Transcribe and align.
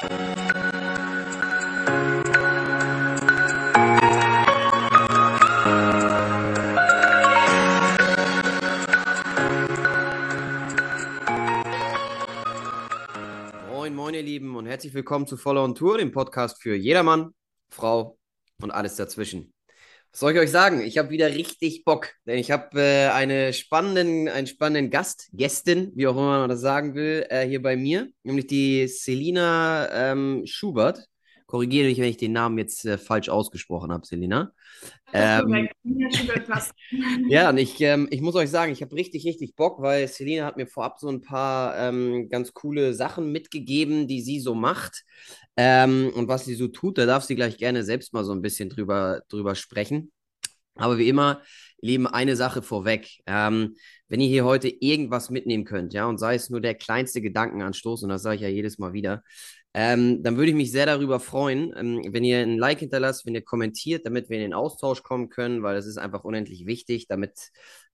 Moin, 0.00 0.12
moin, 13.94 14.14
ihr 14.14 14.22
Lieben, 14.22 14.56
und 14.56 14.64
herzlich 14.64 14.94
willkommen 14.94 15.26
zu 15.26 15.36
Follow 15.36 15.62
on 15.62 15.74
Tour, 15.74 15.98
dem 15.98 16.12
Podcast 16.12 16.62
für 16.62 16.74
jedermann, 16.74 17.34
Frau 17.68 18.18
und 18.62 18.70
alles 18.70 18.96
dazwischen. 18.96 19.52
Was 20.12 20.20
soll 20.20 20.32
ich 20.32 20.38
euch 20.40 20.50
sagen? 20.50 20.80
Ich 20.80 20.98
habe 20.98 21.10
wieder 21.10 21.28
richtig 21.28 21.84
Bock, 21.84 22.14
denn 22.26 22.38
ich 22.38 22.50
habe 22.50 22.80
äh, 22.80 23.08
eine 23.10 23.52
spannenden, 23.52 24.28
einen 24.28 24.48
spannenden 24.48 24.90
Gast, 24.90 25.28
Gästin, 25.32 25.92
wie 25.94 26.08
auch 26.08 26.16
immer 26.16 26.40
man 26.40 26.50
das 26.50 26.60
sagen 26.60 26.96
will, 26.96 27.26
äh, 27.30 27.46
hier 27.46 27.62
bei 27.62 27.76
mir, 27.76 28.08
nämlich 28.24 28.48
die 28.48 28.88
Selina 28.88 29.88
ähm, 29.92 30.42
Schubert. 30.46 31.06
Korrigiere 31.50 31.88
mich, 31.88 31.98
wenn 31.98 32.08
ich 32.08 32.16
den 32.16 32.30
Namen 32.30 32.58
jetzt 32.58 32.84
äh, 32.84 32.96
falsch 32.96 33.28
ausgesprochen 33.28 33.90
habe, 33.90 34.06
Selina. 34.06 34.52
Ähm, 35.12 35.68
ja, 37.28 37.50
und 37.50 37.58
ich, 37.58 37.80
ähm, 37.80 38.06
ich 38.12 38.20
muss 38.20 38.36
euch 38.36 38.48
sagen, 38.48 38.70
ich 38.70 38.82
habe 38.82 38.94
richtig, 38.94 39.26
richtig 39.26 39.56
Bock, 39.56 39.82
weil 39.82 40.06
Selina 40.06 40.46
hat 40.46 40.56
mir 40.56 40.68
vorab 40.68 41.00
so 41.00 41.08
ein 41.08 41.22
paar 41.22 41.76
ähm, 41.76 42.28
ganz 42.28 42.54
coole 42.54 42.94
Sachen 42.94 43.32
mitgegeben, 43.32 44.06
die 44.06 44.22
sie 44.22 44.38
so 44.38 44.54
macht 44.54 45.02
ähm, 45.56 46.12
und 46.14 46.28
was 46.28 46.44
sie 46.44 46.54
so 46.54 46.68
tut. 46.68 46.98
Da 46.98 47.04
darf 47.04 47.24
sie 47.24 47.34
gleich 47.34 47.56
gerne 47.58 47.82
selbst 47.82 48.12
mal 48.12 48.22
so 48.22 48.30
ein 48.30 48.42
bisschen 48.42 48.68
drüber, 48.68 49.22
drüber 49.28 49.56
sprechen. 49.56 50.12
Aber 50.76 50.98
wie 50.98 51.08
immer, 51.08 51.42
Lieben, 51.80 52.06
eine 52.06 52.36
Sache 52.36 52.62
vorweg. 52.62 53.22
Ähm, 53.26 53.74
wenn 54.08 54.20
ihr 54.20 54.28
hier 54.28 54.44
heute 54.44 54.68
irgendwas 54.68 55.30
mitnehmen 55.30 55.64
könnt, 55.64 55.94
ja, 55.94 56.06
und 56.06 56.18
sei 56.18 56.36
es 56.36 56.48
nur 56.48 56.60
der 56.60 56.74
kleinste 56.74 57.20
Gedankenanstoß, 57.20 58.04
und 58.04 58.08
das 58.10 58.22
sage 58.22 58.36
ich 58.36 58.42
ja 58.42 58.48
jedes 58.48 58.78
Mal 58.78 58.92
wieder, 58.92 59.24
ähm, 59.74 60.22
dann 60.22 60.36
würde 60.36 60.50
ich 60.50 60.56
mich 60.56 60.72
sehr 60.72 60.86
darüber 60.86 61.20
freuen, 61.20 61.72
ähm, 61.76 62.02
wenn 62.10 62.24
ihr 62.24 62.38
ein 62.38 62.58
Like 62.58 62.80
hinterlasst, 62.80 63.24
wenn 63.26 63.34
ihr 63.34 63.44
kommentiert, 63.44 64.04
damit 64.04 64.28
wir 64.28 64.36
in 64.36 64.42
den 64.42 64.54
Austausch 64.54 65.02
kommen 65.02 65.28
können, 65.28 65.62
weil 65.62 65.76
das 65.76 65.86
ist 65.86 65.98
einfach 65.98 66.24
unendlich 66.24 66.66
wichtig, 66.66 67.06
damit 67.08 67.50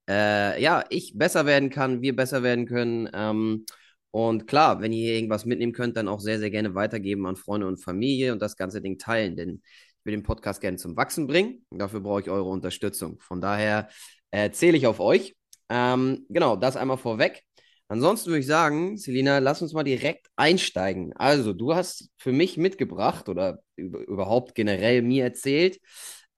äh, 0.09 0.61
ja, 0.61 0.83
ich 0.89 1.17
besser 1.17 1.45
werden 1.45 1.69
kann, 1.69 2.01
wir 2.01 2.15
besser 2.15 2.41
werden 2.43 2.65
können. 2.65 3.09
Ähm, 3.13 3.65
und 4.11 4.47
klar, 4.47 4.81
wenn 4.81 4.93
ihr 4.93 5.13
irgendwas 5.13 5.45
mitnehmen 5.45 5.73
könnt, 5.73 5.97
dann 5.97 6.07
auch 6.07 6.19
sehr, 6.19 6.39
sehr 6.39 6.49
gerne 6.49 6.73
weitergeben 6.73 7.27
an 7.27 7.35
Freunde 7.35 7.67
und 7.67 7.77
Familie 7.77 8.33
und 8.33 8.41
das 8.41 8.55
ganze 8.57 8.81
Ding 8.81 8.97
teilen, 8.97 9.35
denn 9.35 9.61
ich 9.99 10.05
will 10.05 10.13
den 10.13 10.23
Podcast 10.23 10.61
gerne 10.61 10.77
zum 10.77 10.95
Wachsen 10.95 11.27
bringen. 11.27 11.65
Dafür 11.69 11.99
brauche 11.99 12.21
ich 12.21 12.29
eure 12.29 12.49
Unterstützung. 12.49 13.19
Von 13.19 13.41
daher 13.41 13.89
äh, 14.31 14.49
zähle 14.51 14.77
ich 14.77 14.87
auf 14.87 14.99
euch. 14.99 15.35
Ähm, 15.69 16.25
genau, 16.29 16.55
das 16.55 16.77
einmal 16.77 16.97
vorweg. 16.97 17.46
Ansonsten 17.89 18.29
würde 18.29 18.39
ich 18.39 18.47
sagen, 18.47 18.97
Selina, 18.97 19.39
lass 19.39 19.61
uns 19.61 19.73
mal 19.73 19.83
direkt 19.83 20.27
einsteigen. 20.35 21.13
Also, 21.15 21.53
du 21.53 21.73
hast 21.73 22.09
für 22.17 22.33
mich 22.33 22.57
mitgebracht 22.57 23.29
oder 23.29 23.59
überhaupt 23.75 24.55
generell 24.55 25.01
mir 25.01 25.23
erzählt, 25.23 25.79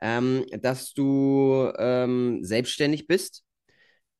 ähm, 0.02 0.46
dass 0.62 0.94
du 0.94 1.72
ähm, 1.78 2.44
selbstständig 2.44 3.08
bist. 3.08 3.44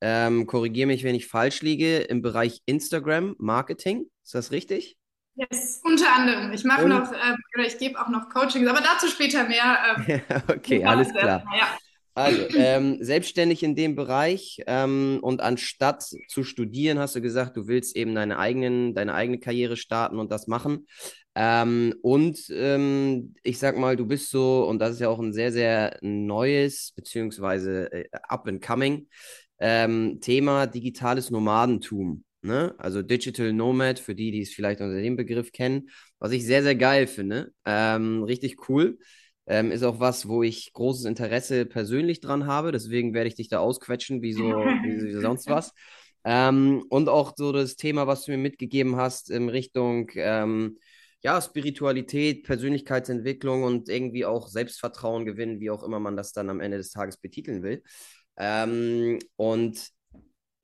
Ähm, 0.00 0.46
Korrigiere 0.46 0.86
mich, 0.86 1.04
wenn 1.04 1.14
ich 1.14 1.26
falsch 1.28 1.62
liege, 1.62 1.98
im 1.98 2.22
Bereich 2.22 2.62
Instagram 2.66 3.36
Marketing. 3.38 4.06
Ist 4.24 4.34
das 4.34 4.50
richtig? 4.50 4.96
Yes, 5.34 5.80
unter 5.84 6.12
anderem. 6.14 6.52
Ich 6.52 6.64
mache 6.64 6.88
noch, 6.88 7.12
äh, 7.12 7.34
oder 7.54 7.66
ich 7.66 7.78
gebe 7.78 8.00
auch 8.00 8.08
noch 8.08 8.28
Coachings, 8.28 8.68
aber 8.68 8.80
dazu 8.80 9.06
später 9.06 9.44
mehr. 9.44 9.78
Ähm, 10.06 10.20
okay, 10.48 10.84
alles 10.84 11.12
klar. 11.12 11.44
Ja. 11.56 11.78
Also, 12.14 12.42
ähm, 12.56 12.98
selbstständig 13.00 13.62
in 13.62 13.76
dem 13.76 13.94
Bereich 13.94 14.60
ähm, 14.66 15.18
und 15.22 15.40
anstatt 15.40 16.02
zu 16.28 16.42
studieren, 16.44 16.98
hast 16.98 17.14
du 17.14 17.20
gesagt, 17.20 17.56
du 17.56 17.66
willst 17.68 17.96
eben 17.96 18.14
deine, 18.14 18.38
eigenen, 18.38 18.94
deine 18.94 19.14
eigene 19.14 19.38
Karriere 19.38 19.76
starten 19.76 20.18
und 20.18 20.30
das 20.30 20.46
machen. 20.46 20.86
Ähm, 21.34 21.94
und 22.02 22.38
ähm, 22.50 23.34
ich 23.44 23.58
sag 23.58 23.78
mal, 23.78 23.96
du 23.96 24.06
bist 24.06 24.30
so, 24.30 24.66
und 24.66 24.80
das 24.80 24.94
ist 24.94 25.00
ja 25.00 25.08
auch 25.08 25.20
ein 25.20 25.32
sehr, 25.32 25.52
sehr 25.52 25.96
neues, 26.02 26.92
beziehungsweise 26.96 27.92
äh, 27.92 28.08
up 28.28 28.48
and 28.48 28.60
coming 28.60 29.08
ähm, 29.60 30.20
Thema 30.20 30.66
digitales 30.66 31.30
Nomadentum. 31.30 32.24
Ne? 32.42 32.74
Also 32.78 33.02
Digital 33.02 33.52
Nomad, 33.52 33.98
für 33.98 34.14
die, 34.14 34.30
die 34.30 34.42
es 34.42 34.52
vielleicht 34.52 34.80
unter 34.80 35.00
dem 35.00 35.16
Begriff 35.16 35.52
kennen, 35.52 35.90
was 36.18 36.32
ich 36.32 36.44
sehr, 36.44 36.62
sehr 36.62 36.74
geil 36.74 37.06
finde. 37.06 37.52
Ähm, 37.64 38.22
richtig 38.24 38.68
cool. 38.68 38.98
Ähm, 39.46 39.72
ist 39.72 39.82
auch 39.82 39.98
was, 39.98 40.28
wo 40.28 40.42
ich 40.42 40.72
großes 40.72 41.04
Interesse 41.06 41.66
persönlich 41.66 42.20
dran 42.20 42.46
habe. 42.46 42.72
Deswegen 42.72 43.14
werde 43.14 43.28
ich 43.28 43.34
dich 43.34 43.48
da 43.48 43.58
ausquetschen, 43.58 44.22
wie 44.22 44.32
so, 44.32 44.44
wie 44.44 45.12
sonst 45.20 45.48
was. 45.48 45.72
Ähm, 46.24 46.84
und 46.90 47.08
auch 47.08 47.32
so 47.36 47.50
das 47.52 47.76
Thema, 47.76 48.06
was 48.06 48.24
du 48.24 48.32
mir 48.32 48.38
mitgegeben 48.38 48.96
hast 48.96 49.30
in 49.30 49.48
Richtung 49.48 50.10
ähm, 50.14 50.78
ja, 51.22 51.40
Spiritualität, 51.40 52.44
Persönlichkeitsentwicklung 52.44 53.62
und 53.62 53.88
irgendwie 53.88 54.24
auch 54.24 54.48
Selbstvertrauen 54.48 55.24
gewinnen, 55.24 55.60
wie 55.60 55.70
auch 55.70 55.82
immer 55.82 56.00
man 56.00 56.16
das 56.16 56.32
dann 56.32 56.48
am 56.50 56.60
Ende 56.60 56.78
des 56.78 56.90
Tages 56.90 57.18
betiteln 57.18 57.62
will. 57.62 57.82
Ähm, 58.38 59.18
und 59.36 59.90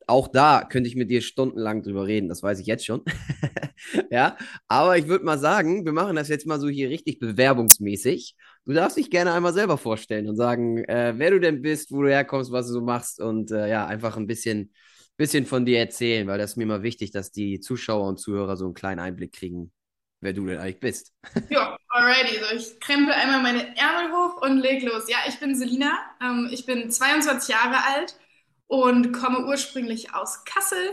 auch 0.07 0.29
da 0.29 0.65
könnte 0.65 0.89
ich 0.89 0.97
mit 0.97 1.11
dir 1.11 1.21
stundenlang 1.21 1.83
drüber 1.83 2.07
reden, 2.07 2.29
das 2.29 2.43
weiß 2.43 2.61
ich 2.61 2.67
jetzt 2.67 2.87
schon. 2.87 3.03
ja, 4.11 4.37
aber 4.69 4.97
ich 4.97 5.09
würde 5.09 5.25
mal 5.25 5.39
sagen, 5.39 5.85
wir 5.85 5.93
machen 5.93 6.17
das 6.17 6.29
jetzt 6.29 6.47
mal 6.47 6.61
so 6.61 6.69
hier 6.69 6.89
richtig 6.91 7.19
bewerbungsmäßig. 7.19 8.37
Du 8.67 8.73
darfst 8.73 8.97
dich 8.97 9.11
gerne 9.11 9.33
einmal 9.33 9.55
selber 9.55 9.79
vorstellen 9.79 10.29
und 10.29 10.35
sagen, 10.35 10.79
äh, 10.85 11.15
wer 11.17 11.31
du 11.31 11.39
denn 11.39 11.63
bist, 11.63 11.93
wo 11.93 12.03
du 12.03 12.09
herkommst, 12.09 12.51
was 12.51 12.67
du 12.67 12.73
so 12.73 12.81
machst 12.81 13.21
und 13.21 13.53
äh, 13.53 13.71
ja, 13.71 13.87
einfach 13.87 14.17
ein 14.17 14.27
bisschen, 14.27 14.73
bisschen 15.17 15.47
von 15.47 15.65
dir 15.65 15.79
erzählen, 15.79 16.27
weil 16.27 16.37
das 16.37 16.51
ist 16.53 16.57
mir 16.57 16.65
immer 16.65 16.83
wichtig, 16.83 17.13
dass 17.13 17.31
die 17.31 17.61
Zuschauer 17.61 18.09
und 18.09 18.19
Zuhörer 18.19 18.57
so 18.57 18.65
einen 18.65 18.75
kleinen 18.75 18.99
Einblick 18.99 19.33
kriegen, 19.33 19.73
wer 20.21 20.33
du 20.33 20.45
denn 20.47 20.59
eigentlich 20.59 20.81
bist. 20.81 21.15
ja, 21.49 21.79
alrighty. 21.91 22.41
So, 22.41 22.57
ich 22.57 22.81
krempel 22.81 23.15
einmal 23.15 23.41
meine 23.41 23.77
Ärmel 23.77 24.13
hoch 24.13 24.43
und 24.43 24.59
leg 24.59 24.83
los. 24.83 25.05
Ja, 25.09 25.19
ich 25.29 25.39
bin 25.39 25.55
Selina. 25.55 25.97
Ähm, 26.21 26.49
ich 26.51 26.67
bin 26.67 26.91
22 26.91 27.55
Jahre 27.55 27.85
alt 27.95 28.19
und 28.67 29.13
komme 29.13 29.47
ursprünglich 29.47 30.13
aus 30.13 30.45
Kassel, 30.45 30.91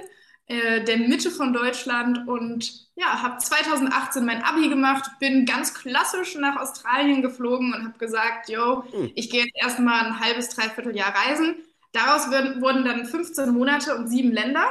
äh, 0.48 0.84
der 0.84 0.98
Mitte 0.98 1.32
von 1.32 1.54
Deutschland 1.54 2.28
und 2.28 2.88
ja, 2.96 3.22
habe 3.22 3.38
2018 3.38 4.26
mein 4.26 4.44
Abi 4.44 4.68
gemacht, 4.68 5.10
bin 5.20 5.46
ganz 5.46 5.74
klassisch 5.74 6.36
nach 6.36 6.58
Australien 6.58 7.22
geflogen 7.22 7.74
und 7.74 7.86
habe 7.86 7.98
gesagt, 7.98 8.50
yo, 8.50 8.84
hm. 8.92 9.12
ich 9.16 9.30
gehe 9.30 9.46
jetzt 9.46 9.56
erstmal 9.56 10.06
ein 10.06 10.20
halbes, 10.20 10.50
dreiviertel 10.50 10.96
Jahr 10.96 11.14
reisen. 11.16 11.56
Daraus 11.94 12.28
wurden 12.28 12.84
dann 12.84 13.06
15 13.06 13.52
Monate 13.52 13.96
und 13.96 14.08
sieben 14.08 14.32
Länder. 14.32 14.66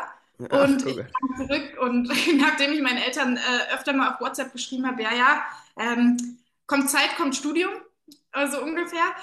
Ach, 0.51 0.65
und 0.65 0.85
cool. 0.85 0.91
ich 0.91 0.97
kam 0.97 1.47
zurück 1.47 1.79
und 1.81 2.09
nachdem 2.39 2.73
ich 2.73 2.83
meinen 2.83 2.99
Eltern 2.99 3.37
äh, 3.37 3.75
öfter 3.75 3.93
mal 3.93 4.13
auf 4.13 4.21
WhatsApp 4.21 4.53
geschrieben 4.53 4.87
habe, 4.87 5.03
ja, 5.03 5.15
ja, 5.15 5.43
ähm, 5.79 6.39
kommt 6.67 6.91
Zeit, 6.91 7.17
kommt 7.17 7.37
Studium, 7.37 7.71
also 8.31 8.63
ungefähr, 8.63 9.15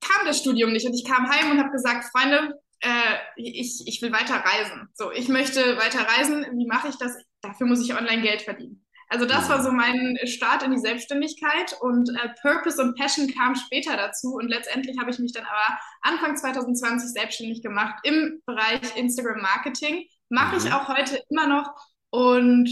kam 0.00 0.26
das 0.26 0.38
Studium 0.38 0.72
nicht. 0.72 0.86
Und 0.86 0.94
ich 0.94 1.04
kam 1.04 1.28
heim 1.28 1.52
und 1.52 1.58
habe 1.58 1.70
gesagt, 1.70 2.04
Freunde, 2.10 2.60
äh, 2.80 3.16
ich, 3.36 3.82
ich 3.86 4.02
will 4.02 4.12
weiter 4.12 4.36
reisen. 4.36 4.88
So, 4.94 5.10
ich 5.10 5.28
möchte 5.28 5.76
weiter 5.76 6.00
reisen. 6.00 6.44
Wie 6.56 6.66
mache 6.66 6.88
ich 6.88 6.96
das? 6.96 7.16
Dafür 7.42 7.66
muss 7.66 7.82
ich 7.82 7.96
online 7.96 8.22
Geld 8.22 8.42
verdienen. 8.42 8.84
Also 9.12 9.26
das 9.26 9.48
war 9.48 9.60
so 9.60 9.72
mein 9.72 10.16
Start 10.24 10.62
in 10.62 10.70
die 10.70 10.78
Selbstständigkeit 10.78 11.74
und 11.80 12.08
äh, 12.10 12.28
Purpose 12.42 12.80
und 12.80 12.96
Passion 12.96 13.26
kam 13.26 13.56
später 13.56 13.96
dazu 13.96 14.34
und 14.34 14.48
letztendlich 14.48 14.98
habe 15.00 15.10
ich 15.10 15.18
mich 15.18 15.32
dann 15.32 15.44
aber 15.44 15.80
Anfang 16.02 16.36
2020 16.36 17.10
selbstständig 17.10 17.60
gemacht 17.60 17.96
im 18.04 18.40
Bereich 18.46 18.96
Instagram 18.96 19.42
Marketing. 19.42 20.06
Mache 20.28 20.58
ich 20.58 20.64
mhm. 20.66 20.72
auch 20.74 20.86
heute 20.86 21.20
immer 21.28 21.48
noch 21.48 21.74
und 22.10 22.70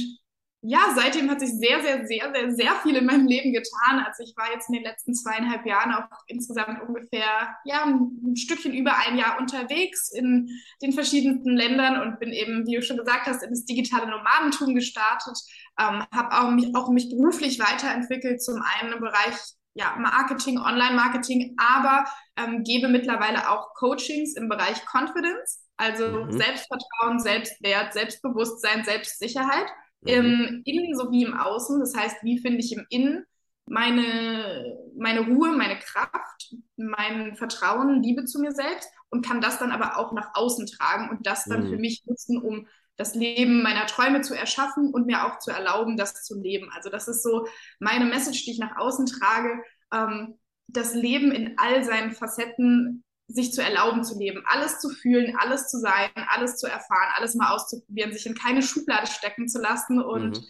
ja, 0.62 0.92
seitdem 0.96 1.30
hat 1.30 1.38
sich 1.38 1.50
sehr, 1.50 1.80
sehr, 1.82 2.04
sehr, 2.06 2.32
sehr, 2.34 2.50
sehr 2.50 2.74
viel 2.82 2.96
in 2.96 3.06
meinem 3.06 3.28
Leben 3.28 3.52
getan. 3.52 4.04
Also 4.04 4.24
ich 4.24 4.34
war 4.36 4.52
jetzt 4.52 4.68
in 4.68 4.74
den 4.74 4.82
letzten 4.82 5.14
zweieinhalb 5.14 5.64
Jahren 5.64 5.92
auch 5.94 6.08
insgesamt 6.26 6.82
ungefähr 6.82 7.56
ja, 7.64 7.84
ein 7.84 8.34
Stückchen 8.34 8.74
über 8.74 8.96
ein 8.96 9.16
Jahr 9.16 9.38
unterwegs 9.38 10.10
in 10.12 10.48
den 10.82 10.92
verschiedensten 10.92 11.56
Ländern 11.56 12.02
und 12.02 12.18
bin 12.18 12.32
eben, 12.32 12.66
wie 12.66 12.74
du 12.74 12.82
schon 12.82 12.96
gesagt 12.96 13.26
hast, 13.26 13.44
in 13.44 13.50
das 13.50 13.66
digitale 13.66 14.10
Nomadentum 14.10 14.74
gestartet, 14.74 15.38
ähm, 15.78 16.04
habe 16.12 16.32
auch 16.32 16.50
mich, 16.50 16.74
auch 16.74 16.90
mich 16.90 17.08
beruflich 17.08 17.60
weiterentwickelt, 17.60 18.42
zum 18.42 18.60
einen 18.60 18.94
im 18.94 19.00
Bereich 19.00 19.36
ja, 19.74 19.94
Marketing, 19.96 20.58
Online-Marketing, 20.58 21.56
aber 21.56 22.04
ähm, 22.36 22.64
gebe 22.64 22.88
mittlerweile 22.88 23.48
auch 23.48 23.74
Coachings 23.74 24.34
im 24.34 24.48
Bereich 24.48 24.82
Confidence, 24.92 25.64
also 25.76 26.24
mhm. 26.24 26.32
Selbstvertrauen, 26.32 27.20
Selbstwert, 27.20 27.92
Selbstbewusstsein, 27.92 28.82
Selbstsicherheit. 28.82 29.66
Mhm. 30.02 30.08
Im 30.08 30.62
Innen 30.64 30.96
sowie 30.96 31.24
im 31.24 31.34
Außen. 31.34 31.80
Das 31.80 31.94
heißt, 31.96 32.22
wie 32.22 32.38
finde 32.38 32.58
ich 32.58 32.72
im 32.72 32.86
Innen 32.90 33.24
meine, 33.66 34.76
meine 34.96 35.20
Ruhe, 35.20 35.52
meine 35.52 35.78
Kraft, 35.78 36.54
mein 36.76 37.36
Vertrauen, 37.36 38.02
Liebe 38.02 38.24
zu 38.24 38.40
mir 38.40 38.52
selbst 38.52 38.88
und 39.10 39.24
kann 39.24 39.40
das 39.40 39.58
dann 39.58 39.72
aber 39.72 39.98
auch 39.98 40.12
nach 40.12 40.30
außen 40.34 40.66
tragen 40.66 41.10
und 41.10 41.26
das 41.26 41.44
dann 41.44 41.64
mhm. 41.64 41.70
für 41.70 41.76
mich 41.76 42.02
nutzen, 42.06 42.42
um 42.42 42.66
das 42.96 43.14
Leben 43.14 43.62
meiner 43.62 43.86
Träume 43.86 44.22
zu 44.22 44.34
erschaffen 44.34 44.92
und 44.92 45.06
mir 45.06 45.24
auch 45.24 45.38
zu 45.38 45.50
erlauben, 45.50 45.96
das 45.96 46.24
zu 46.24 46.40
leben. 46.40 46.68
Also 46.74 46.90
das 46.90 47.06
ist 47.06 47.22
so 47.22 47.46
meine 47.78 48.06
Message, 48.06 48.44
die 48.44 48.52
ich 48.52 48.58
nach 48.58 48.76
außen 48.76 49.06
trage. 49.06 49.62
Ähm, 49.94 50.38
das 50.66 50.94
Leben 50.94 51.30
in 51.30 51.54
all 51.58 51.84
seinen 51.84 52.12
Facetten 52.12 53.04
sich 53.28 53.52
zu 53.52 53.62
erlauben 53.62 54.02
zu 54.04 54.18
leben, 54.18 54.42
alles 54.46 54.80
zu 54.80 54.88
fühlen, 54.88 55.36
alles 55.36 55.68
zu 55.68 55.78
sein, 55.78 56.10
alles 56.28 56.56
zu 56.56 56.66
erfahren, 56.66 57.12
alles 57.14 57.34
mal 57.34 57.54
auszuprobieren, 57.54 58.12
sich 58.12 58.26
in 58.26 58.34
keine 58.34 58.62
Schublade 58.62 59.06
stecken 59.06 59.48
zu 59.48 59.60
lassen 59.60 60.00
und 60.00 60.38
mhm. 60.38 60.46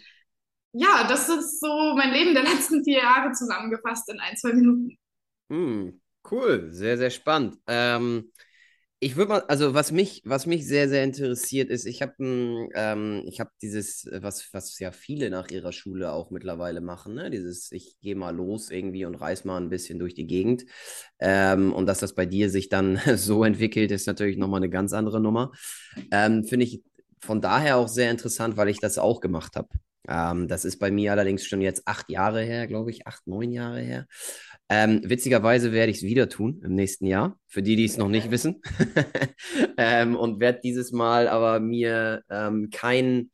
ja, 0.73 1.05
das 1.07 1.27
ist 1.27 1.59
so 1.59 1.93
mein 1.97 2.11
Leben 2.11 2.33
der 2.33 2.43
letzten 2.43 2.83
vier 2.83 2.99
Jahre 2.99 3.33
zusammengefasst 3.33 4.09
in 4.09 4.19
ein, 4.19 4.37
zwei 4.37 4.53
Minuten. 4.53 4.97
Hm, 5.49 5.99
cool, 6.31 6.69
sehr, 6.71 6.97
sehr 6.97 7.09
spannend. 7.09 7.57
Ähm, 7.67 8.31
ich 9.01 9.15
würde 9.15 9.29
mal, 9.29 9.41
also 9.47 9.73
was 9.73 9.91
mich, 9.93 10.21
was 10.25 10.45
mich 10.45 10.67
sehr, 10.67 10.89
sehr 10.89 11.05
interessiert 11.05 11.69
ist, 11.69 11.85
ich 11.85 12.01
habe 12.01 12.13
ähm, 12.73 13.23
ich 13.25 13.41
dieses, 13.61 14.09
was, 14.11 14.49
was 14.53 14.77
ja 14.79 14.91
viele 14.91 15.29
nach 15.29 15.49
ihrer 15.49 15.71
Schule 15.71 16.11
auch 16.11 16.31
mittlerweile 16.31 16.81
machen, 16.81 17.13
ne? 17.13 17.29
Dieses, 17.29 17.71
ich 17.71 17.97
gehe 18.01 18.15
mal 18.15 18.35
los 18.35 18.69
irgendwie 18.69 19.05
und 19.05 19.15
reiß 19.15 19.45
mal 19.45 19.57
ein 19.57 19.69
bisschen 19.69 19.99
durch 19.99 20.15
die 20.15 20.27
Gegend. 20.27 20.65
Ähm, 21.19 21.71
und 21.73 21.85
dass 21.85 21.99
das 21.99 22.13
bei 22.13 22.25
dir 22.25 22.49
sich 22.49 22.67
dann 22.67 22.99
so 23.15 23.45
entwickelt, 23.45 23.91
ist 23.91 24.07
natürlich 24.07 24.37
nochmal 24.37 24.59
eine 24.59 24.69
ganz 24.69 24.91
andere 24.91 25.21
Nummer. 25.21 25.51
Ähm, 26.11 26.43
Finde 26.43 26.65
ich 26.65 26.83
von 27.21 27.39
daher 27.41 27.77
auch 27.77 27.87
sehr 27.87 28.11
interessant, 28.11 28.57
weil 28.57 28.69
ich 28.69 28.79
das 28.79 28.97
auch 28.97 29.21
gemacht 29.21 29.55
habe. 29.55 29.69
Ähm, 30.09 30.47
das 30.47 30.65
ist 30.65 30.77
bei 30.77 30.91
mir 30.91 31.11
allerdings 31.11 31.45
schon 31.45 31.61
jetzt 31.61 31.87
acht 31.87 32.09
Jahre 32.09 32.41
her, 32.41 32.67
glaube 32.67 32.91
ich, 32.91 33.07
acht, 33.07 33.27
neun 33.27 33.51
Jahre 33.51 33.79
her. 33.79 34.07
Ähm, 34.71 35.01
witzigerweise 35.03 35.71
werde 35.71 35.91
ich 35.91 35.97
es 35.97 36.03
wieder 36.03 36.29
tun 36.29 36.61
im 36.63 36.75
nächsten 36.75 37.05
Jahr, 37.07 37.39
für 37.47 37.63
die, 37.63 37.75
die 37.75 37.85
es 37.85 37.97
noch 37.97 38.07
nicht 38.07 38.29
wissen. 38.29 38.61
ähm, 39.77 40.15
und 40.15 40.39
werde 40.39 40.59
dieses 40.63 40.91
Mal 40.91 41.27
aber 41.27 41.59
mir 41.59 42.23
ähm, 42.29 42.69
kein, 42.71 43.31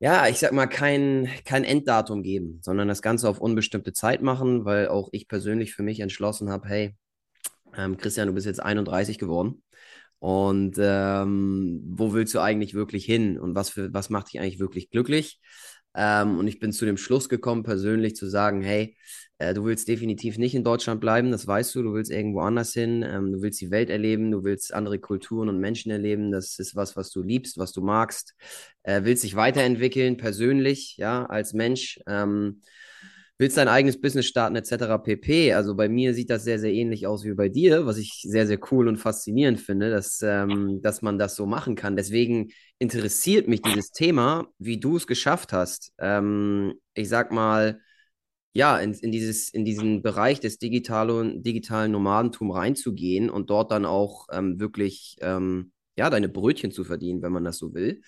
ja, 0.00 0.26
ich 0.26 0.38
sag 0.38 0.52
mal, 0.52 0.66
kein, 0.66 1.28
kein 1.44 1.62
Enddatum 1.62 2.24
geben, 2.24 2.58
sondern 2.62 2.88
das 2.88 3.02
Ganze 3.02 3.28
auf 3.28 3.40
unbestimmte 3.40 3.92
Zeit 3.92 4.20
machen, 4.20 4.64
weil 4.64 4.88
auch 4.88 5.10
ich 5.12 5.28
persönlich 5.28 5.74
für 5.74 5.84
mich 5.84 6.00
entschlossen 6.00 6.50
habe, 6.50 6.68
hey, 6.68 6.96
ähm, 7.76 7.96
Christian, 7.96 8.26
du 8.28 8.34
bist 8.34 8.46
jetzt 8.46 8.62
31 8.62 9.18
geworden. 9.18 9.62
Und 10.18 10.76
ähm, 10.78 11.82
wo 11.84 12.12
willst 12.12 12.34
du 12.34 12.40
eigentlich 12.40 12.74
wirklich 12.74 13.04
hin? 13.04 13.38
Und 13.38 13.54
was, 13.54 13.70
für, 13.70 13.92
was 13.92 14.10
macht 14.10 14.32
dich 14.32 14.40
eigentlich 14.40 14.60
wirklich 14.60 14.90
glücklich? 14.90 15.40
Ähm, 15.94 16.38
und 16.38 16.46
ich 16.48 16.58
bin 16.58 16.72
zu 16.72 16.84
dem 16.84 16.96
Schluss 16.96 17.28
gekommen, 17.28 17.64
persönlich 17.64 18.16
zu 18.16 18.26
sagen, 18.26 18.62
hey, 18.62 18.96
äh, 19.42 19.54
du 19.54 19.64
willst 19.64 19.88
definitiv 19.88 20.38
nicht 20.38 20.54
in 20.54 20.62
Deutschland 20.62 21.00
bleiben, 21.00 21.32
das 21.32 21.46
weißt 21.46 21.74
du, 21.74 21.82
du 21.82 21.94
willst 21.94 22.10
irgendwo 22.10 22.40
anders 22.40 22.72
hin, 22.72 23.02
ähm, 23.02 23.32
du 23.32 23.42
willst 23.42 23.60
die 23.60 23.70
Welt 23.70 23.90
erleben, 23.90 24.30
du 24.30 24.44
willst 24.44 24.72
andere 24.72 24.98
Kulturen 25.00 25.48
und 25.48 25.58
Menschen 25.58 25.90
erleben, 25.90 26.30
das 26.30 26.58
ist 26.58 26.76
was, 26.76 26.96
was 26.96 27.10
du 27.10 27.22
liebst, 27.22 27.58
was 27.58 27.72
du 27.72 27.82
magst, 27.82 28.34
äh, 28.84 29.02
willst 29.04 29.24
dich 29.24 29.34
weiterentwickeln, 29.34 30.16
persönlich, 30.16 30.96
ja, 30.96 31.26
als 31.26 31.54
Mensch. 31.54 32.00
Ähm, 32.06 32.62
willst 33.38 33.56
dein 33.56 33.66
eigenes 33.66 34.00
Business 34.00 34.26
starten 34.26 34.54
etc. 34.54 35.02
pp. 35.02 35.52
Also 35.54 35.74
bei 35.74 35.88
mir 35.88 36.14
sieht 36.14 36.30
das 36.30 36.44
sehr, 36.44 36.60
sehr 36.60 36.72
ähnlich 36.72 37.08
aus 37.08 37.24
wie 37.24 37.34
bei 37.34 37.48
dir, 37.48 37.86
was 37.86 37.98
ich 37.98 38.22
sehr, 38.22 38.46
sehr 38.46 38.60
cool 38.70 38.86
und 38.86 38.98
faszinierend 38.98 39.60
finde, 39.60 39.90
dass, 39.90 40.20
ähm, 40.22 40.80
dass 40.82 41.02
man 41.02 41.18
das 41.18 41.34
so 41.34 41.46
machen 41.46 41.74
kann. 41.74 41.96
Deswegen 41.96 42.52
interessiert 42.78 43.48
mich 43.48 43.60
dieses 43.62 43.90
Thema, 43.90 44.46
wie 44.58 44.78
du 44.78 44.96
es 44.96 45.08
geschafft 45.08 45.52
hast. 45.52 45.92
Ähm, 45.98 46.74
ich 46.94 47.08
sag 47.08 47.32
mal, 47.32 47.80
ja, 48.52 48.78
in, 48.78 48.92
in, 48.94 49.12
dieses, 49.12 49.48
in 49.48 49.64
diesen 49.64 50.02
Bereich 50.02 50.40
des 50.40 50.58
digitalen, 50.58 51.42
digitalen 51.42 51.92
Nomadentum 51.92 52.50
reinzugehen 52.50 53.30
und 53.30 53.50
dort 53.50 53.70
dann 53.70 53.86
auch 53.86 54.26
ähm, 54.32 54.60
wirklich 54.60 55.16
ähm, 55.20 55.72
ja, 55.96 56.10
deine 56.10 56.28
Brötchen 56.28 56.70
zu 56.72 56.84
verdienen, 56.84 57.22
wenn 57.22 57.32
man 57.32 57.44
das 57.44 57.58
so 57.58 57.74
will 57.74 58.02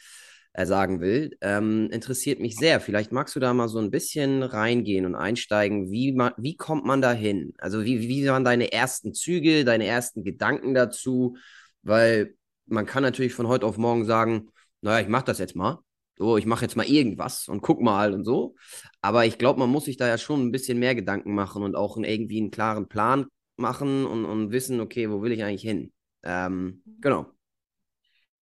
äh, 0.55 0.67
sagen 0.67 1.01
will, 1.01 1.37
ähm, 1.41 1.89
interessiert 1.91 2.41
mich 2.41 2.57
sehr. 2.57 2.81
Vielleicht 2.81 3.13
magst 3.13 3.37
du 3.37 3.41
da 3.41 3.53
mal 3.53 3.69
so 3.69 3.79
ein 3.81 3.91
bisschen 3.91 4.43
reingehen 4.43 5.05
und 5.05 5.15
einsteigen. 5.15 5.91
Wie, 5.91 6.17
wie 6.39 6.57
kommt 6.57 6.85
man 6.87 7.03
da 7.03 7.13
hin? 7.13 7.55
Also 7.59 7.85
wie, 7.85 8.01
wie 8.01 8.27
waren 8.29 8.45
deine 8.45 8.73
ersten 8.73 9.13
Züge, 9.15 9.65
deine 9.65 9.87
ersten 9.87 10.25
Gedanken 10.25 10.75
dazu? 10.75 11.37
Weil 11.83 12.37
man 12.67 12.87
kann 12.87 13.03
natürlich 13.03 13.35
von 13.35 13.49
heute 13.49 13.67
auf 13.67 13.79
morgen 13.79 14.05
sagen, 14.05 14.49
naja, 14.81 15.03
ich 15.03 15.09
mache 15.09 15.25
das 15.27 15.39
jetzt 15.39 15.57
mal. 15.57 15.81
So, 16.17 16.37
ich 16.37 16.47
mache 16.47 16.63
jetzt 16.63 16.77
mal 16.77 16.87
irgendwas 16.87 17.49
und 17.49 17.61
guck 17.61 17.81
mal 17.81 18.13
und 18.15 18.25
so. 18.25 18.55
Aber 19.01 19.27
ich 19.27 19.39
glaube, 19.39 19.59
man 19.59 19.71
muss 19.71 19.87
sich 19.87 19.97
da 19.97 20.07
ja 20.07 20.19
schon 20.19 20.47
ein 20.47 20.53
bisschen 20.53 20.79
mehr 20.79 20.95
Gedanken 20.95 21.35
machen 21.35 21.63
und 21.63 21.75
auch 21.75 21.97
irgendwie 21.97 22.41
einen 22.41 22.51
klaren 22.51 22.89
Plan 22.89 23.27
machen 23.57 24.07
und, 24.07 24.25
und 24.25 24.53
wissen, 24.53 24.81
okay, 24.81 25.11
wo 25.11 25.23
will 25.23 25.33
ich 25.33 25.43
eigentlich 25.43 25.63
hin? 25.63 25.93
Ähm, 26.23 26.83
genau. 27.01 27.27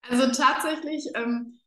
Also 0.08 0.32
tatsächlich 0.32 1.06
ähm, 1.14 1.60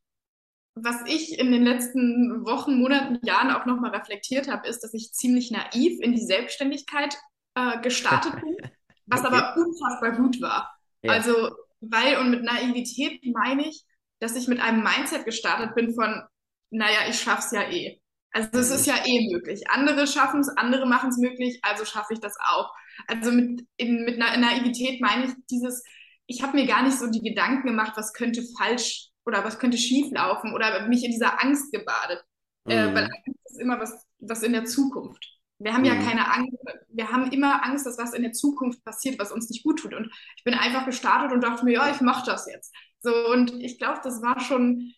was 0.75 1.01
ich 1.05 1.37
in 1.37 1.51
den 1.51 1.63
letzten 1.63 2.45
Wochen, 2.45 2.79
Monaten, 2.79 3.19
Jahren 3.23 3.51
auch 3.51 3.65
nochmal 3.65 3.91
reflektiert 3.91 4.49
habe, 4.49 4.67
ist, 4.67 4.83
dass 4.83 4.93
ich 4.93 5.13
ziemlich 5.13 5.51
naiv 5.51 5.99
in 6.01 6.13
die 6.13 6.25
Selbstständigkeit 6.25 7.15
äh, 7.55 7.79
gestartet 7.81 8.41
bin, 8.41 8.57
was 9.05 9.23
okay. 9.23 9.35
aber 9.35 9.55
unfassbar 9.61 10.13
gut 10.13 10.41
war. 10.41 10.75
Ja. 11.03 11.11
Also, 11.11 11.51
weil, 11.81 12.17
und 12.17 12.31
mit 12.31 12.43
Naivität 12.43 13.21
meine 13.33 13.67
ich, 13.67 13.83
dass 14.23 14.37
ich 14.37 14.47
mit 14.47 14.61
einem 14.61 14.81
Mindset 14.81 15.25
gestartet 15.25 15.75
bin 15.75 15.93
von, 15.93 16.23
naja, 16.71 16.99
ich 17.09 17.19
schaff's 17.19 17.51
ja 17.51 17.69
eh. 17.69 17.99
Also 18.31 18.57
es 18.57 18.71
ist 18.71 18.87
ja 18.87 18.95
eh 19.05 19.29
möglich. 19.31 19.69
Andere 19.69 20.07
schaffen 20.07 20.39
es, 20.39 20.47
andere 20.47 20.87
machen 20.87 21.09
es 21.09 21.17
möglich, 21.17 21.59
also 21.61 21.83
schaffe 21.83 22.13
ich 22.13 22.19
das 22.21 22.35
auch. 22.39 22.73
Also 23.07 23.31
mit, 23.33 23.67
in, 23.75 24.05
mit 24.05 24.17
Naivität 24.17 25.01
meine 25.01 25.25
ich 25.25 25.31
dieses, 25.51 25.83
ich 26.25 26.41
habe 26.41 26.55
mir 26.55 26.65
gar 26.65 26.83
nicht 26.83 26.97
so 26.97 27.11
die 27.11 27.21
Gedanken 27.21 27.67
gemacht, 27.67 27.93
was 27.95 28.13
könnte 28.13 28.43
falsch 28.57 29.09
oder 29.25 29.43
was 29.43 29.59
könnte 29.59 29.77
schief 29.77 30.09
laufen 30.11 30.53
oder 30.53 30.87
mich 30.87 31.03
in 31.03 31.11
dieser 31.11 31.43
Angst 31.43 31.73
gebadet. 31.73 32.23
Äh, 32.67 32.87
mhm. 32.87 32.91
Äh, 32.91 32.95
weil 32.95 33.03
Angst 33.03 33.41
ist 33.51 33.59
immer 33.59 33.79
was, 33.79 34.05
was 34.19 34.41
in 34.41 34.53
der 34.53 34.63
Zukunft. 34.63 35.32
Wir 35.59 35.73
haben 35.73 35.81
mhm. 35.81 35.87
ja 35.87 35.95
keine 35.95 36.31
Angst, 36.31 36.57
wir 36.89 37.09
haben 37.09 37.31
immer 37.31 37.63
Angst, 37.63 37.85
dass 37.85 37.97
was 37.97 38.13
in 38.13 38.23
der 38.23 38.33
Zukunft 38.33 38.83
passiert, 38.83 39.19
was 39.19 39.31
uns 39.31 39.49
nicht 39.49 39.63
gut 39.63 39.79
tut. 39.79 39.93
Und 39.93 40.11
ich 40.37 40.43
bin 40.43 40.53
einfach 40.53 40.85
gestartet 40.85 41.31
und 41.31 41.41
dachte 41.41 41.65
mir, 41.65 41.73
ja, 41.73 41.91
ich 41.91 42.01
mache 42.01 42.25
das 42.25 42.47
jetzt. 42.47 42.73
So, 43.01 43.13
und 43.31 43.53
ich 43.61 43.77
glaube, 43.77 43.99
das 44.03 44.21
war 44.21 44.39
schon 44.39 44.93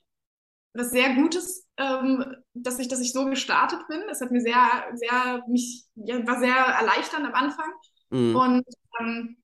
was 0.73 0.91
sehr 0.91 1.15
Gutes, 1.15 1.67
ähm, 1.77 2.23
dass 2.53 2.79
ich, 2.79 2.87
dass 2.87 2.99
ich 2.99 3.13
so 3.13 3.25
gestartet 3.25 3.79
bin. 3.87 4.01
Das 4.07 4.21
hat 4.21 4.31
mir 4.31 4.41
sehr, 4.41 4.85
sehr, 4.93 5.43
mich, 5.47 5.85
ja, 5.95 6.25
war 6.27 6.39
sehr 6.39 6.55
erleichternd 6.55 7.25
am 7.25 7.33
Anfang. 7.33 7.71
Mhm. 8.09 8.35
Und 8.35 8.65
ähm, 8.99 9.37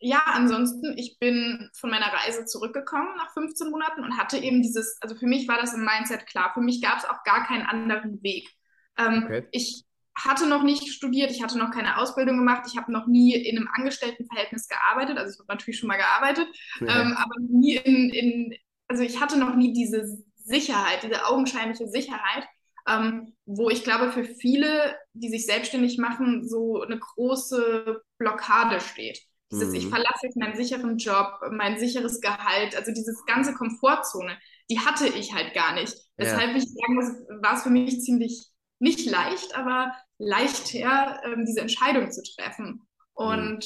ja, 0.00 0.22
ansonsten, 0.26 0.98
ich 0.98 1.18
bin 1.18 1.70
von 1.74 1.88
meiner 1.88 2.12
Reise 2.12 2.44
zurückgekommen 2.44 3.16
nach 3.16 3.32
15 3.32 3.70
Monaten 3.70 4.02
und 4.04 4.18
hatte 4.18 4.36
eben 4.36 4.60
dieses, 4.60 4.98
also 5.00 5.14
für 5.14 5.26
mich 5.26 5.48
war 5.48 5.58
das 5.58 5.72
im 5.72 5.84
Mindset 5.84 6.26
klar. 6.26 6.52
Für 6.52 6.60
mich 6.60 6.82
gab 6.82 6.98
es 6.98 7.04
auch 7.04 7.22
gar 7.24 7.46
keinen 7.46 7.64
anderen 7.64 8.22
Weg. 8.22 8.50
Ähm, 8.98 9.22
okay. 9.24 9.48
Ich 9.52 9.84
hatte 10.16 10.46
noch 10.46 10.62
nicht 10.62 10.88
studiert, 10.92 11.30
ich 11.30 11.42
hatte 11.42 11.58
noch 11.58 11.70
keine 11.70 11.98
Ausbildung 11.98 12.38
gemacht, 12.38 12.64
ich 12.70 12.76
habe 12.76 12.92
noch 12.92 13.06
nie 13.06 13.34
in 13.34 13.58
einem 13.58 13.68
Angestelltenverhältnis 13.72 14.68
gearbeitet, 14.68 15.18
also 15.18 15.32
ich 15.32 15.38
habe 15.38 15.52
natürlich 15.52 15.78
schon 15.78 15.88
mal 15.88 15.96
gearbeitet, 15.96 16.46
ja. 16.80 17.02
ähm, 17.02 17.16
aber 17.16 17.34
nie 17.40 17.76
in, 17.76 18.10
in, 18.10 18.54
also 18.86 19.02
ich 19.02 19.20
hatte 19.20 19.38
noch 19.38 19.56
nie 19.56 19.72
diese 19.72 20.22
Sicherheit, 20.36 21.02
diese 21.02 21.26
augenscheinliche 21.26 21.88
Sicherheit, 21.88 22.46
ähm, 22.86 23.34
wo 23.46 23.70
ich 23.70 23.82
glaube, 23.82 24.12
für 24.12 24.24
viele, 24.24 24.96
die 25.14 25.30
sich 25.30 25.46
selbstständig 25.46 25.98
machen, 25.98 26.46
so 26.48 26.82
eine 26.82 26.98
große 26.98 28.02
Blockade 28.18 28.80
steht. 28.80 29.20
Dieses, 29.50 29.70
mhm. 29.70 29.74
ich 29.74 29.86
verlasse 29.88 30.20
jetzt 30.26 30.36
meinen 30.36 30.56
sicheren 30.56 30.98
Job, 30.98 31.40
mein 31.50 31.78
sicheres 31.78 32.20
Gehalt, 32.20 32.76
also 32.76 32.92
dieses 32.92 33.24
ganze 33.24 33.54
Komfortzone, 33.54 34.36
die 34.70 34.78
hatte 34.80 35.06
ich 35.06 35.34
halt 35.34 35.54
gar 35.54 35.74
nicht. 35.74 35.96
Weshalb 36.16 36.50
ja. 36.50 36.56
ich 36.56 36.64
sagen 36.64 36.94
muss, 36.94 37.06
war 37.42 37.56
es 37.56 37.62
für 37.62 37.70
mich 37.70 38.00
ziemlich 38.00 38.50
nicht 38.78 39.06
leicht, 39.06 39.56
aber 39.56 39.94
leichter, 40.18 41.20
ähm, 41.24 41.44
diese 41.44 41.60
Entscheidung 41.60 42.10
zu 42.10 42.22
treffen. 42.22 42.82
Und 43.14 43.58
mhm. 43.58 43.60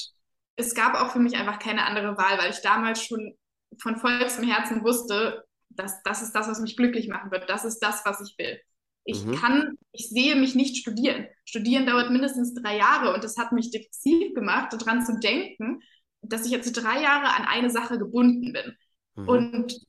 es 0.57 0.75
gab 0.75 0.95
auch 0.95 1.13
für 1.13 1.19
mich 1.19 1.37
einfach 1.37 1.59
keine 1.59 1.85
andere 1.85 2.17
Wahl, 2.17 2.39
weil 2.39 2.51
ich 2.51 2.61
damals 2.61 3.03
schon 3.03 3.35
von 3.81 3.97
vollstem 3.97 4.49
Herzen 4.49 4.83
wusste, 4.83 5.45
dass 5.71 6.03
das 6.03 6.23
ist 6.23 6.33
das, 6.33 6.49
was 6.49 6.61
mich 6.61 6.77
glücklich 6.77 7.09
machen 7.09 7.31
wird. 7.31 7.49
Das 7.49 7.65
ist 7.65 7.81
das, 7.81 8.05
was 8.05 8.21
ich 8.21 8.37
will. 8.39 8.59
Ich 9.05 9.25
mhm. 9.25 9.35
kann, 9.37 9.79
ich 9.93 10.11
sehe 10.11 10.37
mich 10.37 10.55
nicht 10.55 10.77
studieren. 10.77 11.27
Studieren 11.45 11.87
dauert 11.87 12.11
mindestens 12.11 12.55
drei 12.55 12.77
Jahre 12.77 13.15
und 13.15 13.25
das 13.25 13.39
hat 13.39 13.53
mich 13.53 13.71
depressiv 13.71 14.35
gemacht, 14.35 14.73
daran 14.73 15.05
zu 15.05 15.19
denken, 15.19 15.81
dass 16.21 16.45
ich 16.45 16.53
jetzt 16.53 16.73
drei 16.73 17.03
Jahre 17.03 17.35
an 17.35 17.47
eine 17.47 17.71
Sache 17.71 17.99
gebunden 17.99 18.53
bin. 18.53 18.77
Mhm. 19.15 19.29
Und 19.29 19.81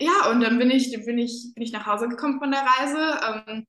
ja, 0.00 0.30
und 0.30 0.40
dann 0.40 0.58
bin 0.58 0.70
ich, 0.70 0.90
bin 1.04 1.18
ich, 1.18 1.52
bin 1.54 1.62
ich 1.62 1.72
nach 1.72 1.86
Hause 1.86 2.08
gekommen 2.08 2.40
von 2.40 2.50
der 2.50 2.62
Reise. 2.62 3.44
Ähm, 3.46 3.66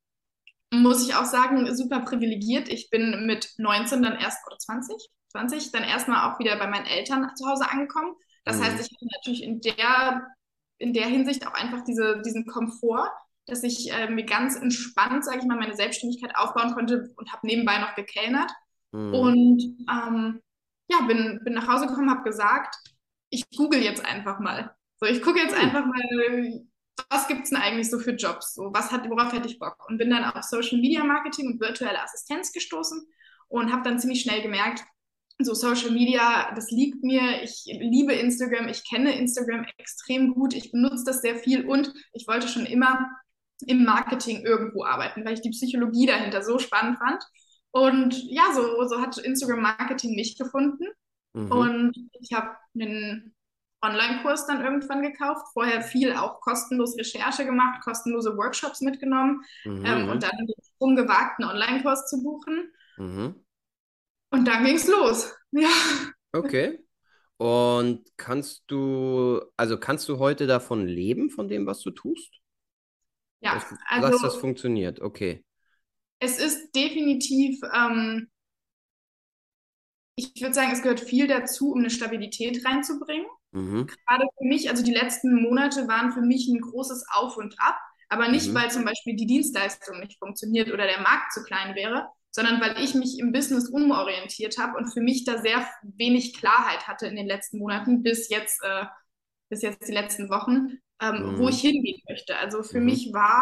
muss 0.72 1.08
ich 1.08 1.16
auch 1.16 1.26
sagen, 1.26 1.74
super 1.76 2.02
privilegiert. 2.02 2.70
Ich 2.70 2.90
bin 2.90 3.26
mit 3.26 3.54
19 3.58 4.02
dann 4.02 4.18
erst, 4.18 4.46
oder 4.48 4.58
20, 4.58 4.96
20, 5.32 5.72
dann 5.72 5.84
erstmal 5.84 6.30
auch 6.30 6.40
wieder 6.40 6.58
bei 6.58 6.68
meinen 6.68 6.86
Eltern 6.86 7.30
zu 7.36 7.48
Hause 7.48 7.70
angekommen. 7.70 8.14
Das 8.44 8.58
mhm. 8.58 8.64
heißt, 8.64 8.80
ich 8.80 8.94
hatte 8.94 9.08
natürlich 9.16 9.44
in 9.44 9.62
der, 9.62 10.28
in 10.78 10.94
der 10.94 11.08
Hinsicht 11.08 11.48
auch 11.48 11.54
einfach 11.54 11.84
diese, 11.84 12.22
diesen 12.24 12.46
Komfort 12.46 13.12
dass 13.46 13.64
ich 13.64 13.92
äh, 13.92 14.10
mir 14.10 14.26
ganz 14.26 14.56
entspannt, 14.56 15.24
sage 15.24 15.40
ich 15.40 15.46
mal, 15.46 15.58
meine 15.58 15.76
Selbstständigkeit 15.76 16.36
aufbauen 16.36 16.74
konnte 16.74 17.14
und 17.16 17.32
habe 17.32 17.46
nebenbei 17.46 17.78
noch 17.78 17.96
gekellnert. 17.96 18.52
Mhm. 18.92 19.14
Und 19.14 19.64
ähm, 19.90 20.42
ja, 20.90 21.02
bin, 21.06 21.42
bin 21.44 21.54
nach 21.54 21.68
Hause 21.68 21.88
gekommen, 21.88 22.10
habe 22.10 22.24
gesagt, 22.24 22.76
ich 23.30 23.46
google 23.56 23.82
jetzt 23.82 24.04
einfach 24.04 24.40
mal. 24.40 24.76
So, 25.00 25.06
ich 25.06 25.22
gucke 25.22 25.40
jetzt 25.40 25.56
mhm. 25.56 25.62
einfach 25.62 25.86
mal, 25.86 26.66
was 27.10 27.28
gibt 27.28 27.44
es 27.44 27.50
denn 27.50 27.60
eigentlich 27.60 27.90
so 27.90 28.00
für 28.00 28.12
Jobs? 28.12 28.54
So, 28.56 28.72
was 28.74 28.92
hat, 28.92 29.10
worauf 29.10 29.34
hätte 29.34 29.48
ich 29.48 29.60
Bock? 29.60 29.78
Und 29.88 29.98
bin 29.98 30.10
dann 30.10 30.24
auf 30.24 30.44
Social 30.44 30.80
Media 30.80 31.04
Marketing 31.04 31.48
und 31.48 31.60
virtuelle 31.60 32.02
Assistenz 32.02 32.52
gestoßen 32.52 33.06
und 33.48 33.72
habe 33.72 33.84
dann 33.84 34.00
ziemlich 34.00 34.22
schnell 34.22 34.42
gemerkt, 34.42 34.84
so 35.40 35.54
Social 35.54 35.92
Media, 35.92 36.54
das 36.56 36.72
liegt 36.72 37.04
mir. 37.04 37.44
Ich 37.44 37.64
liebe 37.66 38.14
Instagram, 38.14 38.68
ich 38.70 38.88
kenne 38.88 39.18
Instagram 39.18 39.66
extrem 39.78 40.34
gut, 40.34 40.54
ich 40.54 40.72
benutze 40.72 41.04
das 41.06 41.22
sehr 41.22 41.36
viel 41.36 41.68
und 41.68 41.94
ich 42.14 42.28
wollte 42.28 42.48
schon 42.48 42.66
immer 42.66 43.06
im 43.68 43.84
Marketing 43.84 44.46
irgendwo 44.46 44.86
arbeiten, 44.86 45.26
weil 45.26 45.34
ich 45.34 45.42
die 45.42 45.50
Psychologie 45.50 46.06
dahinter 46.06 46.42
so 46.42 46.60
spannend 46.60 46.98
fand. 46.98 47.24
Und 47.72 48.16
ja, 48.30 48.54
so, 48.54 48.88
so 48.88 49.02
hat 49.02 49.18
Instagram 49.18 49.62
Marketing 49.62 50.16
mich 50.16 50.38
gefunden. 50.38 50.86
Mhm. 51.34 51.52
Und 51.52 51.94
ich 52.22 52.32
habe 52.34 52.56
einen 52.74 53.36
Online-Kurs 53.86 54.48
dann 54.48 54.62
irgendwann 54.62 55.02
gekauft. 55.02 55.48
Vorher 55.54 55.82
viel 55.82 56.14
auch 56.14 56.42
kostenlos 56.42 56.98
Recherche 56.98 57.46
gemacht, 57.46 57.82
kostenlose 57.84 58.36
Workshops 58.38 58.82
mitgenommen 58.82 59.42
mhm. 59.64 59.86
ähm, 59.86 60.10
und 60.10 60.24
dann 60.24 60.32
den 60.38 60.64
Sprung 60.74 60.96
gewagt, 60.96 61.40
einen 61.40 61.52
Online-Kurs 61.52 62.08
zu 62.10 62.22
buchen. 62.24 62.72
Mhm. 62.98 63.46
Und 64.32 64.46
dann 64.46 64.66
ging 64.66 64.76
es 64.76 64.88
los. 64.88 65.34
Ja. 65.58 65.70
Okay. 66.34 66.86
Und 67.38 68.06
kannst 68.18 68.64
du, 68.68 69.42
also 69.56 69.80
kannst 69.80 70.10
du 70.10 70.20
heute 70.20 70.48
davon 70.48 70.86
leben, 70.86 71.30
von 71.30 71.48
dem, 71.48 71.66
was 71.66 71.80
du 71.80 71.92
tust? 71.92 72.42
Ja, 73.40 73.54
dass, 73.54 73.74
also 73.88 74.10
dass 74.10 74.22
das 74.22 74.36
funktioniert, 74.36 75.00
okay. 75.00 75.46
Es 76.20 76.40
ist 76.40 76.76
definitiv, 76.76 77.60
ähm, 77.74 78.30
ich 80.18 80.42
würde 80.42 80.54
sagen, 80.54 80.72
es 80.72 80.82
gehört 80.82 81.00
viel 81.00 81.28
dazu, 81.28 81.72
um 81.72 81.80
eine 81.80 81.90
Stabilität 81.90 82.66
reinzubringen. 82.66 83.28
Mhm. 83.56 83.88
Gerade 83.88 84.26
für 84.38 84.46
mich, 84.46 84.70
also 84.70 84.84
die 84.84 84.94
letzten 84.94 85.42
Monate 85.42 85.88
waren 85.88 86.12
für 86.12 86.22
mich 86.22 86.48
ein 86.48 86.60
großes 86.60 87.06
Auf 87.14 87.38
und 87.38 87.56
Ab, 87.60 87.78
aber 88.10 88.28
nicht, 88.28 88.50
mhm. 88.50 88.56
weil 88.56 88.70
zum 88.70 88.86
Beispiel 88.86 89.16
die 89.16 89.26
Dienstleistung 89.26 90.00
nicht 90.00 90.20
funktioniert 90.20 90.72
oder 90.72 90.86
der 90.86 91.02
Markt 91.02 91.32
zu 91.34 91.44
klein 91.44 91.74
wäre, 91.76 92.10
sondern 92.32 92.60
weil 92.60 92.84
ich 92.84 92.94
mich 92.96 93.18
im 93.18 93.32
Business 93.32 93.70
umorientiert 93.70 94.58
habe 94.58 94.78
und 94.78 94.92
für 94.92 95.00
mich 95.00 95.24
da 95.24 95.42
sehr 95.42 95.66
wenig 95.84 96.36
Klarheit 96.36 96.88
hatte 96.88 97.08
in 97.08 97.16
den 97.16 97.28
letzten 97.28 97.60
Monaten 97.60 98.04
bis 98.04 98.30
jetzt, 98.30 98.62
äh, 98.62 98.86
bis 99.50 99.62
jetzt 99.62 99.88
die 99.88 99.94
letzten 99.94 100.30
Wochen, 100.30 100.80
ähm, 101.02 101.36
mhm. 101.36 101.40
wo 101.40 101.48
ich 101.48 101.62
hingehen 101.62 102.02
möchte. 102.10 102.36
Also 102.38 102.62
für 102.62 102.80
mhm. 102.80 102.86
mich 102.86 103.14
war 103.14 103.42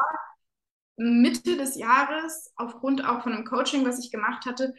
Mitte 0.95 1.57
des 1.57 1.75
Jahres 1.75 2.53
aufgrund 2.55 3.03
auch 3.03 3.23
von 3.23 3.33
einem 3.33 3.45
Coaching, 3.45 3.83
was 3.83 3.97
ich 3.97 4.11
gemacht 4.11 4.45
hatte, 4.45 4.75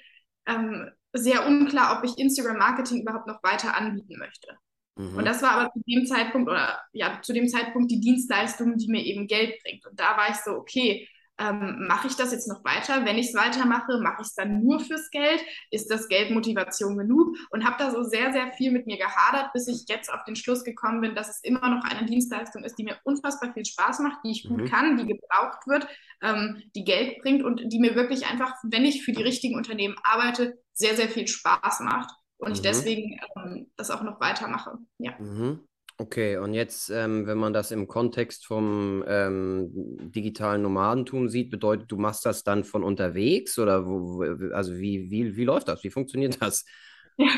ähm, 0.46 0.90
sehr 1.12 1.46
unklar, 1.46 1.98
ob 1.98 2.04
ich 2.04 2.18
Instagram-Marketing 2.18 3.02
überhaupt 3.02 3.26
noch 3.26 3.42
weiter 3.42 3.76
anbieten 3.76 4.16
möchte. 4.18 4.56
Mhm. 4.96 5.16
Und 5.16 5.24
das 5.24 5.42
war 5.42 5.52
aber 5.52 5.72
zu 5.72 5.80
dem 5.86 6.06
Zeitpunkt 6.06 6.48
oder 6.48 6.80
ja, 6.92 7.20
zu 7.22 7.32
dem 7.32 7.48
Zeitpunkt 7.48 7.90
die 7.90 8.00
Dienstleistung, 8.00 8.76
die 8.76 8.88
mir 8.88 9.04
eben 9.04 9.26
Geld 9.26 9.62
bringt. 9.62 9.86
Und 9.86 9.98
da 9.98 10.16
war 10.16 10.30
ich 10.30 10.36
so, 10.36 10.52
okay, 10.52 11.08
ähm, 11.38 11.86
mache 11.88 12.06
ich 12.06 12.16
das 12.16 12.32
jetzt 12.32 12.46
noch 12.46 12.64
weiter? 12.64 13.04
Wenn 13.04 13.18
ich 13.18 13.28
es 13.28 13.34
weitermache, 13.34 13.98
mache 14.00 14.22
ich 14.22 14.28
es 14.28 14.34
dann 14.34 14.62
nur 14.62 14.78
fürs 14.78 15.10
Geld? 15.10 15.40
Ist 15.70 15.90
das 15.90 16.08
Geld 16.08 16.30
Motivation 16.30 16.96
genug? 16.96 17.36
Und 17.50 17.64
habe 17.64 17.76
da 17.78 17.90
so 17.90 18.02
sehr, 18.04 18.32
sehr 18.32 18.52
viel 18.52 18.70
mit 18.70 18.86
mir 18.86 18.98
gehadert, 18.98 19.52
bis 19.52 19.66
ich 19.66 19.84
jetzt 19.88 20.12
auf 20.12 20.22
den 20.24 20.36
Schluss 20.36 20.62
gekommen 20.62 21.00
bin, 21.00 21.14
dass 21.14 21.28
es 21.28 21.40
immer 21.42 21.68
noch 21.68 21.84
eine 21.84 22.06
Dienstleistung 22.06 22.62
ist, 22.62 22.76
die 22.76 22.84
mir 22.84 22.98
unfassbar 23.02 23.52
viel 23.52 23.64
Spaß 23.64 23.98
macht, 24.00 24.18
die 24.24 24.30
ich 24.30 24.48
gut 24.48 24.60
mhm. 24.60 24.66
kann, 24.66 24.96
die 24.96 25.06
gebraucht 25.06 25.66
wird, 25.66 25.88
ähm, 26.22 26.62
die 26.76 26.84
Geld 26.84 27.20
bringt 27.20 27.42
und 27.42 27.72
die 27.72 27.80
mir 27.80 27.96
wirklich 27.96 28.26
einfach, 28.26 28.54
wenn 28.62 28.84
ich 28.84 29.04
für 29.04 29.12
die 29.12 29.22
richtigen 29.22 29.56
Unternehmen 29.56 29.96
arbeite, 30.04 30.58
sehr, 30.72 30.94
sehr 30.94 31.08
viel 31.08 31.26
Spaß 31.26 31.80
macht. 31.80 32.10
Und 32.44 32.50
mhm. 32.50 32.54
ich 32.54 32.62
deswegen 32.62 33.20
ähm, 33.36 33.70
das 33.76 33.90
auch 33.90 34.02
noch 34.02 34.20
weitermache. 34.20 34.78
Ja. 34.98 35.18
Mhm. 35.18 35.60
Okay, 35.96 36.38
und 36.38 36.54
jetzt, 36.54 36.90
ähm, 36.90 37.24
wenn 37.26 37.38
man 37.38 37.52
das 37.52 37.70
im 37.70 37.86
Kontext 37.86 38.46
vom 38.46 39.04
ähm, 39.06 39.70
digitalen 40.10 40.62
Nomadentum 40.62 41.28
sieht, 41.28 41.50
bedeutet, 41.50 41.90
du 41.90 41.96
machst 41.96 42.26
das 42.26 42.42
dann 42.42 42.64
von 42.64 42.82
unterwegs 42.82 43.60
oder 43.60 43.86
wo, 43.86 44.22
also 44.52 44.76
wie, 44.76 45.08
wie, 45.10 45.36
wie 45.36 45.44
läuft 45.44 45.68
das? 45.68 45.84
Wie 45.84 45.90
funktioniert 45.90 46.40
das? 46.40 46.64
Ja, 47.16 47.28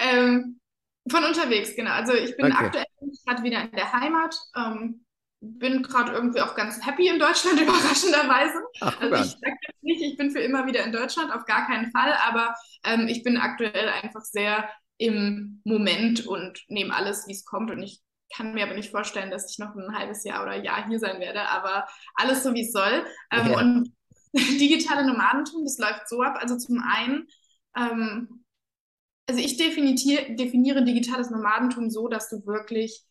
ähm, 0.00 0.58
von 1.08 1.22
unterwegs, 1.22 1.76
genau. 1.76 1.92
Also 1.92 2.12
ich 2.12 2.36
bin 2.36 2.46
okay. 2.46 2.56
aktuell 2.58 2.86
gerade 3.24 3.44
wieder 3.44 3.62
in 3.62 3.70
der 3.70 3.92
Heimat, 3.92 4.34
ähm, 4.56 5.04
bin 5.42 5.82
gerade 5.82 6.12
irgendwie 6.12 6.40
auch 6.40 6.54
ganz 6.54 6.84
happy 6.86 7.08
in 7.08 7.18
Deutschland, 7.18 7.60
überraschenderweise. 7.60 8.62
Ach, 8.80 9.00
also 9.00 9.14
ich 9.16 9.30
sage 9.32 9.56
jetzt 9.66 9.82
nicht, 9.82 10.02
ich 10.02 10.16
bin 10.16 10.30
für 10.30 10.38
immer 10.38 10.66
wieder 10.66 10.84
in 10.84 10.92
Deutschland, 10.92 11.32
auf 11.32 11.44
gar 11.44 11.66
keinen 11.66 11.90
Fall, 11.90 12.14
aber 12.26 12.54
ähm, 12.84 13.08
ich 13.08 13.24
bin 13.24 13.36
aktuell 13.36 13.88
einfach 13.88 14.22
sehr 14.22 14.68
im 14.98 15.60
Moment 15.64 16.26
und 16.26 16.62
nehme 16.68 16.94
alles, 16.94 17.26
wie 17.26 17.32
es 17.32 17.44
kommt. 17.44 17.72
Und 17.72 17.82
ich 17.82 18.00
kann 18.34 18.54
mir 18.54 18.64
aber 18.64 18.74
nicht 18.74 18.90
vorstellen, 18.90 19.32
dass 19.32 19.50
ich 19.50 19.58
noch 19.58 19.74
ein 19.74 19.96
halbes 19.96 20.22
Jahr 20.24 20.42
oder 20.42 20.54
Jahr 20.54 20.86
hier 20.86 21.00
sein 21.00 21.20
werde, 21.20 21.42
aber 21.48 21.88
alles 22.14 22.44
so, 22.44 22.54
wie 22.54 22.62
es 22.62 22.72
soll. 22.72 23.04
Ähm, 23.32 23.50
ja. 23.50 23.58
Und 23.58 23.92
digitale 24.32 25.04
Nomadentum, 25.04 25.64
das 25.64 25.78
läuft 25.78 26.08
so 26.08 26.22
ab. 26.22 26.36
Also 26.40 26.56
zum 26.56 26.80
einen, 26.80 27.26
ähm, 27.76 28.44
also 29.28 29.40
ich 29.40 29.56
definiere 29.56 30.84
digitales 30.84 31.30
Nomadentum 31.30 31.90
so, 31.90 32.06
dass 32.06 32.28
du 32.28 32.46
wirklich 32.46 33.04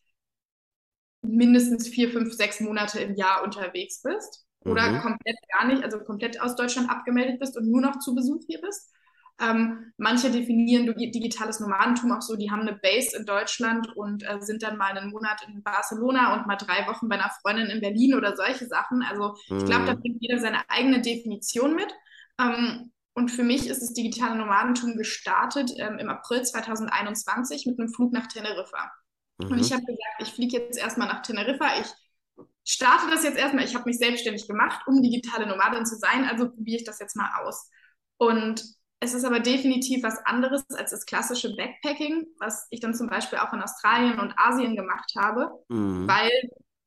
mindestens 1.22 1.88
vier, 1.88 2.10
fünf, 2.10 2.32
sechs 2.32 2.60
Monate 2.60 3.00
im 3.00 3.14
Jahr 3.14 3.42
unterwegs 3.44 4.02
bist 4.02 4.46
oder 4.64 4.90
mhm. 4.90 5.00
komplett 5.00 5.36
gar 5.52 5.66
nicht, 5.66 5.82
also 5.82 6.00
komplett 6.00 6.40
aus 6.40 6.56
Deutschland 6.56 6.90
abgemeldet 6.90 7.40
bist 7.40 7.56
und 7.56 7.68
nur 7.68 7.80
noch 7.80 7.98
zu 7.98 8.14
Besuch 8.14 8.42
hier 8.46 8.60
bist. 8.60 8.92
Ähm, 9.40 9.92
manche 9.96 10.30
definieren 10.30 10.86
digitales 10.94 11.58
Nomadentum 11.58 12.12
auch 12.12 12.20
so, 12.22 12.36
die 12.36 12.50
haben 12.50 12.60
eine 12.60 12.74
Base 12.76 13.16
in 13.16 13.24
Deutschland 13.24 13.88
und 13.96 14.22
äh, 14.22 14.40
sind 14.40 14.62
dann 14.62 14.76
mal 14.76 14.96
einen 14.96 15.10
Monat 15.10 15.42
in 15.48 15.62
Barcelona 15.62 16.34
und 16.34 16.46
mal 16.46 16.56
drei 16.56 16.86
Wochen 16.86 17.08
bei 17.08 17.16
einer 17.16 17.32
Freundin 17.40 17.66
in 17.68 17.80
Berlin 17.80 18.14
oder 18.14 18.36
solche 18.36 18.66
Sachen. 18.66 19.02
Also 19.02 19.34
ich 19.46 19.64
glaube, 19.64 19.86
da 19.86 19.94
mhm. 19.94 20.00
bringt 20.00 20.16
jeder 20.20 20.38
seine 20.38 20.68
eigene 20.68 21.00
Definition 21.00 21.74
mit. 21.74 21.92
Ähm, 22.40 22.92
und 23.14 23.30
für 23.30 23.42
mich 23.42 23.68
ist 23.68 23.82
das 23.82 23.92
digitale 23.92 24.36
Nomadentum 24.36 24.96
gestartet 24.96 25.72
ähm, 25.76 25.98
im 25.98 26.08
April 26.08 26.42
2021 26.42 27.66
mit 27.66 27.78
einem 27.78 27.88
Flug 27.88 28.12
nach 28.12 28.26
Teneriffa. 28.26 28.90
Mhm. 29.38 29.52
Und 29.52 29.58
ich 29.58 29.72
habe 29.72 29.84
gesagt, 29.84 30.20
ich 30.20 30.32
fliege 30.32 30.58
jetzt 30.58 30.78
erstmal 30.78 31.08
nach 31.08 31.22
Teneriffa. 31.22 31.66
Ich 31.80 32.46
starte 32.64 33.10
das 33.10 33.24
jetzt 33.24 33.38
erstmal. 33.38 33.64
Ich 33.64 33.74
habe 33.74 33.84
mich 33.84 33.98
selbstständig 33.98 34.46
gemacht, 34.46 34.82
um 34.86 35.02
digitale 35.02 35.46
Nomadin 35.46 35.86
zu 35.86 35.96
sein. 35.96 36.24
Also 36.24 36.50
probiere 36.50 36.78
ich 36.78 36.84
das 36.84 36.98
jetzt 36.98 37.16
mal 37.16 37.30
aus. 37.42 37.68
Und 38.18 38.62
es 39.02 39.14
ist 39.14 39.24
aber 39.24 39.40
definitiv 39.40 40.04
was 40.04 40.18
anderes 40.26 40.64
als 40.70 40.92
das 40.92 41.06
klassische 41.06 41.56
Backpacking, 41.56 42.24
was 42.38 42.68
ich 42.70 42.78
dann 42.78 42.94
zum 42.94 43.08
Beispiel 43.08 43.40
auch 43.40 43.52
in 43.52 43.60
Australien 43.60 44.20
und 44.20 44.32
Asien 44.36 44.76
gemacht 44.76 45.12
habe, 45.18 45.50
mhm. 45.68 46.06
weil 46.06 46.30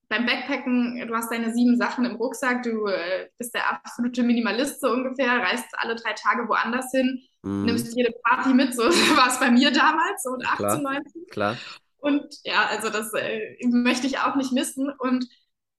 beim 0.08 0.26
Backpacken, 0.26 1.06
du 1.08 1.14
hast 1.14 1.30
deine 1.30 1.54
sieben 1.54 1.78
Sachen 1.78 2.06
im 2.06 2.16
Rucksack, 2.16 2.64
du 2.64 2.86
äh, 2.88 3.28
bist 3.38 3.54
der 3.54 3.70
absolute 3.70 4.24
Minimalist 4.24 4.80
so 4.80 4.92
ungefähr, 4.92 5.40
reist 5.40 5.66
alle 5.74 5.96
drei 5.96 6.14
Tage 6.14 6.48
woanders 6.48 6.90
hin, 6.92 7.22
mhm. 7.42 7.66
nimmst 7.66 7.94
jede 7.98 8.14
Party 8.24 8.54
mit, 8.54 8.74
so 8.74 8.84
war 9.18 9.28
es 9.28 9.40
bei 9.40 9.52
mir 9.52 9.72
damals, 9.72 10.24
so 10.24 10.32
mit 10.32 10.48
18, 10.48 10.84
19. 10.84 11.26
Klar. 11.32 11.58
Und 12.06 12.24
ja, 12.44 12.68
also 12.68 12.92
das 12.92 13.12
äh, 13.16 13.58
möchte 13.66 14.06
ich 14.06 14.20
auch 14.20 14.36
nicht 14.36 14.52
missen. 14.52 14.92
Und 15.00 15.26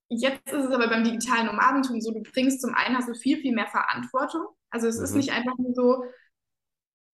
jetzt 0.09 0.40
ist 0.50 0.64
es 0.64 0.73
aber 0.73 0.88
beim 0.88 1.04
digitalen 1.04 1.47
Nomadentum 1.47 2.00
so, 2.00 2.11
du 2.11 2.21
bringst 2.21 2.61
zum 2.61 2.75
einen 2.75 2.97
hast 2.97 3.09
du 3.09 3.14
viel, 3.14 3.40
viel 3.40 3.54
mehr 3.54 3.68
Verantwortung. 3.68 4.49
Also 4.71 4.88
es 4.88 4.99
mhm. 4.99 5.04
ist 5.04 5.14
nicht 5.14 5.30
einfach 5.30 5.56
nur 5.56 5.73
so, 5.73 6.04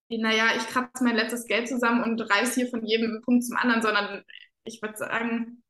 naja, 0.09 0.55
ich 0.57 0.65
kratze 0.65 1.03
mein 1.03 1.15
letztes 1.15 1.45
Geld 1.45 1.67
zusammen 1.67 2.03
und 2.03 2.21
reiß 2.21 2.55
hier 2.55 2.67
von 2.69 2.83
jedem 2.83 3.21
Punkt 3.21 3.45
zum 3.45 3.55
anderen, 3.55 3.83
sondern 3.83 4.23
ich 4.63 4.81
würde 4.81 4.97
sagen, 4.97 5.63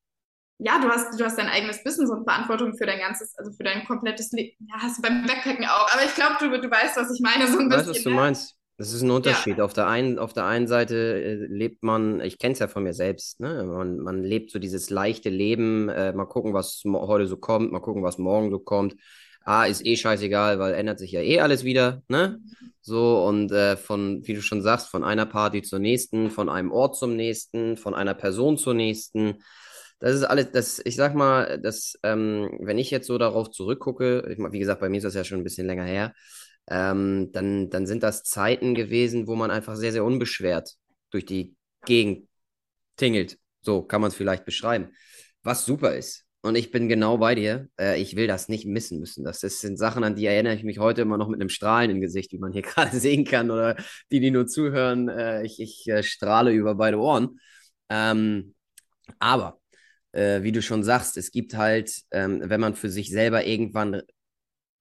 ja, 0.60 0.80
du 0.80 0.88
hast, 0.88 1.20
du 1.20 1.26
hast 1.26 1.38
dein 1.38 1.50
eigenes 1.50 1.84
Business 1.84 2.10
und 2.10 2.24
Verantwortung 2.24 2.78
für 2.78 2.86
dein 2.86 3.00
ganzes, 3.00 3.38
also 3.38 3.52
für 3.52 3.64
dein 3.64 3.86
komplettes 3.86 4.32
Leben. 4.32 4.56
Ja, 4.70 4.76
hast 4.82 5.00
du 5.00 5.02
beim 5.02 5.26
Backpacken 5.26 5.66
auch. 5.66 5.92
Aber 5.92 6.06
ich 6.06 6.16
glaube, 6.16 6.38
du, 6.40 6.62
du 6.62 6.72
weißt, 6.72 6.96
was 6.96 7.14
ich 7.14 7.20
meine, 7.20 7.48
so 7.48 7.60
ein 7.60 7.70
ich 7.70 7.78
weiß, 7.78 7.90
was 7.90 8.04
du 8.04 8.10
ne? 8.10 8.16
meinst. 8.16 8.58
Das 8.77 8.92
ist 8.92 9.03
ein 9.03 9.12
Unterschied. 9.12 9.60
Ja. 9.60 9.65
Auf, 9.65 9.74
der 9.74 9.88
einen, 9.88 10.18
auf 10.18 10.34
der 10.34 10.46
einen 10.46 10.68
Seite 10.68 10.96
äh, 10.96 11.36
lebt 11.36 11.84
man, 11.84 12.20
ich 12.22 12.39
kenne 12.39 12.53
es 12.53 12.60
ja 12.60 12.68
von 12.68 12.84
mir 12.84 12.94
selbst, 12.94 13.39
ne? 13.39 13.63
man, 13.65 14.00
man 14.00 14.24
lebt 14.24 14.51
so 14.51 14.60
dieses 14.60 14.89
leichte 14.89 15.30
Leben, 15.30 15.89
äh, 15.89 16.12
mal 16.13 16.25
gucken, 16.25 16.53
was 16.53 16.82
heute 16.86 17.27
so 17.27 17.38
kommt, 17.38 17.72
mal 17.72 17.82
gucken, 17.82 18.03
was 18.03 18.18
morgen 18.18 18.50
so 18.50 18.60
kommt. 18.60 18.96
Ah, 19.46 19.65
ist 19.65 19.86
eh 19.86 19.98
scheißegal, 19.98 20.58
weil 20.58 20.74
ändert 20.74 21.00
sich 21.00 21.12
ja 21.12 21.22
eh 21.22 21.42
alles 21.42 21.63
wieder, 21.65 22.01
ne? 22.08 22.39
So, 22.82 23.25
und 23.25 23.51
äh, 23.51 23.77
von, 23.77 24.25
wie 24.25 24.34
du 24.34 24.42
schon 24.42 24.62
sagst, 24.62 24.89
von 24.89 25.03
einer 25.03 25.25
Party 25.25 25.62
zur 25.62 25.80
nächsten, 25.80 26.32
von 26.32 26.50
einem 26.50 26.72
Ort 26.72 26.98
zum 26.98 27.15
nächsten, 27.15 27.77
von 27.77 27.94
einer 27.94 28.13
Person 28.13 28.58
zur 28.58 28.74
nächsten. 28.74 29.36
Das 30.00 30.15
ist 30.15 30.24
alles, 30.24 30.51
das, 30.51 30.82
ich 30.84 30.96
sag 30.96 31.13
mal, 31.13 31.60
das, 31.62 31.98
ähm, 32.03 32.58
wenn 32.60 32.77
ich 32.77 32.89
jetzt 32.92 33.08
so 33.08 33.18
darauf 33.18 33.51
zurückgucke, 33.51 34.25
ich, 34.30 34.38
wie 34.38 34.60
gesagt, 34.60 34.82
bei 34.82 34.89
mir 34.89 34.98
ist 34.98 35.06
das 35.06 35.13
ja 35.13 35.24
schon 35.24 35.39
ein 35.39 35.46
bisschen 35.46 35.68
länger 35.68 35.86
her, 35.86 36.13
ähm, 36.70 37.32
dann, 37.32 37.70
dann 37.70 37.88
sind 37.88 38.03
das 38.03 38.24
Zeiten 38.24 38.75
gewesen, 38.75 39.27
wo 39.27 39.36
man 39.36 39.51
einfach 39.51 39.75
sehr, 39.75 39.91
sehr 39.91 40.05
unbeschwert 40.05 40.75
durch 41.12 41.25
die 41.25 41.55
Gegend 41.86 42.27
tingelt. 42.98 43.38
So 43.62 43.82
kann 43.84 44.01
man 44.01 44.10
es 44.10 44.15
vielleicht 44.15 44.46
beschreiben. 44.46 44.89
Was 45.43 45.65
super 45.65 45.96
ist. 45.96 46.25
Und 46.41 46.55
ich 46.55 46.72
bin 46.72 46.89
genau 46.89 47.17
bei 47.17 47.36
dir. 47.36 47.70
Äh, 47.79 48.01
ich 48.01 48.15
will 48.17 48.27
das 48.27 48.50
nicht 48.50 48.65
missen 48.65 49.00
müssen. 49.00 49.24
Das, 49.24 49.39
das 49.39 49.62
sind 49.62 49.77
Sachen, 49.77 50.03
an 50.03 50.15
die 50.15 50.25
erinnere 50.25 50.55
ich 50.55 50.63
mich 50.63 50.77
heute 50.77 51.01
immer 51.01 51.17
noch 51.17 51.29
mit 51.29 51.39
einem 51.39 51.50
Strahlen 51.50 51.89
im 51.89 52.01
Gesicht, 52.01 52.34
wie 52.34 52.38
man 52.38 52.51
hier 52.51 52.62
gerade 52.63 52.98
sehen 52.98 53.25
kann. 53.25 53.50
Oder 53.50 53.77
die, 54.12 54.20
die 54.20 54.32
nur 54.32 54.48
zuhören, 54.48 55.08
äh, 55.10 55.43
ich, 55.43 55.60
ich 55.62 55.88
äh, 55.88 56.03
strahle 56.03 56.51
über 56.51 56.75
beide 56.75 57.00
Ohren. 57.00 57.39
Ähm, 57.89 58.55
aber, 59.20 59.60
äh, 60.12 60.43
wie 60.43 60.51
du 60.51 60.62
schon 60.62 60.84
sagst, 60.84 61.17
es 61.17 61.32
gibt 61.32 61.55
halt, 61.55 61.93
ähm, 62.12 62.41
wenn 62.43 62.62
man 62.62 62.75
für 62.75 62.89
sich 62.89 63.10
selber 63.10 63.46
irgendwann, 63.46 64.01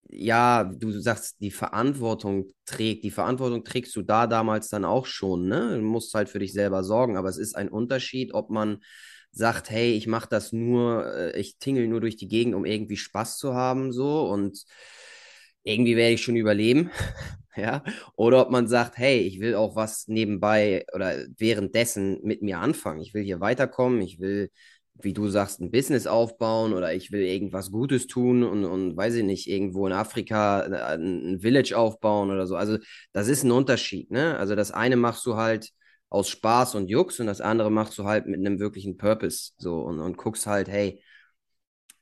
ja, 0.08 0.64
du 0.64 0.90
sagst, 1.00 1.40
die 1.40 1.50
Verantwortung 1.50 2.52
trägt, 2.66 3.04
die 3.04 3.10
Verantwortung 3.10 3.64
trägst 3.64 3.96
du 3.96 4.02
da 4.02 4.26
damals 4.26 4.68
dann 4.68 4.84
auch 4.84 5.06
schon. 5.06 5.48
Ne? 5.48 5.76
Du 5.76 5.82
musst 5.82 6.14
halt 6.14 6.28
für 6.28 6.38
dich 6.38 6.52
selber 6.52 6.84
sorgen. 6.84 7.16
Aber 7.16 7.28
es 7.28 7.38
ist 7.38 7.56
ein 7.56 7.68
Unterschied, 7.68 8.34
ob 8.34 8.50
man 8.50 8.78
sagt, 9.32 9.70
hey, 9.70 9.92
ich 9.94 10.06
mache 10.06 10.28
das 10.28 10.52
nur, 10.52 11.06
äh, 11.14 11.40
ich 11.40 11.58
tingel 11.58 11.88
nur 11.88 12.00
durch 12.00 12.16
die 12.16 12.28
Gegend, 12.28 12.54
um 12.54 12.64
irgendwie 12.66 12.96
Spaß 12.96 13.38
zu 13.38 13.54
haben, 13.54 13.92
so 13.92 14.28
und 14.28 14.64
irgendwie 15.64 15.96
werde 15.96 16.14
ich 16.14 16.22
schon 16.22 16.36
überleben, 16.36 16.90
ja, 17.56 17.82
oder 18.16 18.42
ob 18.42 18.50
man 18.50 18.68
sagt, 18.68 18.98
hey, 18.98 19.20
ich 19.20 19.40
will 19.40 19.54
auch 19.54 19.76
was 19.76 20.08
nebenbei 20.08 20.84
oder 20.92 21.24
währenddessen 21.38 22.20
mit 22.22 22.42
mir 22.42 22.58
anfangen. 22.58 23.00
Ich 23.00 23.14
will 23.14 23.22
hier 23.22 23.40
weiterkommen, 23.40 24.02
ich 24.02 24.20
will, 24.20 24.50
wie 24.94 25.12
du 25.12 25.28
sagst, 25.28 25.60
ein 25.60 25.70
Business 25.70 26.06
aufbauen 26.06 26.72
oder 26.74 26.94
ich 26.94 27.10
will 27.12 27.22
irgendwas 27.22 27.70
Gutes 27.70 28.06
tun 28.06 28.44
und, 28.44 28.64
und 28.64 28.96
weiß 28.96 29.14
ich 29.14 29.24
nicht, 29.24 29.48
irgendwo 29.48 29.86
in 29.86 29.92
Afrika 29.92 30.62
äh, 30.66 30.94
ein, 30.94 31.34
ein 31.34 31.40
Village 31.40 31.76
aufbauen 31.76 32.30
oder 32.30 32.46
so. 32.46 32.56
Also 32.56 32.78
das 33.12 33.28
ist 33.28 33.42
ein 33.42 33.50
Unterschied, 33.50 34.10
ne? 34.10 34.36
Also 34.38 34.54
das 34.54 34.70
eine 34.70 34.96
machst 34.96 35.24
du 35.26 35.36
halt 35.36 35.70
aus 36.08 36.28
Spaß 36.28 36.74
und 36.74 36.88
Jux 36.88 37.20
und 37.20 37.26
das 37.26 37.40
andere 37.40 37.70
machst 37.70 37.98
du 37.98 38.04
halt 38.04 38.26
mit 38.26 38.38
einem 38.38 38.58
wirklichen 38.60 38.96
Purpose 38.98 39.52
so 39.56 39.80
und, 39.82 39.98
und 39.98 40.16
guckst 40.18 40.46
halt, 40.46 40.68
hey, 40.68 41.02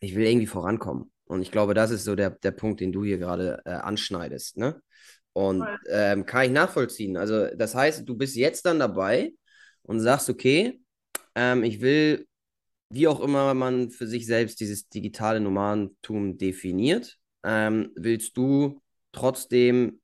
ich 0.00 0.14
will 0.14 0.26
irgendwie 0.26 0.46
vorankommen. 0.46 1.12
Und 1.26 1.42
ich 1.42 1.52
glaube, 1.52 1.74
das 1.74 1.90
ist 1.92 2.04
so 2.04 2.16
der, 2.16 2.30
der 2.30 2.50
Punkt, 2.50 2.80
den 2.80 2.90
du 2.92 3.04
hier 3.04 3.18
gerade 3.18 3.62
äh, 3.64 3.70
anschneidest, 3.70 4.56
ne? 4.56 4.82
Und 5.32 5.64
ähm, 5.88 6.26
kann 6.26 6.46
ich 6.46 6.50
nachvollziehen. 6.50 7.16
Also, 7.16 7.46
das 7.54 7.74
heißt, 7.74 8.08
du 8.08 8.16
bist 8.16 8.34
jetzt 8.34 8.66
dann 8.66 8.80
dabei 8.80 9.32
und 9.82 10.00
sagst, 10.00 10.28
okay, 10.28 10.80
ähm, 11.36 11.62
ich 11.62 11.80
will, 11.80 12.26
wie 12.90 13.08
auch 13.08 13.20
immer 13.20 13.54
man 13.54 13.90
für 13.90 14.06
sich 14.06 14.26
selbst 14.26 14.60
dieses 14.60 14.88
digitale 14.88 15.40
Nomadentum 15.40 16.38
definiert, 16.38 17.18
ähm, 17.44 17.92
willst 17.94 18.36
du 18.36 18.80
trotzdem 19.12 20.00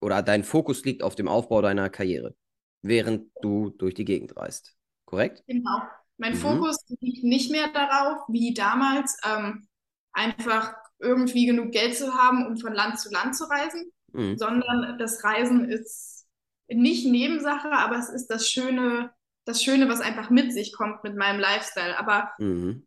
oder 0.00 0.22
dein 0.22 0.44
Fokus 0.44 0.84
liegt 0.84 1.02
auf 1.02 1.14
dem 1.14 1.28
Aufbau 1.28 1.62
deiner 1.62 1.88
Karriere, 1.88 2.34
während 2.82 3.30
du 3.40 3.70
durch 3.70 3.94
die 3.94 4.04
Gegend 4.04 4.36
reist. 4.36 4.74
Korrekt? 5.06 5.42
Genau. 5.46 5.82
Mein 6.18 6.34
mhm. 6.34 6.38
Fokus 6.38 6.76
liegt 7.00 7.24
nicht 7.24 7.50
mehr 7.50 7.68
darauf, 7.72 8.18
wie 8.28 8.52
damals, 8.52 9.16
ähm, 9.24 9.66
einfach 10.12 10.74
irgendwie 10.98 11.46
genug 11.46 11.72
Geld 11.72 11.96
zu 11.96 12.14
haben, 12.14 12.46
um 12.46 12.56
von 12.56 12.72
Land 12.72 13.00
zu 13.00 13.10
Land 13.10 13.36
zu 13.36 13.44
reisen, 13.44 13.90
mhm. 14.12 14.36
sondern 14.36 14.98
das 14.98 15.24
Reisen 15.24 15.68
ist 15.68 16.26
nicht 16.68 17.06
Nebensache, 17.06 17.72
aber 17.72 17.96
es 17.96 18.08
ist 18.08 18.28
das 18.28 18.48
Schöne, 18.48 19.12
das 19.44 19.62
Schöne, 19.62 19.88
was 19.88 20.00
einfach 20.00 20.30
mit 20.30 20.52
sich 20.52 20.72
kommt 20.72 21.02
mit 21.04 21.16
meinem 21.16 21.40
Lifestyle. 21.40 21.98
Aber 21.98 22.32
mhm. 22.38 22.86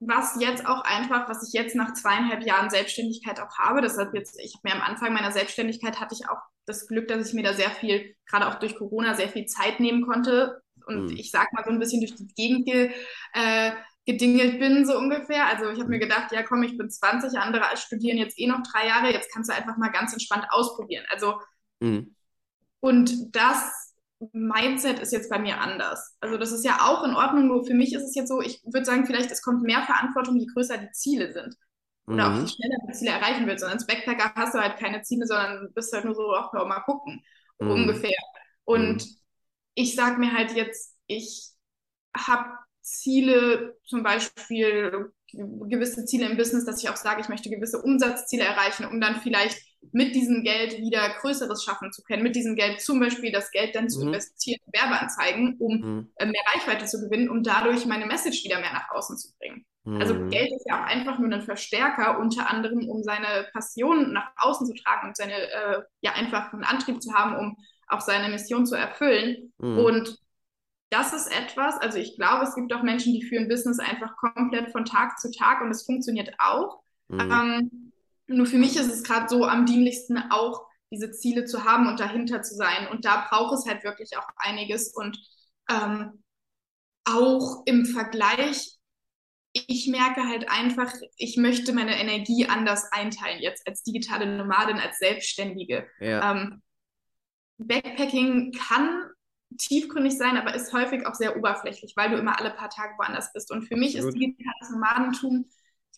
was 0.00 0.40
jetzt 0.40 0.66
auch 0.66 0.82
einfach, 0.82 1.28
was 1.28 1.46
ich 1.46 1.52
jetzt 1.52 1.76
nach 1.76 1.94
zweieinhalb 1.94 2.44
Jahren 2.44 2.70
Selbstständigkeit 2.70 3.40
auch 3.40 3.58
habe, 3.58 3.80
deshalb 3.80 4.14
jetzt, 4.14 4.38
ich 4.40 4.54
habe 4.54 4.68
mir 4.68 4.74
am 4.74 4.88
Anfang 4.88 5.12
meiner 5.12 5.32
Selbstständigkeit 5.32 6.00
hatte 6.00 6.14
ich 6.14 6.28
auch 6.28 6.40
das 6.66 6.86
Glück, 6.86 7.08
dass 7.08 7.28
ich 7.28 7.34
mir 7.34 7.42
da 7.42 7.54
sehr 7.54 7.70
viel, 7.70 8.14
gerade 8.26 8.48
auch 8.48 8.56
durch 8.56 8.76
Corona, 8.76 9.14
sehr 9.14 9.28
viel 9.28 9.46
Zeit 9.46 9.80
nehmen 9.80 10.06
konnte. 10.06 10.62
Und 10.86 11.06
mhm. 11.06 11.16
ich 11.16 11.30
sag 11.30 11.52
mal 11.52 11.64
so 11.64 11.70
ein 11.70 11.78
bisschen 11.78 12.00
durch 12.00 12.14
die 12.14 12.26
Gegend 12.34 12.66
ge, 12.66 12.90
äh, 13.34 13.72
gedingelt 14.04 14.58
bin, 14.58 14.84
so 14.84 14.98
ungefähr. 14.98 15.46
Also 15.46 15.70
ich 15.70 15.78
habe 15.78 15.90
mir 15.90 16.00
gedacht, 16.00 16.32
ja 16.32 16.42
komm, 16.42 16.62
ich 16.64 16.76
bin 16.76 16.90
20, 16.90 17.38
andere 17.38 17.64
studieren 17.76 18.18
jetzt 18.18 18.38
eh 18.38 18.48
noch 18.48 18.62
drei 18.62 18.88
Jahre, 18.88 19.12
jetzt 19.12 19.32
kannst 19.32 19.48
du 19.48 19.54
einfach 19.54 19.76
mal 19.76 19.90
ganz 19.90 20.12
entspannt 20.12 20.46
ausprobieren. 20.50 21.04
Also 21.10 21.40
mhm. 21.80 22.16
und 22.80 23.34
das 23.34 23.81
Mindset 24.32 24.98
ist 25.00 25.12
jetzt 25.12 25.30
bei 25.30 25.38
mir 25.38 25.58
anders. 25.60 26.16
Also 26.20 26.36
das 26.36 26.52
ist 26.52 26.64
ja 26.64 26.78
auch 26.82 27.04
in 27.04 27.14
Ordnung, 27.14 27.48
nur 27.48 27.64
für 27.64 27.74
mich 27.74 27.94
ist 27.94 28.04
es 28.04 28.14
jetzt 28.14 28.28
so, 28.28 28.40
ich 28.40 28.62
würde 28.64 28.84
sagen, 28.84 29.06
vielleicht 29.06 29.30
es 29.30 29.42
kommt 29.42 29.62
mehr 29.62 29.82
Verantwortung, 29.82 30.36
je 30.36 30.46
größer 30.46 30.78
die 30.78 30.90
Ziele 30.92 31.32
sind. 31.32 31.54
Oder 32.06 32.28
mhm. 32.28 32.36
auch 32.36 32.40
je 32.40 32.48
schneller 32.48 32.76
die 32.88 32.92
Ziele 32.92 33.10
erreichen 33.12 33.46
willst. 33.46 33.64
Und 33.64 33.70
als 33.70 33.86
Backpacker 33.86 34.32
hast 34.34 34.54
du 34.54 34.60
halt 34.60 34.78
keine 34.78 35.02
Ziele, 35.02 35.26
sondern 35.26 35.72
bist 35.74 35.92
halt 35.92 36.04
nur 36.04 36.14
so, 36.14 36.34
auch 36.34 36.52
mal 36.52 36.80
gucken, 36.80 37.22
mhm. 37.58 37.70
ungefähr. 37.70 38.16
Und 38.64 39.02
mhm. 39.02 39.16
ich 39.74 39.94
sage 39.94 40.18
mir 40.18 40.32
halt 40.32 40.52
jetzt, 40.52 40.96
ich 41.06 41.50
habe 42.16 42.50
Ziele, 42.82 43.78
zum 43.84 44.02
Beispiel 44.02 45.12
gewisse 45.32 46.04
Ziele 46.04 46.26
im 46.28 46.36
Business, 46.36 46.64
dass 46.64 46.82
ich 46.82 46.90
auch 46.90 46.96
sage, 46.96 47.20
ich 47.20 47.28
möchte 47.28 47.48
gewisse 47.48 47.80
Umsatzziele 47.80 48.44
erreichen, 48.44 48.84
um 48.84 49.00
dann 49.00 49.20
vielleicht 49.20 49.58
mit 49.90 50.14
diesem 50.14 50.44
Geld 50.44 50.78
wieder 50.78 51.08
Größeres 51.20 51.64
schaffen 51.64 51.92
zu 51.92 52.02
können. 52.02 52.22
Mit 52.22 52.36
diesem 52.36 52.54
Geld 52.54 52.80
zum 52.80 53.00
Beispiel 53.00 53.32
das 53.32 53.50
Geld 53.50 53.74
dann 53.74 53.84
mhm. 53.84 53.88
zu 53.88 54.02
investieren 54.02 54.60
in 54.66 54.80
Werbeanzeigen, 54.80 55.56
um 55.58 55.76
mhm. 55.76 56.12
Äh, 56.16 56.26
mehr 56.26 56.42
Reichweite 56.54 56.86
zu 56.86 57.00
gewinnen, 57.00 57.28
um 57.28 57.42
dadurch 57.42 57.84
meine 57.86 58.06
Message 58.06 58.44
wieder 58.44 58.60
mehr 58.60 58.72
nach 58.72 58.90
außen 58.90 59.18
zu 59.18 59.32
bringen. 59.38 59.66
Mhm. 59.84 60.00
Also 60.00 60.14
Geld 60.28 60.52
ist 60.52 60.66
ja 60.66 60.80
auch 60.80 60.86
einfach 60.86 61.18
nur 61.18 61.30
ein 61.30 61.42
Verstärker, 61.42 62.18
unter 62.20 62.48
anderem, 62.48 62.88
um 62.88 63.02
seine 63.02 63.48
Passion 63.52 64.12
nach 64.12 64.30
außen 64.36 64.66
zu 64.66 64.74
tragen 64.74 65.08
und 65.08 65.16
seine, 65.16 65.34
äh, 65.34 65.82
ja, 66.00 66.12
einfach 66.12 66.52
einen 66.52 66.64
Antrieb 66.64 67.02
zu 67.02 67.12
haben, 67.12 67.36
um 67.36 67.56
auch 67.88 68.00
seine 68.00 68.28
Mission 68.28 68.66
zu 68.66 68.76
erfüllen. 68.76 69.52
Mhm. 69.58 69.78
Und 69.78 70.18
das 70.90 71.12
ist 71.14 71.34
etwas, 71.34 71.78
also 71.78 71.98
ich 71.98 72.16
glaube, 72.16 72.44
es 72.44 72.54
gibt 72.54 72.72
auch 72.72 72.82
Menschen, 72.82 73.14
die 73.14 73.22
führen 73.22 73.48
Business 73.48 73.78
einfach 73.78 74.14
komplett 74.16 74.70
von 74.70 74.84
Tag 74.84 75.18
zu 75.18 75.30
Tag 75.30 75.62
und 75.62 75.70
es 75.70 75.84
funktioniert 75.84 76.34
auch. 76.38 76.80
Mhm. 77.08 77.20
Ähm, 77.20 77.92
nur 78.32 78.46
für 78.46 78.58
mich 78.58 78.76
ist 78.76 78.92
es 78.92 79.02
gerade 79.02 79.28
so 79.28 79.44
am 79.44 79.66
dienlichsten 79.66 80.18
auch, 80.30 80.66
diese 80.90 81.10
Ziele 81.10 81.46
zu 81.46 81.64
haben 81.64 81.88
und 81.88 82.00
dahinter 82.00 82.42
zu 82.42 82.54
sein. 82.54 82.86
Und 82.88 83.04
da 83.04 83.26
braucht 83.28 83.58
es 83.58 83.66
halt 83.66 83.82
wirklich 83.82 84.16
auch 84.18 84.28
einiges. 84.36 84.94
Und 84.94 85.18
ähm, 85.70 86.22
auch 87.04 87.62
im 87.64 87.86
Vergleich, 87.86 88.76
ich 89.54 89.88
merke 89.88 90.26
halt 90.26 90.50
einfach, 90.50 90.92
ich 91.16 91.36
möchte 91.36 91.72
meine 91.72 91.98
Energie 91.98 92.46
anders 92.46 92.90
einteilen, 92.92 93.40
jetzt 93.40 93.66
als 93.66 93.82
digitale 93.82 94.26
Nomadin, 94.26 94.78
als 94.78 94.98
Selbstständige. 94.98 95.86
Ja. 96.00 96.32
Ähm, 96.32 96.62
Backpacking 97.58 98.52
kann 98.52 99.04
tiefgründig 99.58 100.16
sein, 100.16 100.36
aber 100.36 100.54
ist 100.54 100.72
häufig 100.72 101.06
auch 101.06 101.14
sehr 101.14 101.36
oberflächlich, 101.36 101.94
weil 101.96 102.10
du 102.10 102.16
immer 102.16 102.38
alle 102.38 102.50
paar 102.50 102.70
Tage 102.70 102.94
woanders 102.98 103.32
bist. 103.32 103.50
Und 103.50 103.62
für 103.62 103.76
mich 103.76 103.96
Absolut. 103.96 104.14
ist 104.14 104.20
digitales 104.20 104.70
Nomadentum, 104.70 105.46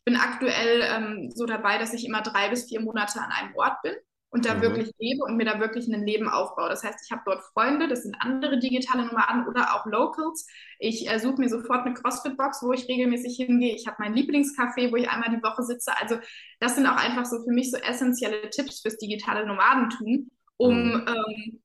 bin 0.04 0.16
aktuell 0.16 0.82
ähm, 0.82 1.30
so 1.34 1.46
dabei, 1.46 1.78
dass 1.78 1.94
ich 1.94 2.04
immer 2.04 2.22
drei 2.22 2.50
bis 2.50 2.68
vier 2.68 2.80
Monate 2.80 3.20
an 3.20 3.30
einem 3.30 3.54
Ort 3.56 3.82
bin 3.82 3.94
und 4.34 4.46
da 4.46 4.54
mhm. 4.54 4.62
wirklich 4.62 4.90
lebe 4.98 5.22
und 5.22 5.36
mir 5.36 5.44
da 5.44 5.60
wirklich 5.60 5.86
ein 5.86 6.04
Leben 6.04 6.28
aufbaue. 6.28 6.68
Das 6.68 6.82
heißt, 6.82 6.98
ich 7.04 7.12
habe 7.12 7.22
dort 7.24 7.44
Freunde, 7.52 7.86
das 7.86 8.02
sind 8.02 8.16
andere 8.18 8.58
digitale 8.58 9.06
Nomaden 9.06 9.46
oder 9.46 9.74
auch 9.74 9.86
Locals. 9.86 10.48
Ich 10.80 11.08
äh, 11.08 11.20
suche 11.20 11.40
mir 11.40 11.48
sofort 11.48 11.86
eine 11.86 11.94
CrossFit-Box, 11.94 12.62
wo 12.62 12.72
ich 12.72 12.88
regelmäßig 12.88 13.36
hingehe. 13.36 13.76
Ich 13.76 13.86
habe 13.86 13.98
mein 14.00 14.12
Lieblingscafé, 14.12 14.90
wo 14.90 14.96
ich 14.96 15.08
einmal 15.08 15.30
die 15.30 15.42
Woche 15.42 15.62
sitze. 15.62 15.92
Also 16.00 16.18
das 16.58 16.74
sind 16.74 16.86
auch 16.86 16.96
einfach 16.96 17.24
so 17.26 17.44
für 17.44 17.52
mich 17.52 17.70
so 17.70 17.76
essentielle 17.76 18.50
Tipps 18.50 18.80
fürs 18.80 18.98
digitale 18.98 19.46
Nomadentum, 19.46 20.28
um 20.56 20.88
mhm. 20.88 21.04
ähm, 21.06 21.62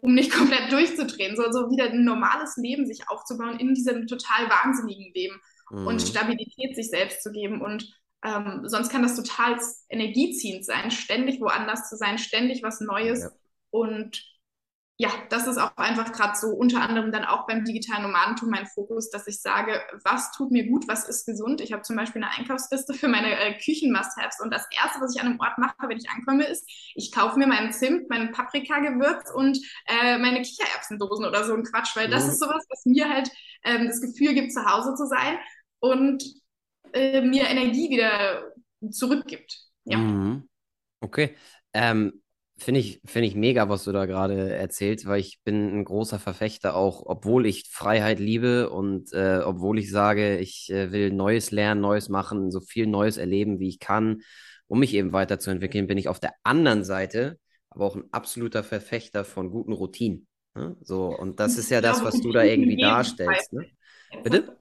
um 0.00 0.14
nicht 0.14 0.32
komplett 0.36 0.72
durchzudrehen, 0.72 1.36
so, 1.36 1.52
so 1.52 1.70
wieder 1.70 1.90
ein 1.90 2.02
normales 2.02 2.56
Leben 2.56 2.86
sich 2.86 3.08
aufzubauen 3.08 3.60
in 3.60 3.74
diesem 3.74 4.06
total 4.06 4.48
wahnsinnigen 4.48 5.12
Leben 5.12 5.38
mhm. 5.70 5.86
und 5.86 6.02
Stabilität 6.02 6.74
sich 6.74 6.90
selbst 6.90 7.22
zu 7.22 7.30
geben. 7.32 7.60
Und 7.60 7.92
ähm, 8.24 8.62
sonst 8.64 8.90
kann 8.90 9.02
das 9.02 9.16
total 9.16 9.58
energieziehend 9.88 10.64
sein, 10.64 10.90
ständig 10.90 11.40
woanders 11.40 11.88
zu 11.88 11.96
sein, 11.96 12.18
ständig 12.18 12.62
was 12.62 12.80
Neues. 12.80 13.22
Ja. 13.22 13.30
Und 13.70 14.22
ja, 15.00 15.10
das 15.30 15.46
ist 15.46 15.58
auch 15.58 15.76
einfach 15.76 16.10
gerade 16.10 16.36
so 16.36 16.48
unter 16.48 16.82
anderem 16.82 17.12
dann 17.12 17.24
auch 17.24 17.46
beim 17.46 17.64
digitalen 17.64 18.02
Nomadentum 18.02 18.50
mein 18.50 18.66
Fokus, 18.66 19.10
dass 19.10 19.28
ich 19.28 19.40
sage, 19.40 19.80
was 20.02 20.32
tut 20.32 20.50
mir 20.50 20.66
gut, 20.66 20.88
was 20.88 21.08
ist 21.08 21.24
gesund. 21.24 21.60
Ich 21.60 21.72
habe 21.72 21.82
zum 21.82 21.94
Beispiel 21.94 22.20
eine 22.20 22.36
Einkaufsliste 22.36 22.94
für 22.94 23.06
meine 23.06 23.38
äh, 23.38 23.56
Küchen-Must-Haves 23.58 24.40
und 24.40 24.52
das 24.52 24.66
Erste, 24.72 25.00
was 25.00 25.14
ich 25.14 25.20
an 25.20 25.28
einem 25.28 25.40
Ort 25.40 25.56
mache, 25.56 25.76
wenn 25.88 25.98
ich 25.98 26.10
ankomme, 26.10 26.48
ist, 26.48 26.68
ich 26.96 27.12
kaufe 27.12 27.38
mir 27.38 27.46
meinen 27.46 27.72
Zimt, 27.72 28.10
mein 28.10 28.32
Paprikagewürz 28.32 29.30
und 29.32 29.60
äh, 29.86 30.18
meine 30.18 30.42
Kichererbsendosen 30.42 31.26
oder 31.26 31.44
so 31.44 31.54
ein 31.54 31.62
Quatsch, 31.62 31.94
weil 31.94 32.10
das 32.10 32.24
mhm. 32.24 32.30
ist 32.30 32.40
sowas, 32.40 32.66
was 32.68 32.84
mir 32.84 33.08
halt 33.08 33.30
ähm, 33.62 33.86
das 33.86 34.00
Gefühl 34.00 34.34
gibt, 34.34 34.52
zu 34.52 34.64
Hause 34.64 34.96
zu 34.96 35.06
sein 35.06 35.38
und 35.80 36.24
äh, 36.92 37.20
mir 37.20 37.48
Energie 37.48 37.90
wieder 37.90 38.52
zurückgibt. 38.90 39.58
Ja. 39.84 39.98
Mhm. 39.98 40.48
Okay. 41.00 41.36
Ähm, 41.72 42.22
Finde 42.60 42.80
ich, 42.80 43.00
find 43.04 43.24
ich 43.24 43.36
mega, 43.36 43.68
was 43.68 43.84
du 43.84 43.92
da 43.92 44.06
gerade 44.06 44.52
erzählst, 44.52 45.06
weil 45.06 45.20
ich 45.20 45.38
bin 45.44 45.78
ein 45.78 45.84
großer 45.84 46.18
Verfechter 46.18 46.74
auch, 46.74 47.04
obwohl 47.06 47.46
ich 47.46 47.68
Freiheit 47.70 48.18
liebe 48.18 48.70
und 48.70 49.12
äh, 49.12 49.42
obwohl 49.44 49.78
ich 49.78 49.92
sage, 49.92 50.38
ich 50.38 50.68
äh, 50.72 50.90
will 50.90 51.12
Neues 51.12 51.52
lernen, 51.52 51.80
Neues 51.80 52.08
machen, 52.08 52.50
so 52.50 52.60
viel 52.60 52.88
Neues 52.88 53.16
erleben, 53.16 53.60
wie 53.60 53.68
ich 53.68 53.78
kann, 53.78 54.22
um 54.66 54.80
mich 54.80 54.92
eben 54.94 55.12
weiterzuentwickeln, 55.12 55.86
bin 55.86 55.98
ich 55.98 56.08
auf 56.08 56.18
der 56.18 56.32
anderen 56.42 56.82
Seite 56.82 57.38
aber 57.70 57.86
auch 57.86 57.96
ein 57.96 58.04
absoluter 58.10 58.64
Verfechter 58.64 59.24
von 59.24 59.50
guten 59.50 59.72
Routinen. 59.72 60.26
Ne? 60.54 60.76
So, 60.80 61.06
und 61.06 61.38
das 61.40 61.58
ist 61.58 61.70
ja 61.70 61.80
das, 61.80 62.02
was 62.02 62.20
du 62.20 62.32
da 62.32 62.42
irgendwie 62.42 62.76
darstellst. 62.76 63.52
Ne? 63.52 63.66
Bitte? 64.24 64.57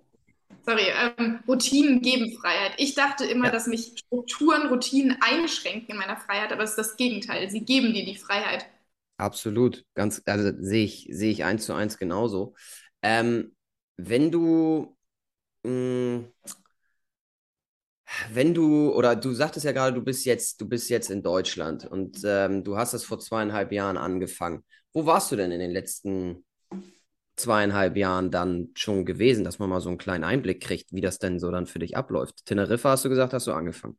Sorry, 0.67 0.91
ähm, 1.17 1.39
Routinen 1.47 2.01
geben 2.01 2.37
Freiheit. 2.37 2.73
Ich 2.77 2.93
dachte 2.93 3.25
immer, 3.25 3.45
ja. 3.45 3.51
dass 3.51 3.67
mich 3.67 3.93
Strukturen, 3.97 4.67
Routinen 4.67 5.17
einschränken 5.21 5.91
in 5.91 5.97
meiner 5.97 6.17
Freiheit, 6.17 6.51
aber 6.51 6.63
es 6.63 6.71
ist 6.71 6.77
das 6.77 6.97
Gegenteil. 6.97 7.49
Sie 7.49 7.63
geben 7.63 7.93
dir 7.93 8.05
die 8.05 8.17
Freiheit. 8.17 8.65
Absolut, 9.17 9.85
ganz, 9.95 10.21
also 10.25 10.51
sehe 10.59 10.83
ich, 10.83 11.07
sehe 11.09 11.31
ich 11.31 11.43
eins 11.43 11.65
zu 11.65 11.73
eins 11.73 11.97
genauso. 11.97 12.53
Ähm, 13.01 13.55
wenn 13.95 14.29
du, 14.29 14.95
mh, 15.63 15.71
mm, 15.71 16.33
wenn 18.31 18.53
du, 18.53 18.93
oder 18.93 19.15
du 19.15 19.33
sagtest 19.33 19.65
ja 19.65 19.71
gerade, 19.71 19.93
du 19.93 20.01
bist 20.01 20.25
jetzt, 20.25 20.61
du 20.61 20.67
bist 20.67 20.89
jetzt 20.89 21.09
in 21.09 21.23
Deutschland 21.23 21.85
und 21.85 22.21
ähm, 22.23 22.63
du 22.63 22.77
hast 22.77 22.93
das 22.93 23.03
vor 23.03 23.19
zweieinhalb 23.19 23.71
Jahren 23.71 23.97
angefangen. 23.97 24.63
Wo 24.93 25.05
warst 25.05 25.31
du 25.31 25.35
denn 25.35 25.51
in 25.51 25.59
den 25.59 25.71
letzten 25.71 26.45
zweieinhalb 27.37 27.95
Jahren 27.95 28.31
dann 28.31 28.69
schon 28.75 29.05
gewesen, 29.05 29.43
dass 29.43 29.59
man 29.59 29.69
mal 29.69 29.79
so 29.79 29.89
einen 29.89 29.97
kleinen 29.97 30.23
Einblick 30.23 30.61
kriegt, 30.61 30.91
wie 30.91 31.01
das 31.01 31.19
denn 31.19 31.39
so 31.39 31.51
dann 31.51 31.67
für 31.67 31.79
dich 31.79 31.95
abläuft? 31.95 32.45
Teneriffa 32.45 32.91
hast 32.91 33.05
du 33.05 33.09
gesagt, 33.09 33.33
hast 33.33 33.47
du 33.47 33.53
angefangen? 33.53 33.97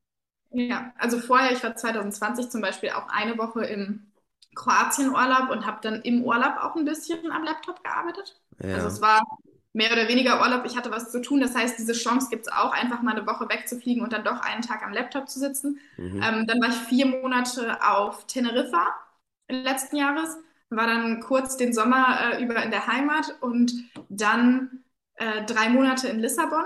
Ja, 0.51 0.93
also 0.99 1.19
vorher, 1.19 1.53
ich 1.53 1.63
war 1.63 1.77
2020 1.77 2.51
zum 2.51 2.61
Beispiel 2.61 2.91
auch 2.91 3.09
eine 3.09 3.39
Woche 3.39 3.65
im 3.65 4.13
Kroatien-Urlaub 4.55 5.51
und 5.51 5.67
habe 5.67 5.79
dann 5.83 6.03
im 6.03 6.25
Urlaub 6.25 6.57
auch 6.61 6.75
ein 6.75 6.85
bisschen 6.85 7.31
am 7.31 7.45
Laptop 7.45 7.83
gearbeitet. 7.85 8.41
Ja. 8.63 8.75
Also 8.75 8.89
es 8.89 9.01
war 9.01 9.23
mehr 9.73 9.93
oder 9.93 10.09
weniger 10.09 10.41
Urlaub, 10.41 10.65
ich 10.65 10.77
hatte 10.77 10.91
was 10.91 11.13
zu 11.13 11.21
tun. 11.21 11.41
Das 11.41 11.55
heißt, 11.55 11.79
diese 11.79 11.93
Chance 11.93 12.29
gibt 12.31 12.47
es 12.47 12.53
auch, 12.53 12.73
einfach 12.73 13.03
mal 13.03 13.15
eine 13.15 13.27
Woche 13.27 13.49
wegzufliegen 13.49 14.03
und 14.03 14.13
dann 14.13 14.25
doch 14.25 14.41
einen 14.41 14.63
Tag 14.63 14.83
am 14.85 14.93
Laptop 14.93 15.29
zu 15.29 15.39
sitzen. 15.39 15.79
Mhm. 15.97 16.23
Ähm, 16.23 16.47
dann 16.47 16.61
war 16.61 16.71
ich 16.71 16.77
vier 16.89 17.07
Monate 17.07 17.79
auf 17.83 18.27
Teneriffa 18.27 18.89
letzten 19.49 19.97
Jahres, 19.97 20.37
war 20.71 20.87
dann 20.87 21.21
kurz 21.21 21.57
den 21.57 21.73
Sommer 21.73 22.35
äh, 22.35 22.43
über 22.43 22.63
in 22.63 22.71
der 22.71 22.87
Heimat 22.87 23.37
und 23.41 23.73
dann 24.09 24.85
äh, 25.15 25.45
drei 25.45 25.69
Monate 25.71 26.09
in 26.09 26.21
Lissabon 26.21 26.65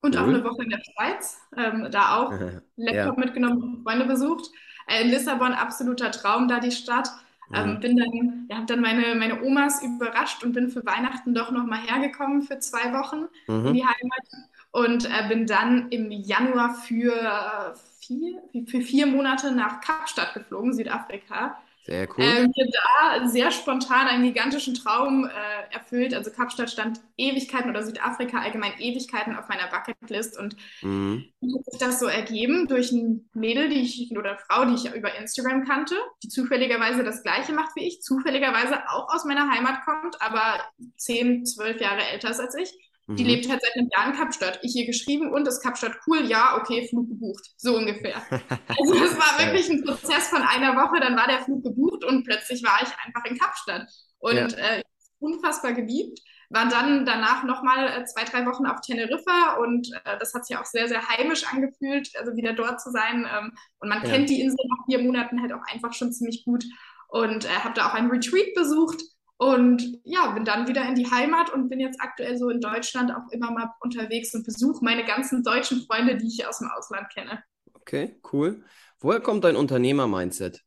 und 0.00 0.16
auch 0.16 0.22
Cool. 0.26 0.34
eine 0.34 0.44
Woche 0.44 0.62
in 0.64 0.70
der 0.70 0.80
Schweiz. 0.82 1.40
Ähm, 1.56 1.88
da 1.90 2.16
auch 2.16 2.32
Laptop 2.76 3.16
Ja. 3.16 3.24
mitgenommen 3.24 3.62
und 3.62 3.82
Freunde 3.84 4.06
besucht. 4.06 4.50
Äh, 4.86 5.02
in 5.02 5.10
Lissabon 5.10 5.52
absoluter 5.52 6.10
Traum, 6.10 6.48
da 6.48 6.60
die 6.60 6.72
Stadt. 6.72 7.08
Ähm, 7.52 7.76
Mhm. 7.76 7.80
bin 7.80 7.96
dann, 7.96 8.46
ja, 8.50 8.56
hab 8.58 8.66
dann 8.66 8.80
meine, 8.80 9.14
meine 9.14 9.42
Omas 9.42 9.82
überrascht 9.82 10.42
und 10.42 10.52
bin 10.54 10.70
für 10.70 10.84
Weihnachten 10.84 11.34
doch 11.34 11.50
nochmal 11.50 11.80
hergekommen 11.80 12.42
für 12.42 12.58
zwei 12.58 12.92
Wochen 12.92 13.26
in 13.62 13.72
Mhm. 13.72 13.74
die 13.74 13.84
Heimat 13.84 14.26
und 14.72 15.04
äh, 15.06 15.28
bin 15.28 15.46
dann 15.46 15.88
im 15.90 16.10
Januar 16.10 16.74
für, 16.74 17.14
äh, 17.14 17.74
vier, 18.00 18.42
für 18.66 18.80
vier 18.80 19.06
Monate 19.06 19.52
nach 19.52 19.80
Kapstadt 19.80 20.34
geflogen, 20.34 20.72
Südafrika. 20.74 21.56
Sehr 21.86 22.08
cool. 22.16 22.24
Äh, 22.24 22.42
mir 22.46 22.70
da 22.72 23.28
sehr 23.28 23.50
spontan 23.50 24.06
einen 24.08 24.24
gigantischen 24.24 24.74
Traum 24.74 25.26
äh, 25.26 25.74
erfüllt. 25.74 26.14
Also 26.14 26.30
Kapstadt 26.30 26.70
stand 26.70 27.00
Ewigkeiten 27.18 27.68
oder 27.68 27.82
Südafrika 27.84 28.40
allgemein 28.40 28.72
Ewigkeiten 28.78 29.36
auf 29.36 29.48
meiner 29.48 29.68
Bucketlist 29.68 30.38
und 30.38 30.56
Mhm. 30.80 31.24
wie 31.40 31.54
hat 31.58 31.64
sich 31.66 31.78
das 31.78 32.00
so 32.00 32.06
ergeben 32.06 32.68
durch 32.68 32.90
ein 32.90 33.28
Mädel, 33.34 33.68
die 33.68 33.80
ich 33.82 34.10
oder 34.16 34.38
Frau, 34.38 34.64
die 34.64 34.74
ich 34.74 34.94
über 34.94 35.14
Instagram 35.14 35.64
kannte, 35.64 35.94
die 36.22 36.28
zufälligerweise 36.28 37.04
das 37.04 37.22
Gleiche 37.22 37.52
macht 37.52 37.76
wie 37.76 37.86
ich, 37.86 38.00
zufälligerweise 38.00 38.88
auch 38.88 39.12
aus 39.14 39.26
meiner 39.26 39.50
Heimat 39.50 39.84
kommt, 39.84 40.20
aber 40.22 40.60
10, 40.96 41.44
12 41.44 41.80
Jahre 41.82 42.02
älter 42.12 42.30
ist 42.30 42.40
als 42.40 42.54
ich. 42.54 42.72
Die 43.16 43.24
Mhm. 43.24 43.28
lebt 43.28 43.48
halt 43.48 43.60
seit 43.62 43.74
einem 43.76 43.88
Jahr 43.96 44.08
in 44.10 44.16
Kapstadt. 44.18 44.58
Ich 44.62 44.74
ihr 44.76 44.86
geschrieben 44.86 45.32
und 45.32 45.46
ist 45.46 45.62
Kapstadt 45.62 45.96
cool? 46.06 46.24
Ja, 46.26 46.56
okay, 46.58 46.86
Flug 46.88 47.08
gebucht. 47.08 47.46
So 47.56 47.76
ungefähr. 47.76 48.22
Also 48.76 48.94
es 49.04 49.16
war 49.16 49.38
wirklich 49.38 49.68
ein 49.70 49.84
Prozess 49.84 50.28
von 50.28 50.42
einer 50.42 50.74
Woche, 50.76 50.98
dann 51.00 51.16
war 51.16 51.28
der 51.28 51.42
Flug 51.42 51.62
gebucht 51.62 52.04
und 52.04 52.24
plötzlich 52.24 52.62
war 52.64 52.80
ich 52.82 52.88
einfach 53.04 53.24
in 53.30 53.38
Kapstadt. 53.38 53.88
Und 54.18 54.52
Ja. 54.52 54.58
äh, 54.58 54.82
unfassbar 55.20 55.72
geliebt. 55.74 56.18
War 56.50 56.68
dann 56.68 57.06
danach 57.06 57.44
nochmal 57.44 57.88
äh, 57.88 58.04
zwei, 58.04 58.24
drei 58.24 58.44
Wochen 58.46 58.66
auf 58.66 58.80
Teneriffa 58.80 59.56
und 59.58 59.88
äh, 60.04 60.18
das 60.18 60.34
hat 60.34 60.46
sich 60.46 60.56
auch 60.56 60.64
sehr, 60.66 60.88
sehr 60.88 61.08
heimisch 61.08 61.44
angefühlt, 61.50 62.10
also 62.18 62.36
wieder 62.36 62.52
dort 62.52 62.80
zu 62.80 62.90
sein. 62.90 63.26
Ähm, 63.32 63.52
und 63.78 63.88
man 63.88 64.02
Ja. 64.04 64.10
kennt 64.10 64.28
die 64.28 64.40
Insel 64.40 64.58
nach 64.68 64.84
vier 64.86 65.00
Monaten 65.02 65.40
halt 65.40 65.52
auch 65.52 65.62
einfach 65.72 65.92
schon 65.94 66.12
ziemlich 66.12 66.44
gut. 66.44 66.64
Und 67.08 67.44
äh, 67.44 67.48
habe 67.48 67.74
da 67.74 67.88
auch 67.88 67.94
ein 67.94 68.10
Retreat 68.10 68.54
besucht 68.54 69.02
und 69.36 69.98
ja, 70.04 70.30
bin 70.32 70.44
dann 70.44 70.68
wieder 70.68 70.86
in 70.88 70.94
die 70.94 71.10
Heimat 71.10 71.52
und 71.52 71.68
bin 71.68 71.80
jetzt 71.80 72.00
aktuell 72.00 72.38
so 72.38 72.50
in 72.50 72.60
Deutschland 72.60 73.10
auch 73.12 73.30
immer 73.32 73.50
mal 73.50 73.70
unterwegs 73.80 74.34
und 74.34 74.44
besuche 74.44 74.84
meine 74.84 75.04
ganzen 75.04 75.42
deutschen 75.42 75.82
Freunde, 75.86 76.16
die 76.16 76.28
ich 76.28 76.46
aus 76.46 76.58
dem 76.58 76.70
Ausland 76.70 77.08
kenne. 77.12 77.42
Okay, 77.74 78.16
cool. 78.32 78.62
Woher 79.00 79.20
kommt 79.20 79.44
dein 79.44 79.56
Unternehmer-Mindset? 79.56 80.62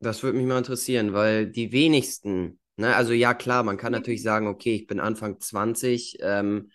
Das 0.00 0.22
würde 0.22 0.38
mich 0.38 0.46
mal 0.46 0.58
interessieren, 0.58 1.12
weil 1.12 1.46
die 1.50 1.72
wenigsten, 1.72 2.58
ne, 2.76 2.94
also 2.94 3.12
ja 3.12 3.34
klar, 3.34 3.62
man 3.62 3.76
kann 3.76 3.92
natürlich 3.92 4.22
sagen, 4.22 4.46
okay, 4.46 4.74
ich 4.74 4.86
bin 4.86 5.00
Anfang 5.00 5.40
20 5.40 6.18
ähm, 6.20 6.70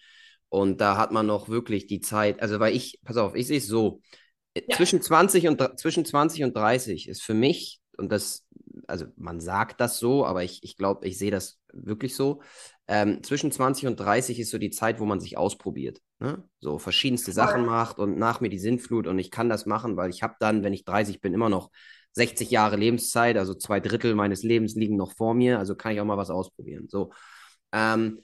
und 0.49 0.81
da 0.81 0.97
hat 0.97 1.11
man 1.11 1.27
noch 1.27 1.47
wirklich 1.49 1.87
die 1.87 2.01
Zeit, 2.01 2.41
also 2.41 2.59
weil 2.59 2.75
ich, 2.75 2.99
pass 3.03 3.17
auf, 3.17 3.35
ich 3.35 3.47
sehe 3.47 3.59
es 3.59 3.67
so, 3.67 4.01
Ja. 4.55 4.75
zwischen 4.75 5.01
20 5.01 5.47
und, 5.47 5.61
zwischen 5.79 6.03
20 6.05 6.43
und 6.43 6.55
30 6.55 7.07
ist 7.07 7.21
für 7.21 7.33
mich, 7.33 7.79
und 7.97 8.11
das, 8.11 8.45
also 8.87 9.05
man 9.15 9.39
sagt 9.39 9.81
das 9.81 9.99
so, 9.99 10.25
aber 10.25 10.43
ich, 10.43 10.63
ich 10.63 10.77
glaube, 10.77 11.07
ich 11.07 11.17
sehe 11.17 11.31
das 11.31 11.59
wirklich 11.73 12.15
so, 12.15 12.41
ähm, 12.87 13.23
zwischen 13.23 13.51
20 13.51 13.87
und 13.87 13.99
30 13.99 14.39
ist 14.39 14.51
so 14.51 14.57
die 14.57 14.69
Zeit, 14.69 14.99
wo 14.99 15.05
man 15.05 15.19
sich 15.19 15.37
ausprobiert, 15.37 16.01
ne? 16.19 16.43
So 16.59 16.77
verschiedenste 16.77 17.31
Sachen 17.31 17.65
macht 17.65 17.99
und 17.99 18.17
nach 18.17 18.41
mir 18.41 18.49
die 18.49 18.59
Sinnflut 18.59 19.07
und 19.07 19.17
ich 19.19 19.31
kann 19.31 19.49
das 19.49 19.65
machen, 19.65 19.97
weil 19.97 20.09
ich 20.09 20.23
habe 20.23 20.35
dann, 20.39 20.63
wenn 20.63 20.73
ich 20.73 20.83
30 20.85 21.21
bin, 21.21 21.33
immer 21.33 21.49
noch 21.49 21.71
60 22.13 22.51
Jahre 22.51 22.75
Lebenszeit, 22.75 23.37
also 23.37 23.53
zwei 23.53 23.79
Drittel 23.79 24.15
meines 24.15 24.43
Lebens 24.43 24.75
liegen 24.75 24.97
noch 24.97 25.13
vor 25.15 25.33
mir, 25.33 25.59
also 25.59 25.75
kann 25.75 25.93
ich 25.93 26.01
auch 26.01 26.05
mal 26.05 26.17
was 26.17 26.29
ausprobieren. 26.29 26.87
So. 26.89 27.11
Ähm, 27.71 28.21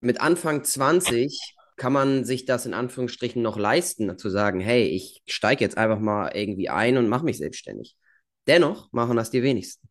mit 0.00 0.20
Anfang 0.20 0.64
20 0.64 1.56
kann 1.76 1.92
man 1.94 2.24
sich 2.26 2.44
das 2.44 2.66
in 2.66 2.74
Anführungsstrichen 2.74 3.40
noch 3.40 3.56
leisten, 3.56 4.18
zu 4.18 4.28
sagen, 4.28 4.60
hey, 4.60 4.84
ich 4.84 5.22
steige 5.26 5.64
jetzt 5.64 5.78
einfach 5.78 5.98
mal 5.98 6.30
irgendwie 6.34 6.68
ein 6.68 6.98
und 6.98 7.08
mache 7.08 7.24
mich 7.24 7.38
selbstständig. 7.38 7.96
Dennoch 8.46 8.92
machen 8.92 9.16
das 9.16 9.30
die 9.30 9.42
wenigsten. 9.42 9.88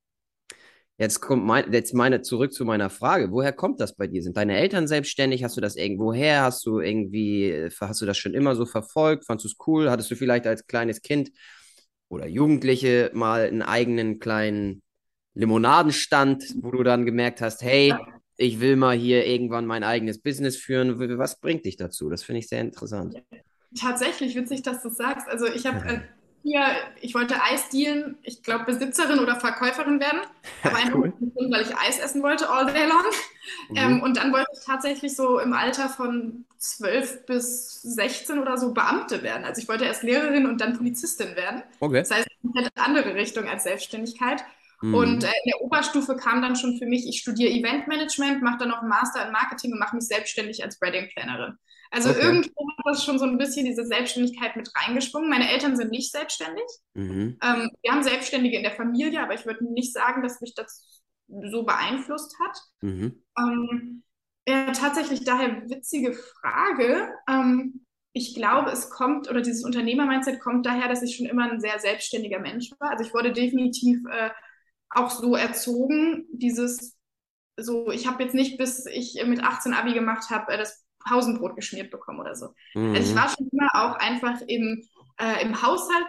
Jetzt 0.97 1.21
kommt 1.21 1.45
mein, 1.45 1.71
jetzt 1.71 1.93
meine 1.93 2.21
zurück 2.21 2.51
zu 2.51 2.65
meiner 2.65 2.89
Frage. 2.89 3.31
Woher 3.31 3.53
kommt 3.53 3.79
das 3.79 3.95
bei 3.95 4.05
dir? 4.07 4.21
Sind 4.21 4.35
deine 4.35 4.57
Eltern 4.57 4.85
selbstständig? 4.85 5.45
Hast 5.45 5.55
du 5.55 5.61
das 5.61 5.77
irgendwo 5.77 6.13
her? 6.13 6.41
Hast 6.41 6.65
du 6.65 6.79
irgendwie, 6.79 7.69
hast 7.79 8.01
du 8.01 8.05
das 8.05 8.17
schon 8.17 8.33
immer 8.33 8.53
so 8.55 8.65
verfolgt? 8.65 9.25
Fandest 9.25 9.45
du 9.45 9.49
es 9.49 9.67
cool? 9.67 9.89
Hattest 9.89 10.11
du 10.11 10.15
vielleicht 10.15 10.45
als 10.45 10.67
kleines 10.67 11.01
Kind 11.01 11.31
oder 12.09 12.27
Jugendliche 12.27 13.11
mal 13.13 13.47
einen 13.47 13.61
eigenen 13.61 14.19
kleinen 14.19 14.81
Limonadenstand, 15.35 16.43
wo 16.61 16.71
du 16.71 16.83
dann 16.83 17.05
gemerkt 17.05 17.39
hast, 17.39 17.61
hey, 17.61 17.95
ich 18.35 18.59
will 18.59 18.75
mal 18.75 18.97
hier 18.97 19.25
irgendwann 19.25 19.65
mein 19.65 19.85
eigenes 19.85 20.21
Business 20.21 20.57
führen. 20.57 20.99
Was 21.17 21.39
bringt 21.39 21.65
dich 21.65 21.77
dazu? 21.77 22.09
Das 22.09 22.23
finde 22.23 22.39
ich 22.39 22.49
sehr 22.49 22.59
interessant. 22.59 23.15
Tatsächlich 23.79 24.35
witzig, 24.35 24.63
dass 24.63 24.83
du 24.83 24.89
sagst. 24.89 25.29
Also 25.29 25.45
ich 25.45 25.65
habe 25.65 25.77
äh, 25.87 25.99
hier, 26.43 26.61
ich 27.01 27.13
wollte 27.15 27.35
Eis 27.41 27.69
dealen, 27.69 28.17
ich 28.23 28.43
glaube 28.43 28.65
Besitzerin 28.65 29.19
oder 29.19 29.35
Verkäuferin 29.35 29.99
werden, 29.99 30.19
aber 30.63 30.77
einfach 30.77 30.95
Cool. 30.95 31.13
weil 31.49 31.61
ich 31.61 31.75
Eis 31.77 31.99
essen 31.99 32.23
wollte 32.23 32.49
all 32.49 32.65
day 32.65 32.87
long. 32.87 33.03
Mhm. 33.69 33.77
Ähm, 33.77 34.01
und 34.03 34.17
dann 34.17 34.31
wollte 34.31 34.47
ich 34.53 34.65
tatsächlich 34.65 35.15
so 35.15 35.39
im 35.39 35.53
Alter 35.53 35.89
von 35.89 36.45
12 36.57 37.25
bis 37.25 37.81
16 37.81 38.39
oder 38.39 38.57
so 38.57 38.73
Beamte 38.73 39.23
werden. 39.23 39.45
Also 39.45 39.61
ich 39.61 39.67
wollte 39.67 39.85
erst 39.85 40.03
Lehrerin 40.03 40.45
und 40.45 40.59
dann 40.61 40.77
Polizistin 40.77 41.35
werden. 41.35 41.63
Okay. 41.79 41.99
Das 41.99 42.11
heißt, 42.11 42.27
eine 42.55 42.69
andere 42.75 43.15
Richtung 43.15 43.47
als 43.47 43.63
Selbstständigkeit. 43.63 44.43
Mhm. 44.81 44.93
Und 44.95 45.23
äh, 45.23 45.27
in 45.27 45.51
der 45.51 45.61
Oberstufe 45.61 46.15
kam 46.15 46.41
dann 46.41 46.55
schon 46.55 46.77
für 46.77 46.85
mich, 46.85 47.07
ich 47.07 47.19
studiere 47.19 47.51
Eventmanagement, 47.51 48.41
mache 48.41 48.59
dann 48.59 48.69
noch 48.69 48.79
einen 48.79 48.89
Master 48.89 49.25
in 49.25 49.31
Marketing 49.31 49.73
und 49.73 49.79
mache 49.79 49.95
mich 49.95 50.07
selbstständig 50.07 50.63
als 50.63 50.79
Wedding 50.81 51.09
Plannerin. 51.13 51.57
Also 51.91 52.09
Okay. 52.09 52.21
irgendwo 52.21 52.67
hat 52.69 52.85
das 52.85 53.03
schon 53.03 53.17
so 53.19 53.25
ein 53.25 53.37
bisschen 53.37 53.65
diese 53.65 53.85
Selbstständigkeit 53.85 54.55
mit 54.55 54.69
reingeschwungen. 54.75 55.29
Meine 55.29 55.49
Eltern 55.51 55.75
sind 55.75 55.91
nicht 55.91 56.11
selbstständig. 56.11 56.65
Mhm. 56.93 57.37
Ähm, 57.41 57.69
wir 57.81 57.91
haben 57.91 58.03
Selbstständige 58.03 58.57
in 58.57 58.63
der 58.63 58.75
Familie, 58.75 59.21
aber 59.21 59.33
ich 59.33 59.45
würde 59.45 59.65
nicht 59.73 59.93
sagen, 59.93 60.21
dass 60.21 60.39
mich 60.41 60.53
das 60.53 61.01
so 61.27 61.63
beeinflusst 61.63 62.35
hat. 62.39 62.57
Mhm. 62.81 63.23
Ähm, 63.37 64.03
ja, 64.47 64.71
tatsächlich 64.71 65.23
daher 65.23 65.69
witzige 65.69 66.13
Frage. 66.13 67.13
Ähm, 67.29 67.85
ich 68.13 68.35
glaube, 68.35 68.71
es 68.71 68.89
kommt, 68.89 69.29
oder 69.29 69.41
dieses 69.41 69.63
Unternehmer-Mindset 69.63 70.39
kommt 70.39 70.65
daher, 70.65 70.89
dass 70.89 71.03
ich 71.03 71.15
schon 71.15 71.27
immer 71.27 71.51
ein 71.51 71.59
sehr 71.59 71.79
selbstständiger 71.79 72.39
Mensch 72.39 72.71
war. 72.79 72.91
Also 72.91 73.03
ich 73.03 73.13
wurde 73.13 73.31
definitiv 73.31 73.99
äh, 74.11 74.29
auch 74.89 75.09
so 75.11 75.35
erzogen, 75.35 76.25
dieses, 76.31 76.97
so, 77.57 77.91
ich 77.91 78.07
habe 78.07 78.23
jetzt 78.23 78.35
nicht, 78.35 78.57
bis 78.57 78.85
ich 78.85 79.21
mit 79.25 79.43
18 79.43 79.73
Abi 79.73 79.93
gemacht 79.93 80.29
habe, 80.29 80.51
äh, 80.53 80.57
das 80.57 80.85
Pausenbrot 81.07 81.55
geschmiert 81.55 81.91
bekommen 81.91 82.19
oder 82.19 82.35
so. 82.35 82.53
Also 82.91 83.09
ich 83.09 83.15
Mhm. 83.15 83.15
war 83.15 83.29
schon 83.29 83.49
immer 83.51 83.69
auch 83.75 83.95
einfach 83.97 84.41
im, 84.47 84.83
äh, 85.19 85.41
im 85.43 85.61
Haushalt 85.61 86.07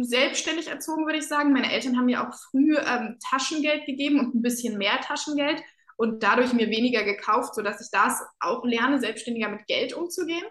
selbstständig 0.00 0.68
erzogen, 0.68 1.06
würde 1.06 1.18
ich 1.18 1.28
sagen. 1.28 1.52
Meine 1.52 1.72
Eltern 1.72 1.96
haben 1.96 2.06
mir 2.06 2.22
auch 2.28 2.34
früh 2.50 2.76
ähm, 2.76 3.18
Taschengeld 3.30 3.86
gegeben 3.86 4.20
und 4.20 4.34
ein 4.34 4.42
bisschen 4.42 4.76
mehr 4.78 5.00
Taschengeld 5.00 5.62
und 5.96 6.22
dadurch 6.22 6.52
mir 6.52 6.68
weniger 6.70 7.04
gekauft, 7.04 7.54
sodass 7.54 7.80
ich 7.80 7.88
das 7.90 8.20
auch 8.40 8.64
lerne, 8.64 9.00
selbstständiger 9.00 9.48
mit 9.48 9.66
Geld 9.66 9.94
umzugehen. 9.94 10.44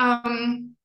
Ähm, 0.00 0.75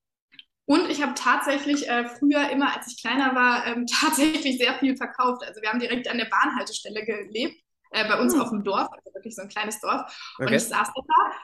und 0.66 0.90
ich 0.90 1.02
habe 1.02 1.14
tatsächlich 1.16 1.90
äh, 1.90 2.08
früher 2.08 2.50
immer, 2.50 2.76
als 2.76 2.88
ich 2.88 3.02
kleiner 3.02 3.36
war, 3.36 3.68
ähm, 3.68 3.86
tatsächlich 4.02 4.58
sehr 4.58 4.76
viel 4.80 4.96
verkauft. 4.96 5.44
Also 5.46 5.62
wir 5.62 5.70
haben 5.70 5.80
direkt 5.80 6.08
an 6.10 6.18
der 6.18 6.30
Bahnhaltestelle 6.30 7.06
gelebt, 7.06 7.62
äh, 7.92 8.08
bei 8.08 8.20
uns 8.20 8.34
Hm. 8.34 8.42
auf 8.42 8.50
dem 8.50 8.64
Dorf, 8.64 8.88
also 8.92 9.14
wirklich 9.14 9.36
so 9.36 9.42
ein 9.44 9.50
kleines 9.50 9.80
Dorf. 9.80 10.02
Und 10.40 10.46
Okay. 10.46 10.56
ich 10.56 10.64
saß 10.64 10.88
da 10.96 11.02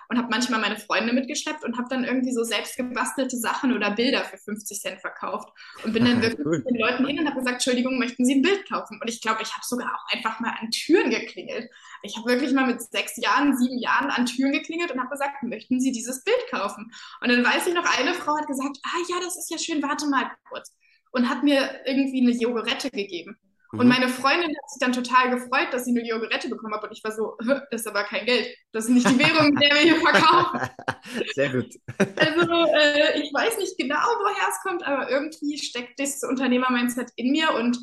und 0.10 0.17
habe 0.17 0.27
manchmal 0.29 0.60
meine 0.62 0.77
Freunde 0.77 1.13
mitgeschleppt 1.13 1.63
und 1.63 1.77
habe 1.77 1.88
dann 1.89 2.03
irgendwie 2.03 2.31
so 2.33 2.43
selbst 2.43 2.75
gebastelte 2.77 3.38
Sachen 3.38 3.73
oder 3.73 3.91
Bilder 3.91 4.23
für 4.23 4.38
50 4.38 4.79
Cent 4.79 5.01
verkauft. 5.01 5.49
Und 5.83 5.93
bin 5.93 6.05
dann 6.05 6.21
wirklich 6.21 6.45
Cool. 6.45 6.60
mit 6.60 6.69
den 6.69 6.77
Leuten 6.79 7.05
hin 7.05 7.19
und 7.19 7.25
habe 7.27 7.38
gesagt, 7.38 7.55
Entschuldigung, 7.55 7.99
möchten 7.99 8.25
Sie 8.25 8.36
ein 8.36 8.41
Bild 8.41 8.67
kaufen? 8.69 8.99
Und 9.01 9.10
ich 9.10 9.21
glaube, 9.21 9.41
ich 9.43 9.51
habe 9.53 9.63
sogar 9.65 9.93
auch 9.93 10.13
einfach 10.15 10.39
mal 10.39 10.53
an 10.60 10.71
Türen 10.71 11.10
geklingelt. 11.10 11.69
Ich 12.03 12.15
habe 12.17 12.27
wirklich 12.29 12.53
mal 12.53 12.65
mit 12.67 12.81
sechs 12.81 13.17
Jahren, 13.17 13.57
sieben 13.57 13.77
Jahren 13.79 14.10
an 14.10 14.25
Türen 14.25 14.51
geklingelt 14.53 14.91
und 14.91 14.99
habe 14.99 15.10
gesagt, 15.10 15.43
möchten 15.43 15.79
Sie 15.79 15.91
dieses 15.91 16.23
Bild 16.23 16.38
kaufen? 16.49 16.91
Und 17.21 17.29
dann 17.29 17.43
weiß 17.43 17.67
ich 17.67 17.73
noch, 17.73 17.86
eine 17.99 18.13
Frau 18.13 18.38
hat 18.38 18.47
gesagt, 18.47 18.77
ah 18.83 18.99
ja, 19.10 19.15
das 19.23 19.36
ist 19.38 19.49
ja 19.51 19.57
schön, 19.57 19.83
warte 19.83 20.07
mal 20.07 20.31
kurz. 20.49 20.73
Und 21.12 21.29
hat 21.29 21.43
mir 21.43 21.81
irgendwie 21.86 22.21
eine 22.21 22.31
Jogurette 22.31 22.89
gegeben. 22.91 23.38
Und 23.73 23.84
Mhm. 23.88 23.88
meine 23.89 24.08
Freundin 24.10 24.49
hat 24.49 24.69
sich 24.69 24.80
dann 24.80 24.93
total 24.93 25.30
gefreut, 25.32 25.67
dass 25.71 25.86
sie 25.86 25.91
eine 25.91 26.08
Yogurette 26.08 26.49
bekommen 26.49 26.73
hat. 26.73 26.84
Und 26.84 26.91
ich 26.91 27.03
war 27.03 27.12
so, 27.12 27.38
"Hä, 27.41 27.62
das 27.71 27.82
ist 27.82 27.88
aber 27.88 28.03
kein 28.03 28.25
Geld. 28.25 28.47
Das 28.71 28.86
ist 28.86 28.91
nicht 28.91 29.10
die 29.10 29.19
Währung, 29.19 29.49
mit 29.53 29.62
der 29.63 29.71
wir 29.75 29.82
hier 29.82 29.99
verkaufen. 29.99 30.60
Sehr 31.36 31.49
gut. 31.51 31.73
Also 31.99 32.65
äh, 32.75 33.19
ich 33.21 33.32
weiß 33.34 33.58
nicht 33.58 33.77
genau, 33.77 33.97
woher 33.97 34.49
es 34.49 34.60
kommt, 34.63 34.84
aber 34.88 35.10
irgendwie 35.10 35.58
steckt 35.58 35.99
das 35.99 36.21
Unternehmer-Mindset 36.23 37.12
in 37.15 37.32
mir. 37.32 37.53
Und 37.53 37.77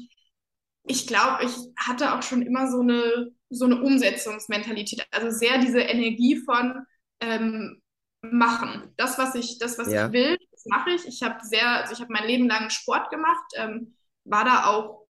ich 0.87 1.07
glaube, 1.07 1.45
ich 1.45 1.53
hatte 1.79 2.15
auch 2.15 2.23
schon 2.23 2.43
immer 2.43 2.71
so 2.71 2.81
eine, 2.81 3.31
so 3.51 3.65
eine 3.67 3.81
Umsetzungsmentalität. 3.83 5.07
Also 5.11 5.31
sehr 5.31 5.59
diese 5.59 5.81
Energie 5.81 6.37
von 6.45 6.85
ähm, 7.21 7.81
machen. 8.23 8.93
Das, 8.97 9.19
was 9.19 9.35
ich, 9.35 9.59
das, 9.59 9.79
was 9.79 9.91
Ja. 9.91 10.07
ich 10.07 10.13
will, 10.13 10.37
das 10.53 10.65
mache 10.67 10.91
ich. 10.91 11.07
Ich 11.07 11.23
habe 11.23 11.37
sehr, 11.45 11.69
also 11.69 11.93
ich 11.93 12.01
habe 12.01 12.13
mein 12.13 12.27
Leben 12.27 12.49
lang 12.49 12.71
Sport 12.71 13.11
gemacht, 13.11 13.45
ähm, 13.57 13.95
war 14.25 14.45
da 14.45 14.67
auch, 14.67 15.04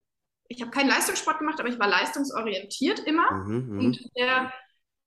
ich 0.52 0.62
habe 0.62 0.70
keinen 0.70 0.88
Leistungssport 0.88 1.38
gemacht, 1.38 1.60
aber 1.60 1.68
ich 1.68 1.78
war 1.78 1.88
leistungsorientiert 1.88 3.00
immer. 3.00 3.24
Mhm, 3.30 3.56
mhm. 3.68 3.78
Und 3.78 3.98
der, 4.16 4.52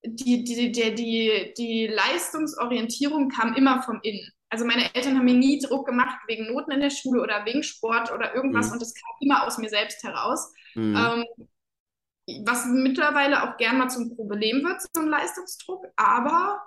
die, 0.05 0.43
die, 0.43 0.71
der, 0.71 0.91
die, 0.91 1.53
die 1.57 1.87
Leistungsorientierung 1.87 3.29
kam 3.29 3.55
immer 3.55 3.83
vom 3.83 3.99
Innen. 4.03 4.31
Also 4.49 4.65
meine 4.65 4.93
Eltern 4.95 5.17
haben 5.17 5.25
mir 5.25 5.33
nie 5.35 5.59
Druck 5.59 5.85
gemacht 5.87 6.17
wegen 6.27 6.47
Noten 6.53 6.71
in 6.71 6.81
der 6.81 6.89
Schule 6.91 7.21
oder 7.21 7.45
wegen 7.45 7.63
Sport 7.63 8.11
oder 8.13 8.35
irgendwas 8.35 8.67
Mhm. 8.67 8.73
und 8.73 8.81
das 8.81 8.93
kam 8.93 9.11
immer 9.21 9.43
aus 9.45 9.57
mir 9.57 9.69
selbst 9.69 10.03
heraus. 10.03 10.53
Mhm. 10.75 10.95
Ähm, 10.95 11.25
was 12.43 12.65
mittlerweile 12.65 13.43
auch 13.43 13.57
gern 13.57 13.77
mal 13.77 13.89
zum 13.89 14.15
Problem 14.15 14.63
wird, 14.63 14.81
so 14.81 15.01
ein 15.01 15.07
Leistungsdruck, 15.07 15.85
aber 15.95 16.61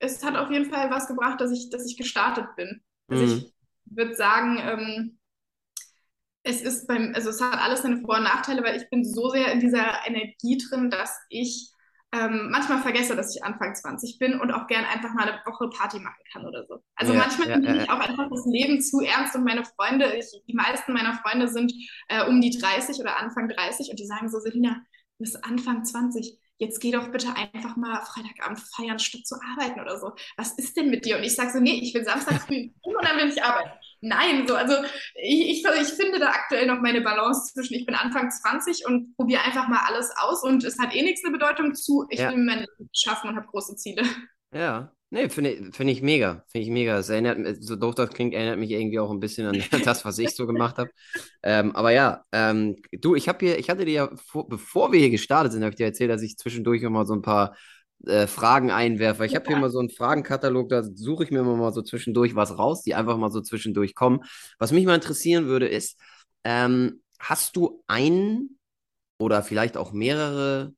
es 0.00 0.24
hat 0.24 0.36
auf 0.36 0.50
jeden 0.50 0.70
Fall 0.70 0.90
was 0.90 1.08
gebracht, 1.08 1.40
dass 1.40 1.52
ich, 1.52 1.70
dass 1.70 1.86
ich 1.86 1.96
gestartet 1.96 2.56
bin. 2.56 2.82
Also 3.10 3.24
Mhm. 3.24 3.32
ich 3.36 3.54
würde 3.86 4.14
sagen, 4.16 4.58
ähm, 4.60 5.18
es 6.44 6.60
ist 6.62 6.86
beim, 6.88 7.12
also 7.14 7.30
es 7.30 7.40
hat 7.40 7.58
alles 7.58 7.82
seine 7.82 8.00
Vor- 8.00 8.16
und 8.16 8.24
Nachteile, 8.24 8.62
weil 8.64 8.76
ich 8.76 8.88
bin 8.90 9.04
so 9.04 9.30
sehr 9.30 9.52
in 9.52 9.60
dieser 9.60 10.06
Energie 10.06 10.58
drin, 10.58 10.90
dass 10.90 11.16
ich 11.28 11.70
ähm, 12.14 12.48
manchmal 12.50 12.80
vergesse, 12.82 13.16
dass 13.16 13.34
ich 13.34 13.42
Anfang 13.42 13.74
20 13.74 14.18
bin 14.18 14.38
und 14.38 14.50
auch 14.52 14.66
gern 14.66 14.84
einfach 14.84 15.14
mal 15.14 15.28
eine 15.28 15.40
Woche 15.46 15.70
Party 15.70 15.98
machen 15.98 16.22
kann 16.30 16.44
oder 16.46 16.66
so. 16.66 16.82
Also 16.94 17.14
Ja, 17.14 17.20
manchmal 17.20 17.48
ja, 17.48 17.56
nehme 17.56 17.76
ja, 17.76 17.84
ich 17.84 17.88
auch 17.90 18.00
einfach 18.00 18.28
das 18.28 18.44
Leben 18.46 18.82
zu 18.82 19.00
ernst 19.00 19.34
und 19.34 19.44
meine 19.44 19.64
Freunde, 19.64 20.14
ich, 20.16 20.26
die 20.46 20.54
meisten 20.54 20.92
meiner 20.92 21.14
Freunde 21.14 21.48
sind 21.48 21.72
äh, 22.08 22.26
um 22.26 22.40
die 22.40 22.50
30 22.58 22.98
oder 23.00 23.18
Anfang 23.18 23.48
30 23.48 23.88
und 23.90 23.98
die 23.98 24.06
sagen 24.06 24.28
so, 24.28 24.38
Selina, 24.40 24.74
du 25.18 25.24
bist 25.24 25.42
Anfang 25.44 25.84
20, 25.84 26.38
jetzt 26.58 26.80
geh 26.80 26.90
doch 26.90 27.10
bitte 27.10 27.28
einfach 27.34 27.76
mal 27.76 28.02
Freitagabend 28.04 28.60
feiern, 28.60 28.98
statt 28.98 29.26
zu 29.26 29.36
arbeiten 29.52 29.80
oder 29.80 29.98
so. 29.98 30.12
Was 30.36 30.52
ist 30.58 30.76
denn 30.76 30.90
mit 30.90 31.06
dir? 31.06 31.16
Und 31.16 31.24
ich 31.24 31.34
sage 31.34 31.50
so, 31.52 31.60
nee, 31.60 31.80
ich 31.82 31.94
will 31.94 32.04
Samstag 32.04 32.42
früh 32.42 32.70
und 32.82 33.04
dann 33.04 33.16
will 33.16 33.28
ich 33.28 33.42
arbeiten. 33.42 33.70
Nein, 34.02 34.46
so, 34.48 34.56
also 34.56 34.74
ich, 35.14 35.64
ich, 35.64 35.64
ich 35.64 35.88
finde 35.94 36.18
da 36.18 36.26
aktuell 36.30 36.66
noch 36.66 36.80
meine 36.80 37.00
Balance 37.00 37.52
zwischen, 37.54 37.74
ich 37.74 37.86
bin 37.86 37.94
Anfang 37.94 38.30
20 38.30 38.84
und 38.86 39.16
probiere 39.16 39.42
einfach 39.42 39.68
mal 39.68 39.80
alles 39.86 40.10
aus 40.18 40.42
und 40.42 40.64
es 40.64 40.78
hat 40.78 40.94
eh 40.94 41.02
nichts 41.02 41.24
eine 41.24 41.32
Bedeutung 41.32 41.74
zu, 41.74 42.04
ich 42.10 42.18
Ja. 42.18 42.30
will 42.30 42.38
mein 42.38 42.60
Leben 42.60 42.90
schaffen 42.92 43.30
und 43.30 43.36
habe 43.36 43.46
große 43.46 43.76
Ziele. 43.76 44.02
Ja, 44.54 44.92
nee, 45.10 45.28
finde 45.30 45.52
ich, 45.52 45.74
find 45.74 45.90
ich 45.90 46.02
mega. 46.02 46.44
Finde 46.48 46.64
ich 46.66 46.70
mega. 46.70 46.98
Es 46.98 47.08
erinnert, 47.08 47.38
so 47.62 47.76
doof 47.76 47.94
das 47.94 48.10
klingt, 48.10 48.34
erinnert 48.34 48.58
mich 48.58 48.70
irgendwie 48.70 48.98
auch 48.98 49.10
ein 49.10 49.20
bisschen 49.20 49.46
an 49.46 49.64
das, 49.84 50.04
was 50.04 50.18
ich 50.18 50.34
so 50.34 50.46
gemacht 50.46 50.76
habe. 50.78 50.90
Ähm, 51.42 51.74
aber 51.74 51.90
ja, 51.92 52.24
ähm, 52.32 52.76
du, 52.92 53.14
ich 53.14 53.28
habe 53.28 53.38
hier, 53.46 53.58
ich 53.58 53.70
hatte 53.70 53.84
dir 53.84 53.92
ja, 53.92 54.10
vor, 54.16 54.48
bevor 54.48 54.92
wir 54.92 54.98
hier 55.00 55.10
gestartet 55.10 55.52
sind, 55.52 55.62
habe 55.62 55.70
ich 55.70 55.76
dir 55.76 55.86
erzählt, 55.86 56.10
dass 56.10 56.22
ich 56.22 56.36
zwischendurch 56.36 56.82
immer 56.82 57.06
so 57.06 57.14
ein 57.14 57.22
paar 57.22 57.56
äh, 58.06 58.26
Fragen 58.26 58.70
einwerfe. 58.70 59.26
Ich 59.26 59.34
habe 59.34 59.46
hier 59.46 59.56
mal 59.56 59.70
so 59.70 59.78
einen 59.78 59.90
Fragenkatalog, 59.90 60.68
da 60.68 60.82
suche 60.82 61.24
ich 61.24 61.30
mir 61.30 61.40
immer 61.40 61.56
mal 61.56 61.72
so 61.72 61.82
zwischendurch 61.82 62.34
was 62.34 62.58
raus, 62.58 62.82
die 62.82 62.94
einfach 62.94 63.16
mal 63.16 63.30
so 63.30 63.40
zwischendurch 63.40 63.94
kommen. 63.94 64.20
Was 64.58 64.72
mich 64.72 64.84
mal 64.86 64.94
interessieren 64.94 65.46
würde, 65.46 65.68
ist, 65.68 65.98
ähm, 66.44 67.02
hast 67.18 67.56
du 67.56 67.82
einen 67.86 68.58
oder 69.18 69.42
vielleicht 69.42 69.76
auch 69.76 69.92
mehrere 69.92 70.74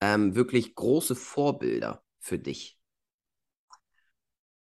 ähm, 0.00 0.34
wirklich 0.34 0.74
große 0.74 1.14
Vorbilder 1.14 2.02
für 2.18 2.38
dich? 2.38 2.76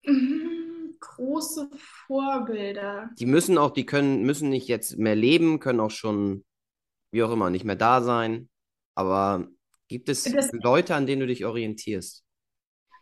Mhm, 0.05 0.95
große 0.99 1.69
Vorbilder. 2.05 3.09
Die 3.17 3.25
müssen 3.25 3.57
auch, 3.57 3.71
die 3.71 3.85
können, 3.85 4.23
müssen 4.23 4.49
nicht 4.49 4.67
jetzt 4.67 4.97
mehr 4.97 5.15
leben, 5.15 5.59
können 5.59 5.79
auch 5.79 5.91
schon, 5.91 6.45
wie 7.11 7.23
auch 7.23 7.31
immer, 7.31 7.49
nicht 7.49 7.65
mehr 7.65 7.75
da 7.75 8.01
sein. 8.01 8.49
Aber 8.95 9.47
gibt 9.87 10.09
es 10.09 10.23
Das- 10.23 10.51
Leute, 10.51 10.95
an 10.95 11.05
denen 11.05 11.21
du 11.21 11.27
dich 11.27 11.45
orientierst? 11.45 12.23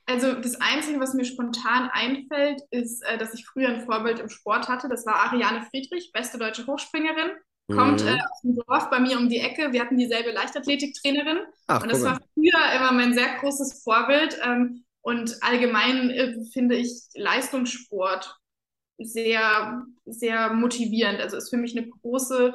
Also 0.08 0.34
das 0.34 0.60
Einzige, 0.60 1.00
was 1.00 1.14
mir 1.14 1.24
spontan 1.26 1.90
einfällt, 1.94 2.62
ist, 2.72 3.02
äh, 3.06 3.18
dass 3.18 3.34
ich 3.34 3.46
früher 3.46 3.70
ein 3.70 3.86
Vorbild 3.86 4.20
im 4.20 4.30
Sport 4.30 4.68
hatte. 4.68 4.90
Das 4.90 5.06
war 5.06 5.16
Ariane 5.16 5.66
Friedrich, 5.70 6.12
beste 6.12 6.38
deutsche 6.38 6.66
Hochspringerin. 6.68 7.32
Kommt 7.72 8.02
Mhm. 8.02 8.08
äh, 8.10 8.14
aus 8.20 8.42
dem 8.44 8.56
Dorf 8.56 8.90
bei 8.90 9.00
mir 9.00 9.18
um 9.18 9.30
die 9.30 9.38
Ecke. 9.38 9.72
Wir 9.72 9.82
hatten 9.82 9.98
dieselbe 9.98 10.32
Leichtathletiktrainerin. 10.32 11.40
Ach, 11.68 11.82
Und 11.84 11.92
das 11.92 12.04
war 12.04 12.20
früher 12.34 12.74
immer 12.76 12.92
mein 12.92 13.14
sehr 13.14 13.38
großes 13.40 13.84
Vorbild. 13.84 14.38
Ähm, 14.44 14.84
und 15.02 15.38
allgemein 15.42 16.10
äh, 16.10 16.36
finde 16.52 16.76
ich 16.76 16.92
Leistungssport 17.14 18.36
sehr, 18.98 19.86
sehr 20.06 20.52
motivierend. 20.54 21.22
Also 21.22 21.38
ist 21.38 21.50
für 21.50 21.58
mich 21.58 21.78
eine 21.78 21.88
große, 21.88 22.54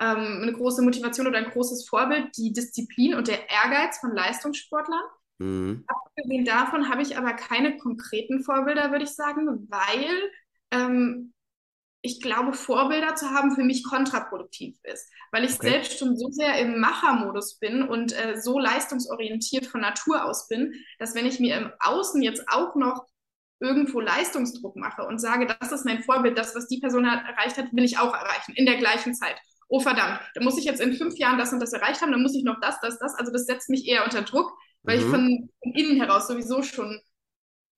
ähm, 0.00 0.40
eine 0.42 0.52
große 0.52 0.82
Motivation 0.82 1.26
oder 1.26 1.38
ein 1.38 1.50
großes 1.50 1.88
Vorbild, 1.88 2.36
die 2.36 2.52
Disziplin 2.52 3.14
und 3.14 3.28
der 3.28 3.48
Ehrgeiz 3.50 3.98
von 3.98 4.14
Leistungssportlern. 4.14 5.02
Mhm. 5.38 5.84
Abgesehen 5.86 6.44
davon 6.44 6.88
habe 6.88 7.02
ich 7.02 7.16
aber 7.18 7.32
keine 7.34 7.76
konkreten 7.78 8.42
Vorbilder, 8.44 8.90
würde 8.92 9.04
ich 9.04 9.10
sagen, 9.14 9.66
weil 9.70 10.30
ähm, 10.70 11.32
ich 12.02 12.20
glaube, 12.22 12.54
Vorbilder 12.54 13.14
zu 13.16 13.30
haben 13.30 13.54
für 13.54 13.64
mich 13.64 13.84
kontraproduktiv 13.84 14.78
ist, 14.84 15.10
weil 15.32 15.44
ich 15.44 15.52
Okay. 15.54 15.70
selbst 15.70 15.98
schon 15.98 16.16
so 16.16 16.30
sehr 16.30 16.58
im 16.60 16.80
Machermodus 16.80 17.58
bin 17.58 17.82
und 17.82 18.12
äh, 18.12 18.40
so 18.40 18.58
leistungsorientiert 18.58 19.66
von 19.66 19.82
Natur 19.82 20.24
aus 20.24 20.48
bin, 20.48 20.74
dass 20.98 21.14
wenn 21.14 21.26
ich 21.26 21.40
mir 21.40 21.58
im 21.58 21.72
Außen 21.80 22.22
jetzt 22.22 22.44
auch 22.48 22.74
noch 22.76 23.06
irgendwo 23.60 24.00
Leistungsdruck 24.00 24.76
mache 24.76 25.04
und 25.04 25.18
sage, 25.20 25.46
das 25.46 25.72
ist 25.72 25.84
mein 25.84 26.02
Vorbild, 26.02 26.38
das, 26.38 26.54
was 26.54 26.68
die 26.68 26.80
Person 26.80 27.10
hat, 27.10 27.24
erreicht 27.28 27.58
hat, 27.58 27.72
will 27.72 27.84
ich 27.84 27.98
auch 27.98 28.14
erreichen 28.14 28.54
in 28.54 28.66
der 28.66 28.78
gleichen 28.78 29.14
Zeit. 29.14 29.36
Oh 29.72 29.78
verdammt, 29.80 30.20
da 30.34 30.42
muss 30.42 30.58
ich 30.58 30.64
jetzt 30.64 30.80
in 30.80 30.92
fünf 30.94 31.16
Jahren 31.16 31.38
das 31.38 31.52
und 31.52 31.60
das 31.60 31.72
erreicht 31.72 32.02
haben, 32.02 32.10
dann 32.10 32.22
muss 32.22 32.34
ich 32.34 32.42
noch 32.42 32.58
das, 32.60 32.80
das, 32.80 32.98
das. 32.98 33.14
Also 33.14 33.30
das 33.32 33.46
setzt 33.46 33.70
mich 33.70 33.86
eher 33.86 34.04
unter 34.04 34.22
Druck, 34.22 34.52
weil 34.82 34.98
ich 34.98 35.04
Mhm. 35.06 35.10
von, 35.10 35.50
von 35.62 35.72
innen 35.74 35.96
heraus 35.96 36.26
sowieso 36.26 36.62
schon 36.62 37.00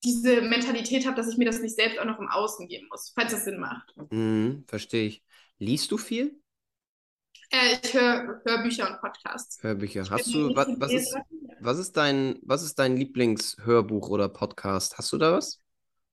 diese 0.02 0.40
Mentalität 0.40 1.06
habe, 1.06 1.16
dass 1.16 1.28
ich 1.28 1.36
mir 1.36 1.44
das 1.44 1.60
nicht 1.60 1.76
selbst 1.76 1.98
auch 1.98 2.06
noch 2.06 2.18
im 2.18 2.28
Außen 2.28 2.66
geben 2.66 2.88
muss, 2.90 3.12
falls 3.14 3.32
das 3.32 3.44
Sinn 3.44 3.60
macht. 3.60 3.94
Mhm. 4.10 4.64
Verstehe 4.66 5.06
ich. 5.06 5.22
Liest 5.58 5.90
du 5.92 5.98
viel? 5.98 6.40
Äh, 7.50 7.76
ich 7.84 7.92
höre 7.94 8.40
Hörbücher 8.46 8.90
und 8.90 9.00
Podcasts. 9.00 9.62
Hörbücher. 9.62 10.02
Ich 10.02 10.10
Hast 10.10 10.32
du, 10.34 10.56
was, 10.56 10.68
was 10.78 10.92
ist, 10.92 11.14
was 11.60 11.78
ist 11.78 11.96
dein, 11.96 12.38
was 12.42 12.62
ist 12.62 12.78
dein 12.78 12.96
Lieblingshörbuch 12.96 14.08
oder 14.08 14.28
Podcast? 14.30 14.96
Hast 14.96 15.12
du 15.12 15.18
da 15.18 15.34
was? 15.34 15.60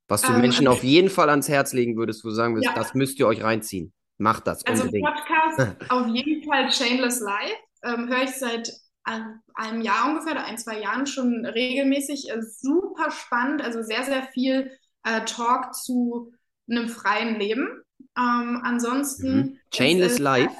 Was 0.10 0.22
du 0.24 0.34
Ähm, 0.34 0.42
Menschen 0.42 0.68
also- 0.68 0.78
auf 0.80 0.84
jeden 0.84 1.10
Fall 1.10 1.30
ans 1.30 1.48
Herz 1.48 1.72
legen 1.74 1.96
würdest, 1.96 2.24
wo 2.26 2.28
du 2.30 2.36
sagen 2.36 2.54
würdest, 2.56 2.76
Ja. 2.76 2.76
das 2.76 2.94
müsst 2.94 3.18
ihr 3.20 3.28
euch 3.28 3.42
reinziehen. 3.42 3.94
Macht 4.20 4.48
das 4.48 4.66
Also 4.66 4.84
unbedingt. 4.84 5.06
Podcast 5.06 5.76
auf 5.90 6.08
jeden 6.08 6.44
Fall 6.44 6.72
Shameless 6.72 7.20
Life. 7.22 7.56
Ähm, 7.84 8.08
höre 8.10 8.24
ich 8.24 8.32
seit 8.32 8.72
ein, 9.04 9.42
einem 9.56 9.82
Jahr 9.82 10.10
ungefähr, 10.10 10.34
oder 10.34 10.46
ein, 10.46 10.58
zwei 10.58 10.80
Jahren 10.80 11.08
schon 11.08 11.46
regelmäßig. 11.46 12.30
Äh, 12.30 12.42
super 12.42 13.12
spannend, 13.12 13.62
also 13.62 13.82
sehr, 13.82 14.04
sehr 14.04 14.24
viel 14.34 14.72
äh, 15.04 15.24
Talk 15.26 15.74
zu 15.74 16.32
einem 16.70 16.90
freien 16.90 17.40
Leben. 17.40 17.82
Ähm, 18.18 18.62
ansonsten 18.64 19.36
Mhm. 19.36 19.60
Chainless 19.72 20.14
ist, 20.14 20.20
äh, 20.20 20.24
Life. 20.24 20.56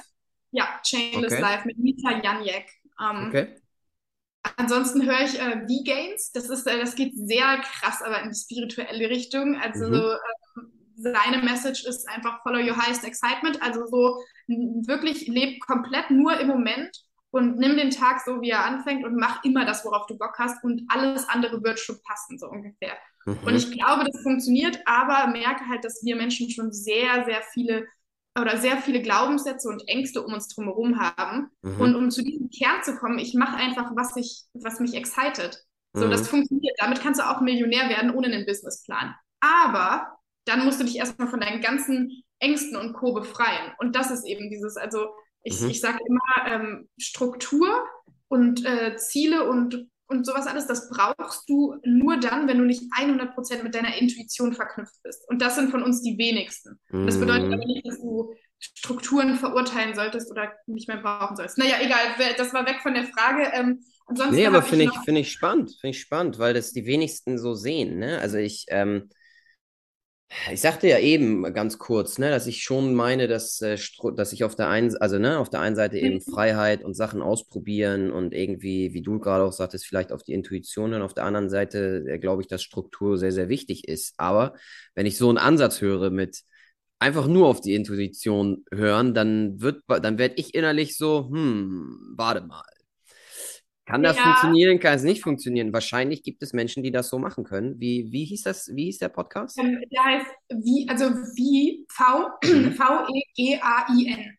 Ja, 0.52 0.80
Chainless 0.82 1.32
Okay. 1.32 1.42
Life 1.42 1.66
mit 1.66 1.78
Mita 1.78 2.20
Janjek. 2.22 2.66
Ähm, 3.00 3.28
Okay. 3.28 3.56
Ansonsten 4.56 5.04
höre 5.06 5.20
ich 5.20 5.38
äh, 5.38 5.60
V-Gains. 5.66 6.32
Das 6.32 6.48
ist, 6.48 6.66
äh, 6.66 6.78
das 6.78 6.94
geht 6.94 7.12
sehr 7.14 7.58
krass, 7.58 8.02
aber 8.02 8.22
in 8.22 8.30
die 8.30 8.38
spirituelle 8.38 9.10
Richtung. 9.10 9.56
Also 9.60 9.86
Mhm. 9.86 9.94
so, 9.94 10.12
ähm, 10.12 10.72
seine 11.00 11.42
Message 11.42 11.84
ist 11.86 12.08
einfach 12.08 12.42
Follow 12.42 12.58
Your 12.58 12.76
Highest 12.76 13.04
Excitement. 13.04 13.60
Also 13.62 13.86
so 13.86 14.18
wirklich 14.46 15.26
leb 15.28 15.60
komplett 15.60 16.10
nur 16.10 16.38
im 16.38 16.48
Moment 16.48 16.90
und 17.30 17.58
nimm 17.58 17.76
den 17.76 17.90
Tag 17.90 18.20
so, 18.24 18.40
wie 18.40 18.50
er 18.50 18.64
anfängt 18.64 19.04
und 19.04 19.16
mach 19.16 19.44
immer 19.44 19.64
das, 19.64 19.84
worauf 19.84 20.06
du 20.06 20.18
Bock 20.18 20.34
hast 20.38 20.62
und 20.64 20.82
alles 20.88 21.28
andere 21.28 21.62
wird 21.62 21.78
schon 21.78 21.98
passen, 22.02 22.38
so 22.38 22.48
ungefähr. 22.48 22.96
Und 23.44 23.54
Mhm. 23.54 23.56
ich 23.56 23.70
glaube, 23.70 24.04
das 24.04 24.22
funktioniert, 24.22 24.80
aber 24.86 25.28
merke 25.30 25.66
halt, 25.68 25.84
dass 25.84 26.02
wir 26.04 26.16
Menschen 26.16 26.50
schon 26.50 26.72
sehr, 26.72 27.24
sehr 27.24 27.42
viele 27.52 27.86
oder 28.38 28.58
sehr 28.58 28.78
viele 28.78 29.02
Glaubenssätze 29.02 29.68
und 29.68 29.86
Ängste 29.88 30.22
um 30.22 30.32
uns 30.34 30.48
drumherum 30.48 30.98
haben. 31.00 31.50
Mhm. 31.62 31.80
Und 31.80 31.96
um 31.96 32.10
zu 32.10 32.22
diesem 32.22 32.48
Kern 32.50 32.82
zu 32.82 32.96
kommen, 32.96 33.18
ich 33.18 33.34
mache 33.34 33.56
einfach, 33.56 33.90
was 33.96 34.16
ich, 34.16 34.44
was 34.54 34.80
mich 34.80 34.94
excited. 34.94 35.58
So, 35.94 36.06
Mhm. 36.06 36.10
das 36.10 36.28
funktioniert. 36.28 36.76
Damit 36.78 37.00
kannst 37.00 37.20
du 37.20 37.28
auch 37.28 37.40
Millionär 37.40 37.88
werden 37.88 38.12
ohne 38.14 38.28
einen 38.28 38.46
Businessplan. 38.46 39.14
Aber 39.40 40.19
dann 40.44 40.64
musst 40.64 40.80
du 40.80 40.84
dich 40.84 40.96
erstmal 40.96 41.28
von 41.28 41.40
deinen 41.40 41.60
ganzen 41.60 42.22
Ängsten 42.38 42.76
und 42.76 42.94
Co. 42.94 43.12
befreien. 43.12 43.72
Und 43.78 43.94
das 43.96 44.10
ist 44.10 44.24
eben 44.26 44.50
dieses, 44.50 44.76
also 44.76 45.08
ich, 45.42 45.60
Mhm. 45.60 45.70
ich 45.70 45.80
sage 45.80 45.98
immer, 46.06 46.46
ähm, 46.52 46.88
Struktur 46.98 47.84
und 48.28 48.64
äh, 48.64 48.96
Ziele 48.96 49.48
und, 49.48 49.86
und 50.06 50.26
sowas 50.26 50.46
alles, 50.46 50.66
das 50.66 50.88
brauchst 50.90 51.48
du 51.48 51.76
nur 51.84 52.16
dann, 52.18 52.48
wenn 52.48 52.58
du 52.58 52.64
nicht 52.64 52.82
100% 52.96 53.62
mit 53.62 53.74
deiner 53.74 53.96
Intuition 53.96 54.52
verknüpft 54.54 55.02
bist. 55.02 55.28
Und 55.28 55.40
das 55.42 55.54
sind 55.56 55.70
von 55.70 55.82
uns 55.82 56.02
die 56.02 56.16
wenigsten. 56.18 56.80
Das 56.90 57.18
bedeutet 57.20 57.46
Mhm. 57.48 57.54
aber 57.54 57.64
nicht, 57.66 57.86
dass 57.86 57.98
du 57.98 58.34
Strukturen 58.58 59.36
verurteilen 59.36 59.94
solltest 59.94 60.30
oder 60.30 60.52
nicht 60.66 60.88
mehr 60.88 60.98
brauchen 60.98 61.36
sollst. 61.36 61.56
Naja, 61.58 61.76
egal, 61.80 61.98
das 62.36 62.52
war 62.52 62.66
weg 62.66 62.80
von 62.82 62.92
der 62.94 63.04
Frage. 63.04 63.50
Ähm, 63.54 63.82
ansonsten 64.06 64.34
nee, 64.36 64.46
aber 64.46 64.62
finde 64.62 64.84
ich, 64.86 64.98
find 65.04 65.16
ich 65.18 65.32
spannend, 65.32 65.70
finde 65.80 65.96
ich 65.96 66.00
spannend, 66.00 66.38
weil 66.38 66.52
das 66.54 66.72
die 66.72 66.84
wenigsten 66.84 67.38
so 67.38 67.54
sehen. 67.54 67.98
Ne? 67.98 68.18
Also 68.18 68.36
ich, 68.36 68.66
ähm, 68.68 69.08
ich 70.52 70.60
sagte 70.60 70.88
ja 70.88 70.98
eben 70.98 71.42
ganz 71.52 71.78
kurz, 71.78 72.18
ne, 72.18 72.30
dass 72.30 72.46
ich 72.46 72.62
schon 72.62 72.94
meine, 72.94 73.26
dass, 73.26 73.60
äh, 73.62 73.76
dass 74.14 74.32
ich 74.32 74.44
auf 74.44 74.54
der 74.54 74.68
einen, 74.68 74.96
also 74.96 75.18
ne, 75.18 75.38
auf 75.38 75.50
der 75.50 75.60
einen 75.60 75.76
Seite 75.76 75.98
eben 75.98 76.16
mhm. 76.16 76.32
Freiheit 76.32 76.84
und 76.84 76.94
Sachen 76.94 77.20
ausprobieren 77.20 78.10
und 78.10 78.32
irgendwie, 78.32 78.94
wie 78.94 79.02
du 79.02 79.18
gerade 79.18 79.44
auch 79.44 79.52
sagtest, 79.52 79.86
vielleicht 79.86 80.12
auf 80.12 80.22
die 80.22 80.32
Intuition 80.32 80.94
und 80.94 81.02
auf 81.02 81.14
der 81.14 81.24
anderen 81.24 81.50
Seite 81.50 82.04
äh, 82.06 82.18
glaube 82.18 82.42
ich, 82.42 82.48
dass 82.48 82.62
Struktur 82.62 83.18
sehr, 83.18 83.32
sehr 83.32 83.48
wichtig 83.48 83.88
ist. 83.88 84.14
Aber 84.18 84.54
wenn 84.94 85.06
ich 85.06 85.18
so 85.18 85.28
einen 85.28 85.38
Ansatz 85.38 85.80
höre 85.80 86.10
mit 86.10 86.42
einfach 87.00 87.26
nur 87.26 87.48
auf 87.48 87.60
die 87.60 87.74
Intuition 87.74 88.64
hören, 88.72 89.14
dann 89.14 89.60
wird, 89.60 89.82
dann 89.88 90.18
werde 90.18 90.34
ich 90.36 90.54
innerlich 90.54 90.96
so, 90.96 91.28
hm, 91.30 92.14
warte 92.16 92.42
mal. 92.42 92.62
Kann 93.90 94.02
das 94.02 94.16
ja. 94.16 94.22
funktionieren? 94.22 94.78
Kann 94.78 94.94
es 94.94 95.02
nicht 95.02 95.22
funktionieren? 95.22 95.72
Wahrscheinlich 95.72 96.22
gibt 96.22 96.42
es 96.42 96.52
Menschen, 96.52 96.82
die 96.82 96.92
das 96.92 97.08
so 97.08 97.18
machen 97.18 97.44
können. 97.44 97.80
Wie, 97.80 98.10
wie 98.10 98.24
hieß 98.24 98.42
das? 98.42 98.70
Wie 98.74 98.84
hieß 98.84 98.98
der 98.98 99.08
Podcast? 99.08 99.58
Ähm, 99.58 99.82
der 99.90 100.04
heißt 100.04 100.26
wie, 100.50 100.86
also 100.88 101.06
wie 101.34 101.86
V 101.88 102.28
mhm. 102.44 102.72
V 102.76 102.84
E 103.14 103.22
G 103.34 103.58
A 103.60 103.86
I 103.92 104.12
N. 104.12 104.38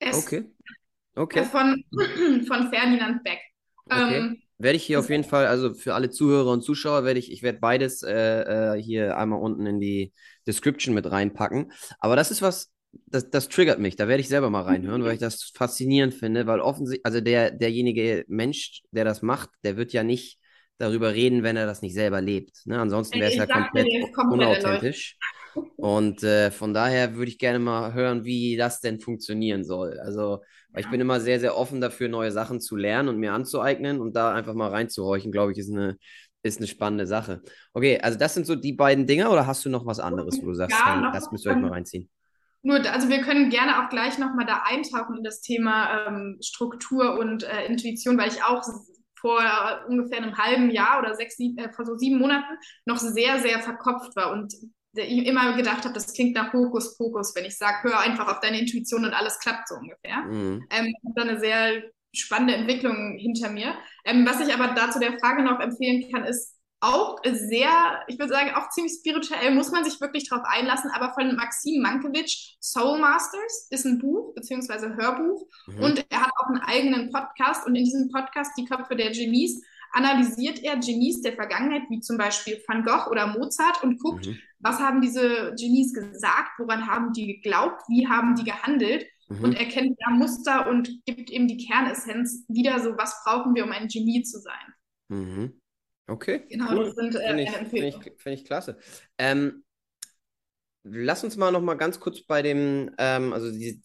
S. 0.00 0.26
Okay. 0.26 0.44
Okay. 1.14 1.44
Von, 1.44 1.84
von 2.46 2.70
Ferdinand 2.70 3.24
Beck. 3.24 3.40
Okay. 3.86 4.18
Ähm, 4.18 4.42
werde 4.58 4.76
ich 4.76 4.84
hier 4.84 4.98
auf 4.98 5.08
jeden 5.08 5.24
Fall, 5.24 5.46
also 5.46 5.72
für 5.74 5.94
alle 5.94 6.10
Zuhörer 6.10 6.50
und 6.50 6.62
Zuschauer, 6.62 7.04
werde 7.04 7.20
ich, 7.20 7.32
ich 7.32 7.42
werde 7.42 7.58
beides 7.60 8.02
äh, 8.02 8.74
äh, 8.74 8.82
hier 8.82 9.16
einmal 9.16 9.40
unten 9.40 9.66
in 9.66 9.80
die 9.80 10.12
Description 10.46 10.94
mit 10.94 11.10
reinpacken. 11.10 11.72
Aber 12.00 12.16
das 12.16 12.30
ist 12.30 12.42
was, 12.42 12.70
das, 12.92 13.30
das 13.30 13.48
triggert 13.48 13.78
mich. 13.78 13.96
Da 13.96 14.08
werde 14.08 14.20
ich 14.20 14.28
selber 14.28 14.50
mal 14.50 14.62
reinhören, 14.62 15.04
weil 15.04 15.14
ich 15.14 15.20
das 15.20 15.52
faszinierend 15.54 16.14
finde, 16.14 16.46
weil 16.46 16.60
offensichtlich, 16.60 17.04
also 17.06 17.20
der, 17.20 17.50
derjenige 17.50 18.24
Mensch, 18.28 18.82
der 18.90 19.04
das 19.04 19.22
macht, 19.22 19.50
der 19.64 19.76
wird 19.76 19.92
ja 19.92 20.02
nicht 20.02 20.38
darüber 20.78 21.12
reden, 21.12 21.42
wenn 21.42 21.56
er 21.56 21.66
das 21.66 21.82
nicht 21.82 21.94
selber 21.94 22.20
lebt. 22.20 22.62
Ne? 22.64 22.78
Ansonsten 22.78 23.18
wäre 23.18 23.30
es 23.30 23.36
ja 23.36 23.46
komplett, 23.46 23.88
komplett 24.14 24.32
unauthentisch. 24.32 25.16
Und 25.76 26.22
äh, 26.22 26.50
von 26.50 26.72
daher 26.72 27.16
würde 27.16 27.30
ich 27.30 27.38
gerne 27.38 27.58
mal 27.58 27.92
hören, 27.92 28.24
wie 28.24 28.56
das 28.56 28.80
denn 28.80 29.00
funktionieren 29.00 29.64
soll. 29.64 29.98
Also, 29.98 30.42
weil 30.70 30.82
ich 30.82 30.90
bin 30.90 31.00
immer 31.00 31.20
sehr, 31.20 31.40
sehr 31.40 31.56
offen 31.56 31.80
dafür, 31.80 32.08
neue 32.08 32.30
Sachen 32.30 32.60
zu 32.60 32.76
lernen 32.76 33.08
und 33.08 33.18
mir 33.18 33.32
anzueignen 33.32 34.00
und 34.00 34.14
da 34.14 34.34
einfach 34.34 34.54
mal 34.54 34.68
reinzuhorchen, 34.68 35.32
glaube 35.32 35.52
ich, 35.52 35.58
ist 35.58 35.72
eine, 35.72 35.96
ist 36.42 36.58
eine 36.58 36.68
spannende 36.68 37.06
Sache. 37.08 37.42
Okay, 37.72 37.98
also 38.00 38.16
das 38.16 38.34
sind 38.34 38.46
so 38.46 38.54
die 38.54 38.74
beiden 38.74 39.06
Dinge 39.06 39.30
oder 39.30 39.46
hast 39.46 39.64
du 39.64 39.70
noch 39.70 39.84
was 39.84 39.98
anderes, 39.98 40.40
wo 40.40 40.46
du 40.46 40.54
sagst, 40.54 40.78
ja, 40.78 41.02
hey, 41.02 41.10
das 41.12 41.32
müsst 41.32 41.44
ihr 41.44 41.52
euch 41.52 41.58
mal 41.58 41.72
reinziehen? 41.72 42.08
Nur, 42.68 42.80
also 42.92 43.08
wir 43.08 43.22
können 43.22 43.48
gerne 43.48 43.82
auch 43.82 43.88
gleich 43.88 44.18
nochmal 44.18 44.44
da 44.44 44.62
eintauchen 44.66 45.16
in 45.16 45.24
das 45.24 45.40
Thema 45.40 46.06
ähm, 46.06 46.36
Struktur 46.42 47.18
und 47.18 47.42
äh, 47.42 47.64
Intuition, 47.64 48.18
weil 48.18 48.28
ich 48.28 48.44
auch 48.44 48.62
vor 49.18 49.40
ungefähr 49.88 50.18
einem 50.18 50.36
halben 50.36 50.70
Jahr 50.70 50.98
oder 50.98 51.14
sechs, 51.14 51.38
sieben, 51.38 51.56
äh, 51.56 51.72
vor 51.72 51.86
so 51.86 51.96
sieben 51.96 52.18
Monaten 52.18 52.58
noch 52.84 52.98
sehr, 52.98 53.40
sehr 53.40 53.60
verkopft 53.60 54.14
war 54.16 54.32
und 54.32 54.52
ich 54.92 55.26
immer 55.26 55.56
gedacht 55.56 55.84
habe, 55.84 55.94
das 55.94 56.12
klingt 56.12 56.34
nach 56.34 56.52
Hokuspokus, 56.52 57.34
wenn 57.34 57.46
ich 57.46 57.56
sage, 57.56 57.88
hör 57.88 58.00
einfach 58.00 58.28
auf 58.28 58.40
deine 58.40 58.60
Intuition 58.60 59.06
und 59.06 59.14
alles 59.14 59.38
klappt 59.38 59.68
so 59.68 59.76
ungefähr. 59.76 60.18
Mhm. 60.26 60.66
Ähm, 60.68 60.94
da 61.14 61.22
eine 61.22 61.40
sehr 61.40 61.84
spannende 62.14 62.54
Entwicklung 62.54 63.16
hinter 63.16 63.48
mir. 63.48 63.78
Ähm, 64.04 64.26
was 64.26 64.46
ich 64.46 64.52
aber 64.52 64.74
dazu 64.74 64.98
der 64.98 65.18
Frage 65.18 65.42
noch 65.42 65.58
empfehlen 65.60 66.12
kann, 66.12 66.24
ist, 66.24 66.57
auch 66.80 67.18
sehr, 67.24 68.04
ich 68.06 68.18
würde 68.18 68.32
sagen, 68.32 68.54
auch 68.54 68.68
ziemlich 68.70 68.94
spirituell, 69.00 69.52
muss 69.54 69.72
man 69.72 69.84
sich 69.84 70.00
wirklich 70.00 70.28
drauf 70.28 70.42
einlassen, 70.44 70.90
aber 70.92 71.12
von 71.12 71.34
Maxim 71.34 71.82
Mankiewicz, 71.82 72.56
Soul 72.60 73.00
Masters, 73.00 73.66
ist 73.70 73.84
ein 73.84 73.98
Buch, 73.98 74.32
beziehungsweise 74.34 74.94
Hörbuch, 74.94 75.46
mhm. 75.66 75.82
und 75.82 76.06
er 76.08 76.20
hat 76.22 76.30
auch 76.38 76.48
einen 76.48 76.60
eigenen 76.60 77.10
Podcast 77.10 77.66
und 77.66 77.74
in 77.74 77.84
diesem 77.84 78.10
Podcast, 78.10 78.52
Die 78.56 78.64
Köpfe 78.64 78.94
der 78.94 79.10
Genies, 79.10 79.60
analysiert 79.92 80.62
er 80.62 80.76
Genies 80.76 81.22
der 81.22 81.32
Vergangenheit, 81.32 81.82
wie 81.88 82.00
zum 82.00 82.16
Beispiel 82.16 82.62
Van 82.66 82.84
Gogh 82.84 83.10
oder 83.10 83.26
Mozart 83.26 83.82
und 83.82 83.98
guckt, 84.00 84.26
mhm. 84.26 84.38
was 84.60 84.78
haben 84.78 85.00
diese 85.00 85.54
Genies 85.58 85.92
gesagt, 85.92 86.58
woran 86.58 86.86
haben 86.86 87.12
die 87.12 87.26
geglaubt, 87.26 87.82
wie 87.88 88.06
haben 88.06 88.36
die 88.36 88.44
gehandelt 88.44 89.06
mhm. 89.28 89.44
und 89.44 89.54
erkennt 89.54 89.96
da 90.04 90.10
Muster 90.10 90.68
und 90.68 91.04
gibt 91.06 91.30
eben 91.30 91.48
die 91.48 91.66
Kernessenz 91.66 92.44
wieder 92.48 92.78
so, 92.80 92.96
was 92.96 93.22
brauchen 93.24 93.54
wir, 93.54 93.64
um 93.64 93.72
ein 93.72 93.88
Genie 93.88 94.22
zu 94.22 94.38
sein. 94.38 94.74
Mhm. 95.08 95.57
Okay. 96.08 96.42
Genau, 96.48 96.72
cool. 96.72 96.86
das 96.86 96.94
sind 96.94 97.14
äh, 97.14 97.28
Finde 97.28 97.42
ich, 97.42 97.50
find 97.50 97.84
ich, 97.84 98.12
find 98.16 98.38
ich, 98.40 98.44
klasse. 98.44 98.78
Ähm, 99.18 99.62
lass 100.84 101.24
uns 101.24 101.36
mal 101.36 101.52
noch 101.52 101.60
mal 101.60 101.74
ganz 101.74 102.00
kurz 102.00 102.22
bei 102.22 102.42
dem, 102.42 102.90
ähm, 102.98 103.32
also 103.32 103.50
die, 103.50 103.80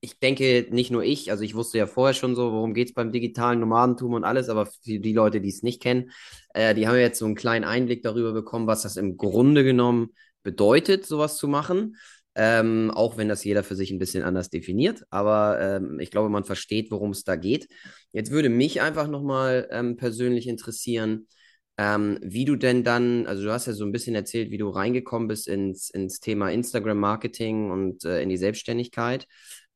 ich 0.00 0.18
denke 0.18 0.66
nicht 0.70 0.90
nur 0.90 1.04
ich, 1.04 1.30
also 1.30 1.44
ich 1.44 1.54
wusste 1.54 1.78
ja 1.78 1.86
vorher 1.86 2.14
schon 2.14 2.34
so, 2.34 2.52
worum 2.52 2.74
geht 2.74 2.88
es 2.88 2.94
beim 2.94 3.12
digitalen 3.12 3.60
Nomadentum 3.60 4.14
und 4.14 4.24
alles, 4.24 4.48
aber 4.48 4.66
für 4.66 4.98
die 4.98 5.12
Leute, 5.12 5.40
die 5.40 5.50
es 5.50 5.62
nicht 5.62 5.82
kennen, 5.82 6.10
äh, 6.54 6.74
die 6.74 6.88
haben 6.88 6.96
jetzt 6.96 7.18
so 7.18 7.26
einen 7.26 7.34
kleinen 7.34 7.64
Einblick 7.64 8.02
darüber 8.02 8.32
bekommen, 8.32 8.66
was 8.66 8.82
das 8.82 8.96
im 8.96 9.16
Grunde 9.16 9.64
genommen 9.64 10.10
bedeutet, 10.42 11.06
sowas 11.06 11.36
zu 11.36 11.48
machen. 11.48 11.96
Ähm, 12.36 12.90
auch 12.90 13.16
wenn 13.16 13.28
das 13.28 13.44
jeder 13.44 13.62
für 13.62 13.76
sich 13.76 13.92
ein 13.92 14.00
bisschen 14.00 14.24
anders 14.24 14.50
definiert. 14.50 15.04
Aber 15.10 15.60
ähm, 15.60 16.00
ich 16.00 16.10
glaube, 16.10 16.28
man 16.30 16.42
versteht, 16.42 16.90
worum 16.90 17.12
es 17.12 17.22
da 17.22 17.36
geht. 17.36 17.68
Jetzt 18.10 18.32
würde 18.32 18.48
mich 18.48 18.80
einfach 18.80 19.06
nochmal 19.06 19.68
ähm, 19.70 19.96
persönlich 19.96 20.48
interessieren, 20.48 21.28
ähm, 21.76 22.18
wie 22.22 22.44
du 22.44 22.56
denn 22.56 22.84
dann, 22.84 23.26
also 23.26 23.44
du 23.44 23.52
hast 23.52 23.66
ja 23.66 23.72
so 23.72 23.84
ein 23.84 23.92
bisschen 23.92 24.14
erzählt, 24.14 24.50
wie 24.50 24.58
du 24.58 24.68
reingekommen 24.68 25.28
bist 25.28 25.48
ins, 25.48 25.90
ins 25.90 26.20
Thema 26.20 26.50
Instagram-Marketing 26.50 27.70
und 27.70 28.04
äh, 28.04 28.22
in 28.22 28.28
die 28.28 28.36
Selbstständigkeit. 28.36 29.26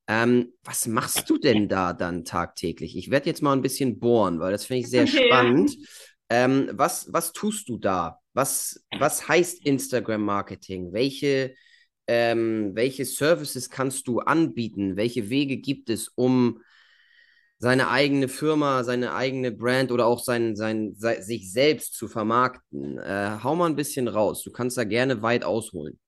Ähm, 0.07 0.53
was 0.65 0.87
machst 0.87 1.29
du 1.29 1.39
denn 1.39 1.69
da 1.69 1.93
dann 1.93 2.25
tagtäglich? 2.25 2.97
Ich 2.97 3.11
werde 3.11 3.27
jetzt 3.27 3.43
mal 3.43 3.53
ein 3.53 3.63
bisschen 3.63 3.99
bohren, 3.99 4.41
weil 4.41 4.53
das 4.53 4.65
finde 4.65 4.81
ich 4.81 4.91
sehr 4.91 5.05
okay. 5.05 5.27
spannend. 5.27 5.77
Ähm, 6.31 6.71
was, 6.73 7.13
was 7.13 7.33
tust 7.33 7.69
du 7.69 7.79
da? 7.79 8.21
Was, 8.33 8.85
was 8.99 9.29
heißt 9.29 9.67
Instagram-Marketing? 9.67 10.93
Welche 10.93 11.55
ähm, 12.09 12.71
welche 12.75 13.05
Services 13.05 13.69
kannst 13.69 14.09
du 14.09 14.21
anbieten? 14.21 14.97
Welche 14.97 15.29
Wege 15.29 15.59
gibt 15.59 15.91
es, 15.91 16.09
um 16.09 16.63
seine 17.59 17.89
eigene 17.89 18.29
Firma, 18.29 18.85
seine 18.85 19.15
eigene 19.15 19.51
Brand 19.51 19.91
oder 19.91 20.07
auch 20.07 20.21
sein, 20.21 20.55
sein, 20.57 20.95
sein 20.97 21.23
sich 21.23 21.53
selbst 21.53 21.95
zu 21.95 22.09
vermarkten? 22.09 22.99
Äh, 22.99 23.39
hau 23.43 23.57
mal 23.57 23.69
ein 23.69 23.77
bisschen 23.77 24.09
raus. 24.09 24.43
Du 24.43 24.53
kannst 24.53 24.77
da 24.77 24.85
gerne 24.85 25.23
weit 25.23 25.45
ausholen. 25.45 25.99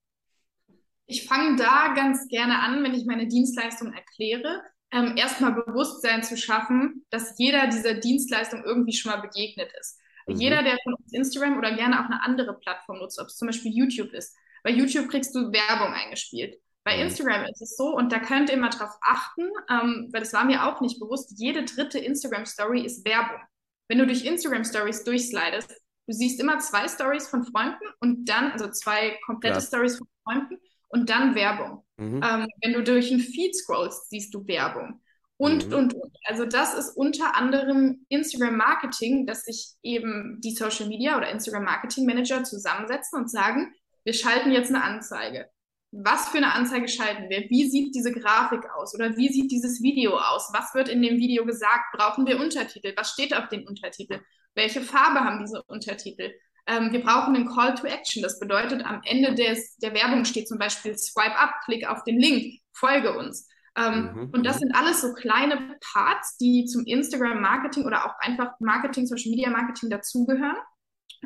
Ich 1.07 1.27
fange 1.27 1.57
da 1.57 1.93
ganz 1.95 2.29
gerne 2.29 2.61
an, 2.61 2.85
wenn 2.85 2.95
ich 2.95 3.05
meine 3.05 3.27
Dienstleistung 3.27 3.93
erkläre. 3.93 4.63
Ähm, 4.93 5.15
erstmal 5.17 5.53
Bewusstsein 5.53 6.23
zu 6.23 6.37
schaffen, 6.37 7.05
dass 7.11 7.35
jeder 7.39 7.67
dieser 7.67 7.95
Dienstleistung 7.95 8.63
irgendwie 8.65 8.93
schon 8.93 9.13
mal 9.13 9.21
begegnet 9.21 9.71
ist. 9.79 9.99
Mhm. 10.27 10.37
Jeder, 10.37 10.63
der 10.63 10.77
von 10.85 10.95
uns 10.95 11.13
Instagram 11.13 11.59
oder 11.59 11.75
gerne 11.75 12.01
auch 12.01 12.07
eine 12.07 12.23
andere 12.23 12.59
Plattform 12.59 12.99
nutzt, 12.99 13.21
ob 13.21 13.27
es 13.27 13.37
zum 13.37 13.47
Beispiel 13.47 13.73
YouTube 13.73 14.13
ist, 14.13 14.37
bei 14.63 14.71
YouTube 14.71 15.09
kriegst 15.09 15.35
du 15.35 15.53
Werbung 15.53 15.93
eingespielt. 15.95 16.61
Bei 16.85 16.97
mhm. 16.97 17.03
Instagram 17.05 17.45
ist 17.45 17.61
es 17.61 17.77
so, 17.77 17.95
und 17.95 18.11
da 18.13 18.19
könnt 18.19 18.51
ihr 18.51 18.57
mal 18.57 18.71
drauf 18.71 18.97
achten, 19.03 19.43
ähm, 19.71 20.09
weil 20.13 20.21
das 20.21 20.33
war 20.33 20.45
mir 20.45 20.67
auch 20.67 20.81
nicht 20.81 20.99
bewusst, 20.99 21.33
jede 21.37 21.65
dritte 21.65 21.99
Instagram-Story 21.99 22.85
ist 22.85 23.05
Werbung. 23.05 23.41
Wenn 23.89 23.99
du 23.99 24.07
durch 24.07 24.25
Instagram-Stories 24.25 25.05
durchslidest, 25.05 25.71
du 25.71 26.13
siehst 26.13 26.41
immer 26.41 26.59
zwei 26.59 26.89
Stories 26.89 27.29
von 27.29 27.45
Freunden 27.45 27.85
und 28.01 28.29
dann, 28.29 28.53
also 28.53 28.69
zwei 28.71 29.19
komplette 29.27 29.59
ja. 29.59 29.61
Stories 29.61 29.99
von 29.99 30.07
Freunden 30.25 30.59
und 30.89 31.11
dann 31.11 31.35
Werbung. 31.35 31.85
Mhm. 31.97 32.21
Ähm, 32.25 32.47
wenn 32.63 32.73
du 32.73 32.83
durch 32.83 33.11
einen 33.11 33.21
Feed 33.21 33.55
scrollst, 33.55 34.09
siehst 34.09 34.35
du 34.35 34.47
Werbung. 34.47 35.03
Und, 35.37 35.69
mhm. 35.69 35.75
und, 35.75 35.95
und. 35.95 36.17
Also 36.25 36.45
das 36.45 36.75
ist 36.75 36.97
unter 36.97 37.35
anderem 37.37 38.05
Instagram 38.09 38.57
Marketing, 38.57 39.27
dass 39.27 39.45
sich 39.45 39.73
eben 39.83 40.39
die 40.41 40.53
Social 40.53 40.87
Media 40.87 41.17
oder 41.17 41.31
Instagram 41.31 41.65
Marketing 41.65 42.07
Manager 42.07 42.45
zusammensetzen 42.45 43.19
und 43.19 43.31
sagen, 43.31 43.75
wir 44.05 44.13
schalten 44.13 44.51
jetzt 44.51 44.69
eine 44.69 44.83
Anzeige. 44.83 45.49
Was 45.93 46.29
für 46.29 46.37
eine 46.37 46.55
Anzeige 46.55 46.89
schalten 46.89 47.29
wir? 47.29 47.51
Wie 47.51 47.69
sieht 47.69 47.95
diese 47.95 48.13
Grafik 48.13 48.61
aus? 48.77 48.95
Oder 48.95 49.17
wie 49.17 49.29
sieht 49.29 49.51
dieses 49.51 49.83
Video 49.83 50.17
aus? 50.17 50.51
Was 50.53 50.73
wird 50.75 50.89
in 50.89 51.03
dem 51.03 51.19
Video 51.19 51.45
gesagt? 51.45 51.93
Brauchen 51.93 52.27
wir 52.27 52.39
Untertitel? 52.39 52.93
Was 52.97 53.11
steht 53.11 53.35
auf 53.37 53.49
den 53.49 53.67
Untertitel? 53.67 54.21
Welche 54.55 54.83
Farbe 54.83 55.21
haben 55.21 55.41
diese 55.41 55.63
Untertitel? 55.65 56.31
Ähm, 56.67 56.93
wir 56.93 57.03
brauchen 57.03 57.35
einen 57.35 57.49
Call 57.49 57.75
to 57.75 57.87
Action. 57.87 58.23
Das 58.23 58.39
bedeutet, 58.39 58.85
am 58.85 59.01
Ende 59.05 59.35
des, 59.35 59.77
der 59.79 59.93
Werbung 59.95 60.25
steht 60.25 60.47
zum 60.47 60.59
Beispiel 60.59 60.97
Swipe 60.97 61.37
up, 61.37 61.55
klick 61.65 61.89
auf 61.89 62.05
den 62.05 62.19
Link, 62.19 62.61
folge 62.73 63.17
uns. 63.17 63.49
Ähm, 63.77 64.13
mhm. 64.15 64.31
Und 64.33 64.47
das 64.47 64.59
sind 64.59 64.75
alles 64.75 65.01
so 65.01 65.13
kleine 65.13 65.77
Parts, 65.93 66.37
die 66.37 66.67
zum 66.67 66.85
Instagram-Marketing 66.85 67.85
oder 67.85 68.05
auch 68.07 68.19
einfach 68.21 68.53
Marketing, 68.61 69.07
Social 69.07 69.31
Media 69.31 69.51
Marketing 69.51 69.91
dazugehören. 69.91 70.59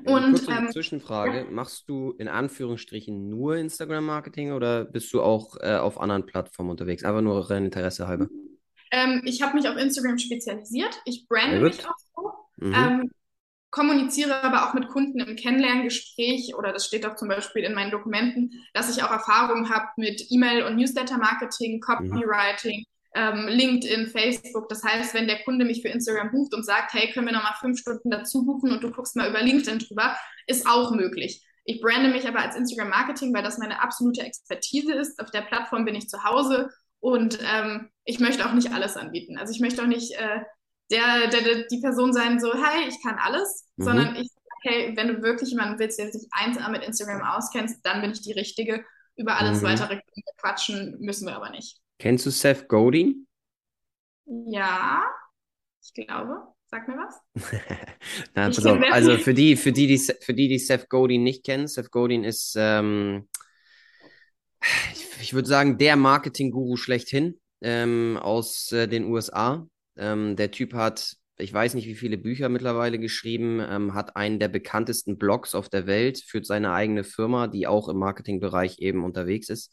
Und 0.04 0.32
kurze 0.32 0.50
ähm, 0.50 0.70
Zwischenfrage: 0.70 1.44
ja. 1.44 1.50
Machst 1.50 1.88
du 1.88 2.12
in 2.18 2.28
Anführungsstrichen 2.28 3.28
nur 3.28 3.56
Instagram-Marketing 3.56 4.52
oder 4.52 4.84
bist 4.84 5.12
du 5.12 5.22
auch 5.22 5.56
äh, 5.60 5.76
auf 5.76 6.00
anderen 6.00 6.26
Plattformen 6.26 6.70
unterwegs? 6.70 7.04
Einfach 7.04 7.22
nur 7.22 7.50
rein 7.50 7.64
Interesse 7.64 8.08
halber. 8.08 8.28
Ähm, 8.90 9.22
ich 9.24 9.42
habe 9.42 9.54
mich 9.54 9.68
auf 9.68 9.76
Instagram 9.76 10.18
spezialisiert. 10.18 11.00
Ich 11.04 11.26
brande 11.28 11.60
mich 11.60 11.86
auch 11.86 11.94
so. 12.14 12.66
Mhm. 12.66 12.74
Ähm, 12.74 13.10
kommuniziere 13.70 14.42
aber 14.44 14.68
auch 14.68 14.74
mit 14.74 14.88
Kunden 14.88 15.18
im 15.18 15.34
Kennenlerngespräch 15.34 16.54
oder 16.56 16.72
das 16.72 16.86
steht 16.86 17.04
auch 17.06 17.16
zum 17.16 17.26
Beispiel 17.26 17.64
in 17.64 17.74
meinen 17.74 17.90
Dokumenten, 17.90 18.52
dass 18.72 18.94
ich 18.94 19.02
auch 19.02 19.10
Erfahrung 19.10 19.68
habe 19.68 19.88
mit 19.96 20.30
E-Mail- 20.30 20.62
und 20.62 20.76
Newsletter-Marketing, 20.76 21.80
Copywriting, 21.80 22.80
mhm. 22.80 22.93
Ähm, 23.14 23.46
LinkedIn, 23.48 24.08
Facebook. 24.08 24.68
Das 24.68 24.82
heißt, 24.82 25.14
wenn 25.14 25.26
der 25.26 25.42
Kunde 25.44 25.64
mich 25.64 25.82
für 25.82 25.88
Instagram 25.88 26.30
bucht 26.30 26.54
und 26.54 26.64
sagt, 26.64 26.92
hey, 26.94 27.12
können 27.12 27.26
wir 27.26 27.32
nochmal 27.32 27.54
fünf 27.60 27.78
Stunden 27.78 28.10
dazu 28.10 28.44
buchen 28.44 28.72
und 28.72 28.82
du 28.82 28.90
guckst 28.90 29.16
mal 29.16 29.28
über 29.28 29.42
LinkedIn 29.42 29.78
drüber, 29.78 30.16
ist 30.46 30.66
auch 30.66 30.90
möglich. 30.90 31.44
Ich 31.64 31.80
brande 31.80 32.10
mich 32.10 32.28
aber 32.28 32.40
als 32.40 32.56
Instagram-Marketing, 32.56 33.32
weil 33.32 33.42
das 33.42 33.58
meine 33.58 33.80
absolute 33.80 34.22
Expertise 34.22 34.92
ist. 34.92 35.18
Auf 35.20 35.30
der 35.30 35.42
Plattform 35.42 35.84
bin 35.84 35.94
ich 35.94 36.08
zu 36.08 36.22
Hause 36.24 36.70
und 37.00 37.38
ähm, 37.42 37.90
ich 38.04 38.20
möchte 38.20 38.46
auch 38.46 38.52
nicht 38.52 38.72
alles 38.72 38.96
anbieten. 38.96 39.38
Also 39.38 39.52
ich 39.52 39.60
möchte 39.60 39.82
auch 39.82 39.86
nicht 39.86 40.12
äh, 40.12 40.40
der, 40.90 41.28
der, 41.28 41.40
der, 41.40 41.66
die 41.70 41.80
Person 41.80 42.12
sein, 42.12 42.38
so, 42.38 42.52
hey, 42.52 42.88
ich 42.88 43.02
kann 43.02 43.16
alles, 43.18 43.66
mhm. 43.76 43.84
sondern 43.84 44.16
ich 44.16 44.28
hey, 44.64 44.96
wenn 44.96 45.08
du 45.08 45.22
wirklich 45.22 45.50
jemanden 45.50 45.78
willst, 45.78 45.98
der 45.98 46.10
sich 46.10 46.26
eins 46.32 46.58
mit 46.70 46.82
Instagram 46.82 47.22
auskennst, 47.22 47.84
dann 47.84 48.00
bin 48.00 48.10
ich 48.10 48.22
die 48.22 48.32
Richtige. 48.32 48.84
Über 49.16 49.38
alles 49.38 49.60
mhm. 49.60 49.66
weitere 49.66 50.00
quatschen 50.38 50.96
müssen 50.98 51.26
wir 51.26 51.36
aber 51.36 51.50
nicht. 51.50 51.78
Kennst 51.98 52.26
du 52.26 52.30
Seth 52.30 52.68
Godin? 52.68 53.26
Ja, 54.26 55.04
ich 55.82 55.92
glaube. 55.94 56.54
Sag 56.74 56.88
mir 56.88 56.96
was. 56.96 57.20
Na, 58.34 58.48
pass 58.48 58.66
auf. 58.66 58.78
Also 58.90 59.16
für 59.18 59.32
die, 59.32 59.54
für 59.54 59.70
die, 59.70 59.86
die, 59.86 59.98
für 59.98 60.34
die, 60.34 60.48
die 60.48 60.58
Seth 60.58 60.88
Godin 60.88 61.22
nicht 61.22 61.44
kennen, 61.44 61.68
Seth 61.68 61.92
Godin 61.92 62.24
ist, 62.24 62.56
ähm, 62.58 63.28
ich, 64.92 65.06
ich 65.20 65.34
würde 65.34 65.48
sagen, 65.48 65.78
der 65.78 65.94
Marketing-Guru 65.94 66.76
schlechthin 66.76 67.38
ähm, 67.60 68.18
aus 68.20 68.72
äh, 68.72 68.88
den 68.88 69.04
USA. 69.04 69.68
Ähm, 69.96 70.34
der 70.34 70.50
Typ 70.50 70.74
hat, 70.74 71.14
ich 71.38 71.52
weiß 71.52 71.74
nicht, 71.74 71.86
wie 71.86 71.94
viele 71.94 72.18
Bücher 72.18 72.48
mittlerweile 72.48 72.98
geschrieben, 72.98 73.60
ähm, 73.60 73.94
hat 73.94 74.16
einen 74.16 74.40
der 74.40 74.48
bekanntesten 74.48 75.16
Blogs 75.16 75.54
auf 75.54 75.68
der 75.68 75.86
Welt, 75.86 76.18
führt 76.18 76.44
seine 76.44 76.72
eigene 76.72 77.04
Firma, 77.04 77.46
die 77.46 77.68
auch 77.68 77.88
im 77.88 77.98
Marketingbereich 77.98 78.80
eben 78.80 79.04
unterwegs 79.04 79.48
ist. 79.48 79.72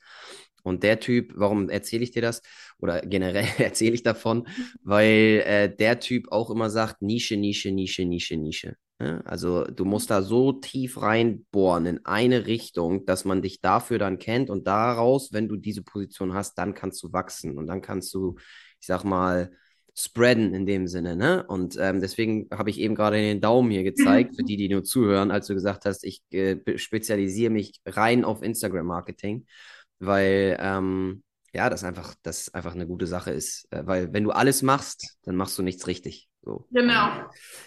Und 0.63 0.83
der 0.83 0.99
Typ, 0.99 1.33
warum 1.35 1.69
erzähle 1.69 2.03
ich 2.03 2.11
dir 2.11 2.21
das? 2.21 2.41
Oder 2.79 3.01
generell 3.01 3.45
erzähle 3.57 3.93
ich 3.93 4.03
davon, 4.03 4.47
weil 4.83 5.43
äh, 5.45 5.75
der 5.75 5.99
Typ 5.99 6.31
auch 6.31 6.49
immer 6.49 6.69
sagt, 6.69 7.01
Nische, 7.01 7.37
Nische, 7.37 7.71
Nische, 7.71 8.05
Nische, 8.05 8.37
Nische. 8.37 8.75
Ja? 9.01 9.21
Also 9.21 9.65
du 9.65 9.85
musst 9.85 10.11
da 10.11 10.21
so 10.21 10.53
tief 10.53 11.01
reinbohren 11.01 11.85
in 11.85 12.05
eine 12.05 12.47
Richtung, 12.47 13.05
dass 13.05 13.25
man 13.25 13.41
dich 13.41 13.61
dafür 13.61 13.99
dann 13.99 14.19
kennt 14.19 14.49
und 14.49 14.67
daraus, 14.67 15.33
wenn 15.33 15.47
du 15.47 15.55
diese 15.55 15.83
Position 15.83 16.33
hast, 16.33 16.57
dann 16.57 16.73
kannst 16.73 17.01
du 17.03 17.11
wachsen 17.11 17.57
und 17.57 17.67
dann 17.67 17.81
kannst 17.81 18.13
du, 18.13 18.35
ich 18.79 18.87
sag 18.87 19.03
mal, 19.03 19.51
spreaden 19.93 20.53
in 20.53 20.65
dem 20.65 20.87
Sinne, 20.87 21.15
ne? 21.15 21.45
Und 21.47 21.77
ähm, 21.79 21.99
deswegen 21.99 22.47
habe 22.51 22.69
ich 22.69 22.79
eben 22.79 22.95
gerade 22.95 23.17
den 23.17 23.41
Daumen 23.41 23.71
hier 23.71 23.83
gezeigt, 23.83 24.35
für 24.35 24.43
die, 24.43 24.55
die 24.55 24.69
nur 24.69 24.83
zuhören, 24.83 25.31
als 25.31 25.47
du 25.47 25.53
gesagt 25.53 25.85
hast, 25.85 26.05
ich 26.05 26.23
äh, 26.31 26.57
spezialisiere 26.77 27.51
mich 27.51 27.81
rein 27.85 28.23
auf 28.23 28.41
Instagram-Marketing, 28.41 29.45
weil 30.01 30.57
ähm, 30.59 31.23
ja, 31.53 31.69
das 31.69 31.83
einfach, 31.83 32.15
das 32.23 32.53
einfach 32.53 32.73
eine 32.73 32.87
gute 32.87 33.07
Sache 33.07 33.31
ist. 33.31 33.67
Äh, 33.71 33.85
weil 33.85 34.13
wenn 34.13 34.23
du 34.23 34.31
alles 34.31 34.61
machst, 34.61 35.17
dann 35.23 35.35
machst 35.35 35.57
du 35.57 35.63
nichts 35.63 35.87
richtig. 35.87 36.29
So. 36.43 36.65
Genau. 36.71 36.93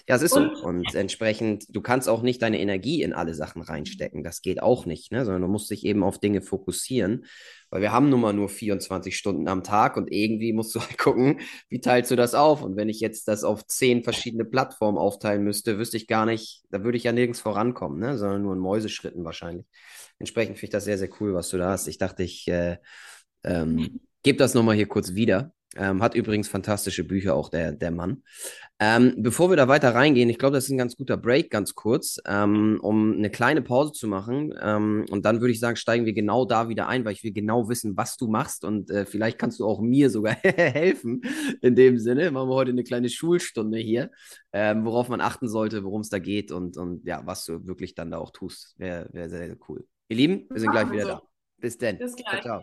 Ja, 0.09 0.17
es 0.17 0.23
ist 0.23 0.33
und, 0.33 0.57
so. 0.57 0.65
Und 0.65 0.95
entsprechend, 0.97 1.65
du 1.69 1.81
kannst 1.81 2.09
auch 2.09 2.23
nicht 2.23 2.43
deine 2.43 2.59
Energie 2.59 3.03
in 3.03 3.13
alle 3.13 3.35
Sachen 3.35 3.63
reinstecken. 3.63 4.25
Das 4.25 4.43
geht 4.43 4.61
auch 4.61 4.85
nicht, 4.85 5.13
ne? 5.13 5.25
sondern 5.25 5.43
du 5.43 5.49
musst 5.49 5.71
dich 5.71 5.85
eben 5.85 6.03
auf 6.03 6.19
Dinge 6.19 6.43
fokussieren. 6.43 7.27
Weil 7.71 7.83
wir 7.83 7.93
haben 7.93 8.09
nun 8.09 8.21
mal 8.21 8.33
nur 8.33 8.49
24 8.49 9.17
Stunden 9.17 9.47
am 9.49 9.63
Tag 9.63 9.97
und 9.97 10.11
irgendwie 10.11 10.53
musst 10.53 10.75
du 10.75 10.81
halt 10.81 10.99
gucken, 10.99 11.41
wie 11.69 11.81
teilst 11.81 12.11
du 12.11 12.17
das 12.17 12.35
auf? 12.35 12.63
Und 12.63 12.77
wenn 12.77 12.89
ich 12.89 13.01
jetzt 13.01 13.29
das 13.29 13.45
auf 13.45 13.65
zehn 13.67 14.03
verschiedene 14.03 14.45
Plattformen 14.45 14.99
aufteilen 14.99 15.45
müsste, 15.45 15.79
wüsste 15.79 15.97
ich 15.97 16.09
gar 16.09 16.27
nicht, 16.27 16.65
da 16.71 16.83
würde 16.83 16.97
ich 16.97 17.05
ja 17.05 17.13
nirgends 17.13 17.41
vorankommen, 17.41 18.01
ne? 18.01 18.19
sondern 18.19 18.43
nur 18.43 18.55
in 18.55 18.61
Mäuseschritten 18.61 19.25
wahrscheinlich. 19.25 19.67
Entsprechend 20.19 20.57
finde 20.57 20.67
ich 20.67 20.71
das 20.71 20.85
sehr, 20.85 20.99
sehr 20.99 21.11
cool, 21.21 21.35
was 21.35 21.49
du 21.51 21.59
da 21.59 21.71
hast. 21.71 21.89
Ich 21.89 21.99
dachte, 21.99 22.23
ich 22.23 22.49
äh, 22.49 22.79
ähm, 23.43 24.01
gebe 24.23 24.39
das 24.39 24.55
nochmal 24.55 24.77
hier 24.77 24.89
kurz 24.89 25.15
wieder. 25.15 25.53
Ähm, 25.77 26.03
hat 26.03 26.15
übrigens 26.15 26.49
fantastische 26.49 27.05
Bücher 27.05 27.35
auch 27.35 27.49
der, 27.49 27.73
der 27.73 27.91
Mann. 27.91 28.23
Ähm, 28.79 29.15
bevor 29.19 29.51
wir 29.51 29.57
da 29.57 29.69
weiter 29.69 29.95
reingehen, 29.95 30.29
ich 30.29 30.39
glaube, 30.39 30.55
das 30.55 30.65
ist 30.65 30.71
ein 30.71 30.79
ganz 30.79 30.97
guter 30.97 31.17
Break, 31.17 31.51
ganz 31.51 31.75
kurz, 31.75 32.21
ähm, 32.27 32.79
um 32.81 33.15
eine 33.15 33.31
kleine 33.31 33.63
Pause 33.63 33.93
zu 33.93 34.07
machen. 34.07 34.55
Ähm, 34.61 35.05
und 35.11 35.25
dann 35.25 35.41
würde 35.41 35.53
ich 35.53 35.61
sagen, 35.61 35.77
steigen 35.77 36.07
wir 36.07 36.13
genau 36.13 36.45
da 36.45 36.69
wieder 36.69 36.87
ein, 36.89 37.05
weil 37.05 37.13
ich 37.13 37.25
will 37.25 37.33
genau 37.33 37.69
wissen, 37.69 37.97
was 37.97 38.17
du 38.17 38.29
machst. 38.29 38.65
Und 38.65 38.91
äh, 38.91 39.07
vielleicht 39.07 39.39
kannst 39.39 39.59
du 39.61 39.67
auch 39.67 39.81
mir 39.81 40.11
sogar 40.11 40.35
helfen. 40.43 41.23
In 41.61 41.75
dem 41.75 41.99
Sinne, 41.99 42.31
machen 42.31 42.49
wir 42.49 42.55
heute 42.55 42.71
eine 42.71 42.85
kleine 42.85 43.09
Schulstunde 43.09 43.79
hier, 43.79 44.11
ähm, 44.53 44.85
worauf 44.85 45.09
man 45.09 45.21
achten 45.21 45.49
sollte, 45.49 45.83
worum 45.85 46.03
es 46.03 46.09
da 46.09 46.19
geht 46.19 46.53
und, 46.53 46.77
und 46.77 47.05
ja, 47.05 47.23
was 47.25 47.45
du 47.45 47.67
wirklich 47.67 47.95
dann 47.95 48.11
da 48.11 48.19
auch 48.19 48.31
tust. 48.31 48.75
Wäre 48.79 49.09
wär 49.13 49.29
sehr, 49.29 49.47
sehr 49.47 49.57
cool. 49.69 49.85
Ihr 50.09 50.19
Lieben, 50.19 50.47
wir 50.51 50.61
sind 50.61 50.71
gleich 50.71 50.91
wieder 50.91 51.07
da. 51.07 51.23
Bis 51.57 51.79
dann. 51.79 51.97
Bis 51.97 52.15
gleich. 52.15 52.43
Ciao, 52.43 52.61
ciao. 52.61 52.63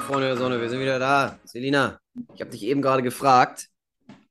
Freunde 0.00 0.28
der 0.28 0.36
Sonne, 0.38 0.58
wir 0.58 0.70
sind 0.70 0.80
wieder 0.80 0.98
da. 0.98 1.38
Selina, 1.44 2.00
ich 2.34 2.40
habe 2.40 2.50
dich 2.50 2.62
eben 2.62 2.80
gerade 2.80 3.02
gefragt, 3.02 3.68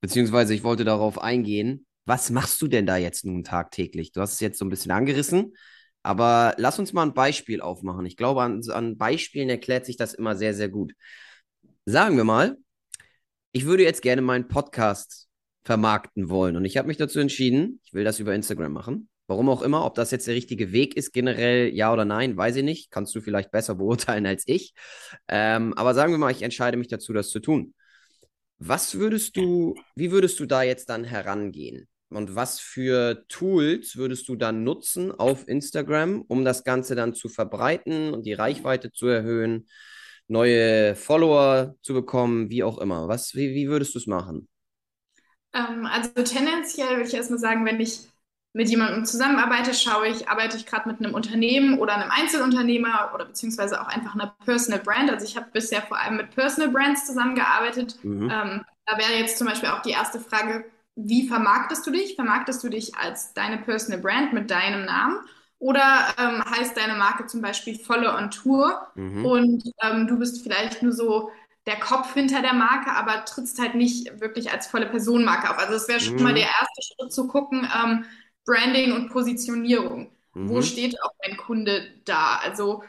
beziehungsweise 0.01 0.55
ich 0.55 0.63
wollte 0.63 0.83
darauf 0.83 1.21
eingehen. 1.21 1.85
Was 2.05 2.31
machst 2.31 2.59
du 2.63 2.67
denn 2.67 2.87
da 2.87 2.97
jetzt 2.97 3.25
nun 3.25 3.43
tagtäglich? 3.43 4.11
Du 4.11 4.19
hast 4.21 4.33
es 4.33 4.39
jetzt 4.39 4.57
so 4.57 4.65
ein 4.65 4.69
bisschen 4.69 4.91
angerissen, 4.91 5.53
aber 6.07 6.55
lass 6.57 6.79
uns 6.79 6.93
mal 6.93 7.03
ein 7.03 7.13
Beispiel 7.13 7.59
aufmachen. 7.59 8.05
Ich 8.05 8.15
glaube, 8.15 8.41
an, 8.41 8.61
an 8.69 8.97
Beispielen 8.97 9.49
erklärt 9.49 9.85
sich 9.85 9.97
das 9.97 10.13
immer 10.13 10.37
sehr, 10.37 10.53
sehr 10.53 10.69
gut. 10.69 10.93
Sagen 11.85 12.15
wir 12.15 12.23
mal, 12.23 12.55
ich 13.51 13.65
würde 13.65 13.83
jetzt 13.83 14.01
gerne 14.01 14.21
meinen 14.21 14.47
Podcast 14.47 15.27
vermarkten 15.65 16.29
wollen 16.29 16.55
und 16.55 16.63
ich 16.63 16.77
habe 16.77 16.87
mich 16.87 16.95
dazu 16.95 17.19
entschieden, 17.19 17.81
ich 17.83 17.93
will 17.93 18.05
das 18.05 18.19
über 18.19 18.33
Instagram 18.33 18.71
machen. 18.71 19.09
Warum 19.27 19.49
auch 19.49 19.61
immer, 19.61 19.83
ob 19.85 19.95
das 19.95 20.11
jetzt 20.11 20.27
der 20.27 20.35
richtige 20.35 20.71
Weg 20.71 20.95
ist, 20.95 21.11
generell 21.11 21.73
ja 21.75 21.91
oder 21.91 22.05
nein, 22.05 22.37
weiß 22.37 22.55
ich 22.55 22.63
nicht. 22.63 22.89
Kannst 22.89 23.13
du 23.13 23.19
vielleicht 23.19 23.51
besser 23.51 23.75
beurteilen 23.75 24.25
als 24.25 24.43
ich. 24.45 24.73
Ähm, 25.27 25.73
aber 25.73 25.93
sagen 25.93 26.13
wir 26.13 26.17
mal, 26.17 26.31
ich 26.31 26.41
entscheide 26.41 26.77
mich 26.77 26.87
dazu, 26.87 27.11
das 27.11 27.31
zu 27.31 27.41
tun. 27.41 27.73
Was 28.59 28.95
würdest 28.95 29.35
du, 29.35 29.75
wie 29.95 30.11
würdest 30.11 30.39
du 30.39 30.45
da 30.45 30.63
jetzt 30.63 30.89
dann 30.89 31.03
herangehen? 31.03 31.89
Und 32.09 32.35
was 32.35 32.59
für 32.59 33.25
Tools 33.27 33.97
würdest 33.97 34.29
du 34.29 34.35
dann 34.35 34.63
nutzen 34.63 35.11
auf 35.11 35.47
Instagram, 35.47 36.21
um 36.21 36.45
das 36.45 36.63
Ganze 36.63 36.95
dann 36.95 37.13
zu 37.13 37.27
verbreiten 37.27 38.13
und 38.13 38.25
die 38.25 38.33
Reichweite 38.33 38.91
zu 38.91 39.07
erhöhen, 39.07 39.67
neue 40.27 40.95
Follower 40.95 41.75
zu 41.81 41.93
bekommen, 41.93 42.49
wie 42.49 42.63
auch 42.63 42.77
immer? 42.77 43.07
Was, 43.07 43.35
wie, 43.35 43.53
wie 43.53 43.67
würdest 43.67 43.95
du 43.95 43.99
es 43.99 44.07
machen? 44.07 44.47
Ähm, 45.53 45.85
also 45.85 46.09
tendenziell 46.23 46.91
würde 46.91 47.07
ich 47.07 47.13
erstmal 47.13 47.39
sagen, 47.39 47.65
wenn 47.65 47.79
ich 47.79 48.07
mit 48.53 48.69
jemandem 48.69 49.05
zusammenarbeite, 49.05 49.73
schaue 49.73 50.07
ich, 50.07 50.29
arbeite 50.29 50.57
ich 50.57 50.65
gerade 50.65 50.89
mit 50.89 50.99
einem 50.99 51.13
Unternehmen 51.13 51.77
oder 51.77 51.95
einem 51.95 52.09
Einzelunternehmer 52.09 53.11
oder 53.13 53.25
beziehungsweise 53.25 53.79
auch 53.81 53.87
einfach 53.87 54.15
einer 54.15 54.35
Personal 54.45 54.79
Brand. 54.79 55.11
Also 55.11 55.25
ich 55.25 55.37
habe 55.37 55.47
bisher 55.51 55.81
vor 55.83 55.99
allem 55.99 56.17
mit 56.17 56.31
Personal 56.31 56.71
Brands 56.71 57.05
zusammengearbeitet. 57.05 57.97
Mhm. 58.03 58.29
Ähm, 58.31 58.65
da 58.85 58.97
wäre 58.97 59.19
jetzt 59.19 59.37
zum 59.37 59.47
Beispiel 59.47 59.69
auch 59.69 59.81
die 59.81 59.91
erste 59.91 60.19
Frage, 60.19 60.65
wie 60.97 61.27
vermarktest 61.27 61.85
du 61.85 61.91
dich? 61.91 62.15
Vermarktest 62.15 62.63
du 62.63 62.69
dich 62.69 62.95
als 62.95 63.33
deine 63.33 63.59
Personal 63.59 64.01
Brand 64.01 64.33
mit 64.33 64.49
deinem 64.49 64.85
Namen? 64.85 65.19
Oder 65.59 66.13
ähm, 66.19 66.43
heißt 66.43 66.75
deine 66.75 66.95
Marke 66.95 67.27
zum 67.27 67.41
Beispiel 67.41 67.79
Volle 67.79 68.13
on 68.13 68.29
Tour 68.29 68.87
mhm. 68.95 69.25
und 69.25 69.63
ähm, 69.81 70.05
du 70.07 70.19
bist 70.19 70.43
vielleicht 70.43 70.83
nur 70.83 70.91
so 70.91 71.31
der 71.65 71.79
Kopf 71.79 72.13
hinter 72.13 72.41
der 72.41 72.53
Marke, 72.53 72.91
aber 72.91 73.25
trittst 73.25 73.59
halt 73.59 73.75
nicht 73.75 74.21
wirklich 74.21 74.51
als 74.51 74.67
volle 74.67 74.85
Personenmarke 74.85 75.49
auf. 75.49 75.57
Also 75.57 75.73
es 75.73 75.87
wäre 75.87 75.99
schon 75.99 76.15
mhm. 76.15 76.23
mal 76.23 76.33
der 76.33 76.43
erste 76.43 76.81
Schritt 76.81 77.11
zu 77.11 77.27
gucken, 77.27 77.67
ähm, 77.75 78.05
Branding 78.45 78.93
und 78.93 79.09
Positionierung. 79.09 80.11
Mhm. 80.33 80.49
Wo 80.49 80.61
steht 80.61 81.01
auch 81.01 81.11
mein 81.25 81.37
Kunde 81.37 81.87
da? 82.05 82.39
Also 82.43 82.83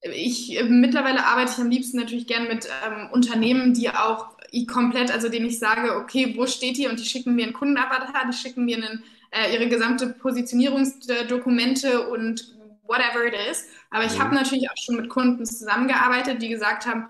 ich 0.00 0.60
mittlerweile 0.68 1.26
arbeite 1.26 1.52
ich 1.52 1.60
am 1.60 1.70
liebsten 1.70 1.96
natürlich 1.96 2.26
gern 2.26 2.48
mit 2.48 2.68
ähm, 2.86 3.08
Unternehmen, 3.12 3.74
die 3.74 3.90
auch 3.90 4.36
komplett, 4.66 5.10
also 5.10 5.28
denen 5.28 5.46
ich 5.46 5.58
sage, 5.58 5.96
okay, 5.96 6.34
wo 6.36 6.46
steht 6.46 6.78
ihr? 6.78 6.90
Und 6.90 7.00
die 7.00 7.04
schicken 7.04 7.34
mir 7.34 7.44
einen 7.44 7.52
Kundenavatar, 7.52 8.26
die 8.26 8.36
schicken 8.36 8.64
mir 8.64 8.76
einen, 8.76 9.02
äh, 9.30 9.54
ihre 9.54 9.68
gesamte 9.68 10.08
Positionierungsdokumente 10.08 12.08
und 12.08 12.56
whatever 12.84 13.26
it 13.26 13.34
is. 13.50 13.66
Aber 13.90 14.04
ich 14.04 14.14
mhm. 14.14 14.22
habe 14.22 14.34
natürlich 14.34 14.70
auch 14.70 14.76
schon 14.76 14.96
mit 14.96 15.08
Kunden 15.08 15.46
zusammengearbeitet, 15.46 16.42
die 16.42 16.48
gesagt 16.48 16.86
haben, 16.86 17.08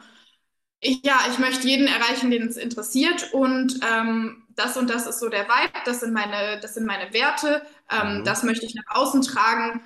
ich, 0.80 1.00
ja, 1.04 1.20
ich 1.30 1.38
möchte 1.38 1.68
jeden 1.68 1.86
erreichen, 1.86 2.30
den 2.30 2.48
es 2.48 2.56
interessiert 2.56 3.32
und 3.32 3.78
ähm, 3.88 4.44
das 4.56 4.76
und 4.76 4.90
das 4.90 5.06
ist 5.06 5.20
so 5.20 5.28
der 5.28 5.44
Vibe, 5.44 5.78
das 5.84 6.00
sind 6.00 6.12
meine, 6.12 6.58
das 6.60 6.74
sind 6.74 6.86
meine 6.86 7.12
Werte, 7.12 7.62
ähm, 7.90 8.18
mhm. 8.18 8.24
das 8.24 8.42
möchte 8.42 8.66
ich 8.66 8.74
nach 8.74 8.96
außen 8.96 9.22
tragen, 9.22 9.80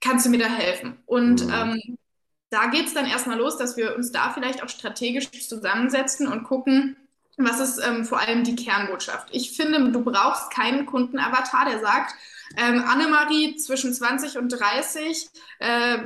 kannst 0.00 0.26
du 0.26 0.30
mir 0.30 0.38
da 0.38 0.46
helfen? 0.46 0.98
Und 1.06 1.46
mhm. 1.46 1.52
ähm, 1.52 1.98
da 2.52 2.66
geht 2.66 2.86
es 2.86 2.94
dann 2.94 3.06
erstmal 3.06 3.38
los, 3.38 3.56
dass 3.56 3.78
wir 3.78 3.96
uns 3.96 4.12
da 4.12 4.30
vielleicht 4.30 4.62
auch 4.62 4.68
strategisch 4.68 5.30
zusammensetzen 5.48 6.28
und 6.28 6.44
gucken, 6.44 6.96
Was 7.38 7.60
ist 7.60 7.78
ähm, 7.84 8.04
vor 8.04 8.20
allem 8.20 8.44
die 8.44 8.54
Kernbotschaft? 8.54 9.28
Ich 9.32 9.56
finde, 9.56 9.90
du 9.90 10.04
brauchst 10.04 10.50
keinen 10.50 10.84
Kundenavatar, 10.84 11.64
der 11.64 11.80
sagt, 11.80 12.14
ähm, 12.58 12.84
Annemarie 12.86 13.56
zwischen 13.56 13.94
20 13.94 14.36
und 14.36 14.50
30, 14.50 15.30
äh, 15.60 15.96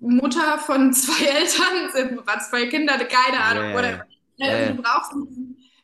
Mutter 0.00 0.58
von 0.58 0.92
zwei 0.92 1.26
Eltern, 1.26 2.26
zwei 2.50 2.66
Kinder, 2.66 2.98
keine 3.04 3.40
Ahnung. 3.40 3.70
Yeah. 3.70 3.78
Oder, 3.78 4.06
äh, 4.38 4.74
du 4.74 4.82
brauchst, 4.82 5.12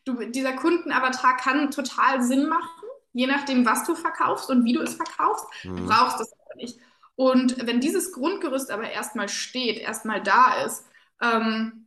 du, 0.05 0.25
dieser 0.31 0.55
Kundenavatar 0.55 1.37
kann 1.37 1.71
total 1.71 2.21
Sinn 2.21 2.49
machen, 2.49 2.89
je 3.13 3.29
nachdem, 3.29 3.65
was 3.65 3.85
du 3.85 3.95
verkaufst 3.95 4.51
und 4.51 4.65
wie 4.65 4.73
du 4.73 4.83
es 4.83 4.95
verkaufst. 4.95 5.47
Mhm. 5.63 5.77
Du 5.77 5.87
brauchst 5.87 6.19
das 6.19 6.33
aber 6.33 6.57
nicht. 6.57 6.81
Und 7.17 7.67
wenn 7.67 7.81
dieses 7.81 8.13
Grundgerüst 8.13 8.71
aber 8.71 8.91
erstmal 8.91 9.29
steht, 9.29 9.79
erstmal 9.79 10.23
da 10.23 10.65
ist, 10.65 10.85
ähm, 11.23 11.87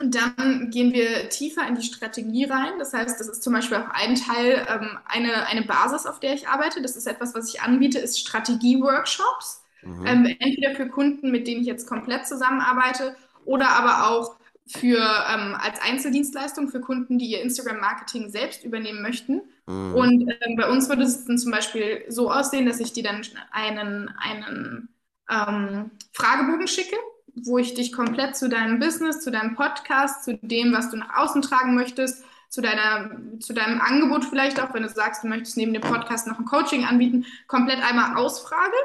dann 0.00 0.70
gehen 0.70 0.92
wir 0.92 1.28
tiefer 1.28 1.66
in 1.68 1.76
die 1.76 1.82
Strategie 1.82 2.44
rein. 2.44 2.78
Das 2.80 2.92
heißt, 2.92 3.20
das 3.20 3.28
ist 3.28 3.42
zum 3.44 3.52
Beispiel 3.52 3.78
auch 3.78 3.90
ein 3.90 4.16
Teil, 4.16 4.66
ähm, 4.68 4.98
eine, 5.04 5.46
eine 5.46 5.62
Basis, 5.62 6.06
auf 6.06 6.18
der 6.18 6.34
ich 6.34 6.48
arbeite. 6.48 6.82
Das 6.82 6.96
ist 6.96 7.06
etwas, 7.06 7.34
was 7.34 7.54
ich 7.54 7.60
anbiete, 7.60 8.00
ist 8.00 8.18
Strategie-Workshops. 8.18 9.62
Mhm. 9.82 10.06
Ähm, 10.06 10.36
entweder 10.40 10.74
für 10.74 10.88
Kunden, 10.88 11.30
mit 11.30 11.46
denen 11.46 11.60
ich 11.60 11.68
jetzt 11.68 11.86
komplett 11.86 12.26
zusammenarbeite, 12.26 13.14
oder 13.44 13.68
aber 13.68 14.08
auch 14.10 14.36
für 14.66 14.98
ähm, 14.98 15.54
als 15.58 15.80
Einzeldienstleistung 15.82 16.68
für 16.68 16.80
Kunden, 16.80 17.18
die 17.18 17.26
ihr 17.26 17.42
Instagram-Marketing 17.42 18.30
selbst 18.30 18.64
übernehmen 18.64 19.02
möchten. 19.02 19.42
Mhm. 19.66 19.94
Und 19.94 20.22
ähm, 20.22 20.56
bei 20.56 20.70
uns 20.70 20.88
würde 20.88 21.02
es 21.02 21.24
dann 21.26 21.38
zum 21.38 21.52
Beispiel 21.52 22.04
so 22.08 22.30
aussehen, 22.30 22.66
dass 22.66 22.80
ich 22.80 22.92
dir 22.92 23.02
dann 23.02 23.22
einen, 23.50 24.08
einen 24.18 24.88
ähm, 25.30 25.90
Fragebogen 26.12 26.66
schicke 26.66 26.96
wo 27.34 27.58
ich 27.58 27.74
dich 27.74 27.92
komplett 27.92 28.36
zu 28.36 28.48
deinem 28.48 28.78
Business, 28.78 29.20
zu 29.20 29.30
deinem 29.30 29.54
Podcast, 29.56 30.24
zu 30.24 30.38
dem, 30.38 30.72
was 30.72 30.90
du 30.90 30.96
nach 30.96 31.16
außen 31.16 31.42
tragen 31.42 31.74
möchtest, 31.74 32.24
zu, 32.48 32.60
deiner, 32.60 33.10
zu 33.40 33.52
deinem 33.52 33.80
Angebot 33.80 34.24
vielleicht 34.24 34.60
auch, 34.60 34.72
wenn 34.74 34.84
du 34.84 34.88
sagst, 34.88 35.24
du 35.24 35.28
möchtest 35.28 35.56
neben 35.56 35.72
dem 35.72 35.82
Podcast 35.82 36.26
noch 36.26 36.38
ein 36.38 36.44
Coaching 36.44 36.84
anbieten, 36.84 37.26
komplett 37.48 37.82
einmal 37.82 38.16
ausfrage. 38.16 38.76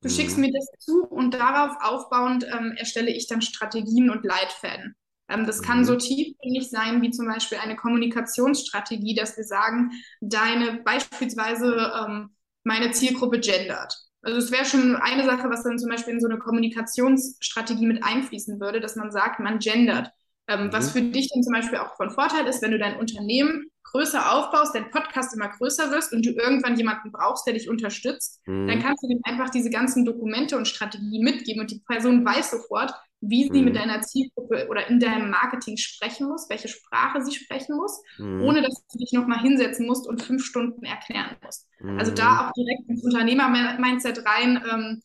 Du 0.00 0.08
mhm. 0.08 0.12
schickst 0.12 0.38
mir 0.38 0.50
das 0.52 0.66
zu 0.80 1.04
und 1.04 1.34
darauf 1.34 1.76
aufbauend 1.80 2.44
ähm, 2.44 2.74
erstelle 2.76 3.10
ich 3.10 3.28
dann 3.28 3.42
Strategien 3.42 4.10
und 4.10 4.24
Leitfäden. 4.24 4.96
Ähm, 5.32 5.46
das 5.46 5.62
kann 5.62 5.84
so 5.84 5.96
tiefgängig 5.96 6.70
sein 6.70 7.02
wie 7.02 7.10
zum 7.10 7.26
Beispiel 7.26 7.58
eine 7.58 7.76
Kommunikationsstrategie, 7.76 9.14
dass 9.14 9.36
wir 9.36 9.44
sagen, 9.44 9.90
deine 10.20 10.82
beispielsweise 10.84 11.92
ähm, 11.98 12.30
meine 12.64 12.92
Zielgruppe 12.92 13.40
gendert. 13.40 13.96
Also 14.22 14.38
es 14.38 14.52
wäre 14.52 14.64
schon 14.64 14.94
eine 14.96 15.24
Sache, 15.24 15.50
was 15.50 15.64
dann 15.64 15.78
zum 15.78 15.90
Beispiel 15.90 16.14
in 16.14 16.20
so 16.20 16.28
eine 16.28 16.38
Kommunikationsstrategie 16.38 17.86
mit 17.86 18.04
einfließen 18.04 18.60
würde, 18.60 18.80
dass 18.80 18.94
man 18.94 19.10
sagt, 19.10 19.40
man 19.40 19.58
gendert. 19.58 20.10
Ähm, 20.46 20.66
mhm. 20.66 20.72
Was 20.72 20.92
für 20.92 21.02
dich 21.02 21.28
dann 21.32 21.42
zum 21.42 21.52
Beispiel 21.52 21.78
auch 21.78 21.96
von 21.96 22.10
Vorteil 22.10 22.46
ist, 22.46 22.62
wenn 22.62 22.70
du 22.70 22.78
dein 22.78 22.96
Unternehmen 22.96 23.66
größer 23.84 24.32
aufbaust, 24.32 24.74
dein 24.74 24.90
Podcast 24.90 25.34
immer 25.34 25.48
größer 25.48 25.90
wirst 25.90 26.12
und 26.12 26.24
du 26.24 26.30
irgendwann 26.30 26.76
jemanden 26.76 27.12
brauchst, 27.12 27.46
der 27.46 27.54
dich 27.54 27.68
unterstützt, 27.68 28.40
mhm. 28.46 28.68
dann 28.68 28.82
kannst 28.82 29.02
du 29.02 29.08
ihm 29.08 29.20
einfach 29.24 29.50
diese 29.50 29.70
ganzen 29.70 30.04
Dokumente 30.04 30.56
und 30.56 30.68
Strategien 30.68 31.24
mitgeben 31.24 31.60
und 31.60 31.70
die 31.70 31.82
Person 31.86 32.24
weiß 32.24 32.50
sofort, 32.52 32.92
wie 33.20 33.44
sie 33.44 33.60
mhm. 33.60 33.66
mit 33.66 33.76
deiner 33.76 34.02
Zielgruppe 34.02 34.66
oder 34.68 34.88
in 34.88 34.98
deinem 34.98 35.30
Marketing 35.30 35.76
sprechen 35.76 36.28
muss, 36.28 36.50
welche 36.50 36.68
Sprache 36.68 37.22
sie 37.24 37.34
sprechen 37.34 37.76
muss, 37.76 38.02
mhm. 38.18 38.42
ohne 38.42 38.62
dass 38.62 38.74
du 38.92 38.98
dich 38.98 39.12
nochmal 39.12 39.40
hinsetzen 39.40 39.86
musst 39.86 40.08
und 40.08 40.22
fünf 40.22 40.44
Stunden 40.44 40.84
erklären 40.84 41.36
musst. 41.42 41.68
Also 41.98 42.12
da 42.12 42.30
mhm. 42.30 42.38
auch 42.38 42.52
direkt 42.52 42.88
ins 42.88 43.04
Unternehmer-Mindset 43.04 44.24
rein, 44.26 44.62
ähm, 44.70 45.02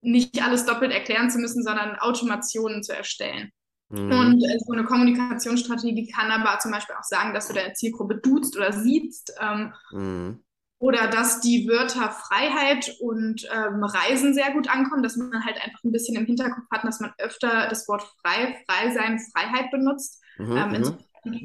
nicht 0.00 0.42
alles 0.42 0.64
doppelt 0.64 0.92
erklären 0.92 1.30
zu 1.30 1.38
müssen, 1.38 1.62
sondern 1.62 1.96
Automationen 1.96 2.82
zu 2.82 2.94
erstellen. 2.96 3.50
Mhm. 3.88 4.12
Und 4.12 4.42
äh, 4.42 4.58
so 4.64 4.72
eine 4.72 4.84
Kommunikationsstrategie 4.84 6.10
kann 6.10 6.30
aber 6.30 6.58
zum 6.58 6.72
Beispiel 6.72 6.96
auch 6.96 7.04
sagen, 7.04 7.34
dass 7.34 7.48
du 7.48 7.54
deine 7.54 7.74
Zielgruppe 7.74 8.16
duzt 8.16 8.56
oder 8.56 8.72
siehst. 8.72 9.32
Ähm, 9.40 9.72
mhm. 9.92 10.42
Oder 10.78 11.08
dass 11.08 11.40
die 11.40 11.66
Wörter 11.68 12.10
Freiheit 12.10 12.94
und 13.00 13.48
ähm, 13.50 13.82
Reisen 13.82 14.34
sehr 14.34 14.52
gut 14.52 14.68
ankommen, 14.68 15.02
dass 15.02 15.16
man 15.16 15.44
halt 15.44 15.56
einfach 15.56 15.82
ein 15.82 15.92
bisschen 15.92 16.16
im 16.16 16.26
Hinterkopf 16.26 16.66
hat, 16.70 16.84
dass 16.84 17.00
man 17.00 17.14
öfter 17.16 17.68
das 17.68 17.88
Wort 17.88 18.02
frei, 18.20 18.62
frei 18.68 18.92
sein, 18.92 19.18
Freiheit 19.32 19.70
benutzt. 19.70 20.22
Mhm, 20.36 20.56
ähm, 20.56 20.74
in 20.74 20.84
so 20.84 20.98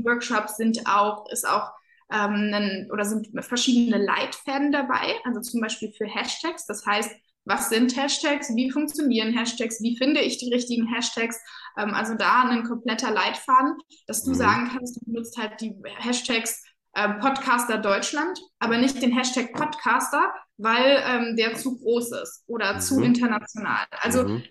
Workshops 0.03 0.57
sind 0.57 0.85
auch, 0.85 1.29
ist 1.31 1.47
auch 1.47 1.71
ähm, 2.11 2.89
oder 2.91 3.05
sind 3.05 3.29
verschiedene 3.43 4.03
Leitfäden 4.03 4.71
dabei, 4.71 5.15
also 5.23 5.39
zum 5.39 5.61
Beispiel 5.61 5.91
für 5.91 6.05
Hashtags. 6.05 6.65
Das 6.65 6.85
heißt, 6.85 7.11
was 7.45 7.69
sind 7.69 7.95
Hashtags? 7.95 8.55
Wie 8.55 8.71
funktionieren 8.71 9.37
Hashtags? 9.37 9.81
Wie 9.81 9.97
finde 9.97 10.21
ich 10.21 10.37
die 10.37 10.53
richtigen 10.53 10.87
Hashtags? 10.93 11.39
Ähm, 11.77 11.93
also 11.93 12.15
da 12.15 12.43
ein 12.43 12.63
kompletter 12.63 13.11
Leitfaden, 13.11 13.75
dass 14.07 14.23
du 14.23 14.31
mhm. 14.31 14.35
sagen 14.35 14.69
kannst, 14.71 14.97
du 14.97 15.05
benutzt 15.05 15.37
halt 15.37 15.59
die 15.61 15.75
Hashtags 15.97 16.63
äh, 16.93 17.09
Podcaster 17.15 17.77
Deutschland, 17.77 18.39
aber 18.59 18.77
nicht 18.77 19.01
den 19.01 19.17
Hashtag 19.17 19.53
Podcaster, 19.53 20.33
weil 20.57 21.01
ähm, 21.07 21.35
der 21.37 21.55
zu 21.55 21.77
groß 21.77 22.11
ist 22.21 22.43
oder 22.47 22.75
mhm. 22.75 22.79
zu 22.79 23.01
international. 23.01 23.85
Also 24.01 24.27
mhm. 24.27 24.43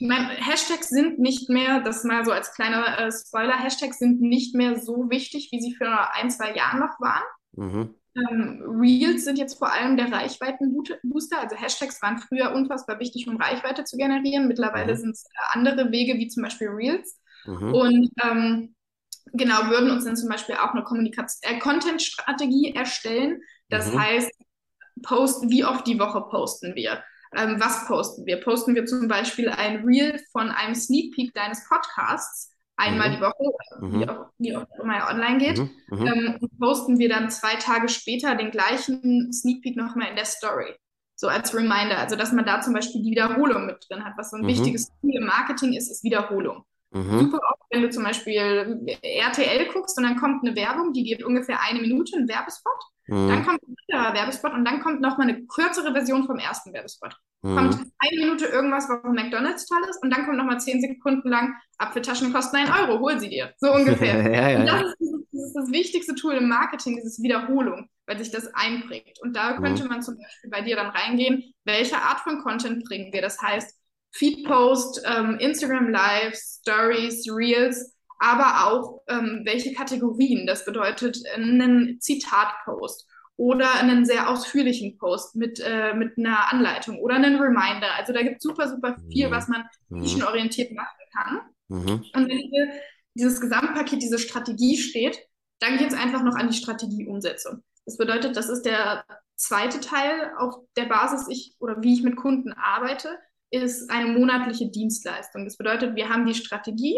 Mein, 0.00 0.28
Hashtags 0.28 0.90
sind 0.90 1.18
nicht 1.18 1.50
mehr, 1.50 1.80
das 1.80 2.04
mal 2.04 2.24
so 2.24 2.30
als 2.30 2.54
kleiner 2.54 2.98
äh, 3.00 3.10
Spoiler, 3.10 3.58
Hashtags 3.58 3.98
sind 3.98 4.20
nicht 4.20 4.54
mehr 4.54 4.78
so 4.78 5.10
wichtig, 5.10 5.48
wie 5.50 5.60
sie 5.60 5.74
für 5.74 6.14
ein, 6.14 6.30
zwei 6.30 6.54
Jahre 6.54 6.78
noch 6.78 7.00
waren. 7.00 7.24
Mhm. 7.52 7.94
Ähm, 8.30 8.62
Reels 8.66 9.24
sind 9.24 9.38
jetzt 9.38 9.58
vor 9.58 9.72
allem 9.72 9.96
der 9.96 10.10
Reichweitenbooster. 10.10 11.40
Also 11.40 11.56
Hashtags 11.56 12.02
waren 12.02 12.18
früher 12.18 12.52
unfassbar 12.52 12.98
wichtig, 13.00 13.28
um 13.28 13.36
Reichweite 13.36 13.84
zu 13.84 13.96
generieren. 13.96 14.48
Mittlerweile 14.48 14.94
mhm. 14.94 14.98
sind 14.98 15.10
es 15.10 15.24
andere 15.52 15.90
Wege, 15.90 16.14
wie 16.14 16.28
zum 16.28 16.42
Beispiel 16.42 16.68
Reels. 16.68 17.20
Mhm. 17.44 17.74
Und 17.74 18.10
ähm, 18.22 18.74
genau, 19.32 19.70
würden 19.70 19.90
uns 19.90 20.04
dann 20.04 20.16
zum 20.16 20.28
Beispiel 20.28 20.56
auch 20.56 20.74
eine 20.74 20.82
äh, 20.82 21.58
Content-Strategie 21.58 22.74
erstellen. 22.74 23.40
Das 23.68 23.92
mhm. 23.92 24.00
heißt, 24.00 24.32
post, 25.02 25.48
wie 25.48 25.64
oft 25.64 25.86
die 25.86 25.98
Woche 25.98 26.22
posten 26.30 26.74
wir? 26.74 27.02
Ähm, 27.36 27.60
was 27.60 27.86
posten 27.86 28.26
wir? 28.26 28.40
Posten 28.40 28.74
wir 28.74 28.86
zum 28.86 29.08
Beispiel 29.08 29.48
ein 29.50 29.84
Reel 29.84 30.18
von 30.32 30.50
einem 30.50 30.74
Sneak 30.74 31.14
Peek 31.14 31.34
deines 31.34 31.66
Podcasts 31.68 32.50
einmal 32.78 33.10
mhm. 33.10 33.14
die 33.14 33.20
Woche, 33.20 33.80
mhm. 33.80 34.00
wie, 34.00 34.08
auch, 34.08 34.26
wie 34.38 34.56
auch 34.56 34.66
immer 34.82 35.08
online 35.10 35.38
geht, 35.38 35.58
mhm. 35.58 35.70
mhm. 35.90 36.06
ähm, 36.06 36.48
posten 36.58 36.98
wir 36.98 37.08
dann 37.08 37.30
zwei 37.30 37.56
Tage 37.56 37.88
später 37.88 38.34
den 38.36 38.50
gleichen 38.50 39.32
Sneak 39.32 39.62
Peek 39.62 39.76
nochmal 39.76 40.08
in 40.08 40.16
der 40.16 40.24
Story. 40.24 40.74
So 41.14 41.26
als 41.26 41.52
Reminder. 41.52 41.98
Also, 41.98 42.14
dass 42.14 42.32
man 42.32 42.46
da 42.46 42.60
zum 42.60 42.72
Beispiel 42.72 43.02
die 43.02 43.10
Wiederholung 43.10 43.66
mit 43.66 43.84
drin 43.88 44.04
hat. 44.04 44.14
Was 44.16 44.30
so 44.30 44.36
ein 44.36 44.42
mhm. 44.42 44.48
wichtiges 44.48 44.88
Tool 45.00 45.16
im 45.16 45.26
Marketing 45.26 45.72
ist, 45.72 45.90
ist 45.90 46.04
Wiederholung. 46.04 46.64
Mhm. 46.98 47.18
Super 47.20 47.40
oft, 47.50 47.62
wenn 47.70 47.82
du 47.82 47.90
zum 47.90 48.02
Beispiel 48.02 48.98
RTL 49.02 49.66
guckst 49.72 49.96
und 49.98 50.04
dann 50.04 50.16
kommt 50.16 50.44
eine 50.44 50.56
Werbung, 50.56 50.92
die 50.92 51.04
geht 51.04 51.22
ungefähr 51.22 51.60
eine 51.62 51.80
Minute, 51.80 52.16
ein 52.16 52.28
Werbespot. 52.28 52.80
Mhm. 53.06 53.28
Dann 53.28 53.46
kommt 53.46 53.60
ein 53.62 53.74
anderer 53.88 54.14
Werbespot 54.14 54.52
und 54.52 54.64
dann 54.64 54.80
kommt 54.80 55.00
nochmal 55.00 55.28
eine 55.28 55.46
kürzere 55.46 55.92
Version 55.92 56.26
vom 56.26 56.38
ersten 56.38 56.72
Werbespot. 56.72 57.14
Mhm. 57.42 57.56
Kommt 57.56 57.74
eine 57.98 58.20
Minute 58.20 58.46
irgendwas, 58.46 58.88
was 58.88 59.00
von 59.00 59.14
McDonalds 59.14 59.66
toll 59.66 59.82
ist 59.88 60.02
und 60.02 60.10
dann 60.10 60.24
kommt 60.24 60.36
nochmal 60.36 60.60
zehn 60.60 60.80
Sekunden 60.80 61.28
lang, 61.28 61.54
Apfeltaschen 61.78 62.32
kosten 62.32 62.56
einen 62.56 62.72
Euro, 62.72 62.98
hol 62.98 63.18
sie 63.20 63.28
dir. 63.28 63.52
So 63.58 63.72
ungefähr. 63.72 64.22
ja, 64.32 64.50
ja, 64.50 64.58
und 64.58 64.66
das, 64.66 64.94
ist, 64.98 65.14
das 65.32 65.42
ist 65.46 65.54
das 65.54 65.70
wichtigste 65.70 66.14
Tool 66.16 66.34
im 66.34 66.48
Marketing, 66.48 66.96
dieses 66.96 67.22
Wiederholung, 67.22 67.88
weil 68.06 68.18
sich 68.18 68.32
das 68.32 68.52
einprägt. 68.54 69.20
Und 69.22 69.36
da 69.36 69.54
könnte 69.54 69.84
mhm. 69.84 69.88
man 69.88 70.02
zum 70.02 70.16
Beispiel 70.16 70.50
bei 70.50 70.62
dir 70.62 70.74
dann 70.74 70.90
reingehen, 70.90 71.54
welche 71.64 71.96
Art 71.96 72.20
von 72.20 72.42
Content 72.42 72.84
bringen 72.84 73.12
wir. 73.12 73.22
Das 73.22 73.40
heißt, 73.40 73.77
Feedpost, 74.12 75.02
ähm, 75.04 75.38
Instagram 75.38 75.90
Lives, 75.90 76.60
Stories, 76.62 77.30
Reels, 77.30 77.94
aber 78.18 78.66
auch 78.66 79.02
ähm, 79.08 79.42
welche 79.44 79.72
Kategorien. 79.72 80.46
Das 80.46 80.64
bedeutet 80.64 81.18
einen 81.34 82.00
Zitatpost 82.00 83.06
oder 83.36 83.74
einen 83.74 84.04
sehr 84.04 84.28
ausführlichen 84.28 84.98
Post 84.98 85.36
mit, 85.36 85.60
äh, 85.64 85.94
mit 85.94 86.18
einer 86.18 86.52
Anleitung 86.52 86.98
oder 86.98 87.14
einen 87.14 87.36
Reminder. 87.36 87.94
Also 87.96 88.12
da 88.12 88.22
gibt 88.22 88.38
es 88.38 88.42
super, 88.42 88.68
super 88.68 88.96
viel, 89.10 89.28
mhm. 89.28 89.32
was 89.32 89.48
man 89.48 89.64
mhm. 89.88 90.00
nischenorientiert 90.00 90.72
machen 90.72 90.98
kann. 91.12 91.40
Mhm. 91.68 92.04
Und 92.14 92.28
wenn 92.28 92.38
hier 92.38 92.68
dieses 93.14 93.40
Gesamtpaket, 93.40 94.02
diese 94.02 94.18
Strategie 94.18 94.76
steht, 94.76 95.18
dann 95.60 95.78
geht 95.78 95.88
es 95.88 95.98
einfach 95.98 96.22
noch 96.22 96.34
an 96.34 96.48
die 96.48 96.56
Strategieumsetzung. 96.56 97.62
Das 97.84 97.96
bedeutet, 97.96 98.36
das 98.36 98.48
ist 98.48 98.62
der 98.62 99.04
zweite 99.36 99.80
Teil 99.80 100.32
auf 100.38 100.54
der 100.76 100.86
Basis, 100.86 101.26
ich 101.28 101.54
oder 101.58 101.80
wie 101.82 101.94
ich 101.94 102.02
mit 102.02 102.16
Kunden 102.16 102.52
arbeite 102.52 103.18
ist 103.50 103.90
eine 103.90 104.10
monatliche 104.12 104.70
Dienstleistung. 104.70 105.44
Das 105.44 105.56
bedeutet, 105.56 105.96
wir 105.96 106.08
haben 106.08 106.26
die 106.26 106.34
Strategie. 106.34 106.96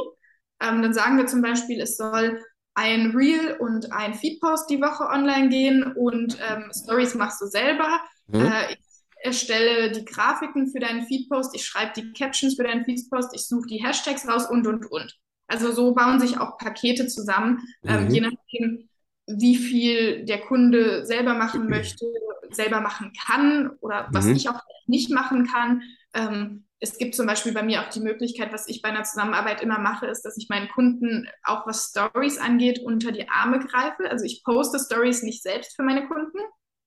Ähm, 0.60 0.82
dann 0.82 0.92
sagen 0.92 1.16
wir 1.16 1.26
zum 1.26 1.42
Beispiel, 1.42 1.80
es 1.80 1.96
soll 1.96 2.40
ein 2.74 3.12
Reel 3.16 3.56
und 3.58 3.92
ein 3.92 4.14
Feedpost 4.14 4.70
die 4.70 4.80
Woche 4.80 5.04
online 5.04 5.48
gehen 5.48 5.92
und 5.96 6.38
ähm, 6.48 6.70
Stories 6.72 7.14
machst 7.14 7.40
du 7.40 7.46
selber. 7.46 8.00
Mhm. 8.28 8.40
Äh, 8.40 8.72
ich 8.72 8.78
erstelle 9.22 9.92
die 9.92 10.04
Grafiken 10.04 10.70
für 10.70 10.80
deinen 10.80 11.06
Feedpost, 11.06 11.54
ich 11.54 11.64
schreibe 11.64 11.92
die 11.96 12.12
Captions 12.12 12.56
für 12.56 12.64
deinen 12.64 12.84
Feedpost, 12.84 13.34
ich 13.34 13.46
suche 13.46 13.66
die 13.68 13.84
Hashtags 13.84 14.26
raus 14.26 14.48
und 14.48 14.66
und 14.66 14.90
und. 14.90 15.14
Also 15.46 15.72
so 15.72 15.94
bauen 15.94 16.20
sich 16.20 16.38
auch 16.38 16.58
Pakete 16.58 17.08
zusammen, 17.08 17.60
ähm, 17.84 18.04
mhm. 18.04 18.10
je 18.10 18.20
nachdem, 18.20 18.88
wie 19.26 19.56
viel 19.56 20.24
der 20.24 20.40
Kunde 20.40 21.04
selber 21.04 21.34
machen 21.34 21.68
möchte, 21.68 22.06
selber 22.50 22.80
machen 22.80 23.12
kann 23.26 23.70
oder 23.80 24.08
was 24.12 24.26
mhm. 24.26 24.36
ich 24.36 24.48
auch 24.48 24.60
nicht 24.86 25.10
machen 25.10 25.46
kann. 25.46 25.82
Ähm, 26.14 26.64
es 26.80 26.96
gibt 26.96 27.14
zum 27.14 27.26
Beispiel 27.26 27.52
bei 27.52 27.62
mir 27.62 27.82
auch 27.82 27.90
die 27.90 28.00
Möglichkeit, 28.00 28.52
was 28.52 28.66
ich 28.66 28.80
bei 28.80 28.88
einer 28.88 29.04
Zusammenarbeit 29.04 29.60
immer 29.62 29.78
mache, 29.78 30.06
ist, 30.06 30.22
dass 30.22 30.38
ich 30.38 30.48
meinen 30.48 30.68
Kunden 30.68 31.28
auch 31.44 31.66
was 31.66 31.90
Stories 31.90 32.38
angeht, 32.38 32.78
unter 32.78 33.12
die 33.12 33.28
Arme 33.28 33.58
greife. 33.58 34.10
Also 34.10 34.24
ich 34.24 34.42
poste 34.44 34.78
Stories 34.78 35.22
nicht 35.22 35.42
selbst 35.42 35.76
für 35.76 35.82
meine 35.82 36.08
Kunden, 36.08 36.38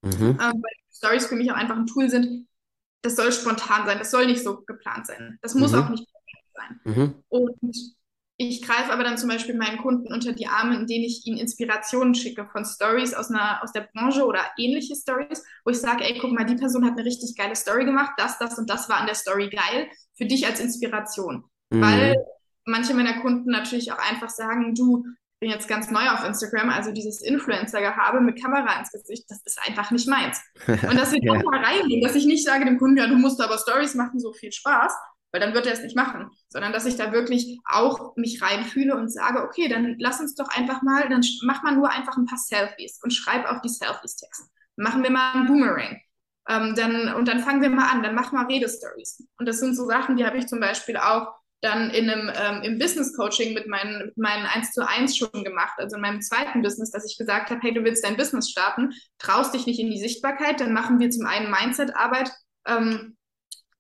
mhm. 0.02 0.32
ähm, 0.32 0.38
weil 0.40 0.74
Stories 0.92 1.28
für 1.28 1.36
mich 1.36 1.52
auch 1.52 1.56
einfach 1.56 1.78
ein 1.78 1.86
Tool 1.86 2.10
sind. 2.10 2.48
Das 3.04 3.16
soll 3.16 3.32
spontan 3.32 3.86
sein, 3.86 4.00
das 4.00 4.12
soll 4.12 4.26
nicht 4.26 4.44
so 4.44 4.62
geplant 4.62 5.06
sein. 5.06 5.38
Das 5.42 5.54
muss 5.54 5.74
mhm. 5.74 5.80
auch 5.80 5.90
nicht 5.90 6.08
sein. 6.56 6.80
Mhm. 6.84 7.24
Und 7.30 7.76
ich 8.50 8.62
greife 8.62 8.92
aber 8.92 9.04
dann 9.04 9.18
zum 9.18 9.30
Beispiel 9.30 9.56
meinen 9.56 9.78
Kunden 9.78 10.12
unter 10.14 10.34
die 10.34 10.48
Arme, 10.48 10.76
indem 10.76 11.04
ich 11.04 11.26
ihnen 11.26 11.38
Inspirationen 11.38 12.16
schicke 12.16 12.48
von 12.52 12.66
Stories 12.66 13.14
aus, 13.14 13.30
aus 13.62 13.72
der 13.72 13.88
Branche 13.94 14.26
oder 14.26 14.42
ähnliche 14.58 14.96
Stories, 14.96 15.44
wo 15.66 15.72
ich 15.72 15.80
sage, 15.80 16.04
ey, 16.04 16.18
guck 16.20 16.32
mal, 16.32 16.46
die 16.46 16.56
Person 16.56 16.86
hat 16.86 16.94
eine 16.94 17.06
richtig 17.06 17.36
geile 17.36 17.56
Story 17.56 17.86
gemacht, 17.86 18.14
das, 18.18 18.38
das 18.40 18.58
und 18.58 18.70
das 18.70 18.90
war 18.90 18.98
an 18.98 19.06
der 19.06 19.16
Story 19.16 19.50
geil, 19.50 19.88
für 20.16 20.26
dich 20.26 20.46
als 20.46 20.60
Inspiration. 20.60 21.44
Mhm. 21.70 21.82
Weil 21.82 22.16
manche 22.66 22.94
meiner 22.94 23.22
Kunden 23.22 23.52
natürlich 23.52 23.92
auch 23.92 24.00
einfach 24.00 24.30
sagen, 24.30 24.74
du, 24.76 25.04
ich 25.06 25.40
bin 25.40 25.50
jetzt 25.50 25.68
ganz 25.68 25.92
neu 25.92 26.08
auf 26.10 26.26
Instagram, 26.26 26.70
also 26.70 26.92
dieses 26.92 27.22
Influencer-Gehabe 27.22 28.22
mit 28.22 28.42
Kamera 28.42 28.80
ins 28.80 28.92
Gesicht, 28.92 29.26
das 29.28 29.42
ist 29.44 29.60
einfach 29.68 29.92
nicht 29.92 30.08
meins. 30.08 30.42
Und 30.68 30.98
dass 30.98 31.12
wir 31.12 31.22
ja. 31.22 31.34
da 31.34 31.50
reingehen, 31.50 32.02
dass 32.02 32.16
ich 32.16 32.26
nicht 32.26 32.46
sage 32.46 32.66
dem 32.66 32.80
Kunden, 32.80 32.98
ja, 32.98 33.08
du 33.08 33.16
musst 33.16 33.42
aber 33.42 33.58
Stories 33.58 33.96
machen, 33.96 34.20
so 34.20 34.32
viel 34.32 34.52
Spaß, 34.52 34.94
weil 35.34 35.42
dann 35.42 35.54
wird 35.54 35.66
er 35.66 35.74
es 35.74 35.82
nicht 35.82 35.96
machen, 35.96 36.30
sondern 36.48 36.72
dass 36.72 36.86
ich 36.86 36.96
da 36.96 37.12
wirklich 37.12 37.60
auch 37.66 38.16
mich 38.16 38.42
reinfühle 38.42 38.96
und 38.96 39.12
sage, 39.12 39.44
okay, 39.44 39.68
dann 39.68 39.96
lass 39.98 40.20
uns 40.20 40.36
doch 40.36 40.48
einfach 40.50 40.84
mal, 40.84 41.10
dann 41.10 41.26
mach 41.42 41.64
mal 41.64 41.76
nur 41.76 41.90
einfach 41.90 42.16
ein 42.16 42.28
paar 42.28 42.38
Selfies 42.38 43.00
und 43.04 43.12
schreib 43.12 43.46
auf 43.46 43.60
die 43.62 43.70
Selfies-Text. 43.70 44.50
Machen 44.76 45.04
wir 45.04 45.10
mal 45.10 45.34
einen 45.34 45.48
Boomerang. 45.48 46.00
Ähm, 46.48 46.76
dann, 46.76 47.16
und 47.16 47.28
dann 47.28 47.40
fangen 47.40 47.62
wir 47.62 47.70
mal 47.70 47.90
an, 47.90 48.04
dann 48.04 48.16
mach 48.16 48.32
mal 48.32 48.46
Redestories. 48.46 49.26
Und 49.38 49.48
das 49.48 49.60
sind 49.60 49.76
so 49.76 49.86
Sachen, 49.86 50.18
die 50.18 50.26
habe 50.26 50.38
ich 50.38 50.48
zum 50.48 50.60
Beispiel 50.60 50.98
auch 50.98 51.34
dann 51.62 51.90
in 51.92 52.10
einem, 52.10 52.30
ähm, 52.36 52.62
im 52.62 52.78
Business 52.78 53.16
Coaching 53.16 53.54
mit 53.54 53.68
meinen, 53.68 54.08
mit 54.08 54.18
meinen 54.18 54.46
1 54.46 54.72
zu 54.72 54.88
1 54.88 55.18
schon 55.18 55.32
gemacht, 55.32 55.74
also 55.78 55.96
in 55.96 56.02
meinem 56.02 56.22
zweiten 56.22 56.62
Business, 56.62 56.92
dass 56.92 57.10
ich 57.10 57.18
gesagt 57.18 57.50
habe, 57.50 57.62
hey, 57.64 57.74
du 57.74 57.84
willst 57.84 58.04
dein 58.04 58.18
Business 58.18 58.50
starten, 58.50 58.92
traust 59.18 59.56
dich 59.56 59.66
nicht 59.66 59.80
in 59.80 59.90
die 59.90 60.00
Sichtbarkeit, 60.00 60.60
dann 60.60 60.74
machen 60.74 61.00
wir 61.00 61.10
zum 61.10 61.26
einen 61.26 61.50
Mindset-Arbeit, 61.50 62.32
ähm, 62.68 63.16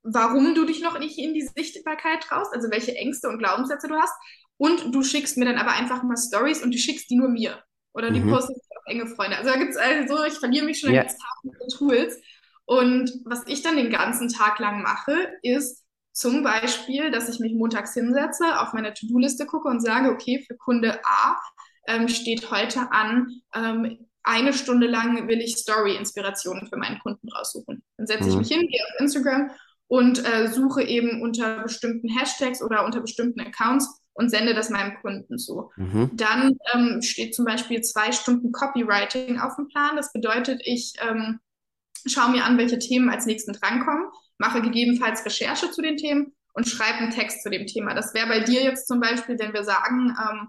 warum 0.03 0.53
du 0.53 0.65
dich 0.65 0.81
noch 0.81 0.99
nicht 0.99 1.17
in 1.17 1.33
die 1.33 1.47
Sichtbarkeit 1.55 2.21
traust, 2.21 2.53
also 2.53 2.69
welche 2.69 2.95
Ängste 2.95 3.29
und 3.29 3.39
Glaubenssätze 3.39 3.87
du 3.87 3.95
hast. 3.95 4.13
Und 4.57 4.93
du 4.93 5.03
schickst 5.03 5.37
mir 5.37 5.45
dann 5.45 5.57
aber 5.57 5.71
einfach 5.71 6.03
mal 6.03 6.17
Stories 6.17 6.61
und 6.61 6.73
du 6.73 6.77
schickst 6.77 7.09
die 7.09 7.15
nur 7.15 7.29
mir. 7.29 7.63
Oder 7.93 8.11
die 8.11 8.19
mhm. 8.19 8.29
postest 8.29 8.61
du 8.69 8.77
auf 8.77 8.83
enge 8.85 9.07
Freunde. 9.07 9.37
Also 9.37 9.51
da 9.51 9.57
gibt 9.57 9.71
es 9.71 9.77
also, 9.77 10.23
ich 10.25 10.33
verliere 10.33 10.65
mich 10.65 10.79
schon 10.79 10.89
in 10.89 10.95
yeah. 10.95 11.05
tausenden 11.05 11.69
Tools. 11.69 12.21
Und 12.65 13.11
was 13.25 13.43
ich 13.47 13.61
dann 13.61 13.75
den 13.75 13.89
ganzen 13.89 14.29
Tag 14.29 14.59
lang 14.59 14.81
mache, 14.81 15.33
ist 15.41 15.83
zum 16.11 16.43
Beispiel, 16.43 17.11
dass 17.11 17.27
ich 17.27 17.39
mich 17.39 17.53
montags 17.53 17.93
hinsetze, 17.93 18.59
auf 18.59 18.73
meine 18.73 18.93
To-Do-Liste 18.93 19.45
gucke 19.45 19.67
und 19.67 19.81
sage, 19.81 20.09
okay, 20.09 20.43
für 20.47 20.55
Kunde 20.55 20.99
A 21.03 21.39
ähm, 21.87 22.07
steht 22.07 22.51
heute 22.51 22.91
an, 22.91 23.27
ähm, 23.53 24.07
eine 24.23 24.53
Stunde 24.53 24.87
lang 24.87 25.27
will 25.27 25.41
ich 25.41 25.57
Story-Inspirationen 25.57 26.67
für 26.67 26.77
meinen 26.77 26.99
Kunden 26.99 27.27
raussuchen. 27.29 27.83
Dann 27.97 28.07
setze 28.07 28.23
mhm. 28.23 28.29
ich 28.29 28.35
mich 28.37 28.47
hin, 28.47 28.67
gehe 28.67 28.81
auf 28.81 29.01
Instagram 29.01 29.51
und 29.87 30.25
äh, 30.25 30.47
suche 30.47 30.83
eben 30.83 31.21
unter 31.21 31.63
bestimmten 31.63 32.09
Hashtags 32.09 32.61
oder 32.61 32.85
unter 32.85 33.01
bestimmten 33.01 33.41
Accounts 33.41 34.01
und 34.13 34.29
sende 34.29 34.53
das 34.53 34.69
meinem 34.69 34.95
Kunden 35.01 35.37
zu. 35.37 35.71
Mhm. 35.75 36.11
Dann 36.13 36.57
ähm, 36.73 37.01
steht 37.01 37.35
zum 37.35 37.45
Beispiel 37.45 37.81
zwei 37.81 38.11
Stunden 38.11 38.51
Copywriting 38.51 39.39
auf 39.39 39.55
dem 39.55 39.67
Plan. 39.67 39.95
Das 39.95 40.11
bedeutet, 40.13 40.61
ich 40.63 40.93
ähm, 41.01 41.39
schaue 42.05 42.31
mir 42.31 42.45
an, 42.45 42.57
welche 42.57 42.79
Themen 42.79 43.09
als 43.09 43.25
nächsten 43.25 43.53
drankommen, 43.53 44.07
mache 44.37 44.61
gegebenenfalls 44.61 45.25
Recherche 45.25 45.71
zu 45.71 45.81
den 45.81 45.97
Themen 45.97 46.33
und 46.53 46.67
schreibe 46.67 46.99
einen 46.99 47.11
Text 47.11 47.41
zu 47.43 47.49
dem 47.49 47.65
Thema. 47.65 47.93
Das 47.93 48.13
wäre 48.13 48.27
bei 48.27 48.39
dir 48.39 48.63
jetzt 48.63 48.87
zum 48.87 48.99
Beispiel, 48.99 49.37
wenn 49.39 49.53
wir 49.53 49.63
sagen, 49.63 50.15
ähm, 50.19 50.47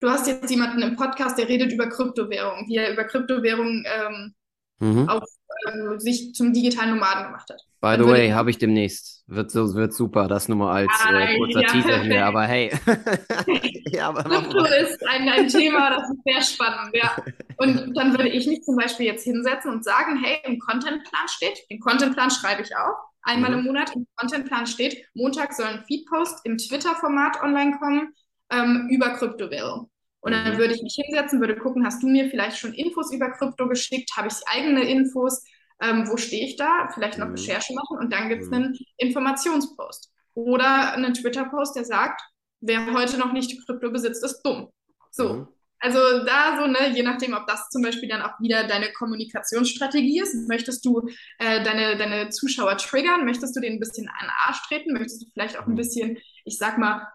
du 0.00 0.10
hast 0.10 0.26
jetzt 0.26 0.50
jemanden 0.50 0.82
im 0.82 0.96
Podcast, 0.96 1.38
der 1.38 1.48
redet 1.48 1.72
über 1.72 1.88
Kryptowährungen, 1.88 2.68
wie 2.68 2.76
er 2.76 2.92
über 2.92 3.04
Kryptowährungen 3.04 3.84
ähm, 3.86 4.34
mhm. 4.78 5.08
auf, 5.08 5.24
äh, 5.64 5.98
sich 5.98 6.34
zum 6.34 6.52
digitalen 6.52 6.90
Nomaden 6.90 7.24
gemacht 7.24 7.48
hat. 7.50 7.62
By 7.80 7.96
the 8.02 8.08
way, 8.08 8.30
habe 8.30 8.50
ich 8.50 8.58
demnächst. 8.58 9.24
Wird, 9.26 9.50
so, 9.50 9.74
wird 9.74 9.94
super, 9.94 10.28
das 10.28 10.48
nur 10.48 10.58
mal 10.58 10.72
als 10.72 10.92
äh, 11.06 11.38
kurzer 11.38 11.62
ja, 11.62 11.68
Teaser 11.68 12.02
hier, 12.02 12.26
aber 12.26 12.42
hey. 12.42 12.70
ja, 13.90 14.08
aber 14.08 14.24
Krypto 14.24 14.64
ist 14.64 15.06
ein, 15.06 15.28
ein 15.28 15.48
Thema, 15.48 15.90
das 15.90 16.10
ist 16.10 16.24
sehr 16.24 16.42
spannend, 16.42 16.94
ja. 16.94 17.16
Und 17.56 17.96
dann 17.96 18.12
würde 18.12 18.28
ich 18.28 18.46
mich 18.46 18.62
zum 18.62 18.76
Beispiel 18.76 19.06
jetzt 19.06 19.24
hinsetzen 19.24 19.70
und 19.70 19.84
sagen, 19.84 20.22
hey, 20.22 20.38
im 20.44 20.58
Contentplan 20.58 21.28
steht, 21.28 21.58
den 21.70 21.80
Contentplan 21.80 22.30
schreibe 22.30 22.62
ich 22.62 22.76
auch, 22.76 22.96
einmal 23.22 23.50
mhm. 23.52 23.58
im 23.58 23.64
Monat 23.64 23.94
im 23.94 24.06
Contentplan 24.16 24.66
steht, 24.66 25.06
Montag 25.14 25.54
soll 25.54 25.66
ein 25.66 25.84
Feedpost 25.86 26.40
im 26.44 26.58
Twitter-Format 26.58 27.42
online 27.42 27.78
kommen 27.78 28.14
ähm, 28.50 28.88
über 28.90 29.10
Kryptowährung. 29.10 29.90
Und 30.20 30.32
dann 30.32 30.54
mhm. 30.54 30.58
würde 30.58 30.74
ich 30.74 30.82
mich 30.82 30.96
hinsetzen, 31.02 31.40
würde 31.40 31.56
gucken, 31.56 31.84
hast 31.84 32.02
du 32.02 32.08
mir 32.08 32.30
vielleicht 32.30 32.56
schon 32.56 32.72
Infos 32.72 33.12
über 33.12 33.30
Krypto 33.30 33.68
geschickt? 33.68 34.10
Habe 34.16 34.28
ich 34.28 34.34
eigene 34.46 34.82
Infos? 34.82 35.42
Ähm, 35.82 36.08
wo 36.08 36.16
stehe 36.16 36.46
ich 36.46 36.56
da? 36.56 36.88
Vielleicht 36.94 37.18
noch 37.18 37.26
mhm. 37.26 37.34
Recherche 37.34 37.74
machen 37.74 37.98
und 37.98 38.12
dann 38.12 38.28
gibt 38.28 38.42
es 38.42 38.48
mhm. 38.48 38.54
einen 38.54 38.78
Informationspost. 38.96 40.10
Oder 40.34 40.92
einen 40.94 41.14
Twitter-Post, 41.14 41.76
der 41.76 41.84
sagt, 41.84 42.20
wer 42.60 42.92
heute 42.92 43.18
noch 43.18 43.32
nicht 43.32 43.64
Krypto 43.66 43.90
besitzt, 43.90 44.24
ist 44.24 44.42
dumm. 44.42 44.68
So. 45.10 45.34
Mhm. 45.34 45.48
Also 45.80 45.98
da 46.24 46.58
so, 46.58 46.66
ne, 46.66 46.96
je 46.96 47.02
nachdem, 47.02 47.34
ob 47.34 47.46
das 47.46 47.68
zum 47.68 47.82
Beispiel 47.82 48.08
dann 48.08 48.22
auch 48.22 48.40
wieder 48.40 48.66
deine 48.66 48.90
Kommunikationsstrategie 48.92 50.20
ist. 50.20 50.48
Möchtest 50.48 50.82
du 50.86 51.06
äh, 51.38 51.62
deine, 51.62 51.98
deine 51.98 52.30
Zuschauer 52.30 52.78
triggern? 52.78 53.26
Möchtest 53.26 53.54
du 53.54 53.60
denen 53.60 53.76
ein 53.76 53.80
bisschen 53.80 54.08
an 54.08 54.26
den 54.26 54.30
Arsch 54.46 54.62
treten? 54.66 54.94
Möchtest 54.94 55.22
du 55.22 55.26
vielleicht 55.30 55.58
auch 55.58 55.66
ein 55.66 55.72
mhm. 55.72 55.76
bisschen, 55.76 56.18
ich 56.46 56.56
sag 56.56 56.78
mal, 56.78 57.06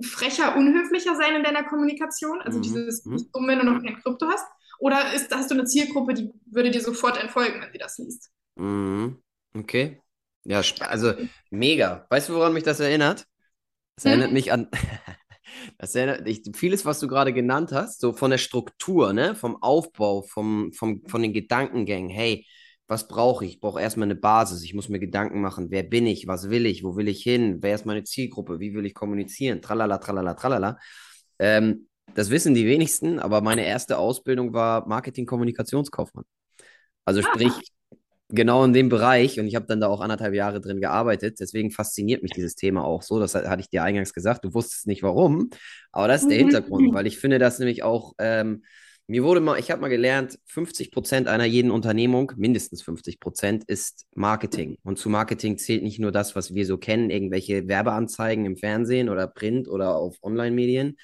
frecher, 0.00 0.56
unhöflicher 0.56 1.16
sein 1.16 1.36
in 1.36 1.42
deiner 1.42 1.64
Kommunikation? 1.64 2.40
Also 2.40 2.58
mhm. 2.58 2.62
dieses, 2.62 3.04
mhm. 3.04 3.28
dumm, 3.30 3.46
wenn 3.46 3.58
du 3.58 3.66
noch 3.66 3.82
kein 3.82 4.00
Krypto 4.00 4.26
hast? 4.26 4.46
Oder 4.84 5.14
ist, 5.14 5.34
hast 5.34 5.50
du 5.50 5.54
eine 5.54 5.64
Zielgruppe, 5.64 6.12
die 6.12 6.30
würde 6.44 6.70
dir 6.70 6.82
sofort 6.82 7.16
entfolgen, 7.16 7.62
wenn 7.62 7.72
sie 7.72 7.78
das 7.78 7.96
liest? 7.96 8.30
Mhm. 8.56 9.16
Okay. 9.56 10.02
Ja, 10.44 10.60
also 10.80 11.14
mega. 11.48 12.06
Weißt 12.10 12.28
du, 12.28 12.34
woran 12.34 12.52
mich 12.52 12.64
das 12.64 12.80
erinnert? 12.80 13.24
Das 13.96 14.04
erinnert 14.04 14.28
hm? 14.28 14.34
mich 14.34 14.52
an. 14.52 14.68
Das 15.78 15.94
erinnert 15.94 16.26
dich, 16.26 16.42
vieles, 16.54 16.84
was 16.84 16.98
du 17.00 17.06
gerade 17.06 17.32
genannt 17.32 17.70
hast, 17.70 18.00
so 18.00 18.12
von 18.12 18.30
der 18.30 18.38
Struktur, 18.38 19.12
ne, 19.12 19.34
vom 19.34 19.62
Aufbau, 19.62 20.22
vom, 20.22 20.72
vom, 20.72 21.06
von 21.06 21.22
den 21.22 21.32
Gedankengängen. 21.32 22.10
Hey, 22.10 22.46
was 22.88 23.06
brauche 23.06 23.44
ich? 23.44 23.52
Ich 23.52 23.60
brauche 23.60 23.80
erstmal 23.80 24.06
eine 24.06 24.16
Basis. 24.16 24.64
Ich 24.64 24.74
muss 24.74 24.88
mir 24.88 24.98
Gedanken 24.98 25.40
machen, 25.40 25.70
wer 25.70 25.84
bin 25.84 26.06
ich, 26.06 26.26
was 26.26 26.50
will 26.50 26.66
ich, 26.66 26.82
wo 26.82 26.96
will 26.96 27.08
ich 27.08 27.22
hin, 27.22 27.58
wer 27.60 27.74
ist 27.74 27.86
meine 27.86 28.04
Zielgruppe, 28.04 28.58
wie 28.58 28.74
will 28.74 28.84
ich 28.84 28.94
kommunizieren, 28.94 29.62
tralala, 29.62 29.98
tralala, 29.98 30.34
tralala. 30.34 30.78
Ähm, 31.38 31.86
das 32.14 32.30
wissen 32.30 32.54
die 32.54 32.66
wenigsten, 32.66 33.18
aber 33.18 33.40
meine 33.40 33.64
erste 33.64 33.98
Ausbildung 33.98 34.52
war 34.52 34.86
Marketing-Kommunikationskaufmann. 34.88 36.24
Also 37.04 37.20
ah. 37.20 37.24
sprich, 37.24 37.52
genau 38.28 38.64
in 38.64 38.72
dem 38.72 38.88
Bereich 38.88 39.38
und 39.38 39.46
ich 39.46 39.54
habe 39.54 39.66
dann 39.66 39.80
da 39.80 39.88
auch 39.88 40.00
anderthalb 40.00 40.34
Jahre 40.34 40.60
drin 40.60 40.80
gearbeitet. 40.80 41.38
Deswegen 41.40 41.70
fasziniert 41.70 42.22
mich 42.22 42.32
dieses 42.32 42.54
Thema 42.54 42.84
auch 42.84 43.02
so. 43.02 43.18
Das 43.18 43.34
hatte 43.34 43.60
ich 43.60 43.68
dir 43.68 43.82
eingangs 43.82 44.12
gesagt. 44.12 44.44
Du 44.44 44.54
wusstest 44.54 44.86
nicht 44.86 45.02
warum, 45.02 45.50
aber 45.92 46.08
das 46.08 46.22
ist 46.22 46.30
der 46.30 46.38
mhm. 46.38 46.48
Hintergrund, 46.48 46.92
weil 46.94 47.06
ich 47.06 47.18
finde 47.18 47.38
das 47.38 47.58
nämlich 47.58 47.82
auch 47.82 48.14
ähm, 48.18 48.62
mir 49.06 49.22
wurde 49.22 49.40
mal, 49.40 49.58
ich 49.58 49.70
habe 49.70 49.82
mal 49.82 49.88
gelernt, 49.88 50.38
50 50.46 50.90
Prozent 50.90 51.28
einer 51.28 51.44
jeden 51.44 51.70
Unternehmung, 51.70 52.32
mindestens 52.36 52.82
50 52.82 53.20
Prozent, 53.20 53.64
ist 53.66 54.06
Marketing. 54.14 54.78
Und 54.82 54.98
zu 54.98 55.10
Marketing 55.10 55.58
zählt 55.58 55.82
nicht 55.82 55.98
nur 55.98 56.10
das, 56.10 56.34
was 56.34 56.54
wir 56.54 56.64
so 56.64 56.78
kennen, 56.78 57.10
irgendwelche 57.10 57.68
Werbeanzeigen 57.68 58.46
im 58.46 58.56
Fernsehen 58.56 59.10
oder 59.10 59.26
Print 59.26 59.68
oder 59.68 59.96
auf 59.96 60.16
Online-Medien. 60.22 60.96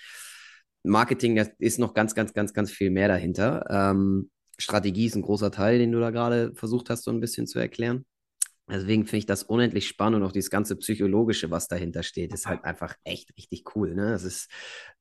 Marketing 0.82 1.36
das 1.36 1.50
ist 1.58 1.78
noch 1.78 1.94
ganz, 1.94 2.14
ganz, 2.14 2.32
ganz, 2.32 2.52
ganz 2.52 2.70
viel 2.70 2.90
mehr 2.90 3.08
dahinter. 3.08 3.64
Ähm, 3.70 4.30
Strategie 4.58 5.06
ist 5.06 5.16
ein 5.16 5.22
großer 5.22 5.50
Teil, 5.50 5.78
den 5.78 5.92
du 5.92 6.00
da 6.00 6.10
gerade 6.10 6.52
versucht 6.54 6.90
hast, 6.90 7.04
so 7.04 7.10
ein 7.10 7.20
bisschen 7.20 7.46
zu 7.46 7.58
erklären. 7.58 8.04
Deswegen 8.68 9.04
finde 9.04 9.18
ich 9.18 9.26
das 9.26 9.42
unendlich 9.42 9.88
spannend 9.88 10.20
und 10.20 10.28
auch 10.28 10.32
dieses 10.32 10.50
ganze 10.50 10.76
Psychologische, 10.76 11.50
was 11.50 11.66
dahinter 11.66 12.02
steht, 12.02 12.32
ist 12.32 12.46
halt 12.46 12.64
einfach 12.64 12.94
echt 13.04 13.36
richtig 13.36 13.64
cool. 13.74 13.94
Ne? 13.94 14.10
Das 14.10 14.22
ist, 14.22 14.48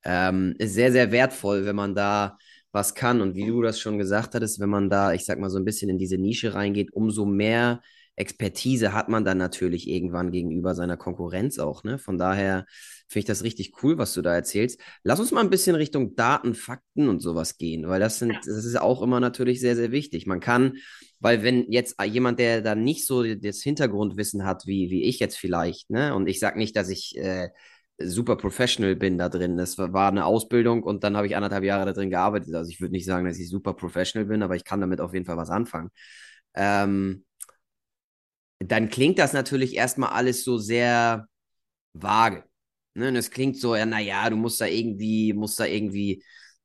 ähm, 0.04 0.56
ist 0.58 0.74
sehr, 0.74 0.92
sehr 0.92 1.12
wertvoll, 1.12 1.66
wenn 1.66 1.76
man 1.76 1.94
da 1.94 2.38
was 2.72 2.96
kann. 2.96 3.22
Und 3.22 3.36
wie 3.36 3.46
du 3.46 3.62
das 3.62 3.80
schon 3.80 4.00
gesagt 4.00 4.34
hattest, 4.34 4.60
wenn 4.60 4.70
man 4.70 4.90
da, 4.90 5.14
ich 5.14 5.26
sag 5.26 5.40
mal, 5.40 5.50
so 5.50 5.58
ein 5.58 5.66
bisschen 5.66 5.90
in 5.90 6.00
diese 6.00 6.18
Nische 6.18 6.56
reingeht, 6.56 6.94
umso 6.94 7.26
mehr 7.26 7.82
Expertise 8.20 8.94
hat 8.94 9.10
man 9.10 9.26
dann 9.26 9.38
natürlich 9.38 9.88
irgendwann 9.88 10.32
gegenüber 10.32 10.76
seiner 10.76 10.98
Konkurrenz 10.98 11.58
auch. 11.58 11.84
Ne? 11.84 11.98
Von 11.98 12.18
daher 12.18 12.66
finde 13.08 13.20
ich 13.20 13.26
das 13.26 13.44
richtig 13.44 13.82
cool, 13.82 13.98
was 13.98 14.14
du 14.14 14.22
da 14.22 14.36
erzählst. 14.36 14.80
Lass 15.04 15.20
uns 15.20 15.32
mal 15.32 15.42
ein 15.42 15.50
bisschen 15.50 15.76
Richtung 15.76 16.16
Daten, 16.16 16.54
Fakten 16.54 17.10
und 17.10 17.22
sowas 17.22 17.58
gehen, 17.58 17.88
weil 17.88 18.00
das 18.00 18.20
sind, 18.20 18.36
das 18.36 18.66
ist 18.66 18.80
auch 18.80 19.02
immer 19.02 19.20
natürlich 19.20 19.60
sehr, 19.60 19.76
sehr 19.76 19.92
wichtig. 19.92 20.28
Man 20.28 20.40
kann, 20.40 20.74
weil 21.20 21.44
wenn 21.44 21.72
jetzt 21.72 21.96
jemand, 22.04 22.40
der 22.40 22.62
da 22.62 22.76
nicht 22.76 23.06
so 23.08 23.24
das 23.24 23.62
Hintergrundwissen 23.62 24.46
hat, 24.46 24.68
wie, 24.68 24.90
wie 24.92 25.04
ich 25.04 25.20
jetzt 25.20 25.38
vielleicht, 25.38 25.90
ne, 25.90 26.14
und 26.14 26.28
ich 26.28 26.40
sage 26.40 26.60
nicht, 26.60 26.76
dass 26.76 26.90
ich 26.90 27.18
äh, 27.18 27.50
super 28.00 28.36
professional 28.36 28.96
bin 28.96 29.18
da 29.18 29.30
drin. 29.30 29.58
Das 29.58 29.78
war 29.78 30.10
eine 30.10 30.26
Ausbildung 30.26 30.84
und 30.84 31.04
dann 31.04 31.18
habe 31.18 31.28
ich 31.28 31.36
anderthalb 31.36 31.64
Jahre 31.64 31.86
da 31.86 31.94
drin 31.94 32.10
gearbeitet. 32.10 32.54
Also 32.54 32.70
ich 32.70 32.80
würde 32.80 32.94
nicht 32.94 33.06
sagen, 33.06 33.26
dass 33.26 33.40
ich 33.40 33.50
super 33.50 33.74
professional 33.74 34.26
bin, 34.28 34.44
aber 34.44 34.56
ich 34.56 34.64
kann 34.64 34.82
damit 34.82 35.02
auf 35.02 35.14
jeden 35.14 35.26
Fall 35.26 35.38
was 35.38 35.50
anfangen. 35.50 35.90
Ähm, 36.56 37.26
dann 38.60 38.90
klingt 38.90 39.20
das 39.20 39.34
natürlich 39.34 39.76
erstmal 39.76 40.12
alles 40.12 40.44
so 40.44 40.58
sehr 40.58 41.28
vage. 41.94 42.44
Ne? 42.96 43.10
Und 43.10 43.16
es 43.16 43.32
klingt 43.32 43.58
so, 43.58 43.76
ja, 43.76 43.86
naja, 43.86 44.30
du 44.30 44.36
musst 44.36 44.62
da 44.62 44.66
irgendwie, 44.66 45.34
musst 45.34 45.60
da 45.60 45.66
irgendwie 45.66 46.24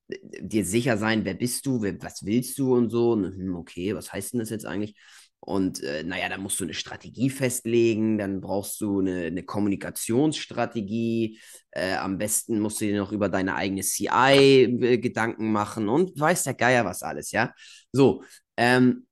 äh, 0.08 0.18
dir 0.40 0.64
sicher 0.64 0.98
sein, 0.98 1.24
wer 1.24 1.34
bist 1.34 1.66
du, 1.66 1.82
wer, 1.82 2.00
was 2.02 2.24
willst 2.24 2.58
du 2.58 2.74
und 2.74 2.90
so. 2.90 3.12
Und, 3.12 3.34
hm, 3.36 3.56
okay, 3.56 3.94
was 3.94 4.12
heißt 4.12 4.34
denn 4.34 4.40
das 4.40 4.50
jetzt 4.50 4.66
eigentlich? 4.66 4.96
Und 5.40 5.82
äh, 5.82 6.02
naja, 6.04 6.28
dann 6.30 6.40
musst 6.40 6.58
du 6.60 6.64
eine 6.64 6.72
Strategie 6.74 7.28
festlegen, 7.28 8.16
dann 8.16 8.40
brauchst 8.40 8.80
du 8.80 9.00
eine, 9.00 9.24
eine 9.26 9.42
Kommunikationsstrategie. 9.42 11.38
Äh, 11.70 11.96
am 11.96 12.16
besten 12.18 12.60
musst 12.60 12.80
du 12.80 12.86
dir 12.86 12.98
noch 12.98 13.12
über 13.12 13.28
deine 13.28 13.54
eigene 13.54 13.82
CI 13.82 14.62
äh, 14.64 14.98
Gedanken 14.98 15.52
machen 15.52 15.88
und 15.88 16.18
weiß 16.18 16.44
der 16.44 16.54
Geier 16.54 16.84
was 16.86 17.02
alles, 17.02 17.30
ja. 17.30 17.52
So, 17.92 18.22
ähm, 18.56 19.06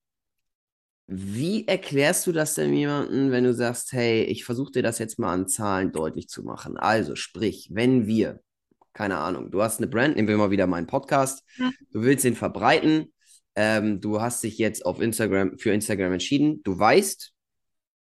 wie 1.07 1.67
erklärst 1.67 2.27
du 2.27 2.33
das 2.33 2.55
denn 2.55 2.73
jemandem, 2.73 3.31
wenn 3.31 3.45
du 3.45 3.55
sagst, 3.55 3.93
hey, 3.93 4.23
ich 4.25 4.45
versuche 4.45 4.73
dir 4.73 4.83
das 4.83 4.99
jetzt 4.99 5.19
mal 5.19 5.33
an 5.33 5.49
Zahlen 5.49 5.93
deutlich 5.93 6.29
zu 6.29 6.43
machen? 6.43 6.77
Also, 6.77 7.17
sprich, 7.17 7.69
wenn 7.73 8.07
wir, 8.07 8.41
keine 8.93 9.19
Ahnung, 9.19 9.51
du 9.51 9.63
hast 9.63 9.79
eine 9.79 9.89
Brand, 9.89 10.17
nehmen 10.17 10.29
wir 10.29 10.37
mal 10.37 10.51
wieder 10.51 10.67
meinen 10.67 10.87
Podcast, 10.87 11.45
du 11.91 12.03
willst 12.03 12.25
ihn 12.25 12.37
verbreiten, 12.37 13.13
ähm, 13.55 14.01
du 14.01 14.21
hast 14.21 14.43
dich 14.43 14.59
jetzt 14.59 14.87
auf 14.87 15.01
Instagram 15.01 15.59
für 15.59 15.73
Instagram 15.73 16.13
entschieden. 16.13 16.63
Du 16.63 16.79
weißt, 16.79 17.33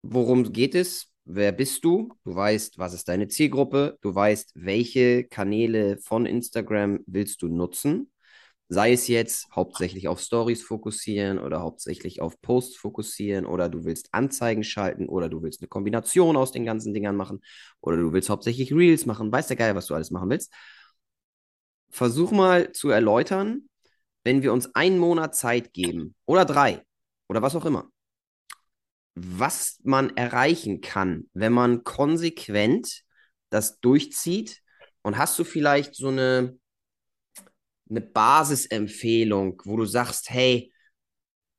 worum 0.02 0.52
geht 0.52 0.74
es, 0.74 1.12
wer 1.24 1.52
bist 1.52 1.84
du, 1.84 2.08
du 2.24 2.34
weißt, 2.34 2.78
was 2.78 2.94
ist 2.94 3.08
deine 3.08 3.28
Zielgruppe, 3.28 3.98
du 4.00 4.14
weißt, 4.14 4.52
welche 4.54 5.24
Kanäle 5.24 5.98
von 5.98 6.26
Instagram 6.26 7.00
willst 7.06 7.42
du 7.42 7.48
nutzen. 7.48 8.10
Sei 8.68 8.92
es 8.92 9.06
jetzt 9.06 9.48
hauptsächlich 9.54 10.08
auf 10.08 10.20
Stories 10.20 10.62
fokussieren 10.62 11.38
oder 11.38 11.60
hauptsächlich 11.60 12.20
auf 12.20 12.40
Posts 12.40 12.76
fokussieren 12.76 13.46
oder 13.46 13.68
du 13.68 13.84
willst 13.84 14.08
Anzeigen 14.12 14.64
schalten 14.64 15.08
oder 15.08 15.28
du 15.28 15.42
willst 15.42 15.60
eine 15.60 15.68
Kombination 15.68 16.36
aus 16.36 16.50
den 16.50 16.64
ganzen 16.64 16.92
Dingern 16.92 17.14
machen 17.14 17.42
oder 17.80 17.96
du 17.96 18.12
willst 18.12 18.28
hauptsächlich 18.28 18.72
Reels 18.72 19.06
machen, 19.06 19.30
weiß 19.30 19.46
der 19.46 19.56
Geil, 19.56 19.76
was 19.76 19.86
du 19.86 19.94
alles 19.94 20.10
machen 20.10 20.30
willst. 20.30 20.52
Versuch 21.90 22.32
mal 22.32 22.72
zu 22.72 22.90
erläutern, 22.90 23.68
wenn 24.24 24.42
wir 24.42 24.52
uns 24.52 24.74
einen 24.74 24.98
Monat 24.98 25.36
Zeit 25.36 25.72
geben 25.72 26.16
oder 26.26 26.44
drei 26.44 26.82
oder 27.28 27.42
was 27.42 27.54
auch 27.54 27.64
immer, 27.64 27.88
was 29.14 29.78
man 29.82 30.16
erreichen 30.16 30.80
kann, 30.80 31.28
wenn 31.32 31.52
man 31.52 31.84
konsequent 31.84 33.02
das 33.50 33.80
durchzieht. 33.80 34.60
Und 35.02 35.16
hast 35.18 35.38
du 35.38 35.44
vielleicht 35.44 35.94
so 35.94 36.08
eine, 36.08 36.58
eine 37.88 38.00
Basisempfehlung, 38.00 39.62
wo 39.64 39.76
du 39.76 39.84
sagst, 39.84 40.30
hey, 40.30 40.72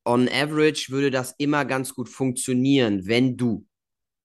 on 0.06 0.28
average 0.30 0.88
würde 0.90 1.12
das 1.12 1.36
immer 1.38 1.66
ganz 1.66 1.94
gut 1.94 2.10
funktionieren, 2.10 3.08
wenn 3.08 3.38
du 3.38 3.66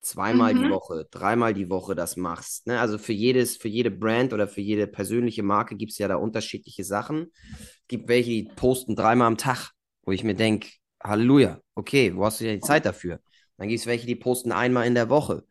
zweimal 0.01 0.55
mhm. 0.55 0.65
die 0.65 0.71
Woche, 0.71 1.07
dreimal 1.11 1.55
die 1.55 1.71
Woche 1.71 1.95
das 1.95 2.17
machst. 2.17 2.67
Ne? 2.67 2.81
Also 2.81 2.99
für 2.99 3.13
jedes, 3.13 3.57
für 3.57 3.69
jede 3.69 3.91
Brand 3.91 4.33
oder 4.33 4.49
für 4.49 4.61
jede 4.61 4.87
persönliche 4.87 5.43
Marke 5.43 5.77
gibt 5.77 5.93
es 5.93 5.99
ja 5.99 6.09
da 6.09 6.17
unterschiedliche 6.17 6.85
Sachen. 6.85 7.33
Es 7.53 7.89
gibt 7.89 8.09
welche, 8.09 8.31
die 8.31 8.51
posten 8.57 8.97
dreimal 8.97 9.29
am 9.29 9.39
Tag, 9.39 9.71
wo 10.03 10.13
ich 10.13 10.25
mir 10.25 10.35
denke, 10.35 10.69
Halleluja, 11.03 11.61
okay, 11.75 12.15
wo 12.15 12.25
hast 12.25 12.41
du 12.41 12.45
denn 12.45 12.61
die 12.61 12.67
Zeit 12.67 12.85
dafür? 12.85 13.21
Dann 13.57 13.69
gibt 13.69 13.81
es 13.81 13.87
welche, 13.87 14.07
die 14.07 14.17
posten 14.17 14.53
einmal 14.53 14.87
in 14.87 14.95
der 14.95 15.09
Woche. 15.09 15.45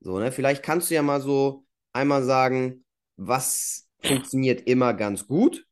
So, 0.00 0.18
ne? 0.18 0.30
Vielleicht 0.30 0.62
kannst 0.62 0.90
du 0.90 0.94
ja 0.94 1.02
mal 1.02 1.20
so 1.20 1.64
einmal 1.92 2.22
sagen, 2.22 2.84
was 3.16 3.88
funktioniert 4.02 4.66
immer 4.68 4.94
ganz 4.94 5.26
gut, 5.26 5.65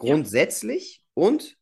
grundsätzlich, 0.00 1.02
ja. 1.16 1.24
und 1.24 1.56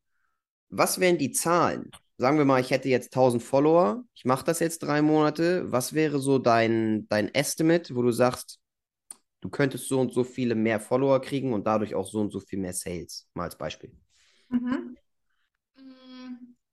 was 0.70 1.00
wären 1.00 1.18
die 1.18 1.32
Zahlen? 1.32 1.90
sagen 2.18 2.36
wir 2.36 2.44
mal, 2.44 2.60
ich 2.60 2.70
hätte 2.70 2.88
jetzt 2.88 3.14
1000 3.14 3.42
Follower, 3.42 4.04
ich 4.14 4.24
mache 4.24 4.44
das 4.44 4.58
jetzt 4.58 4.80
drei 4.80 5.00
Monate. 5.02 5.70
Was 5.70 5.94
wäre 5.94 6.18
so 6.18 6.38
dein, 6.38 7.06
dein 7.08 7.32
Estimate, 7.32 7.94
wo 7.94 8.02
du 8.02 8.10
sagst, 8.10 8.58
du 9.40 9.48
könntest 9.48 9.88
so 9.88 10.00
und 10.00 10.12
so 10.12 10.24
viele 10.24 10.56
mehr 10.56 10.80
Follower 10.80 11.20
kriegen 11.20 11.52
und 11.52 11.66
dadurch 11.66 11.94
auch 11.94 12.06
so 12.06 12.18
und 12.18 12.32
so 12.32 12.40
viel 12.40 12.58
mehr 12.58 12.72
Sales? 12.72 13.28
Mal 13.34 13.44
als 13.44 13.56
Beispiel. 13.56 13.92
Mhm. 14.48 14.96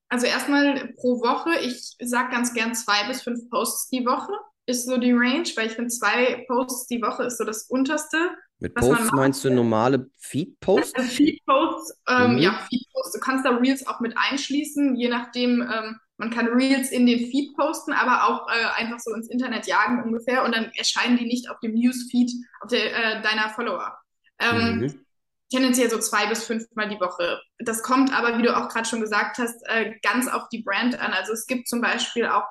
Also 0.09 0.25
erstmal 0.25 0.93
pro 0.93 1.19
Woche, 1.21 1.59
ich 1.61 1.95
sage 1.99 2.31
ganz 2.31 2.53
gern 2.53 2.73
zwei 2.73 3.07
bis 3.07 3.21
fünf 3.21 3.49
Posts 3.49 3.89
die 3.89 4.05
Woche, 4.05 4.31
ist 4.65 4.87
so 4.87 4.97
die 4.97 5.11
Range, 5.11 5.47
weil 5.55 5.67
ich 5.67 5.73
finde, 5.73 5.89
zwei 5.89 6.43
Posts 6.47 6.87
die 6.87 7.01
Woche 7.01 7.23
ist 7.23 7.37
so 7.37 7.43
das 7.43 7.63
unterste. 7.63 8.17
Mit 8.59 8.73
Posts 8.73 9.11
meinst 9.11 9.43
du 9.43 9.49
normale 9.49 10.09
Feed-Posts? 10.17 10.95
Also 10.95 11.09
Feed-Posts, 11.09 12.01
ähm, 12.09 12.33
mhm. 12.33 12.37
ja, 12.37 12.53
Feed-Posts. 12.69 13.13
Du 13.13 13.19
kannst 13.19 13.45
da 13.45 13.51
Reels 13.51 13.85
auch 13.85 13.99
mit 13.99 14.15
einschließen, 14.17 14.95
je 14.95 15.09
nachdem, 15.09 15.61
ähm, 15.61 15.99
man 16.17 16.29
kann 16.29 16.47
Reels 16.47 16.91
in 16.91 17.05
den 17.05 17.29
Feed 17.29 17.55
posten, 17.57 17.91
aber 17.91 18.27
auch 18.27 18.47
äh, 18.47 18.81
einfach 18.81 18.99
so 18.99 19.13
ins 19.13 19.29
Internet 19.29 19.67
jagen 19.67 20.01
ungefähr 20.03 20.45
und 20.45 20.55
dann 20.55 20.71
erscheinen 20.75 21.17
die 21.17 21.25
nicht 21.25 21.49
auf 21.49 21.59
dem 21.59 21.73
Newsfeed 21.73 22.31
auf 22.61 22.69
der, 22.69 22.95
äh, 22.95 23.21
deiner 23.21 23.49
Follower. 23.49 23.97
Ähm, 24.39 24.79
mhm. 24.79 25.05
Tendenziell 25.51 25.89
so 25.89 25.99
zwei 25.99 26.25
bis 26.27 26.45
fünfmal 26.45 26.87
die 26.87 26.99
Woche. 26.99 27.41
Das 27.59 27.83
kommt 27.83 28.17
aber, 28.17 28.37
wie 28.37 28.43
du 28.43 28.55
auch 28.55 28.69
gerade 28.69 28.87
schon 28.87 29.01
gesagt 29.01 29.37
hast, 29.37 29.61
äh, 29.67 29.93
ganz 30.01 30.27
auf 30.27 30.47
die 30.49 30.63
Brand 30.63 30.99
an. 30.99 31.11
Also 31.11 31.33
es 31.33 31.45
gibt 31.45 31.67
zum 31.67 31.81
Beispiel 31.81 32.27
auch 32.27 32.45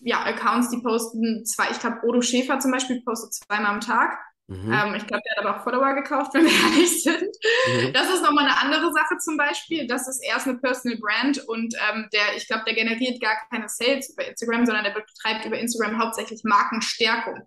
ja, 0.00 0.22
Accounts, 0.24 0.70
die 0.70 0.80
posten 0.80 1.44
zwei, 1.44 1.70
ich 1.70 1.80
glaube, 1.80 1.98
Bodo 2.02 2.20
Schäfer 2.20 2.60
zum 2.60 2.70
Beispiel 2.70 3.02
postet 3.02 3.34
zweimal 3.34 3.72
am 3.72 3.80
Tag. 3.80 4.16
Mhm. 4.46 4.72
Ähm, 4.72 4.94
ich 4.94 5.06
glaube, 5.06 5.22
der 5.24 5.36
hat 5.36 5.44
aber 5.44 5.56
auch 5.56 5.64
Follower 5.64 5.94
gekauft, 5.94 6.30
wenn 6.34 6.44
wir 6.44 6.52
ehrlich 6.52 7.02
sind. 7.02 7.22
Mhm. 7.22 7.92
Das 7.92 8.12
ist 8.12 8.22
nochmal 8.22 8.44
eine 8.44 8.60
andere 8.60 8.92
Sache 8.92 9.16
zum 9.18 9.36
Beispiel. 9.36 9.86
Das 9.86 10.06
ist 10.06 10.22
erst 10.22 10.46
eine 10.46 10.58
Personal 10.58 10.98
Brand 10.98 11.38
und 11.48 11.74
ähm, 11.90 12.08
der, 12.12 12.36
ich 12.36 12.46
glaube, 12.46 12.64
der 12.66 12.74
generiert 12.74 13.20
gar 13.20 13.36
keine 13.50 13.68
Sales 13.68 14.10
über 14.10 14.26
Instagram, 14.26 14.66
sondern 14.66 14.84
der 14.84 14.92
betreibt 14.92 15.46
über 15.46 15.58
Instagram 15.58 15.98
hauptsächlich 15.98 16.42
Markenstärkung. 16.44 17.40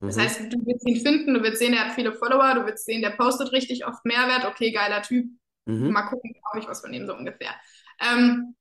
Das 0.00 0.16
mhm. 0.16 0.20
heißt, 0.20 0.40
du 0.52 0.58
wirst 0.64 0.86
ihn 0.86 1.00
finden, 1.00 1.34
du 1.34 1.42
wirst 1.42 1.58
sehen, 1.58 1.74
er 1.74 1.86
hat 1.86 1.94
viele 1.94 2.12
Follower, 2.12 2.54
du 2.54 2.66
wirst 2.66 2.86
sehen, 2.86 3.02
der 3.02 3.10
postet 3.10 3.52
richtig 3.52 3.86
oft 3.86 4.04
Mehrwert, 4.04 4.46
okay, 4.46 4.70
geiler 4.72 5.02
Typ. 5.02 5.26
Mhm. 5.66 5.90
Mal 5.90 6.02
gucken, 6.02 6.32
ob 6.52 6.62
ich 6.62 6.68
was 6.68 6.80
von 6.80 6.92
ihm 6.92 7.06
so 7.06 7.14
ungefähr. 7.14 7.50
Ähm, 8.00 8.54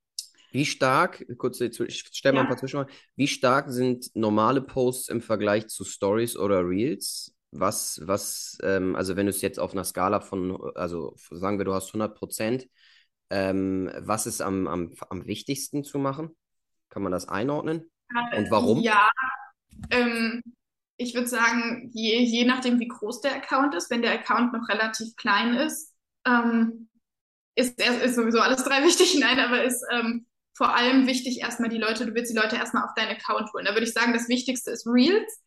wie 0.52 0.66
stark, 0.66 1.26
kurz, 1.38 1.62
ich 1.62 2.08
stelle 2.12 2.34
mal 2.34 2.40
ja. 2.40 2.44
ein 2.46 2.48
paar 2.48 2.58
Zwischenfragen, 2.58 2.94
wie 3.16 3.28
stark 3.28 3.70
sind 3.70 4.10
normale 4.16 4.62
Posts 4.62 5.10
im 5.10 5.22
Vergleich 5.22 5.68
zu 5.68 5.86
Stories 5.86 6.36
oder 6.36 6.68
Reels? 6.68 7.37
Was, 7.52 8.02
was, 8.04 8.58
ähm, 8.62 8.96
also 8.96 9.16
wenn 9.16 9.26
du 9.26 9.30
es 9.30 9.42
jetzt 9.42 9.60
auf 9.60 9.72
einer 9.72 9.86
Skala 9.86 10.20
von, 10.20 10.60
also 10.76 11.16
sagen 11.32 11.58
wir, 11.58 11.66
du 11.66 11.74
hast 11.74 11.88
100 11.88 12.16
Prozent, 12.16 12.68
ähm, 13.30 13.92
was 14.00 14.26
ist 14.26 14.42
am, 14.42 14.68
am, 14.68 14.94
am 15.10 15.26
wichtigsten 15.26 15.84
zu 15.84 15.98
machen? 16.00 16.36
Kann 16.90 17.04
man 17.04 17.12
das 17.12 17.28
einordnen? 17.28 17.90
Und 18.36 18.52
warum? 18.52 18.82
Ja, 18.82 19.10
ähm, 19.92 20.42
ich 20.98 21.14
würde 21.14 21.28
sagen, 21.28 21.92
je, 21.94 22.20
je 22.20 22.46
nachdem, 22.46 22.80
wie 22.80 22.88
groß 22.88 23.22
der 23.22 23.36
Account 23.36 23.76
ist, 23.76 23.90
wenn 23.92 24.02
der 24.02 24.14
Account 24.14 24.54
noch 24.54 24.68
relativ 24.70 25.16
klein 25.16 25.56
ist, 25.56 25.94
ähm, 26.26 26.90
ist, 27.56 27.80
ist 27.80 28.16
sowieso 28.16 28.40
alles 28.40 28.64
drei 28.64 28.84
wichtig. 28.86 29.18
Nein, 29.20 29.40
aber 29.40 29.64
ist 29.64 29.84
ähm, 29.92 30.26
vor 30.54 30.76
allem 30.76 31.06
wichtig 31.08 31.40
erstmal 31.40 31.70
die 31.70 31.78
Leute, 31.78 32.06
du 32.06 32.14
willst 32.14 32.32
die 32.32 32.38
Leute 32.38 32.56
erstmal 32.56 32.84
auf 32.84 32.94
deinen 32.96 33.16
Account 33.16 33.54
holen. 33.54 33.66
Da 33.66 33.74
würde 33.74 33.86
ich 33.86 33.94
sagen, 33.94 34.14
das 34.14 34.28
Wichtigste 34.28 34.72
ist 34.72 34.88
Reels 34.88 35.42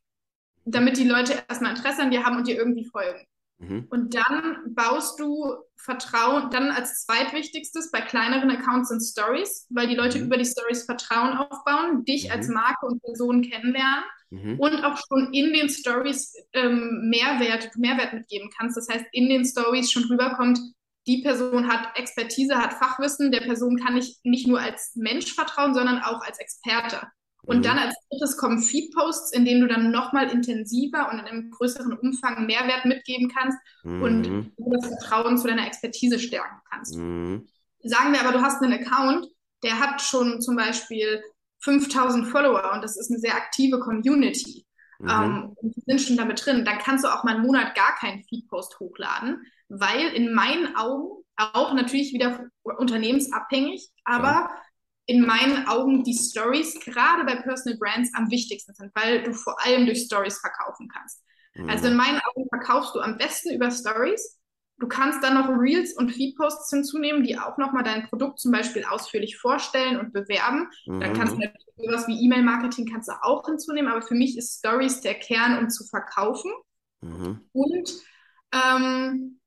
damit 0.71 0.97
die 0.97 1.09
Leute 1.09 1.43
erstmal 1.49 1.73
Interesse 1.73 2.03
an 2.03 2.11
dir 2.11 2.25
haben 2.25 2.37
und 2.37 2.47
dir 2.47 2.57
irgendwie 2.57 2.85
folgen. 2.85 3.27
Mhm. 3.61 3.87
Und 3.91 4.15
dann 4.15 4.75
baust 4.75 5.21
du 5.21 5.55
Vertrauen, 5.77 6.51
dann 6.51 6.71
als 6.71 7.05
zweitwichtigstes 7.05 7.91
bei 7.91 8.01
kleineren 8.01 8.51
Accounts 8.51 8.89
sind 8.89 9.03
Stories, 9.03 9.67
weil 9.71 9.87
die 9.87 9.95
Leute 9.95 10.19
mhm. 10.19 10.27
über 10.27 10.37
die 10.37 10.45
Stories 10.45 10.85
Vertrauen 10.85 11.37
aufbauen, 11.37 12.05
dich 12.05 12.27
mhm. 12.27 12.33
als 12.33 12.49
Marke 12.49 12.87
und 12.87 13.03
Person 13.03 13.43
kennenlernen 13.43 14.05
mhm. 14.31 14.59
und 14.59 14.85
auch 14.85 14.99
schon 15.09 15.33
in 15.33 15.53
den 15.53 15.69
Stories 15.69 16.35
ähm, 16.53 17.09
Mehrwert, 17.11 17.71
Mehrwert 17.77 18.15
mitgeben 18.15 18.51
kannst. 18.59 18.77
Das 18.77 18.89
heißt, 18.89 19.07
in 19.13 19.29
den 19.29 19.45
Stories 19.45 19.93
schon 19.93 20.05
rüberkommt, 20.05 20.59
die 21.07 21.23
Person 21.23 21.69
hat 21.69 21.99
Expertise, 21.99 22.57
hat 22.57 22.75
Fachwissen, 22.75 23.33
der 23.33 23.41
Person 23.41 23.77
kann 23.77 23.97
ich 23.97 24.19
nicht 24.23 24.47
nur 24.47 24.61
als 24.61 24.93
Mensch 24.95 25.35
vertrauen, 25.35 25.75
sondern 25.75 25.99
auch 26.03 26.21
als 26.23 26.39
Experte. 26.39 27.09
Und 27.43 27.59
mhm. 27.59 27.63
dann 27.63 27.79
als 27.79 27.95
drittes 28.11 28.37
kommen 28.37 28.61
Feed-Posts, 28.61 29.33
in 29.33 29.45
denen 29.45 29.63
du 29.63 29.67
dann 29.67 29.91
nochmal 29.91 30.31
intensiver 30.31 31.11
und 31.11 31.19
in 31.19 31.25
einem 31.25 31.51
größeren 31.51 31.93
Umfang 31.95 32.47
Mehrwert 32.47 32.85
mitgeben 32.85 33.31
kannst 33.35 33.59
mhm. 33.83 34.03
und 34.03 34.53
das 34.59 34.87
Vertrauen 34.87 35.39
zu 35.39 35.49
deiner 35.49 35.67
Expertise 35.67 36.19
stärken 36.19 36.61
kannst. 36.71 36.97
Mhm. 36.97 37.49
Sagen 37.83 38.13
wir 38.13 38.21
aber, 38.21 38.33
du 38.33 38.43
hast 38.43 38.63
einen 38.63 38.75
Account, 38.75 39.27
der 39.63 39.79
hat 39.79 40.03
schon 40.03 40.41
zum 40.43 40.57
Beispiel 40.57 41.23
5000 41.61 42.27
Follower 42.27 42.73
und 42.75 42.83
das 42.83 42.99
ist 42.99 43.11
eine 43.11 43.21
sehr 43.21 43.35
aktive 43.35 43.81
Community. 43.81 44.67
Mhm. 44.99 45.09
Ähm, 45.09 45.53
und 45.57 45.75
die 45.77 45.83
sind 45.87 46.01
schon 46.01 46.17
damit 46.17 46.45
drin. 46.45 46.65
Dann 46.65 46.79
kannst 46.79 47.05
du 47.05 47.09
auch 47.09 47.25
mal 47.25 47.37
einen 47.37 47.47
Monat 47.47 47.75
gar 47.75 47.95
keinen 47.97 48.23
Feed-Post 48.25 48.81
hochladen, 48.81 49.43
weil 49.69 50.09
in 50.15 50.35
meinen 50.35 50.77
Augen 50.77 51.25
auch 51.37 51.73
natürlich 51.73 52.13
wieder 52.13 52.45
unternehmensabhängig, 52.63 53.89
aber 54.05 54.27
ja 54.29 54.51
in 55.11 55.27
meinen 55.27 55.67
Augen 55.67 56.05
die 56.05 56.15
Stories 56.15 56.79
gerade 56.81 57.25
bei 57.25 57.37
Personal 57.37 57.79
Brands 57.79 58.11
am 58.15 58.31
wichtigsten 58.31 58.75
sind, 58.75 58.93
weil 58.95 59.23
du 59.23 59.33
vor 59.33 59.61
allem 59.65 59.87
durch 59.87 60.03
Stories 60.03 60.39
verkaufen 60.39 60.89
kannst. 60.89 61.23
Mhm. 61.55 61.69
Also 61.69 61.89
in 61.89 61.97
meinen 61.97 62.21
Augen 62.21 62.47
verkaufst 62.49 62.95
du 62.95 63.01
am 63.01 63.19
besten 63.19 63.53
über 63.55 63.71
Stories, 63.71 64.41
Du 64.81 64.89
kannst 64.89 65.23
dann 65.23 65.35
noch 65.35 65.49
Reels 65.51 65.93
und 65.93 66.11
Feedposts 66.11 66.71
hinzunehmen, 66.71 67.23
die 67.23 67.39
auch 67.39 67.59
nochmal 67.59 67.85
dein 67.85 68.09
Produkt 68.09 68.41
zum 68.41 68.51
Beispiel 68.51 68.83
ausführlich 68.85 69.37
vorstellen 69.37 70.01
und 70.01 70.15
bewerben. 70.15 70.71
Mhm. 70.87 71.01
Dann 71.01 71.13
kannst 71.13 71.35
du 71.35 71.39
natürlich 71.39 71.67
sowas 71.77 72.09
wie 72.09 72.25
E-Mail-Marketing 72.25 72.91
kannst 72.91 73.11
du 73.11 73.13
auch 73.23 73.45
hinzunehmen, 73.45 73.93
aber 73.93 74.01
für 74.01 74.15
mich 74.15 74.39
ist 74.39 74.59
Stories 74.59 75.03
der 75.03 75.15
Kern, 75.15 75.59
um 75.59 75.69
zu 75.69 75.85
verkaufen. 75.85 76.51
Mhm. 77.03 77.41
Und 77.53 77.93
ähm, 78.53 79.40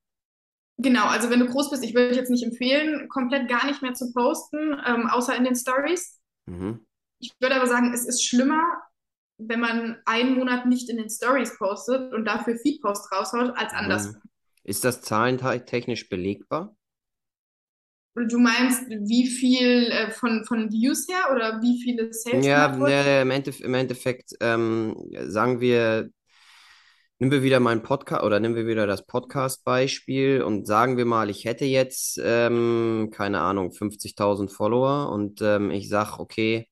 genau, 0.78 1.06
also 1.06 1.30
wenn 1.30 1.40
du 1.40 1.46
groß 1.46 1.70
bist, 1.70 1.84
ich 1.84 1.94
würde 1.94 2.14
jetzt 2.14 2.30
nicht 2.30 2.44
empfehlen, 2.44 3.08
komplett 3.08 3.48
gar 3.48 3.66
nicht 3.66 3.82
mehr 3.82 3.94
zu 3.94 4.12
posten, 4.12 4.76
ähm, 4.86 5.08
außer 5.08 5.36
in 5.36 5.44
den 5.44 5.56
Stories. 5.56 6.20
Mhm. 6.46 6.86
Ich 7.18 7.32
würde 7.40 7.56
aber 7.56 7.66
sagen, 7.66 7.92
es 7.94 8.06
ist 8.06 8.24
schlimmer, 8.24 8.62
wenn 9.38 9.60
man 9.60 9.98
einen 10.04 10.34
Monat 10.34 10.66
nicht 10.66 10.88
in 10.88 10.96
den 10.96 11.10
Stories 11.10 11.56
postet 11.58 12.12
und 12.12 12.24
dafür 12.24 12.56
Feedpost 12.56 13.10
raushaut, 13.12 13.56
als 13.56 13.72
anders. 13.72 14.12
Mhm. 14.12 14.20
Ist 14.64 14.84
das 14.84 15.02
zahlentechnisch 15.02 16.08
belegbar? 16.08 16.76
Du 18.16 18.38
meinst, 18.38 18.88
wie 18.88 19.26
viel 19.26 19.90
äh, 19.90 20.10
von, 20.12 20.44
von 20.44 20.70
Views 20.70 21.08
her 21.08 21.32
oder 21.34 21.60
wie 21.60 21.82
viele 21.82 22.12
Sales? 22.12 22.46
Ja, 22.46 22.68
ne, 22.68 23.22
im, 23.22 23.30
Endeffekt, 23.32 23.66
im 23.66 23.74
Endeffekt 23.74 24.32
ähm, 24.40 24.96
sagen 25.26 25.60
wir, 25.60 26.10
nehmen 27.18 27.32
wir 27.32 27.42
wieder 27.42 27.60
meinen 27.60 27.82
Podcast 27.82 28.24
oder 28.24 28.40
nehmen 28.40 28.56
wir 28.56 28.66
wieder 28.66 28.86
das 28.86 29.06
Podcast-Beispiel 29.06 30.42
und 30.42 30.66
sagen 30.66 30.96
wir 30.96 31.04
mal, 31.04 31.30
ich 31.30 31.44
hätte 31.44 31.64
jetzt, 31.64 32.20
ähm, 32.22 33.10
keine 33.12 33.40
Ahnung, 33.40 33.70
50.000 33.70 34.50
Follower 34.50 35.10
und 35.12 35.40
ähm, 35.42 35.70
ich 35.70 35.88
sage, 35.88 36.18
okay, 36.18 36.68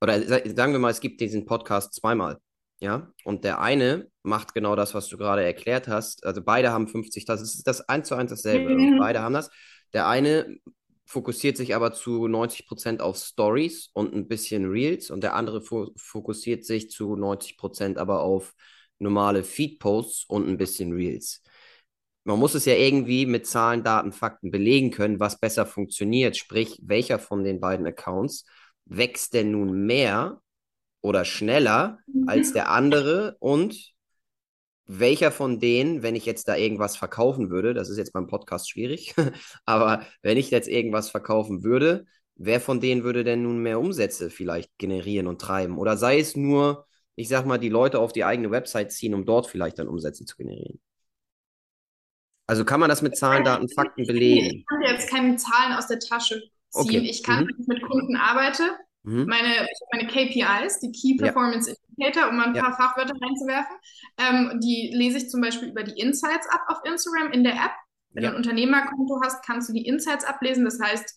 oder 0.00 0.20
sagen 0.22 0.72
wir 0.72 0.78
mal, 0.78 0.90
es 0.90 1.00
gibt 1.00 1.20
diesen 1.20 1.46
Podcast 1.46 1.94
zweimal. 1.94 2.38
Ja, 2.78 3.10
und 3.24 3.44
der 3.44 3.60
eine 3.60 4.08
macht 4.22 4.52
genau 4.52 4.76
das, 4.76 4.94
was 4.94 5.08
du 5.08 5.16
gerade 5.16 5.42
erklärt 5.42 5.88
hast. 5.88 6.26
Also 6.26 6.42
beide 6.42 6.72
haben 6.72 6.88
50, 6.88 7.24
das 7.24 7.40
ist 7.40 7.66
das 7.66 7.88
eins 7.88 8.08
zu 8.08 8.14
eins 8.14 8.30
dasselbe. 8.30 8.74
Mhm. 8.74 8.98
beide 8.98 9.22
haben 9.22 9.32
das. 9.32 9.50
Der 9.94 10.06
eine 10.08 10.58
fokussiert 11.06 11.56
sich 11.56 11.74
aber 11.74 11.92
zu 11.92 12.28
90 12.28 12.66
Prozent 12.66 13.00
auf 13.00 13.16
Stories 13.16 13.88
und 13.94 14.14
ein 14.14 14.28
bisschen 14.28 14.68
Reels 14.68 15.10
und 15.10 15.22
der 15.22 15.34
andere 15.34 15.62
fo 15.62 15.90
fokussiert 15.96 16.66
sich 16.66 16.90
zu 16.90 17.16
90 17.16 17.56
Prozent 17.56 17.96
aber 17.96 18.20
auf 18.20 18.52
normale 18.98 19.44
Feed-Posts 19.44 20.24
und 20.28 20.48
ein 20.48 20.56
bisschen 20.56 20.92
Reels. 20.92 21.42
Man 22.24 22.38
muss 22.38 22.54
es 22.54 22.64
ja 22.64 22.74
irgendwie 22.74 23.24
mit 23.24 23.46
Zahlen, 23.46 23.84
Daten, 23.84 24.12
Fakten 24.12 24.50
belegen 24.50 24.90
können, 24.90 25.20
was 25.20 25.38
besser 25.38 25.64
funktioniert. 25.64 26.36
Sprich, 26.36 26.80
welcher 26.82 27.18
von 27.18 27.44
den 27.44 27.60
beiden 27.60 27.86
Accounts 27.86 28.44
wächst 28.84 29.34
denn 29.34 29.52
nun 29.52 29.86
mehr 29.86 30.40
oder 31.02 31.24
schneller 31.24 32.00
mhm. 32.06 32.28
als 32.28 32.52
der 32.52 32.70
andere 32.70 33.36
und 33.38 33.94
welcher 34.86 35.32
von 35.32 35.60
denen, 35.60 36.02
wenn 36.02 36.14
ich 36.16 36.26
jetzt 36.26 36.48
da 36.48 36.56
irgendwas 36.56 36.96
verkaufen 36.96 37.50
würde, 37.50 37.74
das 37.74 37.90
ist 37.90 37.98
jetzt 37.98 38.12
beim 38.12 38.26
Podcast 38.26 38.70
schwierig, 38.70 39.14
aber 39.64 40.04
wenn 40.22 40.36
ich 40.36 40.50
jetzt 40.50 40.68
irgendwas 40.68 41.10
verkaufen 41.10 41.62
würde, 41.64 42.06
wer 42.36 42.60
von 42.60 42.80
denen 42.80 43.02
würde 43.02 43.24
denn 43.24 43.42
nun 43.42 43.58
mehr 43.58 43.80
Umsätze 43.80 44.30
vielleicht 44.30 44.76
generieren 44.78 45.26
und 45.26 45.40
treiben? 45.40 45.78
Oder 45.78 45.96
sei 45.96 46.18
es 46.18 46.36
nur, 46.36 46.86
ich 47.16 47.28
sag 47.28 47.44
mal, 47.46 47.58
die 47.58 47.68
Leute 47.68 47.98
auf 47.98 48.12
die 48.12 48.24
eigene 48.24 48.50
Website 48.50 48.92
ziehen, 48.92 49.14
um 49.14 49.24
dort 49.26 49.46
vielleicht 49.46 49.78
dann 49.78 49.88
Umsätze 49.88 50.24
zu 50.24 50.36
generieren? 50.36 50.80
Also 52.46 52.64
kann 52.64 52.78
man 52.78 52.88
das 52.88 53.02
mit 53.02 53.16
Zahlen, 53.16 53.44
Daten, 53.44 53.68
Fakten 53.68 54.06
belegen? 54.06 54.58
Ich 54.58 54.66
kann 54.66 54.80
dir 54.80 54.92
jetzt 54.92 55.10
keine 55.10 55.36
Zahlen 55.36 55.72
aus 55.72 55.88
der 55.88 55.98
Tasche 55.98 56.40
ziehen. 56.40 56.50
Okay. 56.70 56.98
Ich 56.98 57.24
kann, 57.24 57.44
mhm. 57.44 57.48
wenn 57.48 57.60
ich 57.60 57.66
mit 57.66 57.82
Kunden 57.82 58.16
arbeite, 58.16 58.62
Mhm. 59.06 59.26
Meine, 59.26 59.66
meine 59.92 60.08
KPIs, 60.08 60.80
die 60.80 60.90
Key 60.90 61.16
Performance 61.16 61.70
ja. 61.70 61.76
Indicator, 61.96 62.28
um 62.28 62.36
mal 62.36 62.48
ein 62.48 62.54
ja. 62.56 62.62
paar 62.62 62.76
Fachwörter 62.76 63.14
reinzuwerfen, 63.14 63.76
ähm, 64.18 64.60
die 64.60 64.90
lese 64.92 65.18
ich 65.18 65.30
zum 65.30 65.40
Beispiel 65.40 65.68
über 65.68 65.84
die 65.84 65.98
Insights 65.98 66.48
ab 66.50 66.64
auf 66.66 66.78
Instagram 66.84 67.30
in 67.30 67.44
der 67.44 67.54
App. 67.54 67.72
Wenn 68.10 68.24
ja. 68.24 68.30
du 68.30 68.36
ein 68.36 68.42
Unternehmerkonto 68.42 69.20
hast, 69.22 69.44
kannst 69.44 69.68
du 69.68 69.72
die 69.72 69.86
Insights 69.86 70.24
ablesen. 70.24 70.64
Das 70.64 70.80
heißt, 70.80 71.14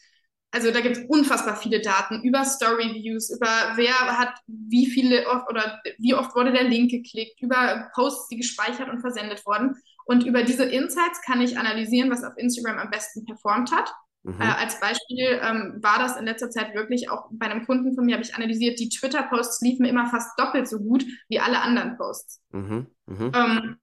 also 0.51 0.71
da 0.71 0.81
gibt 0.81 0.97
es 0.97 1.05
unfassbar 1.07 1.55
viele 1.55 1.81
Daten 1.81 2.21
über 2.23 2.43
Story 2.45 2.93
Views, 2.93 3.29
über 3.29 3.47
wer 3.75 3.93
hat 4.17 4.33
wie 4.47 4.87
viele 4.87 5.27
oft 5.27 5.49
oder 5.49 5.79
wie 5.97 6.15
oft 6.15 6.35
wurde 6.35 6.51
der 6.51 6.63
Link 6.63 6.91
geklickt, 6.91 7.41
über 7.41 7.89
Posts, 7.93 8.29
die 8.29 8.37
gespeichert 8.37 8.89
und 8.89 9.01
versendet 9.01 9.45
wurden. 9.45 9.75
Und 10.05 10.25
über 10.25 10.43
diese 10.43 10.63
Insights 10.65 11.21
kann 11.21 11.41
ich 11.41 11.57
analysieren, 11.57 12.09
was 12.09 12.23
auf 12.23 12.33
Instagram 12.37 12.79
am 12.79 12.89
besten 12.89 13.25
performt 13.25 13.71
hat 13.71 13.93
Mhm. 14.23 14.41
Äh, 14.41 14.45
als 14.45 14.79
Beispiel 14.79 15.39
ähm, 15.41 15.79
war 15.81 15.97
das 15.99 16.17
in 16.17 16.25
letzter 16.25 16.49
Zeit 16.49 16.75
wirklich 16.75 17.09
auch 17.09 17.29
bei 17.31 17.45
einem 17.45 17.65
Kunden 17.65 17.95
von 17.95 18.05
mir, 18.05 18.13
habe 18.13 18.23
ich 18.23 18.35
analysiert, 18.35 18.79
die 18.79 18.89
Twitter-Posts 18.89 19.61
liefen 19.61 19.85
immer 19.85 20.07
fast 20.07 20.37
doppelt 20.37 20.67
so 20.67 20.79
gut 20.79 21.05
wie 21.29 21.39
alle 21.39 21.61
anderen 21.61 21.97
Posts. 21.97 22.41
Mhm. 22.51 22.87
Mhm. 23.05 23.31
Ähm, 23.33 23.77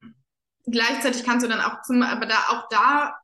gleichzeitig 0.66 1.24
kannst 1.24 1.46
du 1.46 1.50
dann 1.50 1.60
auch 1.60 1.82
zum, 1.82 2.02
aber 2.02 2.26
da 2.26 2.36
auch 2.50 2.68
da 2.68 3.14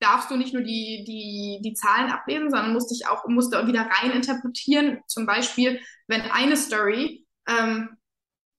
darfst 0.00 0.30
du 0.30 0.36
nicht 0.36 0.54
nur 0.54 0.62
die, 0.62 1.04
die, 1.06 1.60
die 1.62 1.74
Zahlen 1.74 2.10
ablesen, 2.10 2.50
sondern 2.50 2.72
musst 2.72 2.90
dich 2.90 3.06
auch 3.08 3.26
musst 3.26 3.52
wieder 3.52 3.88
rein 4.00 4.12
interpretieren. 4.12 5.00
Zum 5.06 5.26
Beispiel, 5.26 5.80
wenn 6.06 6.22
eine 6.22 6.56
Story 6.56 7.26
ähm, 7.48 7.96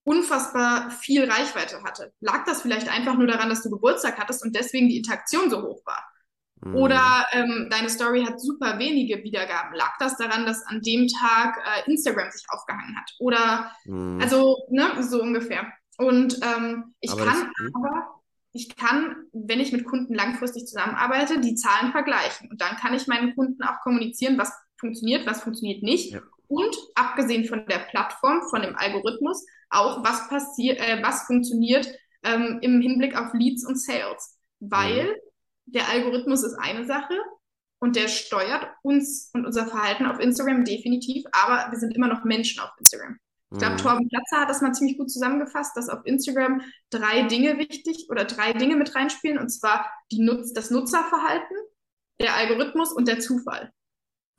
unfassbar 0.04 0.92
viel 0.92 1.30
Reichweite 1.30 1.84
hatte, 1.84 2.14
lag 2.20 2.46
das 2.46 2.62
vielleicht 2.62 2.90
einfach 2.90 3.16
nur 3.16 3.28
daran, 3.28 3.50
dass 3.50 3.64
du 3.64 3.70
Geburtstag 3.70 4.18
hattest 4.18 4.44
und 4.44 4.56
deswegen 4.56 4.90
die 4.90 4.98
Interaktion 4.98 5.50
so 5.50 5.62
hoch 5.62 5.86
war. 5.86 6.04
Mhm. 6.62 6.76
Oder 6.76 7.26
ähm, 7.32 7.68
deine 7.70 7.90
Story 7.90 8.24
hat 8.26 8.42
super 8.42 8.80
wenige 8.80 9.24
Wiedergaben. 9.24 9.74
Lag 9.76 9.94
das 10.00 10.18
daran, 10.18 10.46
dass 10.46 10.66
an 10.66 10.82
dem 10.82 11.08
Tag 11.08 11.58
äh, 11.58 11.90
Instagram 11.90 12.32
sich 12.32 12.44
aufgehangen 12.50 12.98
hat? 12.98 13.12
Oder 13.20 13.72
mhm. 13.86 14.20
also, 14.22 14.58
ne, 14.70 15.02
so 15.04 15.22
ungefähr. 15.22 15.72
Und 15.98 16.40
ähm, 16.42 16.96
ich 17.02 17.12
aber 17.12 17.26
kann 17.26 17.52
das, 17.58 17.72
aber, 17.74 18.19
ich 18.52 18.76
kann, 18.76 19.16
wenn 19.32 19.60
ich 19.60 19.72
mit 19.72 19.86
Kunden 19.86 20.14
langfristig 20.14 20.66
zusammenarbeite, 20.66 21.40
die 21.40 21.56
Zahlen 21.56 21.92
vergleichen. 21.92 22.50
Und 22.50 22.62
dann 22.62 22.78
kann 22.78 22.94
ich 22.94 23.08
meinen 23.08 23.36
Kunden 23.36 23.62
auch 23.64 23.80
kommunizieren, 23.82 24.38
was 24.38 24.52
funktioniert, 24.80 25.28
was 25.28 25.42
funktioniert 25.42 25.84
nicht. 25.84 26.14
Ja. 26.14 26.22
Und 26.48 26.76
abgesehen 26.96 27.46
von 27.46 27.66
der 27.68 27.80
Plattform, 27.80 28.42
von 28.50 28.64
dem 28.64 28.76
Algorithmus, 28.76 29.46
auch 29.70 30.04
was 30.04 30.28
passiert, 30.30 30.80
äh, 30.80 31.02
was 31.04 31.24
funktioniert 31.24 31.88
ähm, 32.24 32.58
im 32.62 32.82
Hinblick 32.82 33.16
auf 33.16 33.34
Leads 33.34 33.66
und 33.66 33.80
Sales. 33.80 34.38
Weil 34.60 35.04
mhm 35.04 35.16
der 35.74 35.90
Algorithmus 35.90 36.44
ist 36.44 36.56
eine 36.56 36.86
Sache 36.86 37.14
und 37.80 37.96
der 37.96 38.08
steuert 38.08 38.68
uns 38.82 39.30
und 39.34 39.46
unser 39.46 39.68
Verhalten 39.68 40.06
auf 40.06 40.20
Instagram 40.20 40.66
definitiv, 40.66 41.24
aber 41.32 41.72
wir 41.72 41.80
sind 41.80 41.96
immer 41.96 42.08
noch 42.08 42.24
Menschen 42.24 42.60
auf 42.60 42.72
Instagram. 42.78 43.18
Ich 43.52 43.58
glaube, 43.58 43.74
mhm. 43.74 43.80
Torben 43.80 44.10
Platzer 44.10 44.42
hat 44.42 44.50
das 44.50 44.62
mal 44.62 44.74
ziemlich 44.74 44.98
gut 44.98 45.10
zusammengefasst, 45.10 45.76
dass 45.76 45.90
auf 45.90 46.06
Instagram 46.06 46.62
drei 46.92 47.24
Dinge 47.24 47.58
wichtig 47.58 48.08
oder 48.10 48.26
drei 48.26 48.54
Dinge 48.54 48.76
mit 48.76 48.96
reinspielen, 48.96 49.40
und 49.40 49.50
zwar 49.50 49.92
die 50.12 50.22
Nutz 50.22 50.54
das 50.54 50.70
Nutzerverhalten, 50.70 51.58
der 52.22 52.36
Algorithmus 52.36 52.92
und 52.92 53.08
der 53.08 53.20
Zufall. 53.20 53.72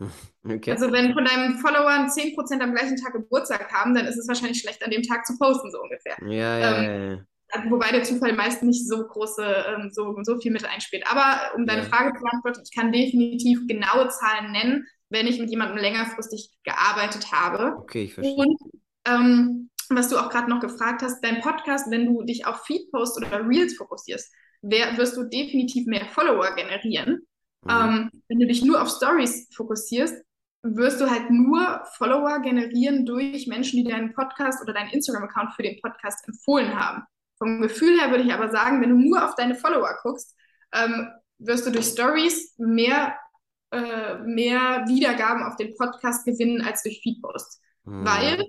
Okay. 0.42 0.72
Also 0.72 0.90
wenn 0.90 1.12
von 1.12 1.26
deinen 1.26 1.58
Followern 1.58 2.06
10% 2.06 2.62
am 2.62 2.72
gleichen 2.74 2.96
Tag 2.96 3.12
Geburtstag 3.12 3.70
haben, 3.70 3.94
dann 3.94 4.06
ist 4.06 4.16
es 4.16 4.26
wahrscheinlich 4.26 4.58
schlecht, 4.58 4.82
an 4.82 4.90
dem 4.90 5.02
Tag 5.02 5.26
zu 5.26 5.36
posten, 5.36 5.70
so 5.70 5.82
ungefähr. 5.82 6.16
Ja, 6.22 6.58
ja, 6.58 6.78
ähm, 6.78 6.84
ja, 6.84 7.10
ja. 7.12 7.70
Wobei 7.70 7.90
der 7.90 8.04
Zufall 8.04 8.32
meist 8.32 8.62
nicht 8.62 8.88
so 8.88 9.06
große, 9.06 9.44
ähm, 9.44 9.90
so, 9.92 10.16
so 10.22 10.38
viel 10.38 10.50
mit 10.50 10.64
einspielt. 10.64 11.04
Aber 11.10 11.54
um 11.56 11.66
deine 11.66 11.82
ja. 11.82 11.88
Frage 11.88 12.16
zu 12.16 12.22
beantworten, 12.22 12.62
ich 12.64 12.74
kann 12.74 12.90
definitiv 12.90 13.66
genaue 13.66 14.08
Zahlen 14.08 14.52
nennen, 14.52 14.86
wenn 15.10 15.26
ich 15.26 15.38
mit 15.38 15.50
jemandem 15.50 15.76
längerfristig 15.76 16.50
gearbeitet 16.64 17.32
habe. 17.32 17.76
Okay, 17.76 18.04
ich 18.04 18.14
verstehe. 18.14 18.36
Und 18.36 18.58
ähm, 19.06 19.70
was 19.88 20.08
du 20.08 20.18
auch 20.18 20.30
gerade 20.30 20.48
noch 20.48 20.60
gefragt 20.60 21.02
hast, 21.02 21.22
dein 21.22 21.40
Podcast, 21.40 21.90
wenn 21.90 22.06
du 22.06 22.22
dich 22.22 22.46
auf 22.46 22.64
Feedposts 22.64 23.16
oder 23.16 23.46
Reels 23.46 23.76
fokussierst, 23.76 24.32
wer, 24.62 24.96
wirst 24.96 25.16
du 25.16 25.24
definitiv 25.24 25.86
mehr 25.86 26.06
Follower 26.06 26.54
generieren. 26.54 27.26
Mhm. 27.62 27.70
Ähm, 27.70 28.10
wenn 28.28 28.38
du 28.40 28.46
dich 28.46 28.64
nur 28.64 28.80
auf 28.80 28.88
Stories 28.88 29.48
fokussierst, 29.54 30.14
wirst 30.62 31.00
du 31.00 31.10
halt 31.10 31.30
nur 31.30 31.82
Follower 31.96 32.40
generieren 32.40 33.06
durch 33.06 33.46
Menschen, 33.46 33.82
die 33.82 33.90
deinen 33.90 34.12
Podcast 34.12 34.62
oder 34.62 34.74
deinen 34.74 34.90
Instagram-Account 34.90 35.54
für 35.54 35.62
den 35.62 35.80
Podcast 35.80 36.26
empfohlen 36.28 36.78
haben. 36.78 37.02
Vom 37.38 37.62
Gefühl 37.62 37.98
her 37.98 38.10
würde 38.10 38.24
ich 38.24 38.32
aber 38.32 38.50
sagen, 38.50 38.82
wenn 38.82 38.90
du 38.90 38.96
nur 38.96 39.24
auf 39.24 39.34
deine 39.34 39.54
Follower 39.54 39.96
guckst, 40.02 40.36
ähm, 40.74 41.08
wirst 41.38 41.66
du 41.66 41.70
durch 41.70 41.86
Stories 41.86 42.54
mehr, 42.58 43.16
äh, 43.70 44.18
mehr 44.18 44.84
Wiedergaben 44.86 45.42
auf 45.44 45.56
den 45.56 45.74
Podcast 45.76 46.26
gewinnen 46.26 46.60
als 46.62 46.82
durch 46.82 47.00
Feedposts. 47.02 47.60
Mhm. 47.84 48.04
Weil, 48.04 48.44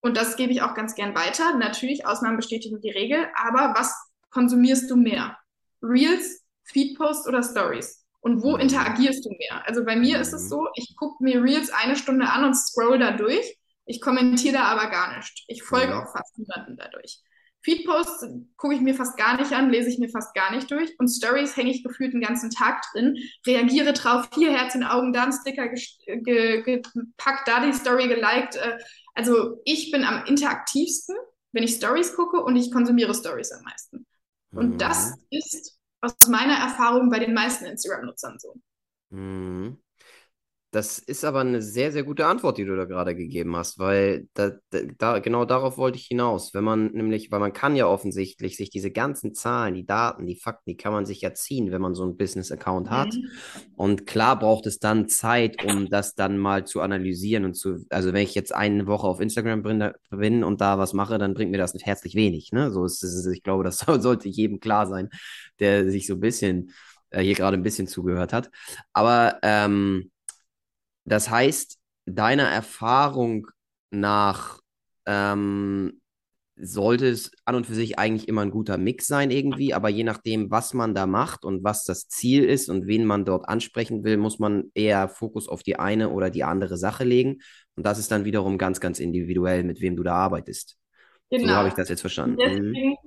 und 0.00 0.16
das 0.16 0.36
gebe 0.36 0.52
ich 0.52 0.62
auch 0.62 0.74
ganz 0.74 0.94
gern 0.94 1.14
weiter, 1.14 1.56
natürlich 1.56 2.06
Ausnahmen 2.06 2.36
bestätigen 2.36 2.80
die 2.80 2.90
Regel, 2.90 3.26
aber 3.34 3.74
was 3.76 3.94
konsumierst 4.30 4.90
du 4.90 4.96
mehr? 4.96 5.36
Reels, 5.82 6.44
Feedposts 6.64 7.26
oder 7.26 7.42
Stories? 7.42 8.04
Und 8.20 8.42
wo 8.42 8.54
mhm. 8.54 8.60
interagierst 8.60 9.24
du 9.24 9.30
mehr? 9.30 9.66
Also 9.66 9.84
bei 9.84 9.96
mir 9.96 10.20
ist 10.20 10.32
es 10.32 10.44
mhm. 10.44 10.48
so, 10.48 10.68
ich 10.74 10.94
gucke 10.96 11.22
mir 11.22 11.42
Reels 11.42 11.70
eine 11.70 11.96
Stunde 11.96 12.28
an 12.28 12.44
und 12.44 12.54
scroll 12.54 12.98
da 12.98 13.12
durch. 13.12 13.56
Ich 13.86 14.00
kommentiere 14.00 14.54
da 14.54 14.64
aber 14.64 14.90
gar 14.90 15.16
nicht. 15.16 15.44
Ich 15.48 15.62
folge 15.62 15.94
mhm. 15.94 16.00
auch 16.00 16.12
fast 16.12 16.36
niemanden 16.38 16.76
dadurch. 16.76 17.22
Feedposts 17.62 18.26
gucke 18.56 18.74
ich 18.74 18.80
mir 18.80 18.94
fast 18.94 19.16
gar 19.16 19.36
nicht 19.36 19.52
an, 19.52 19.70
lese 19.70 19.90
ich 19.90 19.98
mir 19.98 20.08
fast 20.08 20.34
gar 20.34 20.54
nicht 20.54 20.70
durch. 20.70 20.94
Und 20.98 21.08
Stories 21.08 21.56
hänge 21.56 21.70
ich 21.70 21.82
gefühlt 21.82 22.12
den 22.12 22.20
ganzen 22.20 22.50
Tag 22.50 22.82
drin, 22.92 23.18
reagiere 23.46 23.92
drauf, 23.92 24.28
hier 24.34 24.56
Herz 24.56 24.74
in 24.74 24.84
Augen, 24.84 25.12
da 25.12 25.24
ein 25.24 25.32
Sticker 25.32 25.68
gepackt, 25.68 27.48
da 27.48 27.64
die 27.64 27.72
Story 27.72 28.08
geliked. 28.08 28.56
Äh, 28.56 28.78
also 29.18 29.60
ich 29.64 29.90
bin 29.90 30.04
am 30.04 30.24
interaktivsten, 30.26 31.16
wenn 31.52 31.64
ich 31.64 31.74
Stories 31.74 32.14
gucke 32.14 32.40
und 32.40 32.54
ich 32.54 32.70
konsumiere 32.70 33.12
Stories 33.12 33.50
am 33.50 33.64
meisten. 33.64 34.06
Und 34.52 34.74
mhm. 34.74 34.78
das 34.78 35.12
ist 35.30 35.76
aus 36.00 36.28
meiner 36.28 36.54
Erfahrung 36.54 37.10
bei 37.10 37.18
den 37.18 37.34
meisten 37.34 37.64
Instagram-Nutzern 37.64 38.38
so. 38.38 38.54
Mhm. 39.10 39.82
Das 40.70 40.98
ist 40.98 41.24
aber 41.24 41.40
eine 41.40 41.62
sehr, 41.62 41.92
sehr 41.92 42.04
gute 42.04 42.26
Antwort, 42.26 42.58
die 42.58 42.66
du 42.66 42.76
da 42.76 42.84
gerade 42.84 43.16
gegeben 43.16 43.56
hast, 43.56 43.78
weil 43.78 44.28
da, 44.34 44.52
da, 44.98 45.18
genau 45.18 45.46
darauf 45.46 45.78
wollte 45.78 45.96
ich 45.96 46.04
hinaus. 46.04 46.52
Wenn 46.52 46.64
man 46.64 46.92
nämlich, 46.92 47.30
weil 47.32 47.40
man 47.40 47.54
kann 47.54 47.74
ja 47.74 47.86
offensichtlich 47.86 48.58
sich 48.58 48.68
diese 48.68 48.90
ganzen 48.90 49.32
Zahlen, 49.34 49.74
die 49.74 49.86
Daten, 49.86 50.26
die 50.26 50.36
Fakten, 50.36 50.70
die 50.70 50.76
kann 50.76 50.92
man 50.92 51.06
sich 51.06 51.22
ja 51.22 51.32
ziehen, 51.32 51.70
wenn 51.70 51.80
man 51.80 51.94
so 51.94 52.02
einen 52.02 52.18
Business-Account 52.18 52.90
hat. 52.90 53.14
Mhm. 53.14 53.30
Und 53.76 54.06
klar 54.06 54.38
braucht 54.38 54.66
es 54.66 54.78
dann 54.78 55.08
Zeit, 55.08 55.64
um 55.64 55.88
das 55.88 56.14
dann 56.14 56.36
mal 56.36 56.66
zu 56.66 56.82
analysieren 56.82 57.46
und 57.46 57.54
zu, 57.54 57.86
also 57.88 58.12
wenn 58.12 58.22
ich 58.22 58.34
jetzt 58.34 58.54
eine 58.54 58.86
Woche 58.86 59.06
auf 59.06 59.20
Instagram 59.20 59.62
bin, 59.62 59.90
bin 60.10 60.44
und 60.44 60.60
da 60.60 60.76
was 60.76 60.92
mache, 60.92 61.16
dann 61.16 61.32
bringt 61.32 61.50
mir 61.50 61.56
das 61.56 61.72
herzlich 61.80 62.14
wenig. 62.14 62.52
Ne? 62.52 62.70
So 62.70 62.84
ist 62.84 63.02
es, 63.02 63.24
ich 63.24 63.42
glaube, 63.42 63.64
das 63.64 63.78
sollte 63.86 64.28
jedem 64.28 64.60
klar 64.60 64.86
sein, 64.86 65.08
der 65.60 65.90
sich 65.90 66.06
so 66.06 66.14
ein 66.14 66.20
bisschen 66.20 66.72
äh, 67.08 67.22
hier 67.22 67.34
gerade 67.34 67.56
ein 67.56 67.62
bisschen 67.62 67.86
zugehört 67.86 68.34
hat. 68.34 68.50
Aber 68.92 69.38
ähm, 69.42 70.10
das 71.12 71.30
heißt, 71.30 71.78
deiner 72.06 72.44
Erfahrung 72.44 73.46
nach 73.90 74.60
ähm, 75.06 76.00
sollte 76.60 77.08
es 77.08 77.30
an 77.44 77.54
und 77.56 77.66
für 77.66 77.74
sich 77.74 77.98
eigentlich 77.98 78.28
immer 78.28 78.42
ein 78.42 78.50
guter 78.50 78.78
Mix 78.78 79.06
sein 79.06 79.30
irgendwie, 79.30 79.74
aber 79.74 79.88
je 79.90 80.04
nachdem, 80.04 80.50
was 80.50 80.74
man 80.74 80.94
da 80.94 81.06
macht 81.06 81.44
und 81.44 81.64
was 81.64 81.84
das 81.84 82.08
Ziel 82.08 82.44
ist 82.44 82.68
und 82.68 82.86
wen 82.86 83.04
man 83.06 83.24
dort 83.24 83.48
ansprechen 83.48 84.04
will, 84.04 84.16
muss 84.16 84.38
man 84.40 84.70
eher 84.74 85.08
Fokus 85.08 85.48
auf 85.48 85.62
die 85.62 85.78
eine 85.78 86.10
oder 86.10 86.30
die 86.30 86.44
andere 86.44 86.76
Sache 86.76 87.04
legen. 87.04 87.38
Und 87.76 87.86
das 87.86 87.98
ist 87.98 88.10
dann 88.10 88.24
wiederum 88.24 88.58
ganz, 88.58 88.80
ganz 88.80 89.00
individuell, 89.00 89.64
mit 89.64 89.80
wem 89.80 89.96
du 89.96 90.02
da 90.02 90.14
arbeitest. 90.14 90.76
Genau. 91.30 91.46
So 91.46 91.56
habe 91.56 91.68
ich 91.68 91.74
das 91.74 91.88
jetzt 91.90 92.00
verstanden. 92.02 92.38
Deswegen, 92.46 92.96
Mhm. 92.96 92.98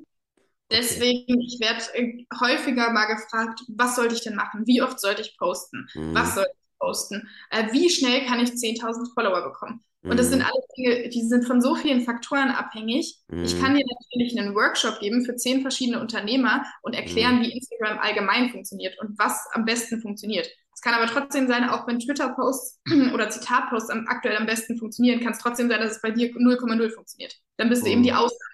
deswegen 0.72 1.41
ich 1.41 1.60
werde 1.62 1.82
äh, 1.95 2.26
häufiger 2.39 2.91
mal 2.91 3.06
gefragt, 3.08 3.62
was 3.70 3.95
sollte 3.95 4.16
ich 4.16 4.24
denn 4.24 4.36
machen? 4.36 4.66
Wie 4.68 4.82
oft 4.82 4.99
sollte 4.99 5.22
ich 5.22 5.38
posten? 5.38 5.88
Mhm. 5.95 6.14
Was 6.14 6.36
sollte 6.36 6.52
ich 6.54 6.61
posten? 6.82 7.29
Äh, 7.51 7.71
wie 7.71 7.89
schnell 7.89 8.25
kann 8.25 8.41
ich 8.41 8.51
10.000 8.57 9.13
Follower 9.13 9.43
bekommen? 9.43 9.84
Und 10.03 10.17
das 10.19 10.29
sind 10.29 10.39
Mhm. 10.39 10.45
alles 10.45 10.65
Dinge, 10.75 11.09
die 11.09 11.21
sind 11.21 11.45
von 11.45 11.61
so 11.61 11.75
vielen 11.75 12.01
Faktoren 12.01 12.49
abhängig. 12.49 13.19
Ich 13.43 13.55
Mhm. 13.55 13.61
kann 13.61 13.75
dir 13.75 13.86
natürlich 13.86 14.38
einen 14.38 14.55
Workshop 14.55 14.99
geben 14.99 15.23
für 15.23 15.36
zehn 15.36 15.61
verschiedene 15.61 15.99
Unternehmer 16.01 16.65
und 16.82 16.95
erklären, 16.95 17.39
wie 17.41 17.51
Instagram 17.51 17.99
allgemein 17.99 18.49
funktioniert 18.49 18.99
und 18.99 19.17
was 19.19 19.45
am 19.53 19.63
besten 19.65 20.01
funktioniert. 20.01 20.49
Es 20.73 20.82
kann 20.82 20.95
aber 20.95 21.05
trotzdem 21.05 21.47
sein, 21.47 21.69
auch 21.69 21.86
wenn 21.88 21.99
Twitter-Posts 21.99 22.82
oder 23.13 23.29
Zitat-Posts 23.29 23.91
am, 23.91 24.07
aktuell 24.07 24.38
am 24.38 24.47
besten 24.47 24.77
funktionieren, 24.79 25.19
kann 25.19 25.34
es 25.34 25.39
trotzdem 25.39 25.69
sein, 25.69 25.79
dass 25.82 25.91
es 25.97 26.01
bei 26.01 26.09
dir 26.11 26.32
0,0 26.36 26.89
funktioniert. 26.89 27.36
Dann 27.57 27.69
bist 27.69 27.86
du 27.86 27.91
eben 27.91 28.01
die 28.03 28.11
Mhm. 28.11 28.17
Ausnahme. 28.17 28.49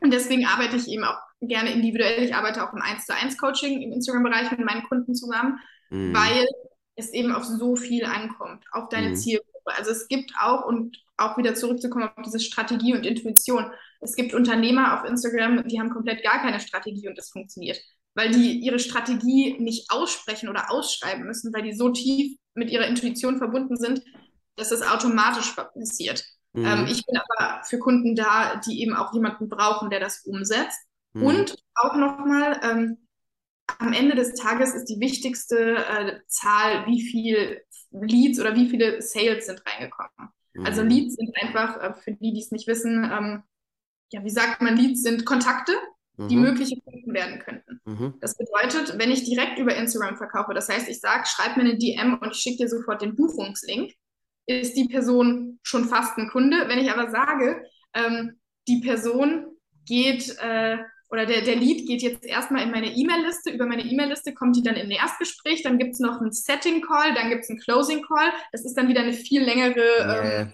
Und 0.00 0.12
deswegen 0.12 0.46
arbeite 0.46 0.76
ich 0.76 0.88
eben 0.88 1.04
auch 1.04 1.18
gerne 1.42 1.72
individuell. 1.72 2.22
Ich 2.24 2.34
arbeite 2.34 2.66
auch 2.66 2.72
im 2.72 2.80
1 2.82 3.06
zu 3.06 3.14
1 3.14 3.36
Coaching 3.36 3.82
im 3.82 3.92
Instagram-Bereich 3.92 4.50
mit 4.52 4.60
meinen 4.64 4.84
Kunden 4.84 5.14
zusammen, 5.14 5.58
Mhm. 5.90 6.14
weil 6.14 6.46
es 6.98 7.12
eben 7.12 7.32
auf 7.32 7.44
so 7.44 7.76
viel 7.76 8.04
ankommt, 8.04 8.64
auf 8.72 8.88
deine 8.88 9.10
Mhm. 9.10 9.16
Zielgruppe. 9.16 9.72
Also 9.76 9.90
es 9.90 10.08
gibt 10.08 10.32
auch, 10.40 10.66
und 10.66 10.96
auch 11.16 11.36
wieder 11.36 11.54
zurückzukommen 11.54 12.08
auf 12.16 12.24
diese 12.24 12.40
Strategie 12.40 12.94
und 12.94 13.06
Intuition, 13.06 13.70
es 14.00 14.14
gibt 14.14 14.34
Unternehmer 14.34 14.98
auf 14.98 15.08
Instagram, 15.08 15.66
die 15.68 15.80
haben 15.80 15.90
komplett 15.90 16.22
gar 16.22 16.40
keine 16.40 16.60
Strategie 16.60 17.08
und 17.08 17.18
es 17.18 17.30
funktioniert, 17.30 17.80
weil 18.14 18.30
die 18.30 18.60
ihre 18.60 18.78
Strategie 18.78 19.56
nicht 19.58 19.90
aussprechen 19.90 20.48
oder 20.48 20.70
ausschreiben 20.70 21.24
müssen, 21.24 21.52
weil 21.52 21.62
die 21.62 21.72
so 21.74 21.90
tief 21.90 22.36
mit 22.54 22.70
ihrer 22.70 22.86
Intuition 22.86 23.38
verbunden 23.38 23.76
sind, 23.76 24.02
dass 24.56 24.70
das 24.70 24.82
automatisch 24.82 25.52
passiert. 25.52 26.24
Mhm. 26.52 26.64
Ähm, 26.64 26.86
ich 26.88 27.04
bin 27.06 27.18
aber 27.18 27.62
für 27.64 27.78
Kunden 27.78 28.14
da, 28.14 28.56
die 28.56 28.82
eben 28.82 28.94
auch 28.94 29.12
jemanden 29.12 29.48
brauchen, 29.48 29.90
der 29.90 30.00
das 30.00 30.24
umsetzt. 30.24 30.78
Mhm. 31.12 31.22
Und 31.24 31.56
auch 31.74 31.96
nochmal, 31.96 32.60
ähm, 32.62 33.07
am 33.78 33.92
Ende 33.92 34.14
des 34.16 34.34
Tages 34.34 34.74
ist 34.74 34.86
die 34.86 35.00
wichtigste 35.00 35.76
äh, 35.76 36.20
Zahl, 36.26 36.86
wie 36.86 37.02
viel 37.02 37.62
Leads 37.90 38.40
oder 38.40 38.54
wie 38.56 38.68
viele 38.68 39.02
Sales 39.02 39.46
sind 39.46 39.62
reingekommen. 39.66 40.30
Also 40.62 40.82
Mhm. 40.82 40.88
Leads 40.88 41.14
sind 41.16 41.30
einfach, 41.40 41.80
äh, 41.82 41.94
für 41.94 42.12
die, 42.12 42.32
die 42.32 42.40
es 42.40 42.50
nicht 42.50 42.66
wissen, 42.66 43.04
ähm, 43.04 43.42
ja, 44.12 44.24
wie 44.24 44.30
sagt 44.30 44.62
man, 44.62 44.76
Leads 44.76 45.02
sind 45.02 45.24
Kontakte, 45.26 45.72
die 46.30 46.36
Mhm. 46.36 46.42
mögliche 46.42 46.80
Kunden 46.82 47.14
werden 47.14 47.38
könnten. 47.40 47.80
Mhm. 47.84 48.14
Das 48.20 48.36
bedeutet, 48.36 48.98
wenn 48.98 49.10
ich 49.10 49.24
direkt 49.24 49.58
über 49.58 49.74
Instagram 49.76 50.16
verkaufe, 50.16 50.54
das 50.54 50.68
heißt, 50.68 50.88
ich 50.88 51.00
sage, 51.00 51.26
schreib 51.26 51.56
mir 51.56 51.64
eine 51.64 51.78
DM 51.78 52.18
und 52.18 52.32
ich 52.32 52.38
schicke 52.38 52.64
dir 52.64 52.68
sofort 52.68 53.02
den 53.02 53.16
Buchungslink, 53.16 53.92
ist 54.46 54.76
die 54.76 54.88
Person 54.88 55.58
schon 55.62 55.84
fast 55.84 56.16
ein 56.18 56.28
Kunde. 56.30 56.68
Wenn 56.68 56.78
ich 56.78 56.90
aber 56.90 57.10
sage, 57.10 57.62
ähm, 57.94 58.40
die 58.66 58.80
Person 58.80 59.46
geht 59.86 60.36
äh, 60.40 60.78
oder 61.10 61.26
der, 61.26 61.42
der 61.42 61.56
Lead 61.56 61.86
geht 61.86 62.02
jetzt 62.02 62.24
erstmal 62.24 62.62
in 62.62 62.70
meine 62.70 62.94
E-Mail-Liste, 62.94 63.50
über 63.50 63.66
meine 63.66 63.82
E-Mail-Liste 63.82 64.34
kommt 64.34 64.56
die 64.56 64.62
dann 64.62 64.76
in 64.76 64.86
ein 64.86 64.90
Erstgespräch, 64.90 65.62
dann 65.62 65.78
gibt 65.78 65.94
es 65.94 66.00
noch 66.00 66.20
einen 66.20 66.32
Setting-Call, 66.32 67.14
dann 67.14 67.30
gibt 67.30 67.44
es 67.44 67.50
einen 67.50 67.60
Closing-Call. 67.60 68.32
Das 68.52 68.64
ist 68.64 68.74
dann 68.74 68.88
wieder 68.88 69.00
eine 69.00 69.14
viel 69.14 69.42
längere 69.42 70.50
ähm, 70.50 70.52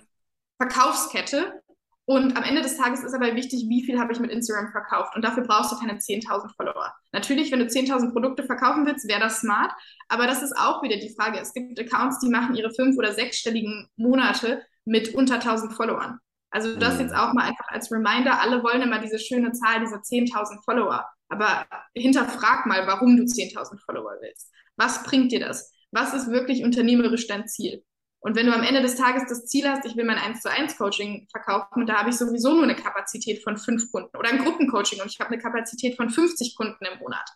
Verkaufskette. 0.59 1.61
Und 2.07 2.36
am 2.36 2.42
Ende 2.42 2.61
des 2.61 2.76
Tages 2.76 3.02
ist 3.02 3.14
aber 3.14 3.34
wichtig, 3.34 3.64
wie 3.68 3.82
viel 3.82 3.98
habe 3.98 4.12
ich 4.12 4.20
mit 4.20 4.30
Instagram 4.30 4.70
verkauft. 4.70 5.16
Und 5.16 5.24
dafür 5.24 5.42
brauchst 5.42 5.72
du 5.72 5.78
keine 5.78 5.94
10.000 5.94 6.55
Follower. 6.55 6.92
Natürlich, 7.12 7.50
wenn 7.50 7.61
du 7.61 7.64
10.000 7.64 8.12
Produkte 8.12 8.42
verkaufen 8.42 8.84
willst, 8.84 9.09
wäre 9.09 9.20
das 9.20 9.40
smart. 9.40 9.72
Aber 10.09 10.26
das 10.26 10.42
ist 10.42 10.55
auch 10.57 10.82
wieder 10.82 10.98
die 10.98 11.14
Frage. 11.14 11.38
Es 11.40 11.55
gibt 11.55 11.80
Accounts, 11.80 12.18
die 12.18 12.28
machen 12.28 12.57
ihre 12.57 12.74
fünf- 12.74 12.98
oder 12.98 13.14
sechsstelligen 13.14 13.88
Monate 13.96 14.62
mit 14.84 15.14
unter 15.14 15.36
1.000 15.36 15.72
Followern. 15.72 16.18
Also 16.55 16.76
das 16.78 16.94
Mhm. 16.94 17.00
jetzt 17.00 17.14
auch 17.14 17.32
mal 17.32 17.44
einfach 17.44 17.66
als 17.68 17.90
Reminder. 17.90 18.40
Alle 18.40 18.62
wollen 18.62 18.80
immer 18.82 19.00
diese 19.00 19.18
schöne 19.18 19.52
Zahl, 19.52 19.80
diese 19.80 20.00
10.000 20.00 20.64
Follower. 20.64 21.05
Aber 21.28 21.66
hinterfrag 21.94 22.66
mal, 22.66 22.86
warum 22.86 23.16
du 23.16 23.24
10.000 23.24 23.80
Follower 23.84 24.12
willst. 24.20 24.52
Was 24.76 25.02
bringt 25.02 25.32
dir 25.32 25.40
das? 25.40 25.72
Was 25.90 26.14
ist 26.14 26.28
wirklich 26.30 26.62
unternehmerisch 26.64 27.26
dein 27.26 27.46
Ziel? 27.48 27.82
Und 28.20 28.36
wenn 28.36 28.46
du 28.46 28.55
am 28.55 28.62
Ende 28.62 28.80
des 28.82 28.94
Tages 28.96 29.24
das 29.28 29.46
Ziel 29.46 29.68
hast, 29.68 29.84
ich 29.84 29.96
will 29.96 30.05
mein 30.05 30.16
1 30.18 30.40
zu 30.42 30.50
1 30.50 30.78
Coaching 30.78 31.26
verkaufen 31.30 31.80
und 31.82 31.86
da 31.88 31.96
habe 31.96 32.11
ich 32.11 32.16
sowieso 32.16 32.55
nur 32.55 32.62
eine 32.64 32.74
Kapazität 32.76 33.42
von 33.42 33.57
fünf 33.59 33.90
Kunden 33.92 34.16
oder 34.16 34.30
ein 34.30 34.38
Gruppencoaching 34.38 35.00
und 35.02 35.11
ich 35.11 35.20
habe 35.20 35.30
eine 35.30 35.42
Kapazität 35.42 35.96
von 35.96 36.09
50 36.09 36.57
Kunden 36.57 36.84
im 36.86 36.98
Monat, 37.00 37.28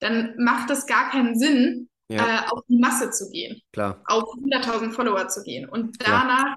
dann 0.00 0.34
macht 0.38 0.70
es 0.70 0.86
gar 0.86 1.10
keinen 1.10 1.38
Sinn, 1.38 1.90
Ja. 2.10 2.24
äh, 2.24 2.48
auf 2.50 2.62
die 2.68 2.78
Masse 2.78 3.10
zu 3.10 3.28
gehen, 3.30 3.60
Klar. 3.72 4.02
auf 4.06 4.24
100.000 4.34 4.92
Follower 4.92 5.28
zu 5.28 5.42
gehen. 5.42 5.68
Und 5.68 5.96
danach, 6.00 6.44
ja, 6.46 6.56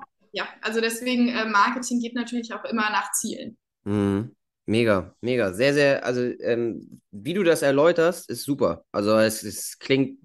also 0.61 0.81
deswegen, 0.81 1.29
äh, 1.29 1.45
Marketing 1.45 1.99
geht 1.99 2.15
natürlich 2.15 2.53
auch 2.53 2.65
immer 2.65 2.89
nach 2.89 3.11
Zielen. 3.13 3.57
Mhm. 3.84 4.36
Mega, 4.65 5.13
mega. 5.19 5.51
Sehr, 5.51 5.73
sehr, 5.73 6.05
also 6.05 6.21
ähm, 6.21 7.01
wie 7.11 7.34
du 7.34 7.43
das 7.43 7.63
erläuterst, 7.63 8.29
ist 8.29 8.43
super. 8.43 8.86
Also 8.93 9.17
es, 9.17 9.43
es 9.43 9.77
klingt, 9.77 10.19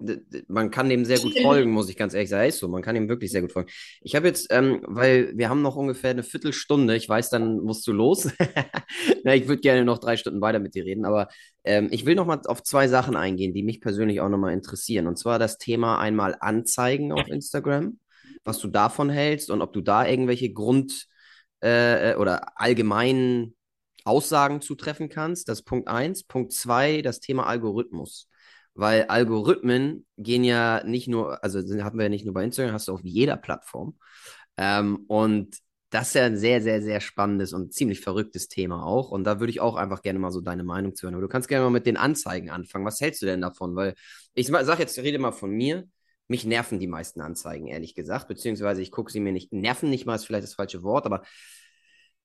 man 0.47 0.71
kann 0.71 0.87
dem 0.87 1.03
sehr 1.03 1.19
gut 1.19 1.37
folgen, 1.41 1.71
muss 1.71 1.89
ich 1.89 1.97
ganz 1.97 2.13
ehrlich 2.13 2.29
sagen. 2.29 2.47
Ist 2.47 2.59
so, 2.59 2.69
man 2.69 2.81
kann 2.81 2.95
dem 2.95 3.09
wirklich 3.09 3.31
sehr 3.31 3.41
gut 3.41 3.51
folgen. 3.51 3.69
Ich 3.99 4.15
habe 4.15 4.27
jetzt, 4.27 4.47
ähm, 4.51 4.81
weil 4.87 5.33
wir 5.37 5.49
haben 5.49 5.61
noch 5.61 5.75
ungefähr 5.75 6.11
eine 6.11 6.23
Viertelstunde, 6.23 6.95
ich 6.95 7.09
weiß, 7.09 7.29
dann 7.31 7.59
musst 7.59 7.85
du 7.85 7.91
los. 7.91 8.29
Na, 9.25 9.35
ich 9.35 9.49
würde 9.49 9.59
gerne 9.59 9.83
noch 9.83 9.97
drei 9.97 10.15
Stunden 10.15 10.39
weiter 10.39 10.59
mit 10.59 10.73
dir 10.73 10.85
reden, 10.85 11.03
aber 11.03 11.27
ähm, 11.65 11.89
ich 11.91 12.05
will 12.05 12.15
noch 12.15 12.25
mal 12.25 12.39
auf 12.45 12.63
zwei 12.63 12.87
Sachen 12.87 13.17
eingehen, 13.17 13.53
die 13.53 13.63
mich 13.63 13.81
persönlich 13.81 14.21
auch 14.21 14.29
noch 14.29 14.37
mal 14.37 14.53
interessieren. 14.53 15.07
Und 15.07 15.17
zwar 15.19 15.37
das 15.37 15.57
Thema 15.57 15.99
einmal 15.99 16.37
Anzeigen 16.39 17.11
auf 17.11 17.27
Instagram, 17.27 17.99
was 18.43 18.59
du 18.59 18.67
davon 18.67 19.09
hältst 19.09 19.49
und 19.49 19.61
ob 19.61 19.73
du 19.73 19.81
da 19.81 20.05
irgendwelche 20.05 20.51
Grund- 20.53 21.07
äh, 21.61 22.15
oder 22.15 22.59
allgemeinen 22.59 23.55
Aussagen 24.05 24.61
zutreffen 24.61 25.09
kannst. 25.09 25.49
Das 25.49 25.59
ist 25.59 25.65
Punkt 25.65 25.87
eins. 25.87 26.23
Punkt 26.23 26.53
zwei, 26.53 27.01
das 27.01 27.19
Thema 27.19 27.45
Algorithmus. 27.47 28.29
Weil 28.73 29.03
Algorithmen 29.05 30.05
gehen 30.17 30.43
ja 30.43 30.83
nicht 30.85 31.07
nur, 31.07 31.43
also 31.43 31.59
haben 31.83 31.97
wir 31.97 32.03
ja 32.05 32.09
nicht 32.09 32.25
nur 32.25 32.33
bei 32.33 32.43
Instagram, 32.43 32.73
hast 32.73 32.87
du 32.87 32.93
auf 32.93 33.01
jeder 33.03 33.35
Plattform. 33.37 33.97
Ähm, 34.57 35.05
und 35.07 35.57
das 35.89 36.09
ist 36.09 36.13
ja 36.15 36.25
ein 36.25 36.37
sehr, 36.37 36.61
sehr, 36.61 36.81
sehr 36.81 37.01
spannendes 37.01 37.51
und 37.53 37.73
ziemlich 37.73 38.01
verrücktes 38.01 38.47
Thema 38.47 38.83
auch. 38.85 39.09
Und 39.11 39.23
da 39.23 39.39
würde 39.39 39.51
ich 39.51 39.59
auch 39.59 39.75
einfach 39.75 40.01
gerne 40.01 40.19
mal 40.19 40.31
so 40.31 40.41
deine 40.41 40.63
Meinung 40.63 40.95
zu 40.95 41.03
hören. 41.03 41.15
Aber 41.15 41.23
du 41.23 41.27
kannst 41.27 41.47
gerne 41.49 41.63
mal 41.65 41.71
mit 41.71 41.85
den 41.87 41.97
Anzeigen 41.97 42.49
anfangen. 42.51 42.85
Was 42.85 43.01
hältst 43.01 43.21
du 43.21 43.25
denn 43.25 43.41
davon? 43.41 43.75
Weil 43.75 43.95
ich 44.35 44.47
sage 44.47 44.81
jetzt, 44.81 44.97
rede 44.99 45.17
mal 45.19 45.31
von 45.31 45.49
mir. 45.51 45.85
Mich 46.29 46.45
nerven 46.45 46.79
die 46.79 46.87
meisten 46.87 47.21
Anzeigen, 47.21 47.67
ehrlich 47.67 47.95
gesagt. 47.95 48.27
Beziehungsweise 48.27 48.81
ich 48.81 48.91
gucke 48.91 49.11
sie 49.11 49.19
mir 49.19 49.33
nicht, 49.33 49.51
nerven 49.51 49.89
nicht 49.89 50.05
mal 50.05 50.15
ist 50.15 50.25
vielleicht 50.25 50.43
das 50.43 50.53
falsche 50.53 50.83
Wort, 50.83 51.05
aber 51.05 51.23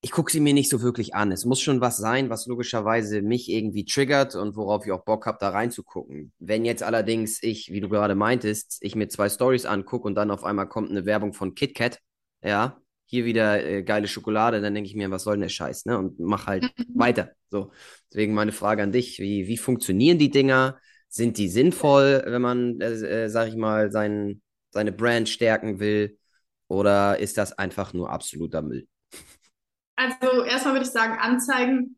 ich 0.02 0.10
gucke 0.10 0.30
sie 0.30 0.40
mir 0.40 0.52
nicht 0.52 0.68
so 0.68 0.82
wirklich 0.82 1.14
an. 1.14 1.32
Es 1.32 1.46
muss 1.46 1.62
schon 1.62 1.80
was 1.80 1.96
sein, 1.96 2.28
was 2.28 2.46
logischerweise 2.46 3.22
mich 3.22 3.48
irgendwie 3.50 3.86
triggert 3.86 4.34
und 4.34 4.54
worauf 4.54 4.84
ich 4.84 4.92
auch 4.92 5.02
Bock 5.02 5.24
habe, 5.24 5.38
da 5.40 5.48
reinzugucken. 5.48 6.34
Wenn 6.38 6.66
jetzt 6.66 6.82
allerdings 6.82 7.42
ich, 7.42 7.72
wie 7.72 7.80
du 7.80 7.88
gerade 7.88 8.14
meintest, 8.14 8.76
ich 8.82 8.94
mir 8.94 9.08
zwei 9.08 9.30
Stories 9.30 9.64
angucke 9.64 10.06
und 10.06 10.14
dann 10.14 10.30
auf 10.30 10.44
einmal 10.44 10.68
kommt 10.68 10.90
eine 10.90 11.06
Werbung 11.06 11.32
von 11.32 11.54
KitKat, 11.54 12.00
ja, 12.42 12.78
hier 13.06 13.24
wieder 13.24 13.64
äh, 13.64 13.82
geile 13.82 14.06
Schokolade, 14.06 14.60
dann 14.60 14.74
denke 14.74 14.90
ich 14.90 14.96
mir, 14.96 15.10
was 15.10 15.22
soll 15.22 15.36
denn 15.36 15.42
der 15.42 15.48
Scheiß, 15.48 15.86
ne? 15.86 15.96
Und 15.96 16.18
mach 16.20 16.46
halt 16.46 16.70
weiter. 16.94 17.30
So. 17.48 17.72
Deswegen 18.10 18.34
meine 18.34 18.52
Frage 18.52 18.82
an 18.82 18.92
dich: 18.92 19.18
Wie, 19.20 19.46
wie 19.46 19.56
funktionieren 19.56 20.18
die 20.18 20.30
Dinger? 20.30 20.78
Sind 21.08 21.38
die 21.38 21.48
sinnvoll, 21.48 22.22
wenn 22.26 22.42
man, 22.42 22.80
äh, 22.80 23.24
äh, 23.24 23.28
sag 23.28 23.48
ich 23.48 23.56
mal, 23.56 23.90
sein, 23.90 24.42
seine 24.70 24.92
Brand 24.92 25.28
stärken 25.28 25.78
will? 25.80 26.18
Oder 26.68 27.18
ist 27.18 27.38
das 27.38 27.52
einfach 27.52 27.92
nur 27.92 28.10
absoluter 28.10 28.62
Müll? 28.62 28.88
Also 29.96 30.42
erstmal 30.44 30.74
würde 30.74 30.86
ich 30.86 30.92
sagen, 30.92 31.18
Anzeigen 31.18 31.96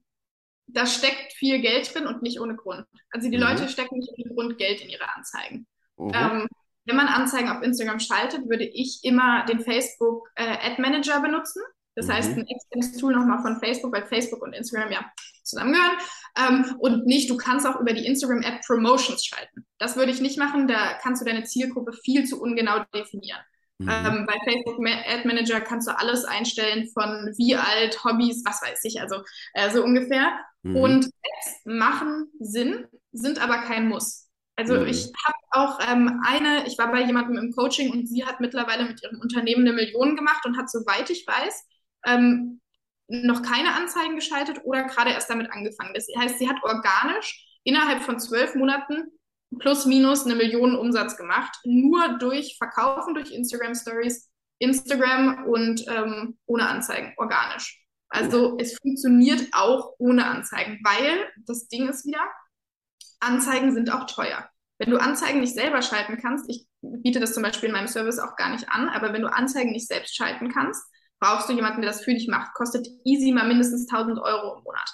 da 0.69 0.87
steckt 0.87 1.33
viel 1.33 1.61
Geld 1.61 1.95
drin 1.95 2.07
und 2.07 2.23
nicht 2.23 2.41
ohne 2.41 2.57
Grund. 2.57 2.87
Also 3.11 3.31
die 3.31 3.37
Mhm. 3.37 3.43
Leute 3.43 3.69
stecken 3.69 3.99
nicht 3.99 4.11
ohne 4.19 4.35
Grund 4.35 4.59
Geld 4.59 4.81
in 4.81 4.89
ihre 4.89 5.15
Anzeigen. 5.15 5.67
Mhm. 5.97 6.13
Ähm, 6.13 6.49
wenn 6.85 6.97
man 6.97 7.09
Anzeigen 7.09 7.49
auf 7.49 7.63
Instagram 7.63 8.01
schaltet, 8.01 8.49
würde 8.49 8.65
ich 8.65 9.01
immer 9.03 9.45
den 9.47 9.61
Facebook 9.61 10.29
äh, 10.35 10.45
Ad 10.45 10.81
Manager 10.81 11.21
benutzen. 11.21 11.63
Das 11.97 12.07
Mhm. 12.07 12.13
heißt, 12.13 12.33
ein 12.37 12.47
externes 12.47 12.93
Tool 12.99 13.15
nochmal 13.15 13.43
von 13.43 13.59
Facebook, 13.59 13.93
weil 13.93 14.07
Facebook 14.07 14.43
und 14.43 14.53
Instagram 14.53 14.93
ja 14.93 15.05
zusammengehören. 15.43 15.97
Ähm, 16.39 16.77
und 16.79 17.07
nicht, 17.07 17.31
du 17.31 17.37
kannst 17.37 17.67
auch 17.67 17.81
über 17.81 17.93
die 17.93 18.07
Instagram 18.07 18.45
Ad 18.45 18.61
Promotions 18.67 19.25
schalten. 19.25 19.67
Das 19.79 19.97
würde 19.97 20.13
ich 20.13 20.21
nicht 20.21 20.39
machen, 20.39 20.69
da 20.69 20.95
kannst 21.03 21.23
du 21.23 21.27
deine 21.27 21.45
Zielgruppe 21.45 21.93
viel 22.05 22.25
zu 22.27 22.41
ungenau 22.41 22.85
definieren. 22.95 23.41
Mhm. 23.79 23.89
Ähm, 23.91 24.27
bei 24.27 24.35
Facebook 24.45 24.79
Ad 24.87 25.27
Manager 25.27 25.61
kannst 25.61 25.89
du 25.89 25.99
alles 25.99 26.25
einstellen 26.25 26.89
von 26.95 27.33
wie 27.37 27.57
alt, 27.57 28.05
Hobbys, 28.05 28.43
was 28.47 28.63
weiß 28.63 28.85
ich, 28.85 29.01
also 29.01 29.23
äh, 29.55 29.71
so 29.71 29.85
ungefähr. 29.85 30.39
Mhm. 30.63 30.77
Und 30.77 31.05
Ads 31.07 31.61
machen 31.65 32.31
Sinn, 32.41 32.87
sind 33.13 33.41
aber 33.43 33.59
kein 33.59 33.89
Muss. 33.89 34.29
Also 34.57 34.77
Mhm. 34.81 34.87
ich 34.87 35.13
habe 35.27 35.37
auch 35.51 35.79
ähm, 35.91 36.23
eine, 36.27 36.67
ich 36.67 36.79
war 36.79 36.91
bei 36.91 37.03
jemandem 37.03 37.37
im 37.37 37.53
Coaching 37.53 37.91
und 37.93 38.07
sie 38.09 38.25
hat 38.25 38.41
mittlerweile 38.41 38.87
mit 38.87 39.03
ihrem 39.03 39.21
Unternehmen 39.21 39.67
eine 39.67 39.75
Million 39.75 40.17
gemacht 40.17 40.47
und 40.47 40.57
hat, 40.57 40.71
soweit 40.71 41.11
ich 41.11 41.27
weiß, 41.27 41.65
ähm, 42.07 42.61
noch 43.09 43.43
keine 43.43 43.75
Anzeigen 43.75 44.17
geschaltet 44.17 44.61
oder 44.65 44.85
gerade 44.85 45.11
erst 45.11 45.31
damit 45.31 45.51
angefangen. 45.53 45.95
Das 45.95 46.07
heißt, 46.19 46.39
sie 46.39 46.49
hat 46.49 46.63
organisch 46.63 47.59
innerhalb 47.65 48.03
von 48.03 48.19
zwölf 48.19 48.55
Monaten 48.55 49.13
plus 49.59 49.87
minus 49.87 50.25
eine 50.25 50.35
Million 50.35 50.77
Umsatz 50.77 51.17
gemacht, 51.17 51.57
nur 51.65 52.19
durch 52.19 52.57
Verkaufen, 52.59 53.15
durch 53.15 53.31
Instagram 53.31 53.75
Stories, 53.75 54.31
Instagram 54.59 55.45
und 55.47 55.85
ähm, 55.89 56.39
ohne 56.47 56.69
Anzeigen, 56.69 57.15
organisch. 57.17 57.83
Also 58.09 58.57
es 58.59 58.79
funktioniert 58.79 59.49
auch 59.53 59.95
ohne 59.99 60.27
Anzeigen, 60.27 60.81
weil 60.85 61.31
das 61.47 61.69
Ding 61.69 61.89
ist 61.89 62.07
wieder, 62.07 62.21
Anzeigen 63.21 63.73
sind 63.73 63.93
auch 63.93 64.07
teuer. 64.07 64.49
Wenn 64.79 64.91
du 64.91 64.99
Anzeigen 64.99 65.41
nicht 65.41 65.55
selber 65.55 65.83
schalten 65.83 66.19
kannst, 66.21 66.49
ich 66.49 66.67
biete 66.83 67.19
das 67.21 67.35
zum 67.35 67.43
Beispiel 67.43 67.69
in 67.69 67.75
meinem 67.75 67.89
Service 67.89 68.19
auch 68.19 68.37
gar 68.37 68.51
nicht 68.51 68.69
an, 68.69 68.89
aber 68.89 69.13
wenn 69.13 69.23
du 69.23 69.33
Anzeigen 69.33 69.73
nicht 69.73 69.89
selbst 69.89 70.15
schalten 70.15 70.53
kannst, 70.53 70.85
brauchst 71.21 71.49
du 71.49 71.53
jemanden, 71.55 71.83
der 71.83 71.91
das 71.91 72.05
für 72.05 72.15
dich 72.15 72.29
macht. 72.29 72.55
Kostet 72.55 72.87
easy 73.05 73.33
mal 73.33 73.47
mindestens 73.49 73.89
1000 73.91 74.19
Euro 74.19 74.59
im 74.59 74.65
Monat. 74.65 74.91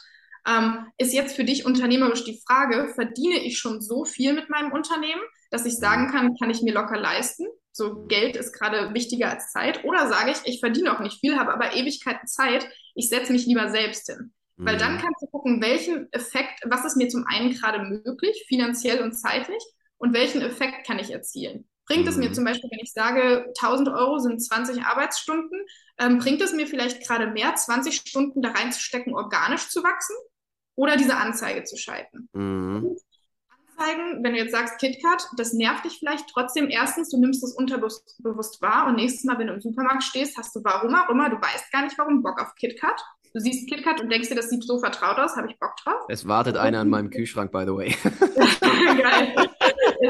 Ähm, 0.46 0.86
ist 0.98 1.12
jetzt 1.12 1.36
für 1.36 1.44
dich 1.44 1.64
unternehmerisch 1.64 2.24
die 2.24 2.40
Frage, 2.46 2.88
verdiene 2.94 3.38
ich 3.44 3.58
schon 3.58 3.80
so 3.80 4.04
viel 4.04 4.32
mit 4.32 4.50
meinem 4.50 4.72
Unternehmen, 4.72 5.22
dass 5.50 5.66
ich 5.66 5.76
sagen 5.78 6.10
kann, 6.10 6.36
kann 6.36 6.50
ich 6.50 6.62
mir 6.62 6.74
locker 6.74 6.98
leisten? 6.98 7.46
So 7.72 8.06
Geld 8.06 8.36
ist 8.36 8.52
gerade 8.52 8.92
wichtiger 8.92 9.30
als 9.30 9.52
Zeit. 9.52 9.84
Oder 9.84 10.08
sage 10.08 10.32
ich, 10.32 10.38
ich 10.44 10.60
verdiene 10.60 10.94
auch 10.94 11.00
nicht 11.00 11.20
viel, 11.20 11.38
habe 11.38 11.52
aber 11.52 11.74
Ewigkeiten 11.74 12.26
Zeit, 12.26 12.68
ich 12.94 13.08
setze 13.08 13.32
mich 13.32 13.46
lieber 13.46 13.70
selbst 13.70 14.06
hin. 14.10 14.32
Weil 14.64 14.76
dann 14.78 14.98
Mhm. 14.98 14.98
kannst 14.98 15.22
du 15.22 15.26
gucken, 15.26 15.62
welchen 15.62 16.12
Effekt, 16.12 16.60
was 16.64 16.84
ist 16.84 16.96
mir 16.96 17.08
zum 17.08 17.24
einen 17.26 17.52
gerade 17.52 17.80
möglich, 17.84 18.44
finanziell 18.48 19.02
und 19.02 19.12
zeitlich, 19.12 19.62
und 19.98 20.12
welchen 20.14 20.42
Effekt 20.42 20.86
kann 20.86 20.98
ich 20.98 21.10
erzielen. 21.12 21.68
Bringt 21.92 22.08
es 22.08 22.16
mir 22.16 22.30
Mhm. 22.30 22.34
zum 22.34 22.44
Beispiel, 22.44 22.70
wenn 22.70 22.78
ich 22.82 22.92
sage, 22.92 23.52
1000 23.58 23.88
Euro 23.90 24.18
sind 24.18 24.42
20 24.42 24.82
Arbeitsstunden, 24.82 25.60
ähm, 25.98 26.18
bringt 26.18 26.40
es 26.40 26.52
mir 26.54 26.66
vielleicht 26.66 27.06
gerade 27.06 27.26
mehr, 27.26 27.54
20 27.54 27.96
Stunden 27.96 28.40
da 28.40 28.50
reinzustecken, 28.52 29.14
organisch 29.14 29.68
zu 29.68 29.82
wachsen 29.84 30.16
oder 30.74 30.96
diese 30.96 31.16
Anzeige 31.16 31.64
zu 31.64 31.76
schalten? 31.76 32.28
Mhm. 32.32 32.96
Anzeigen, 33.78 34.24
wenn 34.24 34.32
du 34.32 34.38
jetzt 34.38 34.52
sagst 34.52 34.78
KitKat, 34.78 35.28
das 35.36 35.52
nervt 35.52 35.84
dich 35.84 35.98
vielleicht 35.98 36.28
trotzdem. 36.32 36.70
Erstens, 36.70 37.10
du 37.10 37.18
nimmst 37.18 37.44
es 37.44 37.52
unterbewusst 37.54 38.62
wahr 38.62 38.86
und 38.86 38.94
nächstes 38.96 39.24
Mal, 39.24 39.38
wenn 39.38 39.48
du 39.48 39.54
im 39.54 39.60
Supermarkt 39.60 40.02
stehst, 40.04 40.38
hast 40.38 40.54
du 40.56 40.60
warum 40.64 40.94
auch 40.94 41.10
immer, 41.10 41.28
du 41.28 41.36
weißt 41.36 41.70
gar 41.72 41.82
nicht 41.84 41.98
warum, 41.98 42.22
Bock 42.22 42.40
auf 42.40 42.54
KitKat. 42.54 43.02
Du 43.34 43.40
siehst 43.40 43.68
KitKat 43.68 44.00
und 44.00 44.10
denkst 44.10 44.28
dir, 44.28 44.34
das 44.34 44.50
sieht 44.50 44.62
so 44.64 44.78
vertraut 44.78 45.18
aus, 45.18 45.36
habe 45.36 45.50
ich 45.50 45.58
Bock 45.58 45.74
drauf. 45.82 46.04
Es 46.08 46.26
wartet 46.28 46.56
einer 46.56 46.80
an 46.80 46.88
meinem 46.90 47.10
Kühlschrank, 47.10 47.50
by 47.50 47.64
the 47.66 47.74
way. 47.74 47.94
Geil. 49.02 49.48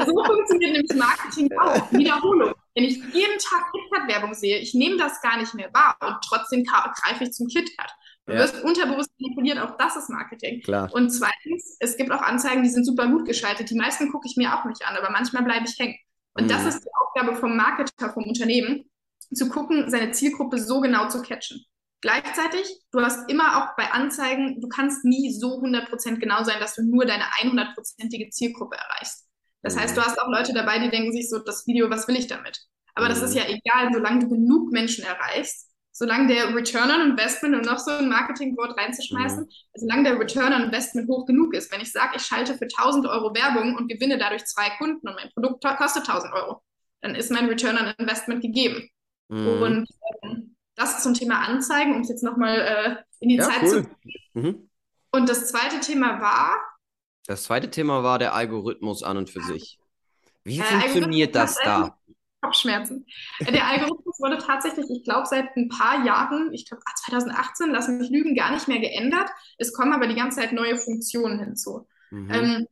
So 0.05 0.23
funktioniert 0.25 0.73
nämlich 0.73 0.93
Marketing 0.95 1.49
auch. 1.59 1.91
Wiederholung. 1.91 2.53
Wenn 2.75 2.85
ich 2.85 2.97
jeden 2.97 3.37
Tag 3.37 3.71
KitKat-Werbung 3.71 4.33
sehe, 4.33 4.57
ich 4.57 4.73
nehme 4.73 4.97
das 4.97 5.21
gar 5.21 5.37
nicht 5.37 5.53
mehr 5.53 5.71
wahr 5.73 5.95
und 6.01 6.15
trotzdem 6.27 6.63
greife 6.63 7.23
ich 7.23 7.31
zum 7.31 7.47
KitKat. 7.47 7.91
Du 8.25 8.33
Ja. 8.33 8.39
wirst 8.39 8.63
unterbewusst 8.63 9.11
manipuliert, 9.19 9.59
auch 9.59 9.77
das 9.77 9.95
ist 9.97 10.09
Marketing. 10.09 10.61
Klar. 10.61 10.89
Und 10.93 11.09
zweitens, 11.11 11.77
es 11.79 11.97
gibt 11.97 12.11
auch 12.11 12.21
Anzeigen, 12.21 12.63
die 12.63 12.69
sind 12.69 12.85
super 12.85 13.07
gut 13.07 13.25
geschaltet. 13.27 13.69
Die 13.69 13.75
meisten 13.75 14.11
gucke 14.11 14.27
ich 14.27 14.37
mir 14.37 14.57
auch 14.57 14.65
nicht 14.65 14.85
an, 14.87 14.95
aber 14.95 15.11
manchmal 15.11 15.43
bleibe 15.43 15.65
ich 15.67 15.77
hängen. 15.77 15.97
Und 16.33 16.49
das 16.49 16.63
Mhm. 16.63 16.67
ist 16.69 16.79
die 16.83 16.89
Aufgabe 17.01 17.35
vom 17.35 17.55
Marketer, 17.55 18.11
vom 18.13 18.23
Unternehmen, 18.23 18.89
zu 19.33 19.49
gucken, 19.49 19.89
seine 19.89 20.11
Zielgruppe 20.11 20.57
so 20.57 20.79
genau 20.81 21.09
zu 21.09 21.21
catchen. 21.21 21.63
Gleichzeitig, 22.01 22.65
du 22.91 23.01
hast 23.01 23.29
immer 23.29 23.57
auch 23.63 23.75
bei 23.77 23.91
Anzeigen, 23.91 24.59
du 24.59 24.67
kannst 24.67 25.05
nie 25.05 25.31
so 25.31 25.61
100% 25.61 26.19
genau 26.19 26.43
sein, 26.43 26.59
dass 26.59 26.75
du 26.75 26.83
nur 26.83 27.05
deine 27.05 27.23
100%ige 27.39 28.29
Zielgruppe 28.29 28.75
erreichst. 28.77 29.25
Das 29.63 29.75
Mhm. 29.75 29.79
heißt, 29.79 29.97
du 29.97 30.01
hast 30.01 30.19
auch 30.21 30.29
Leute 30.29 30.53
dabei, 30.53 30.79
die 30.79 30.89
denken 30.91 31.13
sich 31.13 31.29
so, 31.29 31.39
das 31.39 31.67
Video, 31.67 31.89
was 31.89 32.07
will 32.07 32.17
ich 32.17 32.27
damit? 32.27 32.59
Aber 32.95 33.09
das 33.09 33.19
Mhm. 33.19 33.25
ist 33.25 33.35
ja 33.35 33.43
egal, 33.47 33.91
solange 33.93 34.19
du 34.19 34.29
genug 34.29 34.71
Menschen 34.71 35.05
erreichst, 35.05 35.69
solange 35.91 36.27
der 36.27 36.55
Return 36.55 36.91
on 36.91 37.11
Investment, 37.11 37.55
um 37.55 37.61
noch 37.61 37.79
so 37.79 37.91
ein 37.91 38.09
Marketingwort 38.09 38.77
reinzuschmeißen, 38.77 39.47
solange 39.75 40.03
der 40.03 40.19
Return 40.19 40.53
on 40.53 40.63
Investment 40.63 41.09
hoch 41.09 41.25
genug 41.25 41.53
ist. 41.55 41.71
Wenn 41.71 41.81
ich 41.81 41.91
sage, 41.91 42.17
ich 42.17 42.23
schalte 42.23 42.55
für 42.57 42.67
1000 42.67 43.07
Euro 43.07 43.33
Werbung 43.35 43.75
und 43.77 43.87
gewinne 43.89 44.17
dadurch 44.17 44.45
zwei 44.45 44.69
Kunden 44.77 45.07
und 45.07 45.15
mein 45.15 45.29
Produkt 45.33 45.63
kostet 45.77 46.07
1000 46.07 46.33
Euro, 46.33 46.61
dann 47.01 47.15
ist 47.15 47.31
mein 47.31 47.47
Return 47.47 47.77
on 47.77 47.93
Investment 47.97 48.41
gegeben. 48.41 48.89
Mhm. 49.29 49.61
Und 49.61 49.87
ähm, 50.23 50.55
das 50.75 51.03
zum 51.03 51.13
Thema 51.13 51.47
Anzeigen, 51.47 51.95
um 51.95 52.01
es 52.01 52.09
jetzt 52.09 52.23
nochmal 52.23 52.59
äh, 52.59 52.95
in 53.19 53.29
die 53.29 53.37
Ja, 53.37 53.47
Zeit 53.47 53.61
cool. 53.63 53.83
zu. 53.83 53.89
Mhm. 54.33 54.69
Und 55.11 55.29
das 55.29 55.47
zweite 55.49 55.79
Thema 55.79 56.19
war, 56.21 56.55
Das 57.27 57.43
zweite 57.43 57.69
Thema 57.69 58.03
war 58.03 58.19
der 58.19 58.33
Algorithmus 58.33 59.03
an 59.03 59.17
und 59.17 59.29
für 59.29 59.41
sich. 59.41 59.79
Wie 60.43 60.59
Äh, 60.59 60.63
funktioniert 60.63 61.35
das 61.35 61.55
da? 61.63 61.97
Kopfschmerzen. 62.41 63.05
Äh, 63.39 63.51
Der 63.53 63.65
Algorithmus 63.67 64.19
wurde 64.19 64.37
tatsächlich, 64.37 64.85
ich 64.89 65.03
glaube, 65.03 65.27
seit 65.27 65.55
ein 65.55 65.69
paar 65.69 66.05
Jahren, 66.05 66.53
ich 66.53 66.67
glaube 66.67 66.83
2018, 67.05 67.69
lass 67.71 67.87
mich 67.87 68.09
lügen, 68.09 68.35
gar 68.35 68.51
nicht 68.51 68.67
mehr 68.67 68.79
geändert. 68.79 69.29
Es 69.57 69.73
kommen 69.73 69.93
aber 69.93 70.07
die 70.07 70.15
ganze 70.15 70.41
Zeit 70.41 70.51
neue 70.51 70.77
Funktionen 70.77 71.39
hinzu. 71.39 71.87
Mhm. 72.11 72.31
Ähm, 72.31 72.67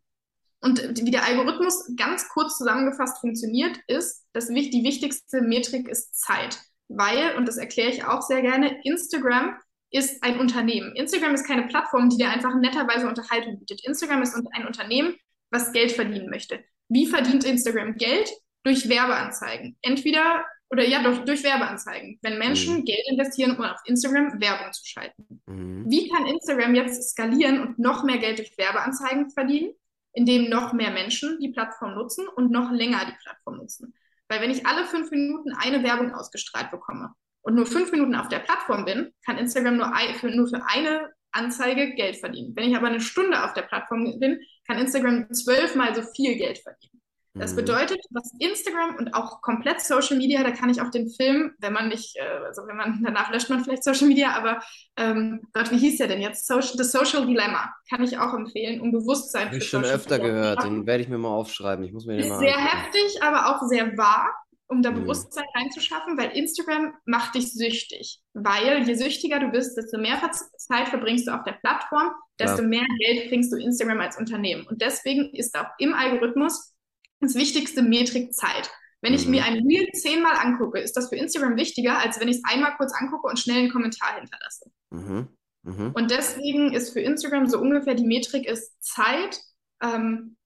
und 0.61 0.79
wie 1.05 1.11
der 1.11 1.25
Algorithmus 1.25 1.89
ganz 1.97 2.29
kurz 2.29 2.57
zusammengefasst 2.57 3.19
funktioniert, 3.19 3.79
ist, 3.87 4.25
dass 4.33 4.47
die 4.47 4.83
wichtigste 4.83 5.41
Metrik 5.41 5.87
ist 5.87 6.15
Zeit. 6.19 6.59
Weil, 6.87 7.35
und 7.37 7.47
das 7.47 7.57
erkläre 7.57 7.89
ich 7.89 8.03
auch 8.05 8.21
sehr 8.21 8.41
gerne, 8.41 8.81
Instagram 8.83 9.55
ist 9.91 10.23
ein 10.23 10.39
Unternehmen. 10.39 10.95
Instagram 10.95 11.33
ist 11.33 11.45
keine 11.45 11.67
Plattform, 11.67 12.09
die 12.09 12.17
dir 12.17 12.29
einfach 12.29 12.55
netterweise 12.55 13.07
Unterhaltung 13.07 13.59
bietet. 13.59 13.85
Instagram 13.85 14.21
ist 14.23 14.35
ein 14.35 14.65
Unternehmen, 14.65 15.15
was 15.51 15.73
Geld 15.73 15.91
verdienen 15.91 16.29
möchte. 16.29 16.63
Wie 16.87 17.05
verdient 17.05 17.43
Instagram 17.43 17.95
Geld? 17.95 18.29
Durch 18.63 18.87
Werbeanzeigen. 18.87 19.75
Entweder, 19.81 20.45
oder 20.69 20.87
ja, 20.87 21.01
durch, 21.01 21.19
durch 21.25 21.43
Werbeanzeigen. 21.43 22.19
Wenn 22.21 22.37
Menschen 22.37 22.77
Mhm. 22.77 22.85
Geld 22.85 23.01
investieren, 23.09 23.57
um 23.57 23.63
auf 23.63 23.81
Instagram 23.85 24.39
Werbung 24.39 24.71
zu 24.71 24.85
schalten. 24.85 25.41
Mhm. 25.47 25.85
Wie 25.89 26.07
kann 26.09 26.27
Instagram 26.27 26.75
jetzt 26.75 27.11
skalieren 27.11 27.59
und 27.59 27.79
noch 27.79 28.03
mehr 28.03 28.19
Geld 28.19 28.37
durch 28.37 28.55
Werbeanzeigen 28.57 29.31
verdienen, 29.31 29.73
indem 30.13 30.49
noch 30.49 30.73
mehr 30.73 30.91
Menschen 30.91 31.39
die 31.39 31.49
Plattform 31.49 31.95
nutzen 31.95 32.27
und 32.27 32.51
noch 32.51 32.71
länger 32.71 33.03
die 33.05 33.17
Plattform 33.23 33.57
nutzen? 33.57 33.95
Weil 34.29 34.41
wenn 34.41 34.51
ich 34.51 34.65
alle 34.65 34.85
fünf 34.85 35.09
Minuten 35.09 35.53
eine 35.53 35.83
Werbung 35.83 36.13
ausgestrahlt 36.13 36.69
bekomme 36.69 37.15
und 37.51 37.55
nur 37.57 37.65
fünf 37.65 37.91
Minuten 37.91 38.15
auf 38.15 38.29
der 38.29 38.39
Plattform 38.39 38.85
bin, 38.85 39.11
kann 39.25 39.37
Instagram 39.37 39.75
nur, 39.77 39.93
ein, 39.93 40.15
für, 40.15 40.31
nur 40.31 40.47
für 40.47 40.61
eine 40.65 41.09
Anzeige 41.33 41.93
Geld 41.95 42.15
verdienen. 42.17 42.53
Wenn 42.55 42.69
ich 42.69 42.75
aber 42.77 42.87
eine 42.87 43.01
Stunde 43.01 43.43
auf 43.43 43.53
der 43.53 43.63
Plattform 43.63 44.05
bin, 44.19 44.39
kann 44.67 44.77
Instagram 44.79 45.31
zwölfmal 45.33 45.93
so 45.93 46.01
viel 46.15 46.35
Geld 46.35 46.59
verdienen. 46.59 47.01
Das 47.37 47.51
Mhm. 47.51 47.57
bedeutet, 47.57 47.99
was 48.11 48.31
Instagram 48.39 48.95
und 48.95 49.13
auch 49.13 49.41
komplett 49.41 49.81
Social 49.81 50.17
Media, 50.17 50.43
da 50.43 50.51
kann 50.51 50.69
ich 50.69 50.81
auch 50.81 50.91
den 50.91 51.09
Film, 51.09 51.53
wenn 51.59 51.73
man 51.73 51.89
nicht, 51.89 52.15
äh, 52.17 52.21
also 52.45 52.67
wenn 52.67 52.77
man, 52.77 53.01
danach 53.03 53.31
löscht 53.31 53.49
man 53.49 53.63
vielleicht 53.63 53.83
Social 53.83 54.07
Media, 54.07 54.31
aber 54.35 54.61
ähm, 54.97 55.41
Gott, 55.53 55.71
wie 55.71 55.77
hieß 55.77 55.97
der 55.97 56.07
denn 56.07 56.21
jetzt? 56.21 56.47
Social, 56.47 56.77
The 56.77 56.83
Social 56.83 57.25
Dilemma 57.25 57.73
kann 57.89 58.03
ich 58.03 58.17
auch 58.17 58.33
empfehlen, 58.33 58.81
um 58.81 58.91
Bewusstsein 58.91 59.51
für 59.53 59.57
ich 59.57 59.67
schon 59.69 59.85
Social 59.85 59.95
öfter 59.95 60.15
zu 60.17 60.21
gehört. 60.21 60.63
Den 60.63 60.85
werde 60.85 61.03
ich 61.03 61.09
mir 61.09 61.17
mal 61.17 61.29
aufschreiben. 61.29 61.85
Ich 61.85 61.93
muss 61.93 62.05
mir 62.05 62.17
den 62.17 62.25
Ist 62.25 62.29
mal 62.29 62.39
sehr 62.39 62.57
angucken. 62.57 62.67
heftig, 62.67 63.23
aber 63.23 63.47
auch 63.55 63.61
sehr 63.67 63.97
wahr, 63.97 64.29
um 64.71 64.81
da 64.81 64.91
Mhm. 64.91 65.01
Bewusstsein 65.01 65.45
reinzuschaffen, 65.55 66.17
weil 66.17 66.31
Instagram 66.31 66.93
macht 67.05 67.35
dich 67.35 67.53
süchtig. 67.53 68.21
Weil 68.33 68.87
je 68.87 68.95
süchtiger 68.95 69.39
du 69.39 69.49
bist, 69.49 69.77
desto 69.77 69.99
mehr 69.99 70.19
Zeit 70.57 70.89
verbringst 70.89 71.27
du 71.27 71.31
auf 71.35 71.43
der 71.43 71.53
Plattform, 71.53 72.11
desto 72.39 72.57
Klar. 72.57 72.67
mehr 72.69 72.85
Geld 72.99 73.29
bringst 73.29 73.51
du 73.51 73.57
Instagram 73.57 73.99
als 73.99 74.17
Unternehmen. 74.17 74.65
Und 74.67 74.81
deswegen 74.81 75.29
ist 75.35 75.55
auch 75.57 75.67
im 75.77 75.93
Algorithmus 75.93 76.73
das 77.19 77.35
wichtigste 77.35 77.83
Metrik 77.83 78.33
Zeit. 78.33 78.71
Wenn 79.01 79.13
ich 79.13 79.25
Mhm. 79.25 79.31
mir 79.31 79.43
ein 79.45 79.65
Reel 79.67 79.87
zehnmal 79.93 80.37
angucke, 80.37 80.79
ist 80.79 80.95
das 80.95 81.09
für 81.09 81.15
Instagram 81.15 81.57
wichtiger, 81.57 81.99
als 81.99 82.19
wenn 82.19 82.27
ich 82.27 82.37
es 82.37 82.43
einmal 82.51 82.75
kurz 82.77 82.93
angucke 82.93 83.27
und 83.27 83.39
schnell 83.39 83.59
einen 83.59 83.71
Kommentar 83.71 84.15
hinterlasse. 84.19 84.71
Mhm. 84.91 85.27
Mhm. 85.63 85.91
Und 85.93 86.11
deswegen 86.11 86.73
ist 86.73 86.93
für 86.93 87.01
Instagram 87.01 87.47
so 87.47 87.59
ungefähr 87.59 87.93
die 87.95 88.05
Metrik 88.05 88.47
ist 88.47 88.71
Zeit, 88.83 89.39
ähm, 89.83 90.37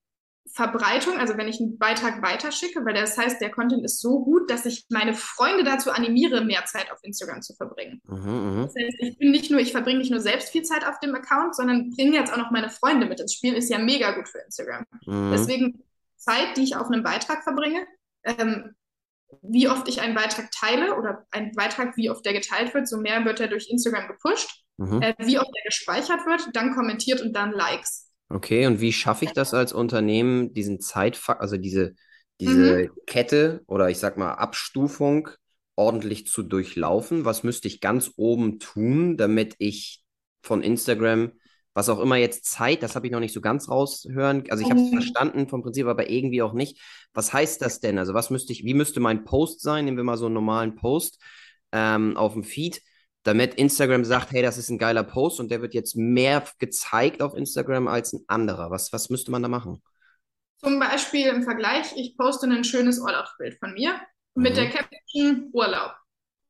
Verbreitung, 0.53 1.17
also 1.17 1.37
wenn 1.37 1.47
ich 1.47 1.59
einen 1.59 1.77
Beitrag 1.77 2.21
weiterschicke, 2.21 2.85
weil 2.85 2.93
das 2.93 3.17
heißt, 3.17 3.41
der 3.41 3.51
Content 3.51 3.83
ist 3.83 3.99
so 3.99 4.23
gut, 4.23 4.49
dass 4.49 4.65
ich 4.65 4.85
meine 4.89 5.13
Freunde 5.13 5.63
dazu 5.63 5.91
animiere, 5.91 6.45
mehr 6.45 6.65
Zeit 6.65 6.91
auf 6.91 6.99
Instagram 7.01 7.41
zu 7.41 7.55
verbringen. 7.55 8.01
Mhm, 8.05 8.61
das 8.63 8.75
heißt, 8.75 8.95
ich 8.99 9.17
bin 9.17 9.31
nicht 9.31 9.49
nur, 9.49 9.59
ich 9.59 9.71
verbringe 9.71 9.99
nicht 9.99 10.11
nur 10.11 10.21
selbst 10.21 10.49
viel 10.49 10.63
Zeit 10.63 10.85
auf 10.87 10.99
dem 10.99 11.15
Account, 11.15 11.55
sondern 11.55 11.89
bringe 11.89 12.15
jetzt 12.15 12.31
auch 12.31 12.37
noch 12.37 12.51
meine 12.51 12.69
Freunde 12.69 13.07
mit 13.07 13.19
ins 13.19 13.33
Spiel, 13.33 13.53
ist 13.53 13.69
ja 13.69 13.79
mega 13.79 14.11
gut 14.11 14.29
für 14.29 14.39
Instagram. 14.39 14.85
Mhm. 15.05 15.31
Deswegen 15.31 15.83
Zeit, 16.15 16.57
die 16.57 16.63
ich 16.63 16.75
auf 16.75 16.87
einem 16.87 17.03
Beitrag 17.03 17.43
verbringe, 17.43 17.85
ähm, 18.23 18.75
wie 19.41 19.67
oft 19.67 19.87
ich 19.87 20.01
einen 20.01 20.15
Beitrag 20.15 20.51
teile 20.51 20.95
oder 20.95 21.25
einen 21.31 21.51
Beitrag, 21.53 21.97
wie 21.97 22.09
oft 22.09 22.25
der 22.25 22.33
geteilt 22.33 22.73
wird, 22.73 22.87
so 22.87 22.97
mehr 22.97 23.25
wird 23.25 23.39
er 23.39 23.47
durch 23.47 23.69
Instagram 23.69 24.07
gepusht, 24.07 24.63
mhm. 24.77 25.01
äh, 25.01 25.13
wie 25.19 25.39
oft 25.39 25.51
er 25.53 25.63
gespeichert 25.65 26.25
wird, 26.25 26.49
dann 26.53 26.75
kommentiert 26.75 27.21
und 27.21 27.33
dann 27.33 27.51
Likes. 27.51 28.04
Okay, 28.29 28.65
und 28.65 28.81
wie 28.81 28.91
schaffe 28.91 29.25
ich 29.25 29.31
das 29.31 29.53
als 29.53 29.71
Unternehmen, 29.71 30.51
diesen 30.53 30.79
Zeitfaktor, 30.79 31.41
also 31.41 31.57
diese, 31.57 31.93
diese 32.39 32.85
mhm. 32.85 32.91
Kette 33.05 33.61
oder 33.67 33.89
ich 33.89 33.99
sag 33.99 34.17
mal 34.17 34.33
Abstufung 34.33 35.29
ordentlich 35.75 36.27
zu 36.27 36.41
durchlaufen? 36.41 37.25
Was 37.25 37.43
müsste 37.43 37.67
ich 37.67 37.81
ganz 37.81 38.11
oben 38.17 38.59
tun, 38.59 39.17
damit 39.17 39.55
ich 39.59 40.03
von 40.41 40.63
Instagram, 40.63 41.33
was 41.75 41.89
auch 41.89 41.99
immer 41.99 42.15
jetzt 42.15 42.45
Zeit, 42.45 42.81
das 42.81 42.95
habe 42.95 43.05
ich 43.05 43.11
noch 43.11 43.19
nicht 43.19 43.33
so 43.33 43.41
ganz 43.41 43.69
raushören. 43.69 44.43
Also 44.49 44.63
ich 44.63 44.69
habe 44.69 44.79
es 44.79 44.87
mhm. 44.87 44.93
verstanden 44.93 45.47
vom 45.49 45.61
Prinzip, 45.61 45.85
aber 45.87 46.09
irgendwie 46.09 46.41
auch 46.41 46.53
nicht. 46.53 46.79
Was 47.13 47.33
heißt 47.33 47.61
das 47.61 47.79
denn? 47.81 47.99
Also 47.99 48.13
was 48.13 48.29
müsste 48.29 48.53
ich, 48.53 48.63
wie 48.63 48.73
müsste 48.73 49.01
mein 49.01 49.25
Post 49.25 49.61
sein? 49.61 49.85
Nehmen 49.85 49.97
wir 49.97 50.03
mal 50.03 50.17
so 50.17 50.25
einen 50.25 50.35
normalen 50.35 50.75
Post 50.75 51.21
ähm, 51.73 52.15
auf 52.15 52.33
dem 52.33 52.43
Feed 52.43 52.81
damit 53.25 53.55
Instagram 53.55 54.05
sagt, 54.05 54.31
hey, 54.31 54.43
das 54.43 54.57
ist 54.57 54.69
ein 54.69 54.77
geiler 54.77 55.03
Post 55.03 55.39
und 55.39 55.49
der 55.49 55.61
wird 55.61 55.73
jetzt 55.73 55.95
mehr 55.95 56.45
gezeigt 56.59 57.21
auf 57.21 57.35
Instagram 57.35 57.87
als 57.87 58.13
ein 58.13 58.23
anderer. 58.27 58.69
Was, 58.69 58.93
was 58.93 59.09
müsste 59.09 59.31
man 59.31 59.41
da 59.41 59.47
machen? 59.47 59.81
Zum 60.59 60.79
Beispiel 60.79 61.27
im 61.27 61.43
Vergleich, 61.43 61.93
ich 61.95 62.15
poste 62.17 62.45
ein 62.47 62.63
schönes 62.63 62.99
Urlaubsbild 62.99 63.57
von 63.59 63.73
mir 63.73 63.99
mhm. 64.35 64.43
mit 64.43 64.55
der 64.57 64.69
Caption 64.69 65.49
Urlaub. 65.53 65.95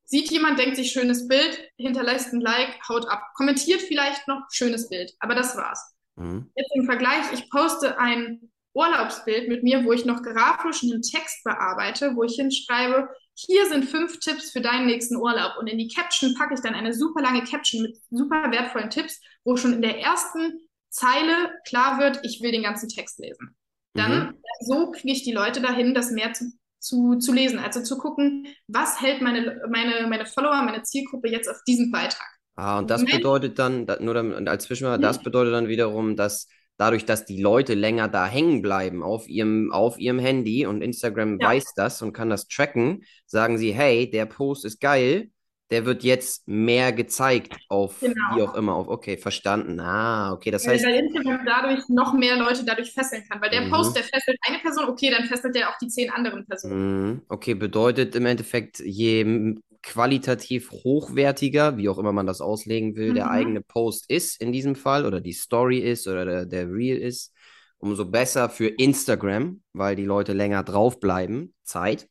Sieht 0.04 0.30
jemand, 0.32 0.60
denkt 0.60 0.76
sich 0.76 0.92
schönes 0.92 1.28
Bild, 1.28 1.58
hinterlässt 1.78 2.34
ein 2.34 2.42
Like, 2.42 2.78
haut 2.90 3.08
ab, 3.08 3.24
kommentiert 3.36 3.82
vielleicht 3.82 4.28
noch 4.28 4.44
schönes 4.52 4.90
Bild, 4.90 5.14
aber 5.20 5.34
das 5.34 5.56
war's. 5.56 5.96
Mhm. 6.16 6.52
Jetzt 6.56 6.76
im 6.76 6.86
Vergleich, 6.86 7.32
ich 7.34 7.50
poste 7.50 7.98
ein 7.98 8.52
Urlaubsbild 8.74 9.48
mit 9.48 9.64
mir, 9.64 9.86
wo 9.86 9.94
ich 9.94 10.04
noch 10.04 10.22
grafisch 10.22 10.84
einen 10.84 11.02
Text 11.02 11.44
bearbeite, 11.46 12.16
wo 12.16 12.24
ich 12.24 12.36
hinschreibe, 12.36 13.08
hier 13.36 13.68
sind 13.68 13.86
fünf 13.86 14.20
Tipps 14.20 14.52
für 14.52 14.62
deinen 14.62 14.88
nächsten 14.88 15.18
Urlaub. 15.18 15.58
Und 15.60 15.68
in 15.68 15.78
die 15.78 15.90
Caption 15.90 16.34
packe 16.36 16.54
ich 16.54 16.62
dann 16.62 16.74
eine 16.74 16.94
super 16.94 17.22
lange 17.22 17.44
Caption 17.44 17.84
mit 17.84 17.98
super 18.10 18.50
wertvollen 18.52 18.90
Tipps, 18.90 19.20
wo 19.44 19.58
schon 19.58 19.74
in 19.74 19.82
der 19.82 20.00
ersten 20.00 20.60
Zeile 20.90 21.52
klar 21.68 22.00
wird, 22.00 22.22
ich 22.24 22.42
will 22.42 22.52
den 22.52 22.64
ganzen 22.64 22.88
Text 22.88 23.20
lesen. 23.20 23.56
Dann 23.94 24.28
mhm. 24.28 24.34
so 24.62 24.92
kriege 24.92 25.12
ich 25.12 25.24
die 25.24 25.34
Leute 25.34 25.62
dahin, 25.62 25.94
das 25.94 26.12
mehr 26.12 26.34
zu, 26.34 26.52
zu, 26.80 27.18
zu 27.18 27.34
lesen, 27.34 27.60
also 27.60 27.84
zu 27.84 27.98
gucken, 27.98 28.48
was 28.68 29.02
hält 29.02 29.22
meine, 29.22 29.62
meine, 29.70 30.08
meine 30.08 30.26
Follower, 30.26 30.62
meine 30.64 30.84
Zielgruppe 30.84 31.30
jetzt 31.30 31.50
auf 31.50 31.58
diesen 31.68 31.92
Beitrag. 31.92 32.28
Ah, 32.56 32.80
und 32.80 32.90
das 32.90 33.04
bedeutet 33.04 33.60
dann, 33.60 33.86
nur 34.00 34.16
als 34.48 34.64
Zwischenmal, 34.64 34.98
das 34.98 35.22
bedeutet 35.22 35.54
dann 35.54 35.68
wiederum, 35.68 36.16
dass 36.16 36.48
dadurch, 36.78 37.06
dass 37.06 37.26
die 37.26 37.42
Leute 37.42 37.74
länger 37.74 38.08
da 38.08 38.28
hängen 38.28 38.62
bleiben 38.62 39.04
auf 39.04 39.28
ihrem, 39.28 39.72
auf 39.72 40.00
ihrem 40.00 40.20
Handy 40.20 40.66
und 40.66 40.82
Instagram 40.82 41.40
ja. 41.40 41.50
weiß 41.50 41.74
das 41.76 42.02
und 42.02 42.14
kann 42.14 42.30
das 42.30 42.48
tracken, 42.48 43.04
sagen 43.26 43.58
sie, 43.58 43.74
hey, 43.74 44.10
der 44.10 44.26
Post 44.26 44.66
ist 44.66 44.80
geil, 44.82 45.30
der 45.72 45.86
wird 45.86 46.04
jetzt 46.04 46.48
mehr 46.48 46.94
gezeigt 46.94 47.58
auf 47.70 48.00
genau. 48.00 48.14
wie 48.36 48.42
auch 48.44 48.54
immer, 48.54 48.76
auf 48.76 48.88
okay, 48.88 49.18
verstanden. 49.18 49.80
Ah, 49.80 50.32
okay, 50.34 50.52
das 50.52 50.68
heißt. 50.68 50.86
Weil 50.86 51.06
Instagram 51.06 51.44
dadurch 51.46 51.82
noch 51.90 52.14
mehr 52.14 52.38
Leute 52.38 52.64
dadurch 52.64 52.92
fesseln 52.92 53.24
kann, 53.28 53.42
weil 53.42 53.50
der 53.50 53.62
mhm. 53.62 53.72
Post, 53.72 53.96
der 53.96 54.04
fesselt 54.04 54.38
eine 54.48 54.60
Person, 54.60 54.86
okay, 54.86 55.10
dann 55.10 55.26
fesselt 55.26 55.56
der 55.56 55.70
auch 55.70 55.78
die 55.82 55.88
zehn 55.88 56.12
anderen 56.12 56.46
Personen. 56.46 57.08
Mhm. 57.08 57.22
Okay, 57.30 57.56
bedeutet 57.56 58.16
im 58.16 58.28
Endeffekt, 58.28 58.80
je 58.80 59.56
qualitativ 59.86 60.72
hochwertiger, 60.72 61.78
wie 61.78 61.90
auch 61.90 62.00
immer 62.00 62.12
man 62.12 62.26
das 62.26 62.42
auslegen 62.42 62.96
will, 62.96 63.12
mhm. 63.12 63.16
der 63.16 63.30
eigene 63.30 63.62
Post 63.62 64.10
ist 64.10 64.42
in 64.42 64.52
diesem 64.52 64.76
Fall 64.76 65.06
oder 65.06 65.22
die 65.22 65.34
Story 65.34 65.78
ist 65.78 66.08
oder 66.08 66.26
der, 66.26 66.46
der 66.48 66.72
Reel 66.72 66.98
ist, 66.98 67.34
umso 67.78 68.06
besser 68.06 68.50
für 68.50 68.68
Instagram, 68.68 69.62
weil 69.74 69.96
die 69.96 70.06
Leute 70.06 70.34
länger 70.34 70.64
draufbleiben, 70.64 71.54
Zeit. 71.64 72.10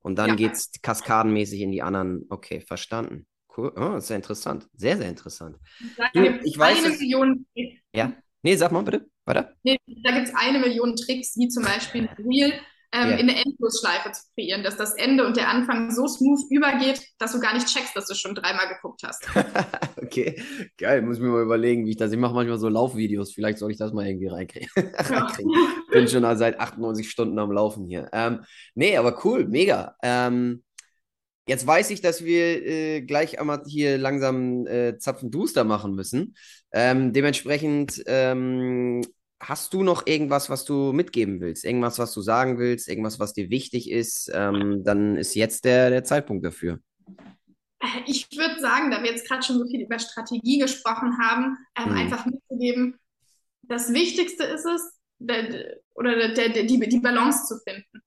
Und 0.00 0.16
dann 0.16 0.30
ja. 0.30 0.34
geht 0.34 0.52
es 0.52 0.70
kaskadenmäßig 0.82 1.62
in 1.62 1.72
die 1.72 1.80
anderen. 1.80 2.26
Okay, 2.28 2.60
verstanden. 2.60 3.26
Cool. 3.56 3.72
Oh, 3.74 3.98
sehr 4.00 4.16
interessant. 4.16 4.68
Sehr, 4.74 4.98
sehr 4.98 5.08
interessant. 5.08 5.56
Du, 6.12 6.40
ich 6.44 6.58
weiß, 6.58 6.84
eine 6.84 6.94
Million 6.96 7.46
Ja. 7.94 8.12
Nee, 8.42 8.56
sag 8.56 8.70
mal 8.72 8.82
bitte. 8.82 9.06
Weiter. 9.24 9.54
Nee, 9.62 9.78
da 9.86 10.12
gibt 10.12 10.28
es 10.28 10.34
eine 10.34 10.58
Million 10.58 10.94
Tricks, 10.94 11.34
wie 11.38 11.48
zum 11.48 11.62
Beispiel 11.62 12.06
Reel 12.18 12.52
ähm, 12.94 13.10
ja. 13.10 13.16
in 13.16 13.28
eine 13.28 13.44
Endlosschleife 13.44 14.12
zu 14.12 14.22
kreieren, 14.34 14.62
dass 14.62 14.76
das 14.76 14.94
Ende 14.94 15.26
und 15.26 15.36
der 15.36 15.48
Anfang 15.48 15.90
so 15.90 16.06
smooth 16.06 16.40
übergeht, 16.50 17.02
dass 17.18 17.32
du 17.32 17.40
gar 17.40 17.52
nicht 17.52 17.66
checkst, 17.66 17.96
dass 17.96 18.06
du 18.06 18.14
schon 18.14 18.34
dreimal 18.34 18.68
geguckt 18.68 19.02
hast. 19.04 19.26
okay, 20.00 20.40
geil, 20.78 21.02
muss 21.02 21.16
ich 21.16 21.22
mir 21.22 21.30
mal 21.30 21.42
überlegen, 21.42 21.84
wie 21.86 21.90
ich 21.90 21.96
das. 21.96 22.12
Ich 22.12 22.18
mache 22.18 22.34
manchmal 22.34 22.58
so 22.58 22.68
Laufvideos, 22.68 23.32
vielleicht 23.32 23.58
soll 23.58 23.72
ich 23.72 23.78
das 23.78 23.92
mal 23.92 24.06
irgendwie 24.06 24.28
reinkriegen. 24.28 24.68
Ja. 25.10 25.30
Bin 25.90 26.08
schon 26.08 26.22
seit 26.36 26.58
98 26.58 27.10
Stunden 27.10 27.38
am 27.38 27.52
Laufen 27.52 27.86
hier. 27.86 28.08
Ähm, 28.12 28.44
nee, 28.74 28.96
aber 28.96 29.24
cool, 29.24 29.46
mega. 29.46 29.96
Ähm, 30.02 30.62
Jetzt 31.46 31.66
weiß 31.66 31.90
ich, 31.90 32.00
dass 32.00 32.24
wir 32.24 32.66
äh, 32.66 33.02
gleich 33.02 33.38
einmal 33.38 33.62
hier 33.66 33.98
langsam 33.98 34.66
äh, 34.66 34.96
Zapfen 34.96 35.30
Duster 35.30 35.64
machen 35.64 35.94
müssen. 35.94 36.36
Ähm, 36.72 37.12
dementsprechend 37.12 38.02
ähm, 38.06 39.02
Hast 39.40 39.74
du 39.74 39.82
noch 39.82 40.06
irgendwas, 40.06 40.48
was 40.48 40.64
du 40.64 40.92
mitgeben 40.92 41.40
willst? 41.40 41.64
Irgendwas, 41.64 41.98
was 41.98 42.12
du 42.12 42.22
sagen 42.22 42.58
willst? 42.58 42.88
Irgendwas, 42.88 43.18
was 43.18 43.34
dir 43.34 43.50
wichtig 43.50 43.90
ist? 43.90 44.30
Ähm, 44.32 44.82
dann 44.84 45.16
ist 45.16 45.34
jetzt 45.34 45.64
der, 45.64 45.90
der 45.90 46.04
Zeitpunkt 46.04 46.44
dafür. 46.44 46.78
Ich 48.06 48.28
würde 48.36 48.60
sagen, 48.60 48.90
da 48.90 49.02
wir 49.02 49.10
jetzt 49.10 49.28
gerade 49.28 49.42
schon 49.42 49.58
so 49.58 49.66
viel 49.66 49.82
über 49.82 49.98
Strategie 49.98 50.58
gesprochen 50.58 51.18
haben, 51.20 51.56
ähm, 51.76 51.90
mhm. 51.90 51.98
einfach 51.98 52.24
mitzugeben, 52.24 52.98
das 53.62 53.92
Wichtigste 53.92 54.44
ist 54.44 54.64
es, 54.64 54.98
der, 55.18 55.78
oder 55.94 56.16
der, 56.34 56.48
der, 56.48 56.64
die, 56.64 56.78
die 56.80 57.00
Balance 57.00 57.46
zu 57.46 57.58
finden. 57.62 58.02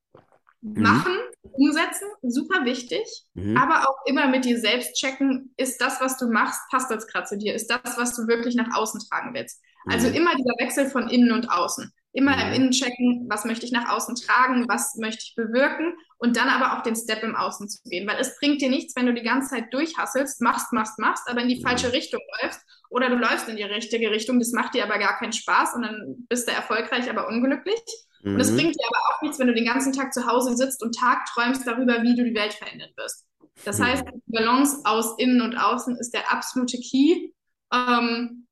Mhm. 0.61 0.81
Machen, 0.81 1.17
umsetzen, 1.43 2.07
super 2.23 2.65
wichtig, 2.65 3.05
mhm. 3.33 3.55
aber 3.57 3.87
auch 3.87 4.05
immer 4.05 4.27
mit 4.27 4.45
dir 4.45 4.59
selbst 4.59 4.95
checken, 4.95 5.53
ist 5.57 5.79
das, 5.79 6.01
was 6.01 6.17
du 6.17 6.27
machst, 6.27 6.59
passt 6.71 6.89
das 6.91 7.07
gerade 7.07 7.27
zu 7.27 7.37
dir? 7.37 7.53
Ist 7.53 7.67
das, 7.67 7.97
was 7.97 8.15
du 8.15 8.27
wirklich 8.27 8.55
nach 8.55 8.75
außen 8.75 9.01
tragen 9.07 9.33
willst? 9.33 9.61
Also 9.89 10.09
mhm. 10.09 10.15
immer 10.15 10.35
dieser 10.35 10.55
Wechsel 10.59 10.89
von 10.89 11.09
innen 11.09 11.31
und 11.31 11.49
außen. 11.49 11.91
Immer 12.13 12.33
im 12.47 12.53
Innen 12.53 12.71
checken, 12.71 13.27
was 13.29 13.45
möchte 13.45 13.65
ich 13.65 13.71
nach 13.71 13.89
außen 13.89 14.15
tragen, 14.15 14.65
was 14.67 14.95
möchte 14.95 15.23
ich 15.23 15.35
bewirken 15.35 15.93
und 16.17 16.35
dann 16.35 16.49
aber 16.49 16.75
auch 16.75 16.81
den 16.81 16.95
Step 16.95 17.21
im 17.21 17.35
Außen 17.35 17.69
zu 17.69 17.83
gehen. 17.83 18.07
Weil 18.07 18.19
es 18.19 18.37
bringt 18.39 18.59
dir 18.61 18.69
nichts, 18.69 18.95
wenn 18.95 19.05
du 19.05 19.13
die 19.13 19.23
ganze 19.23 19.49
Zeit 19.49 19.71
durchhasselst, 19.71 20.41
machst, 20.41 20.73
machst, 20.73 20.97
machst, 20.97 21.29
aber 21.29 21.41
in 21.41 21.49
die 21.49 21.61
falsche 21.61 21.93
Richtung 21.93 22.21
läufst 22.41 22.61
oder 22.89 23.09
du 23.09 23.17
läufst 23.17 23.47
in 23.49 23.57
die 23.57 23.63
richtige 23.63 24.09
Richtung, 24.09 24.39
das 24.39 24.51
macht 24.51 24.73
dir 24.73 24.83
aber 24.83 24.97
gar 24.97 25.19
keinen 25.19 25.33
Spaß 25.33 25.75
und 25.75 25.83
dann 25.83 26.25
bist 26.27 26.47
du 26.47 26.53
erfolgreich, 26.53 27.07
aber 27.09 27.27
unglücklich. 27.27 27.79
Mhm. 28.23 28.33
Und 28.33 28.39
es 28.39 28.55
bringt 28.55 28.75
dir 28.75 28.87
aber 28.87 29.15
auch 29.15 29.21
nichts, 29.21 29.37
wenn 29.37 29.47
du 29.47 29.53
den 29.53 29.65
ganzen 29.65 29.93
Tag 29.93 30.13
zu 30.13 30.25
Hause 30.25 30.55
sitzt 30.55 30.81
und 30.81 30.97
tagträumst 30.97 31.67
darüber, 31.67 32.01
wie 32.01 32.15
du 32.15 32.23
die 32.23 32.35
Welt 32.35 32.53
verändern 32.53 32.89
wirst. 32.95 33.25
Das 33.65 33.79
mhm. 33.79 33.85
heißt, 33.85 34.05
die 34.07 34.31
Balance 34.31 34.81
aus 34.85 35.17
Innen 35.17 35.41
und 35.41 35.55
Außen 35.55 35.95
ist 35.97 36.13
der 36.13 36.31
absolute 36.31 36.77
Key. 36.79 37.31
Ähm, 37.73 38.47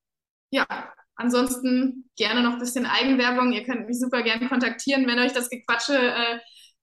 ja, 0.51 0.65
Ansonsten 1.15 2.09
gerne 2.17 2.43
noch 2.43 2.53
ein 2.53 2.59
bisschen 2.59 2.85
Eigenwerbung. 2.85 3.53
Ihr 3.53 3.63
könnt 3.63 3.87
mich 3.87 3.99
super 3.99 4.21
gerne 4.21 4.47
kontaktieren, 4.49 5.07
wenn 5.07 5.19
euch 5.19 5.33
das 5.33 5.49
Gequatsche 5.49 5.97
äh, 5.97 6.39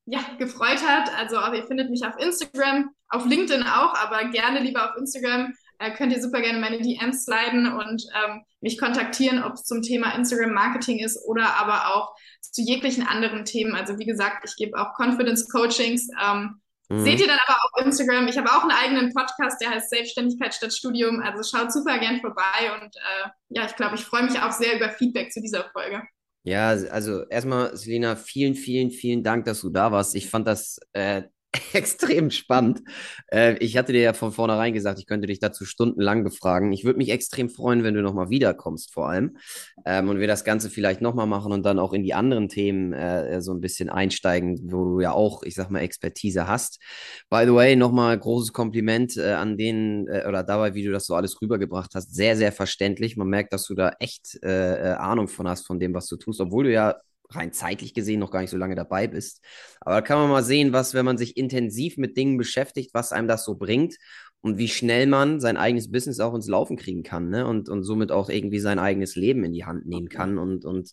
ja, 0.07 0.21
gefreut 0.39 0.83
hat. 0.87 1.15
Also 1.17 1.37
ihr 1.55 1.67
findet 1.67 1.91
mich 1.91 2.05
auf 2.05 2.15
Instagram, 2.19 2.91
auf 3.09 3.27
LinkedIn 3.27 3.63
auch, 3.63 3.95
aber 3.95 4.31
gerne 4.31 4.61
lieber 4.61 4.91
auf 4.91 4.97
Instagram. 4.97 5.53
Äh, 5.79 5.93
könnt 5.93 6.13
ihr 6.13 6.23
super 6.23 6.41
gerne 6.41 6.61
meine 6.61 6.81
DMs 6.81 7.25
sliden 7.25 7.73
und 7.73 8.03
ähm, 8.25 8.43
mich 8.61 8.79
kontaktieren, 8.79 9.43
ob 9.43 9.55
es 9.55 9.65
zum 9.65 9.83
Thema 9.83 10.15
Instagram 10.15 10.53
Marketing 10.53 10.99
ist 10.99 11.19
oder 11.27 11.57
aber 11.57 11.95
auch 11.95 12.15
zu 12.41 12.63
jeglichen 12.63 13.07
anderen 13.07 13.45
Themen. 13.45 13.75
Also 13.75 13.99
wie 13.99 14.07
gesagt, 14.07 14.45
ich 14.49 14.57
gebe 14.57 14.79
auch 14.79 14.95
Confidence 14.99 15.49
Coachings. 15.49 16.09
Ähm, 16.23 16.62
Mhm. 16.93 17.05
Seht 17.05 17.21
ihr 17.21 17.27
dann 17.27 17.39
aber 17.47 17.57
auf 17.57 17.87
Instagram. 17.87 18.29
Ich 18.29 18.37
habe 18.37 18.51
auch 18.51 18.63
einen 18.63 18.71
eigenen 18.71 19.15
Podcast, 19.15 19.59
der 19.63 19.71
heißt 19.71 19.89
Selbstständigkeit 19.89 20.55
statt 20.55 20.75
Studium. 20.75 21.21
Also 21.21 21.43
schaut 21.43 21.73
super 21.73 21.99
gern 21.99 22.21
vorbei 22.21 22.71
und 22.75 22.95
äh, 22.97 23.29
ja, 23.49 23.65
ich 23.65 23.75
glaube, 23.77 23.95
ich 23.95 24.05
freue 24.05 24.25
mich 24.25 24.39
auch 24.39 24.53
sehr 24.53 24.77
über 24.77 24.91
Feedback 24.91 25.33
zu 25.33 25.41
dieser 25.41 25.71
Folge. 25.71 26.03
Ja, 26.45 26.69
also 26.69 27.25
erstmal, 27.29 27.75
Selina, 27.77 28.17
vielen, 28.17 28.55
vielen, 28.55 28.91
vielen 28.91 29.23
Dank, 29.23 29.47
dass 29.47 29.63
du 29.63 29.71
da 29.71 29.91
warst. 29.91 30.15
Ich 30.17 30.29
fand 30.29 30.47
das 30.47 30.79
äh, 30.93 31.23
extrem 31.73 32.31
spannend. 32.31 32.83
Äh, 33.31 33.57
ich 33.59 33.77
hatte 33.77 33.93
dir 33.93 34.01
ja 34.01 34.13
von 34.13 34.33
vornherein 34.33 34.73
gesagt, 34.73 34.99
ich 34.99 35.07
könnte 35.07 35.27
dich 35.27 35.39
dazu 35.39 35.65
stundenlang 35.65 36.25
befragen. 36.25 36.73
Ich 36.73 36.85
würde 36.85 36.99
mich 36.99 37.11
extrem 37.11 37.51
freuen, 37.51 37.85
wenn 37.85 37.95
du 37.95 38.03
nochmal 38.03 38.31
wiederkommst, 38.31 38.93
vor 38.93 39.09
allem. 39.09 39.37
Ähm, 39.85 40.09
und 40.09 40.19
wir 40.19 40.27
das 40.27 40.45
Ganze 40.45 40.71
vielleicht 40.71 41.03
nochmal 41.03 41.27
machen 41.27 41.53
und 41.53 41.65
dann 41.65 41.79
auch 41.79 41.93
in 41.93 42.05
die 42.05 42.15
anderen 42.15 42.49
Themen 42.49 42.93
äh, 42.93 43.43
so 43.43 43.53
ein 43.53 43.61
bisschen 43.61 43.91
einsteigen, 43.91 44.73
wo 44.73 44.85
du 44.85 45.01
ja 45.01 45.13
auch, 45.13 45.43
ich 45.43 45.55
sag 45.55 45.71
mal, 45.71 45.81
Expertise 45.81 46.47
hast. 46.47 46.81
By 47.29 47.43
the 47.45 47.55
way, 47.55 47.77
nochmal 47.77 48.19
großes 48.19 48.53
Kompliment 48.53 49.17
äh, 49.17 49.33
an 49.33 49.59
denen 49.59 50.07
äh, 50.09 50.25
oder 50.27 50.43
dabei, 50.43 50.75
wie 50.75 50.85
du 50.85 50.93
das 50.93 51.07
so 51.07 51.15
alles 51.15 51.41
rübergebracht 51.43 51.95
hast. 51.95 52.15
Sehr, 52.15 52.37
sehr 52.37 52.53
verständlich. 52.53 53.17
Man 53.17 53.29
merkt, 53.29 53.53
dass 53.53 53.67
du 53.67 53.75
da 53.75 53.93
echt 54.01 54.39
äh, 54.43 54.93
äh, 54.93 54.95
Ahnung 54.95 55.29
von 55.29 55.49
hast, 55.49 55.67
von 55.67 55.79
dem, 55.79 55.93
was 55.93 56.07
du 56.07 56.17
tust, 56.17 56.41
obwohl 56.41 56.65
du 56.65 56.73
ja 56.73 56.97
rein 57.37 57.53
zeitlich 57.53 57.95
gesehen 57.95 58.21
noch 58.21 58.31
gar 58.31 58.41
nicht 58.41 58.51
so 58.51 58.57
lange 58.57 58.75
dabei 58.75 59.07
bist. 59.07 59.45
Aber 59.81 59.97
da 59.97 60.01
kann 60.01 60.19
man 60.19 60.31
mal 60.31 60.43
sehen, 60.43 60.73
was, 60.73 60.95
wenn 60.95 61.05
man 61.05 61.19
sich 61.19 61.37
intensiv 61.37 61.97
mit 61.97 62.17
Dingen 62.17 62.37
beschäftigt, 62.37 62.95
was 62.95 63.13
einem 63.13 63.29
das 63.29 63.45
so 63.45 63.57
bringt 63.57 63.97
und 64.41 64.59
wie 64.59 64.69
schnell 64.69 65.07
man 65.07 65.41
sein 65.41 65.57
eigenes 65.57 65.91
Business 65.91 66.21
auch 66.21 66.35
ins 66.35 66.49
Laufen 66.49 66.77
kriegen 66.77 67.03
kann, 67.03 67.31
ne? 67.31 67.47
Und, 67.47 67.69
und 67.69 67.85
somit 67.85 68.13
auch 68.13 68.29
irgendwie 68.29 68.59
sein 68.59 68.79
eigenes 68.79 69.17
Leben 69.17 69.45
in 69.45 69.53
die 69.53 69.65
Hand 69.65 69.87
nehmen 69.87 70.09
kann. 70.09 70.39
Und, 70.39 70.65
und 70.65 70.91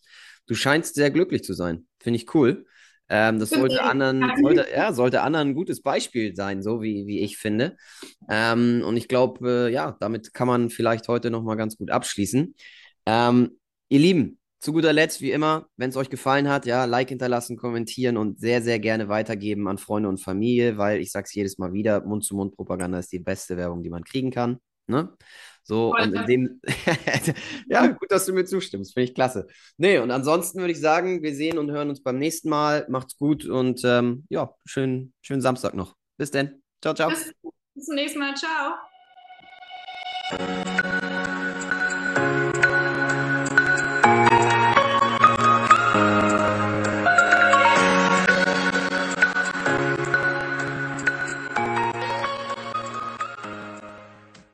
du 0.47 0.55
scheinst 0.55 0.95
sehr 0.95 1.11
glücklich 1.11 1.43
zu 1.43 1.53
sein. 1.53 1.87
Finde 1.99 2.17
ich 2.17 2.33
cool. 2.35 2.65
Ähm, 3.09 3.39
das 3.39 3.49
sollte 3.49 3.81
anderen, 3.81 4.23
sollte, 4.39 4.67
ja, 4.71 4.93
sollte 4.93 5.21
anderen 5.21 5.49
ein 5.49 5.55
gutes 5.55 5.81
Beispiel 5.81 6.35
sein, 6.35 6.61
so 6.61 6.83
wie, 6.83 7.07
wie 7.07 7.21
ich 7.21 7.37
finde. 7.37 7.75
Ähm, 8.29 8.83
und 8.85 8.97
ich 8.97 9.07
glaube, 9.07 9.67
äh, 9.67 9.73
ja, 9.73 9.97
damit 9.99 10.33
kann 10.35 10.47
man 10.47 10.69
vielleicht 10.69 11.07
heute 11.07 11.31
nochmal 11.31 11.57
ganz 11.57 11.75
gut 11.75 11.89
abschließen. 11.89 12.53
Ähm, 13.07 13.57
ihr 13.89 13.99
Lieben, 13.99 14.38
zu 14.59 14.73
guter 14.73 14.93
Letzt, 14.93 15.21
wie 15.21 15.31
immer, 15.31 15.67
wenn 15.77 15.89
es 15.89 15.95
euch 15.95 16.09
gefallen 16.09 16.49
hat, 16.49 16.65
ja, 16.65 16.85
Like 16.85 17.09
hinterlassen, 17.09 17.57
kommentieren 17.57 18.17
und 18.17 18.39
sehr, 18.39 18.61
sehr 18.61 18.79
gerne 18.79 19.07
weitergeben 19.07 19.67
an 19.67 19.77
Freunde 19.77 20.09
und 20.09 20.19
Familie, 20.19 20.77
weil 20.77 20.99
ich 20.99 21.11
sage 21.11 21.25
es 21.25 21.33
jedes 21.33 21.57
Mal 21.57 21.73
wieder, 21.73 22.01
Mund-zu-Mund-Propaganda 22.05 22.99
ist 22.99 23.11
die 23.11 23.19
beste 23.19 23.55
Werbung, 23.57 23.83
die 23.83 23.89
man 23.89 24.03
kriegen 24.03 24.31
kann. 24.31 24.59
Ne? 24.87 25.15
So, 25.63 25.93
und 25.93 26.13
in 26.13 26.25
dem, 26.25 26.61
ja, 27.69 27.87
gut, 27.87 28.11
dass 28.11 28.25
du 28.25 28.33
mir 28.33 28.43
zustimmst, 28.45 28.93
finde 28.93 29.09
ich 29.09 29.13
klasse. 29.13 29.47
Nee, 29.77 29.99
und 29.99 30.09
ansonsten 30.09 30.59
würde 30.59 30.71
ich 30.71 30.79
sagen, 30.79 31.21
wir 31.21 31.35
sehen 31.35 31.59
und 31.59 31.69
hören 31.69 31.89
uns 31.89 32.01
beim 32.01 32.17
nächsten 32.17 32.49
Mal. 32.49 32.87
Macht's 32.89 33.17
gut 33.17 33.45
und 33.45 33.81
ähm, 33.85 34.25
ja, 34.29 34.55
schönen, 34.65 35.13
schönen 35.21 35.41
Samstag 35.41 35.75
noch. 35.75 35.95
Bis 36.17 36.31
denn. 36.31 36.63
Ciao, 36.81 36.95
ciao. 36.95 37.09
Bis, 37.09 37.31
bis 37.75 37.85
zum 37.85 37.95
nächsten 37.95 38.19
Mal. 38.19 38.33
Ciao. 38.35 38.73